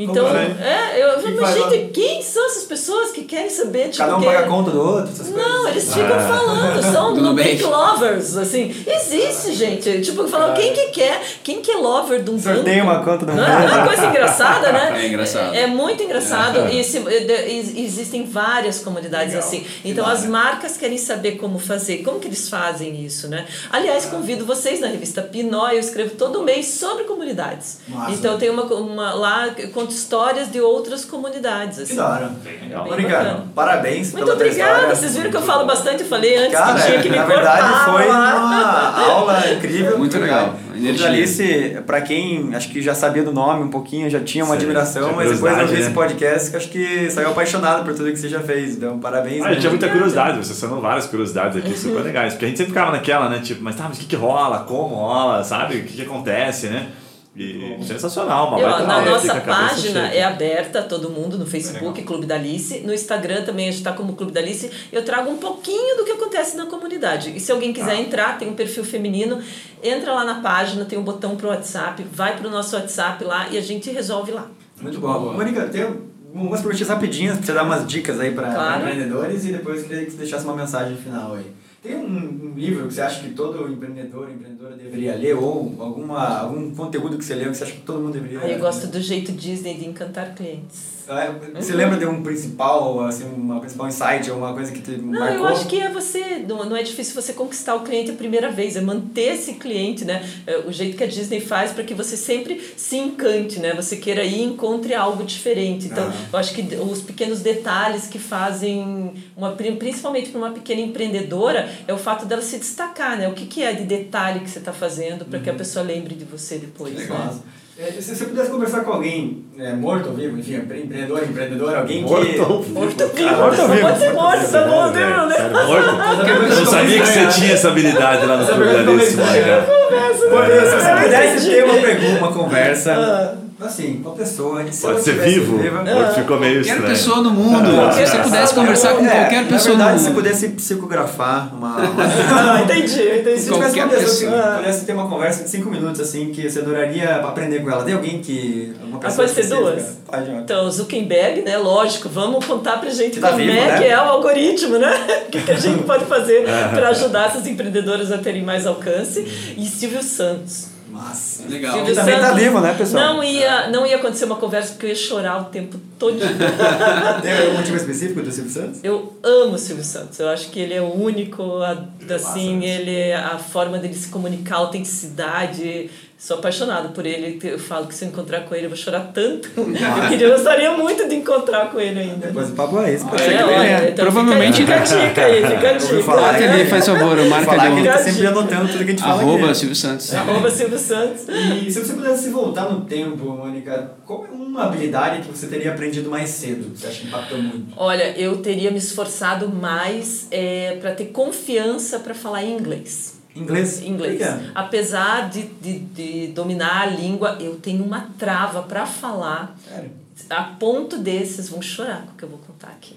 Então, 0.02 0.26
é? 0.36 0.94
é, 0.96 1.02
eu 1.04 1.20
faz 1.20 1.36
lá? 1.38 1.52
gente, 1.70 1.90
quem 1.92 2.22
são 2.22 2.46
essas 2.46 2.64
pessoas 2.64 3.10
que 3.12 3.24
querem 3.24 3.50
saber? 3.50 3.88
Tipo, 3.90 3.98
Cada 3.98 4.16
um 4.16 4.22
paga 4.22 4.38
a 4.38 4.42
conta 4.44 4.70
do 4.70 4.80
outro, 4.80 5.12
essas 5.12 5.28
coisas. 5.28 5.46
não, 5.46 5.68
eles 5.68 5.92
ficam 5.94 6.14
Ah. 6.16 6.20
falando, 6.20 6.82
são 6.92 7.14
Do 7.14 7.20
Nubank 7.20 7.62
lovers, 7.62 8.36
assim. 8.36 8.74
Existe, 8.86 9.54
gente. 9.54 10.00
Tipo, 10.00 10.26
falando, 10.28 10.54
quem 10.56 10.72
que 10.72 10.86
quer, 10.88 11.20
quem 11.42 11.60
que 11.60 11.70
é 11.70 11.76
lover 11.76 12.22
de 12.22 12.30
um 12.30 12.38
Sorteia 12.40 12.82
banco? 12.84 12.96
uma 12.96 13.04
conta 13.04 13.26
do 13.26 13.32
Não, 13.34 13.44
é 13.46 13.66
uma 13.66 13.86
coisa 13.86 14.06
engraçada, 14.06 14.72
né? 14.72 14.90
É 15.00 15.06
engraçado. 15.06 15.54
É, 15.54 15.66
muito 15.66 16.02
engraçado. 16.02 16.68
E 16.70 16.82
se- 16.84 17.00
de- 17.00 17.32
ex- 17.32 17.76
existem 17.76 18.24
várias 18.24 18.78
comunidades 18.80 19.34
Legal. 19.34 19.46
assim. 19.46 19.66
Então 19.84 20.06
as 20.06 20.24
marcas 20.24 20.76
querem 20.76 20.96
saber 20.98 21.32
como 21.32 21.58
fazer, 21.58 21.98
como 21.98 22.18
que 22.20 22.28
eles 22.28 22.48
fazem 22.48 23.04
isso, 23.04 23.28
né? 23.28 23.46
Aliás, 23.70 24.06
convido 24.06 24.44
vocês 24.46 24.80
na 24.80 24.86
revista 24.86 25.20
Pinó, 25.22 25.68
eu 25.70 25.78
escrevo 25.80 26.14
todo 26.16 26.42
mês 26.42 26.66
sobre 26.66 27.04
comunidades. 27.04 27.78
Massa. 27.88 28.12
Então 28.12 28.38
tem 28.38 28.48
uma, 28.50 28.62
uma 28.64 29.12
lá 29.14 29.48
eu 29.58 29.70
conto 29.90 29.94
histórias 29.94 30.50
de 30.50 30.60
outras 30.60 31.04
comunidades. 31.04 31.76
Que 31.78 31.82
Assim. 31.82 31.96
da 31.96 32.06
hora. 32.08 32.30
legal. 32.44 32.84
Bem 32.84 32.92
Obrigado. 32.92 33.24
bacana. 33.24 33.46
Parabéns 33.54 34.12
Muito 34.12 34.30
obrigada. 34.32 34.72
história. 34.72 34.94
Vocês 34.96 35.16
viram 35.16 35.30
que 35.30 35.36
eu 35.36 35.42
falo 35.42 35.66
bastante, 35.66 36.02
eu 36.02 36.08
falei 36.08 36.36
antes 36.36 36.52
Cara, 36.58 36.80
que 36.80 36.86
tinha 36.86 37.02
que 37.02 37.08
me 37.10 37.16
na 37.16 37.24
verdade 37.24 37.68
cortar 37.68 37.84
foi 37.92 38.08
lá. 38.08 38.36
uma 38.36 39.04
aula 39.12 39.52
incrível. 39.52 39.98
Muito 39.98 40.18
legal. 40.18 40.54
Energia. 40.74 41.08
Alice, 41.08 41.76
pra 41.86 42.00
quem 42.00 42.54
acho 42.54 42.70
que 42.70 42.80
já 42.80 42.94
sabia 42.94 43.22
do 43.22 43.32
nome 43.32 43.64
um 43.64 43.68
pouquinho, 43.68 44.08
já 44.08 44.18
tinha 44.20 44.42
uma 44.44 44.52
Sim, 44.54 44.60
admiração, 44.60 45.12
mas 45.14 45.30
depois 45.30 45.58
eu 45.58 45.66
vi 45.66 45.74
esse 45.74 45.88
né? 45.88 45.94
podcast 45.94 46.50
que 46.50 46.56
acho 46.56 46.68
que 46.70 47.10
saiu 47.10 47.28
apaixonado 47.30 47.84
por 47.84 47.94
tudo 47.94 48.10
que 48.10 48.18
você 48.18 48.30
já 48.30 48.40
fez. 48.40 48.76
Então, 48.76 48.98
parabéns. 48.98 49.44
Ah, 49.44 49.52
eu 49.52 49.58
tinha 49.60 49.68
muita 49.68 49.88
curiosidade, 49.88 50.38
você 50.38 50.54
sanou 50.54 50.80
várias 50.80 51.06
curiosidades 51.06 51.58
aqui 51.58 51.76
super 51.78 52.02
legais, 52.02 52.32
porque 52.32 52.46
a 52.46 52.48
gente 52.48 52.56
sempre 52.56 52.72
ficava 52.72 52.92
naquela, 52.92 53.28
né? 53.28 53.40
Tipo, 53.42 53.62
mas 53.62 53.76
tá, 53.76 53.84
mas 53.88 53.98
o 53.98 54.00
que, 54.00 54.06
que 54.06 54.16
rola? 54.16 54.60
Como 54.60 54.94
rola? 54.94 55.44
Sabe? 55.44 55.76
O 55.76 55.84
que, 55.84 55.96
que 55.96 56.02
acontece, 56.02 56.68
né? 56.68 56.88
E 57.36 57.78
sensacional, 57.86 58.48
uma 58.48 58.60
baita 58.60 58.86
na 58.86 59.02
nossa 59.02 59.40
página 59.40 60.08
cheia. 60.08 60.18
é 60.18 60.24
aberta 60.24 60.80
a 60.80 60.82
todo 60.82 61.08
mundo 61.10 61.38
no 61.38 61.46
Facebook, 61.46 62.02
Clube 62.02 62.26
da 62.26 62.34
Alice. 62.34 62.80
No 62.80 62.92
Instagram 62.92 63.44
também 63.44 63.68
a 63.68 63.70
gente 63.70 63.78
está 63.80 63.92
como 63.92 64.14
Clube 64.14 64.32
da 64.32 64.40
Alice. 64.40 64.68
Eu 64.90 65.04
trago 65.04 65.30
um 65.30 65.36
pouquinho 65.36 65.96
do 65.96 66.04
que 66.04 66.10
acontece 66.10 66.56
na 66.56 66.66
comunidade. 66.66 67.30
E 67.36 67.38
se 67.38 67.52
alguém 67.52 67.72
quiser 67.72 67.92
Ah. 67.92 68.00
entrar, 68.00 68.36
tem 68.36 68.48
um 68.48 68.54
perfil 68.54 68.84
feminino, 68.84 69.40
entra 69.82 70.12
lá 70.12 70.24
na 70.24 70.40
página, 70.40 70.84
tem 70.84 70.98
um 70.98 71.04
botão 71.04 71.36
pro 71.36 71.48
WhatsApp, 71.48 72.04
vai 72.12 72.36
pro 72.36 72.50
nosso 72.50 72.74
WhatsApp 72.74 73.22
lá 73.22 73.48
e 73.48 73.56
a 73.56 73.60
gente 73.62 73.90
resolve 73.90 74.32
lá. 74.32 74.48
Muito 74.82 74.98
bom. 74.98 75.12
Boa. 75.20 75.32
Mônica, 75.32 75.66
tem 75.68 75.86
umas 76.34 76.60
perguntas 76.60 76.88
rapidinhas 76.88 77.36
pra 77.36 77.46
você 77.46 77.52
dar 77.52 77.62
umas 77.62 77.86
dicas 77.86 78.18
aí 78.18 78.32
pra, 78.32 78.52
Claro. 78.52 78.80
empreendedores 78.82 79.44
e 79.44 79.52
depois 79.52 79.82
eu 79.82 79.88
queria 79.88 80.04
que 80.04 80.10
você 80.10 80.16
deixasse 80.18 80.44
uma 80.44 80.56
mensagem 80.56 80.96
final 80.96 81.34
aí. 81.34 81.46
Tem 81.82 81.96
um, 81.96 82.06
um 82.06 82.52
livro 82.56 82.88
que 82.88 82.92
você 82.94 83.00
acha 83.00 83.20
que 83.20 83.30
todo 83.30 83.66
empreendedor, 83.72 84.28
deveria 84.76 85.14
ler 85.14 85.34
ou 85.34 85.74
alguma, 85.78 86.38
algum 86.40 86.74
conteúdo 86.74 87.18
que 87.18 87.24
você 87.24 87.34
leu 87.34 87.50
que 87.50 87.56
você 87.56 87.64
acha 87.64 87.72
que 87.72 87.80
todo 87.82 88.00
mundo 88.00 88.12
deveria 88.12 88.38
eu 88.40 88.46
ler? 88.46 88.58
gosto 88.58 88.86
do 88.86 89.00
jeito 89.00 89.32
Disney 89.32 89.74
de 89.74 89.86
encantar 89.86 90.34
clientes. 90.34 91.00
Ah, 91.12 91.34
Você 91.56 91.72
lembra 91.72 91.98
de 91.98 92.06
um 92.06 92.22
principal, 92.22 93.00
assim, 93.00 93.24
uma 93.24 93.58
principal 93.58 93.88
insight 93.88 94.30
ou 94.30 94.38
uma 94.38 94.52
coisa 94.54 94.70
que 94.70 94.80
te 94.80 94.92
Não, 94.92 95.18
marcou? 95.18 95.38
eu 95.38 95.46
acho 95.48 95.66
que 95.66 95.80
é 95.80 95.90
você, 95.90 96.44
não, 96.48 96.64
não 96.64 96.76
é 96.76 96.84
difícil 96.84 97.20
você 97.20 97.32
conquistar 97.32 97.74
o 97.74 97.80
cliente 97.80 98.12
a 98.12 98.14
primeira 98.14 98.48
vez, 98.52 98.76
é 98.76 98.80
manter 98.80 99.34
esse 99.34 99.54
cliente, 99.54 100.04
né? 100.04 100.24
É 100.46 100.58
O 100.58 100.70
jeito 100.70 100.96
que 100.96 101.02
a 101.02 101.08
Disney 101.08 101.40
faz 101.40 101.72
para 101.72 101.82
que 101.82 101.94
você 101.94 102.16
sempre 102.16 102.60
se 102.76 102.96
encante, 102.96 103.58
né? 103.58 103.74
Você 103.74 103.96
queira 103.96 104.22
ir 104.22 104.38
e 104.38 104.44
encontre 104.44 104.94
algo 104.94 105.24
diferente. 105.24 105.86
Então, 105.86 106.08
Ah. 106.08 106.26
eu 106.34 106.38
acho 106.38 106.54
que 106.54 106.62
os 106.76 107.02
pequenos 107.02 107.40
detalhes 107.40 108.06
que 108.06 108.18
fazem, 108.20 109.12
uma, 109.36 109.50
principalmente 109.50 110.30
para 110.30 110.38
uma 110.38 110.50
pequena 110.52 110.80
empreendedora, 110.80 111.68
é 111.88 111.92
o 111.92 111.98
fato 111.98 112.24
dela 112.24 112.42
se 112.42 112.56
destacar, 112.56 113.18
né? 113.18 113.26
O 113.28 113.32
que, 113.32 113.46
que 113.46 113.64
é 113.64 113.72
de 113.72 113.82
detalhe 113.82 114.38
que 114.40 114.50
você 114.50 114.59
está 114.60 114.72
fazendo 114.72 115.24
para 115.24 115.38
que 115.38 115.50
a 115.50 115.54
pessoa 115.54 115.84
lembre 115.84 116.14
de 116.14 116.24
você 116.24 116.56
depois, 116.58 116.94
né? 116.94 117.30
É, 117.78 117.92
se 117.98 118.14
você 118.14 118.26
pudesse 118.26 118.50
conversar 118.50 118.84
com 118.84 118.92
alguém 118.92 119.42
é, 119.58 119.72
morto 119.72 120.10
ou 120.10 120.14
vivo, 120.14 120.38
enfim, 120.38 120.56
empreendedor, 120.56 121.22
empreendedor, 121.24 121.74
alguém 121.74 122.02
Morto 122.02 122.26
que. 122.26 122.38
ou 122.40 122.62
vivo? 122.62 122.74
Morto 122.74 123.08
vivo. 123.08 123.28
Ah, 123.30 123.36
morto 123.38 123.56
Só 123.56 123.68
vivo, 123.68 123.80
pode 123.80 123.98
ser 123.98 124.12
morto 124.12 124.36
morto, 124.38 124.52
tá 124.52 124.64
bom, 124.66 124.92
Deus, 124.92 125.28
né? 125.28 125.48
Morto? 125.66 126.50
Eu 126.60 126.66
sabia 126.66 127.00
que 127.00 127.06
você 127.06 127.26
tinha 127.28 127.52
essa 127.54 127.68
habilidade 127.68 128.26
lá 128.26 128.36
no 128.36 128.46
Clube 128.46 128.64
da 128.66 129.04
se 129.06 129.16
você 129.16 131.02
pudesse 131.04 131.50
ter 131.50 131.64
uma 131.64 131.74
pergunta, 131.74 132.18
uma 132.18 132.28
Ah. 132.28 132.32
conversa, 132.32 133.38
assim, 133.66 134.00
com 134.02 134.10
a 134.10 134.14
pessoa, 134.14 134.64
se 134.72 134.82
Pode 134.82 135.02
ser 135.02 135.12
vivo? 135.20 135.58
viva- 135.58 135.82
Morto 135.84 136.14
ficou 136.14 136.38
meio 136.40 136.54
Qualquer 136.56 136.70
estranho. 136.72 136.90
pessoa 136.92 137.16
no 137.22 137.30
mundo. 137.30 137.68
Se 137.92 138.06
você 138.06 138.18
pudesse 138.18 138.54
conversar 138.54 138.94
com 138.94 139.04
É, 139.06 139.08
qualquer 139.10 139.48
pessoa 139.48 139.76
Na 139.76 139.84
verdade, 139.84 139.92
no 139.92 139.98
se 139.98 140.04
mundo. 140.10 140.14
pudesse 140.22 140.48
psicografar 140.50 141.54
uma. 141.54 141.76
uma... 141.90 142.04
Ah, 142.04 142.62
entendi, 142.62 143.02
entendi. 143.02 143.38
Se 143.40 143.50
tivesse 143.50 143.50
Qualquer 143.50 143.84
uma 143.84 143.88
pessoa 143.94 144.30
pessoa. 144.30 144.42
que 144.52 144.58
pudesse 144.58 144.84
ter 144.86 144.92
uma 144.92 145.08
conversa 145.08 145.44
de 145.44 145.50
5 145.50 145.70
minutos, 145.70 146.00
assim, 146.00 146.30
que 146.30 146.50
você 146.50 146.58
adoraria 146.60 147.16
aprender 147.16 147.60
com 147.60 147.70
ela. 147.70 147.84
Tem 147.84 147.94
alguém 147.94 148.20
que. 148.20 148.74
Uma 148.82 148.96
Ah, 148.98 149.00
pessoa 149.00 149.26
pode 149.28 149.40
ser 149.46 149.54
duas? 149.54 149.82
Pode. 150.06 150.30
Então, 150.30 150.70
Zuckerberg, 150.70 151.42
né? 151.42 151.56
Lógico, 151.58 152.08
vamos 152.08 152.44
contar 152.44 152.78
pra 152.80 152.90
gente 152.90 153.14
Que 153.14 153.20
tá 153.20 153.28
como 153.28 153.40
vivo, 153.40 153.52
é 153.56 153.66
né? 153.66 153.78
que 153.78 153.84
é 153.84 153.96
o 153.96 154.04
algoritmo, 154.04 154.78
né? 154.78 154.90
O 155.26 155.30
que, 155.30 155.42
que 155.42 155.50
a 155.52 155.56
gente 155.56 155.84
pode 155.84 156.04
fazer 156.06 156.44
para 156.74 156.88
ajudar 156.88 157.26
essas 157.28 157.46
empreendedoras 157.46 158.10
a 158.10 158.18
terem 158.18 158.42
mais 158.42 158.66
alcance. 158.66 159.20
E 159.56 159.64
Silvio 159.66 160.02
Santos. 160.02 160.66
Massa. 160.90 161.44
Legal. 161.48 161.72
Silvio 161.78 161.94
também 161.94 162.14
tá 162.18 162.26
Santos 162.28 162.42
vivo, 162.42 162.60
né, 162.60 162.74
pessoal? 162.74 163.14
Não 163.14 163.24
ia, 163.24 163.68
não 163.70 163.86
ia 163.86 163.96
acontecer 163.96 164.24
uma 164.24 164.36
conversa 164.36 164.72
porque 164.72 164.86
eu 164.86 164.90
ia 164.90 164.96
chorar 164.96 165.40
o 165.40 165.44
tempo 165.46 165.78
todo. 165.98 166.18
Tem 167.22 167.38
algum 167.38 167.56
motivo 167.58 167.76
específico 167.76 168.22
do 168.22 168.30
Silvio 168.32 168.52
Santos? 168.52 168.80
Eu 168.82 169.16
amo 169.22 169.54
o 169.54 169.58
Silvio 169.58 169.84
Santos. 169.84 170.18
Eu 170.18 170.28
acho 170.28 170.50
que 170.50 170.58
ele 170.60 170.74
é 170.74 170.80
o 170.82 170.92
único, 170.94 171.42
a- 171.62 171.84
assim, 172.14 172.64
massa 172.64 172.64
ele 172.64 173.12
a 173.12 173.38
forma 173.38 173.78
dele 173.78 173.94
se 173.94 174.08
comunicar, 174.08 174.56
a 174.56 174.58
autenticidade. 174.58 175.90
Sou 176.22 176.36
apaixonada 176.36 176.90
por 176.90 177.06
ele. 177.06 177.38
Eu 177.42 177.58
falo 177.58 177.86
que 177.86 177.94
se 177.94 178.04
eu 178.04 178.08
encontrar 178.10 178.40
com 178.42 178.54
ele 178.54 178.66
eu 178.66 178.68
vou 178.68 178.76
chorar 178.76 179.10
tanto. 179.14 179.48
Eu 179.56 180.08
queria, 180.10 180.26
eu 180.28 180.32
gostaria 180.36 180.70
muito 180.76 181.08
de 181.08 181.14
encontrar 181.14 181.70
com 181.70 181.80
ele 181.80 181.98
ainda. 181.98 182.26
Depois 182.26 182.50
o 182.50 182.52
papo 182.52 182.78
é 182.82 182.92
esse, 182.92 183.06
pode 183.06 183.22
ser 183.22 183.30
É, 183.32 183.38
que 183.38 183.42
olha, 183.44 183.90
então 183.90 184.04
Provavelmente- 184.04 184.56
Fica, 184.58 184.80
fica 184.84 184.98
a 185.00 185.08
dica 185.08 185.24
aí, 185.24 185.46
fica 185.46 185.70
a 185.70 185.72
dica. 185.78 186.02
falar 186.02 186.20
Marca 186.32 186.52
ali, 186.52 186.64
faz 186.66 186.84
favor, 186.86 187.16
marca 187.24 187.46
falar 187.46 187.62
que 187.70 187.78
ele 187.78 187.88
ali. 187.88 187.98
tá 187.98 188.04
sempre 188.04 188.26
anotando 188.26 188.66
tudo 188.68 188.76
que 188.78 188.82
a 188.84 188.86
gente 188.88 189.02
fala 189.02 189.22
Arroba 189.22 189.44
aqui. 189.46 189.54
Silvio 189.54 189.74
Santos. 189.76 190.14
Arroba 190.14 190.50
Silvio 190.50 190.78
Santos. 190.78 191.22
E 191.62 191.72
se 191.72 191.82
você 191.82 191.92
pudesse 191.94 192.28
voltar 192.28 192.68
no 192.70 192.82
tempo, 192.82 193.24
Mônica, 193.24 193.92
qual 194.04 194.26
é 194.26 194.28
uma 194.30 194.64
habilidade 194.64 195.22
que 195.22 195.28
você 195.34 195.46
teria 195.46 195.72
aprendido 195.72 196.10
mais 196.10 196.28
cedo? 196.28 196.70
Que 196.74 196.80
você 196.80 196.86
acha 196.88 197.00
que 197.00 197.06
impactou 197.06 197.38
muito? 197.38 197.72
Olha, 197.78 198.14
eu 198.18 198.36
teria 198.42 198.70
me 198.70 198.76
esforçado 198.78 199.48
mais 199.48 200.26
é, 200.30 200.76
para 200.82 200.90
ter 200.92 201.06
confiança 201.06 201.98
para 201.98 202.12
falar 202.12 202.44
inglês. 202.44 203.18
Inglês? 203.34 203.82
Inglês. 203.82 204.20
Apesar 204.54 205.28
de, 205.28 205.42
de, 205.42 205.78
de 205.78 206.26
dominar 206.28 206.82
a 206.82 206.86
língua, 206.86 207.38
eu 207.40 207.56
tenho 207.56 207.84
uma 207.84 208.10
trava 208.18 208.62
para 208.62 208.86
falar. 208.86 209.56
Sério? 209.68 209.90
A 210.28 210.42
ponto 210.42 210.98
desses 210.98 211.48
vão 211.48 211.62
chorar 211.62 212.02
com 212.02 212.12
o 212.12 212.14
que 212.16 212.22
eu 212.24 212.28
vou 212.28 212.38
contar 212.38 212.68
aqui. 212.68 212.94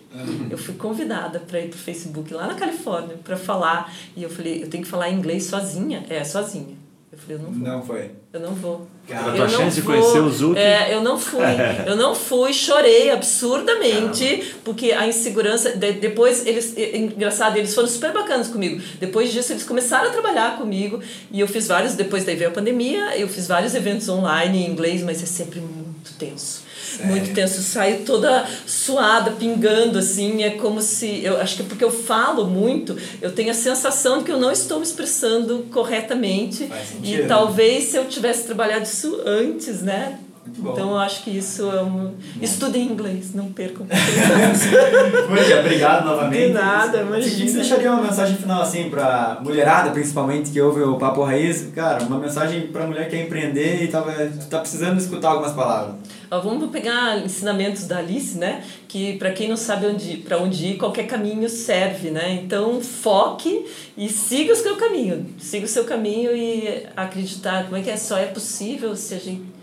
Eu 0.49 0.57
fui 0.57 0.73
convidada 0.75 1.39
para 1.39 1.59
ir 1.59 1.69
pro 1.69 1.79
Facebook 1.79 2.33
lá 2.33 2.47
na 2.47 2.55
Califórnia 2.55 3.17
para 3.23 3.37
falar 3.37 3.93
e 4.15 4.23
eu 4.23 4.29
falei, 4.29 4.61
eu 4.63 4.69
tenho 4.69 4.83
que 4.83 4.89
falar 4.89 5.09
inglês 5.09 5.45
sozinha. 5.45 6.05
É, 6.09 6.23
sozinha. 6.23 6.82
Eu 7.13 7.19
falei, 7.19 7.37
eu 7.37 7.41
não 7.43 7.51
vou. 7.51 7.67
Não 7.67 7.83
foi. 7.85 8.11
Eu 8.33 8.39
não 8.39 8.53
vou. 8.55 8.87
Cara, 9.07 9.27
Eu 9.29 9.35
tua 9.35 9.47
chance 9.49 9.75
de 9.75 9.83
conhecer 9.83 10.19
o 10.19 10.29
Zuki. 10.31 10.57
É, 10.59 10.91
eu 10.95 11.03
não 11.03 11.19
fui. 11.19 11.43
Eu 11.85 11.95
não 11.95 12.15
fui, 12.15 12.51
chorei 12.51 13.11
absurdamente, 13.11 14.55
porque 14.63 14.91
a 14.91 15.07
insegurança. 15.07 15.71
de- 15.77 15.93
depois, 15.93 16.45
eles. 16.45 16.75
Engraçado, 16.77 17.57
eles 17.57 17.73
foram 17.75 17.87
super 17.87 18.11
bacanas 18.11 18.47
comigo. 18.47 18.81
Depois 18.99 19.31
disso, 19.31 19.53
eles 19.53 19.63
começaram 19.63 20.09
a 20.09 20.11
trabalhar 20.11 20.57
comigo 20.57 20.99
e 21.31 21.39
eu 21.39 21.47
fiz 21.47 21.67
vários. 21.67 21.93
Depois 21.93 22.23
daí 22.25 22.35
veio 22.35 22.49
a 22.49 22.53
pandemia, 22.53 23.15
eu 23.17 23.27
fiz 23.27 23.47
vários 23.47 23.75
eventos 23.75 24.09
online 24.09 24.65
em 24.65 24.69
inglês, 24.71 25.03
mas 25.03 25.21
é 25.21 25.25
sempre 25.27 25.59
muito 25.59 26.13
tenso. 26.17 26.63
Muito 27.03 27.33
tenso, 27.33 27.57
eu 27.57 27.63
saio 27.63 27.99
toda 28.05 28.45
suada, 28.65 29.31
pingando, 29.31 29.99
assim, 29.99 30.43
é 30.43 30.51
como 30.51 30.81
se. 30.81 31.23
Eu 31.23 31.39
acho 31.39 31.55
que 31.57 31.61
é 31.61 31.65
porque 31.65 31.83
eu 31.83 31.91
falo 31.91 32.45
muito, 32.45 32.95
eu 33.21 33.31
tenho 33.31 33.51
a 33.51 33.53
sensação 33.53 34.19
de 34.19 34.25
que 34.25 34.31
eu 34.31 34.39
não 34.39 34.51
estou 34.51 34.77
me 34.79 34.85
expressando 34.85 35.65
corretamente. 35.71 36.65
Faz 36.67 36.89
sentido, 36.89 37.07
E 37.07 37.17
né? 37.21 37.27
talvez 37.27 37.85
se 37.85 37.97
eu 37.97 38.05
tivesse 38.05 38.43
trabalhado 38.45 38.83
isso 38.83 39.21
antes, 39.25 39.81
né? 39.81 40.19
Muito 40.45 40.61
bom. 40.61 40.73
Então 40.73 40.89
eu 40.91 40.97
acho 40.97 41.23
que 41.23 41.31
isso 41.31 41.63
é 41.71 41.81
um. 41.81 42.13
Estudem 42.41 42.83
inglês, 42.83 43.33
não 43.33 43.45
percam. 43.53 43.85
Mônica, 45.29 45.59
obrigado 45.59 46.05
novamente. 46.05 46.47
De 46.47 46.53
nada, 46.53 46.97
imagina. 47.01 47.49
você 47.49 47.55
deixaria 47.57 47.91
uma 47.91 48.01
mensagem 48.03 48.35
final 48.35 48.61
assim 48.61 48.89
pra 48.89 49.39
mulherada, 49.41 49.91
principalmente, 49.91 50.51
que 50.51 50.59
ouve 50.61 50.81
o 50.81 50.97
Papo 50.97 51.23
Raiz, 51.23 51.69
cara, 51.73 52.03
uma 52.03 52.19
mensagem 52.19 52.67
pra 52.67 52.85
mulher 52.85 53.05
que 53.05 53.15
quer 53.15 53.23
empreender 53.25 53.83
e 53.83 53.87
tá, 53.87 54.01
tá 54.49 54.59
precisando 54.59 54.99
escutar 54.99 55.29
algumas 55.29 55.53
palavras. 55.53 55.95
Ó, 56.33 56.39
Vamos 56.39 56.71
pegar 56.71 57.23
ensinamentos 57.23 57.85
da 57.85 57.99
Alice, 57.99 58.37
né? 58.37 58.63
Que 58.87 59.17
para 59.17 59.31
quem 59.31 59.47
não 59.47 59.57
sabe 59.57 59.85
onde 59.85 60.17
para 60.17 60.37
onde 60.39 60.67
ir, 60.67 60.77
qualquer 60.77 61.05
caminho 61.05 61.47
serve, 61.47 62.09
né? 62.09 62.31
Então 62.33 62.81
foque 62.81 63.65
e 63.95 64.09
siga 64.09 64.53
o 64.53 64.55
seu 64.55 64.75
caminho, 64.75 65.27
siga 65.37 65.65
o 65.65 65.69
seu 65.69 65.85
caminho 65.85 66.35
e 66.35 66.87
acreditar. 66.95 67.65
Como 67.65 67.77
é 67.77 67.81
que 67.81 67.89
é? 67.89 67.97
Só 67.97 68.17
é 68.17 68.25
possível 68.25 68.95
se 68.95 69.13
a 69.13 69.19
gente 69.19 69.53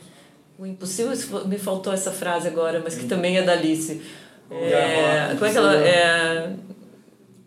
o 0.60 0.66
impossível 0.66 1.12
me 1.46 1.58
faltou 1.58 1.90
essa 1.90 2.12
frase 2.12 2.46
agora, 2.46 2.82
mas 2.84 2.94
que 2.94 3.06
também 3.06 3.38
é 3.38 3.42
da 3.42 3.52
Alice. 3.52 4.02
É, 4.50 5.34
como 5.34 5.46
é 5.46 5.50
que 5.50 5.56
ela 5.56 5.74
é, 5.76 6.50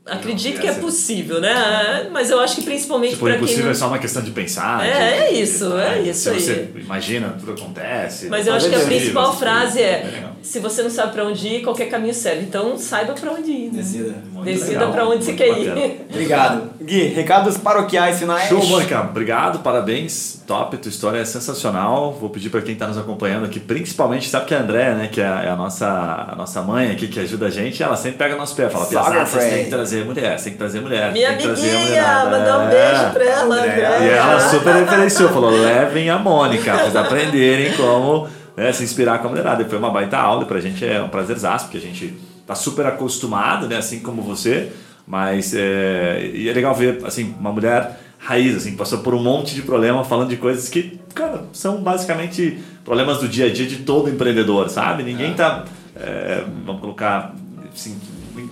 Acredite 0.05 0.59
que 0.59 0.67
é 0.67 0.73
possível, 0.73 1.39
né? 1.39 2.09
Mas 2.11 2.29
eu 2.29 2.39
acho 2.41 2.55
que 2.55 2.63
principalmente 2.63 3.11
Tipo, 3.11 3.23
para 3.25 3.35
quem 3.35 3.43
impossível 3.43 3.71
é 3.71 3.73
só 3.73 3.87
uma 3.87 3.99
questão 3.99 4.21
de 4.21 4.31
pensar. 4.31 4.85
É, 4.85 4.91
de- 4.91 4.99
é 4.99 5.33
isso, 5.41 5.69
de- 5.69 5.77
é 5.81 6.01
de- 6.01 6.09
isso 6.09 6.19
se 6.23 6.29
aí. 6.29 6.41
você 6.41 6.69
imagina, 6.75 7.35
tudo 7.39 7.53
acontece. 7.53 8.27
Mas 8.27 8.45
eu 8.45 8.53
acho 8.53 8.67
que 8.69 8.75
a 8.75 8.79
principal 8.79 9.27
possível, 9.27 9.47
frase 9.47 9.79
assim, 9.79 9.87
é: 9.89 10.11
legal. 10.13 10.31
se 10.41 10.59
você 10.59 10.83
não 10.83 10.89
sabe 10.89 11.13
para 11.13 11.23
onde 11.25 11.47
ir, 11.47 11.61
qualquer 11.63 11.85
caminho 11.85 12.13
serve. 12.13 12.41
Então 12.43 12.77
saiba 12.77 13.13
para 13.13 13.31
onde 13.31 13.49
ir. 13.49 13.71
Né? 13.71 13.77
Decida. 13.81 14.13
Muito 14.33 14.45
Decida 14.45 14.87
para 14.87 15.07
onde 15.07 15.23
você 15.23 15.33
quer 15.33 15.47
bacana. 15.49 15.79
ir. 15.79 16.01
Obrigado. 16.11 16.69
Gui, 16.81 17.03
recados 17.05 17.57
paroquiais 17.57 18.19
finais. 18.19 18.49
Show, 18.49 18.61
Mônica. 18.65 18.99
Obrigado, 19.09 19.59
parabéns. 19.59 20.43
Top, 20.45 20.75
tua 20.75 20.89
história 20.89 21.19
é 21.19 21.23
sensacional. 21.25 22.11
Vou 22.19 22.29
pedir 22.29 22.49
para 22.49 22.61
quem 22.61 22.73
está 22.73 22.87
nos 22.87 22.97
acompanhando 22.97 23.45
aqui, 23.45 23.57
principalmente, 23.57 24.27
sabe 24.27 24.47
que 24.47 24.53
a 24.53 24.59
Andréia, 24.59 24.95
né, 24.95 25.07
que 25.09 25.21
é 25.21 25.25
a, 25.25 25.43
é 25.43 25.49
a 25.49 25.55
nossa, 25.55 25.87
a 25.87 26.35
nossa 26.35 26.61
mãe 26.61 26.91
aqui, 26.91 27.07
que 27.07 27.21
ajuda 27.21 27.45
a 27.45 27.49
gente, 27.49 27.81
ela 27.81 27.95
sempre 27.95 28.17
pega 28.17 28.35
nosso 28.35 28.53
pé, 28.53 28.67
fala, 28.69 28.85
Piazada, 28.85 29.25
vocês 29.25 29.53
têm 29.53 29.63
que 29.63 29.69
trazer 29.69 29.92
mulher, 30.03 30.37
você 30.37 30.45
tem 30.45 30.53
que 30.53 30.59
trazer 30.59 30.79
mulher. 30.81 31.11
Minha 31.11 31.29
tem 31.29 31.37
que 31.37 31.43
trazer 31.43 31.69
a 31.69 31.73
amiguinha, 31.73 32.01
mulherada." 32.01 32.29
mandar 32.37 32.59
um 32.59 32.61
É. 32.63 32.69
beijo 32.69 33.13
pra 33.13 33.23
ela, 33.23 33.55
Andréia. 33.55 33.87
Andréia. 33.95 34.03
E 34.05 34.09
ela 34.09 34.39
super 34.49 34.75
referenciou, 34.75 35.29
falou: 35.29 35.51
levem 35.61 36.09
a 36.09 36.17
Mônica, 36.17 36.71
pra 36.71 36.83
vocês 36.83 36.95
aprenderem 36.95 37.73
como 37.73 38.27
né, 38.57 38.71
se 38.71 38.83
inspirar 38.83 39.19
com 39.19 39.27
a 39.27 39.29
mulherada. 39.29 39.61
E 39.61 39.65
foi 39.65 39.77
uma 39.77 39.89
baita 39.91 40.17
aula, 40.17 40.45
pra 40.45 40.59
gente 40.59 40.85
é 40.85 41.01
um 41.01 41.09
prazerzaço, 41.09 41.65
porque 41.65 41.77
a 41.77 41.81
gente 41.81 42.13
tá 42.47 42.55
super 42.55 42.85
acostumado, 42.85 43.67
né, 43.67 43.77
assim 43.77 43.99
como 43.99 44.21
você, 44.21 44.71
mas 45.07 45.53
é, 45.55 46.29
e 46.33 46.49
é 46.49 46.53
legal 46.53 46.73
ver 46.75 46.99
assim, 47.05 47.33
uma 47.39 47.51
mulher 47.51 47.99
raiz, 48.19 48.55
assim, 48.55 48.75
passou 48.75 48.99
por 48.99 49.13
um 49.13 49.21
monte 49.21 49.53
de 49.55 49.61
problema 49.61 50.03
falando 50.03 50.29
de 50.29 50.37
coisas 50.37 50.69
que, 50.69 50.99
cara, 51.13 51.43
são 51.51 51.77
basicamente 51.81 52.57
problemas 52.85 53.17
do 53.19 53.27
dia 53.27 53.45
a 53.47 53.49
dia 53.51 53.65
de 53.65 53.77
todo 53.77 54.09
empreendedor, 54.09 54.69
sabe? 54.69 55.03
Ninguém 55.03 55.33
tá, 55.33 55.65
é, 55.95 56.43
vamos 56.65 56.79
colocar, 56.81 57.33
assim, 57.73 57.97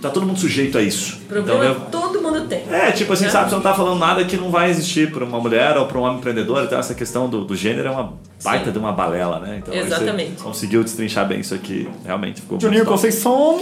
tá 0.00 0.10
todo 0.10 0.26
mundo 0.26 0.38
sujeito 0.38 0.78
a 0.78 0.82
isso. 0.82 1.18
Problema 1.28 1.64
eu- 1.64 1.74
todo 1.90 2.20
mundo 2.20 2.40
tem. 2.48 2.62
é, 2.70 2.90
tipo 2.92 3.12
assim, 3.12 3.24
Né? 3.24 3.30
sabe, 3.30 3.48
você 3.50 3.54
não 3.56 3.62
tá 3.62 3.74
falando 3.74 3.98
nada 3.98 4.24
que 4.24 4.36
não 4.36 4.50
vai 4.50 4.70
existir 4.70 5.10
para 5.12 5.24
uma 5.24 5.38
mulher 5.40 5.76
ou 5.76 5.86
para 5.86 5.98
um 5.98 6.02
homem 6.02 6.18
empreendedor, 6.18 6.64
então 6.64 6.78
essa 6.78 6.94
questão 6.94 7.28
do, 7.28 7.44
do 7.44 7.54
gênero 7.56 7.88
é 7.88 7.90
uma 7.90 8.14
baita 8.42 8.66
Sim. 8.66 8.72
de 8.72 8.78
uma 8.78 8.92
balela, 8.92 9.38
né? 9.40 9.60
Então 9.62 9.74
Exatamente. 9.74 10.32
você 10.38 10.42
conseguiu 10.42 10.82
destrinchar 10.84 11.26
bem 11.28 11.40
isso 11.40 11.54
aqui, 11.54 11.88
realmente 12.04 12.40
ficou 12.40 12.58
Juninho. 12.60 12.84
Conceição. 12.84 13.60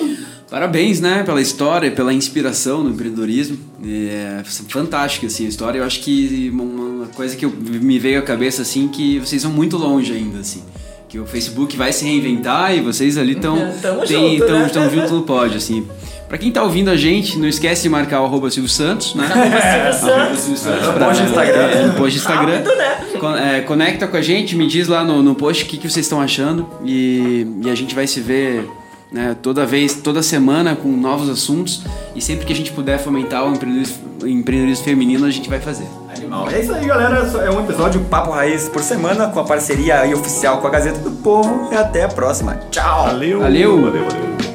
Parabéns, 0.51 1.01
né, 1.01 1.23
pela 1.23 1.41
história, 1.41 1.91
pela 1.93 2.13
inspiração 2.13 2.83
no 2.83 2.91
empreendedorismo. 2.91 3.57
É 3.85 4.43
fantástica 4.69 5.29
assim 5.29 5.47
a 5.47 5.49
história. 5.49 5.79
Eu 5.79 5.85
acho 5.85 6.01
que 6.01 6.51
uma 6.53 7.07
coisa 7.07 7.37
que 7.37 7.45
eu- 7.45 7.51
me 7.53 7.99
veio 8.01 8.19
à 8.19 8.23
cabeça 8.23 8.63
assim 8.63 8.89
que 8.89 9.21
vocês 9.21 9.45
vão 9.45 9.53
muito 9.53 9.77
longe 9.77 10.13
ainda 10.13 10.41
assim. 10.41 10.63
Que 11.11 11.19
o 11.19 11.27
Facebook 11.27 11.77
vai 11.77 11.93
se 11.93 12.05
reinventar 12.05 12.73
e 12.75 12.81
vocês 12.81 13.19
ali 13.19 13.33
estão 13.33 13.59
É, 13.59 13.73
tamo 13.83 14.07
junto, 14.07 14.47
tão, 14.47 14.59
né? 14.61 14.69
tão 14.73 14.89
junto 14.91 15.13
no 15.13 15.23
pódio 15.23 15.57
assim. 15.57 15.87
Pra 16.29 16.39
quem 16.39 16.53
tá 16.53 16.63
ouvindo 16.63 16.89
a 16.89 16.97
gente, 16.97 17.37
não 17.37 17.49
esquece 17.49 17.83
de 17.83 17.89
marcar 17.89 18.21
o 18.23 18.25
arroba 18.25 18.49
Silvio 18.49 18.71
Santos, 18.71 19.17
né? 19.17 19.27
Arroba 19.27 20.37
Silvio 20.37 20.57
Santos 20.57 20.87
No 20.87 20.93
pra- 20.93 21.07
post 21.07 21.23
do 21.25 21.29
Instagram. 21.31 21.61
é, 21.63 21.87
no 21.87 21.93
post 21.95 22.17
do 22.19 22.21
Instagram. 22.23 22.53
Rápido, 22.59 22.77
né? 22.77 22.97
Con- 23.19 23.37
é, 23.37 23.61
conecta 23.63 24.07
com 24.07 24.17
a 24.17 24.23
gente, 24.23 24.55
me 24.55 24.69
diz 24.69 24.87
lá 24.87 25.03
no, 25.03 25.21
no 25.21 25.35
post 25.35 25.65
o 25.65 25.67
que, 25.67 25.77
que 25.77 25.91
vocês 25.91 26.07
estão 26.07 26.21
achando 26.21 26.69
e, 26.85 27.45
e 27.65 27.69
a 27.69 27.75
gente 27.75 27.93
vai 27.95 28.07
se 28.07 28.21
ver 28.21 28.65
né, 29.13 29.37
toda 29.41 29.67
vez, 29.67 29.95
toda 29.95 30.23
semana 30.23 30.77
com 30.77 30.89
novos 30.89 31.29
assuntos 31.29 31.83
e 32.15 32.21
sempre 32.21 32.47
que 32.47 32.53
a 32.53 32.57
gente 32.57 32.73
puder 32.73 32.99
fomentar 32.99 33.45
o 33.45 33.53
empreendedorismo, 33.53 34.11
o 34.23 34.27
empreendedorismo 34.27 34.85
feminino 34.85 35.27
a 35.27 35.31
gente 35.31 35.49
vai 35.49 35.61
fazer. 35.61 35.87
Animal. 36.15 36.51
É 36.51 36.61
isso 36.61 36.73
aí, 36.73 36.87
galera. 36.87 37.19
É 37.19 37.51
um 37.51 37.61
episódio 37.61 38.01
Papo 38.03 38.31
Raiz 38.31 38.69
por 38.69 38.83
semana 38.83 39.29
com 39.29 39.41
a 39.41 39.45
parceria 39.45 40.01
aí 40.01 40.15
oficial 40.15 40.59
com 40.59 40.67
a 40.67 40.71
Gazeta 40.71 40.99
do 40.99 41.11
Povo. 41.11 41.69
E 41.73 41.77
até 41.77 42.05
a 42.05 42.09
próxima. 42.09 42.59
Tchau. 42.71 43.07
Valeu! 43.07 43.41
Valeu. 43.41 43.81
valeu, 43.83 44.05
valeu. 44.05 44.50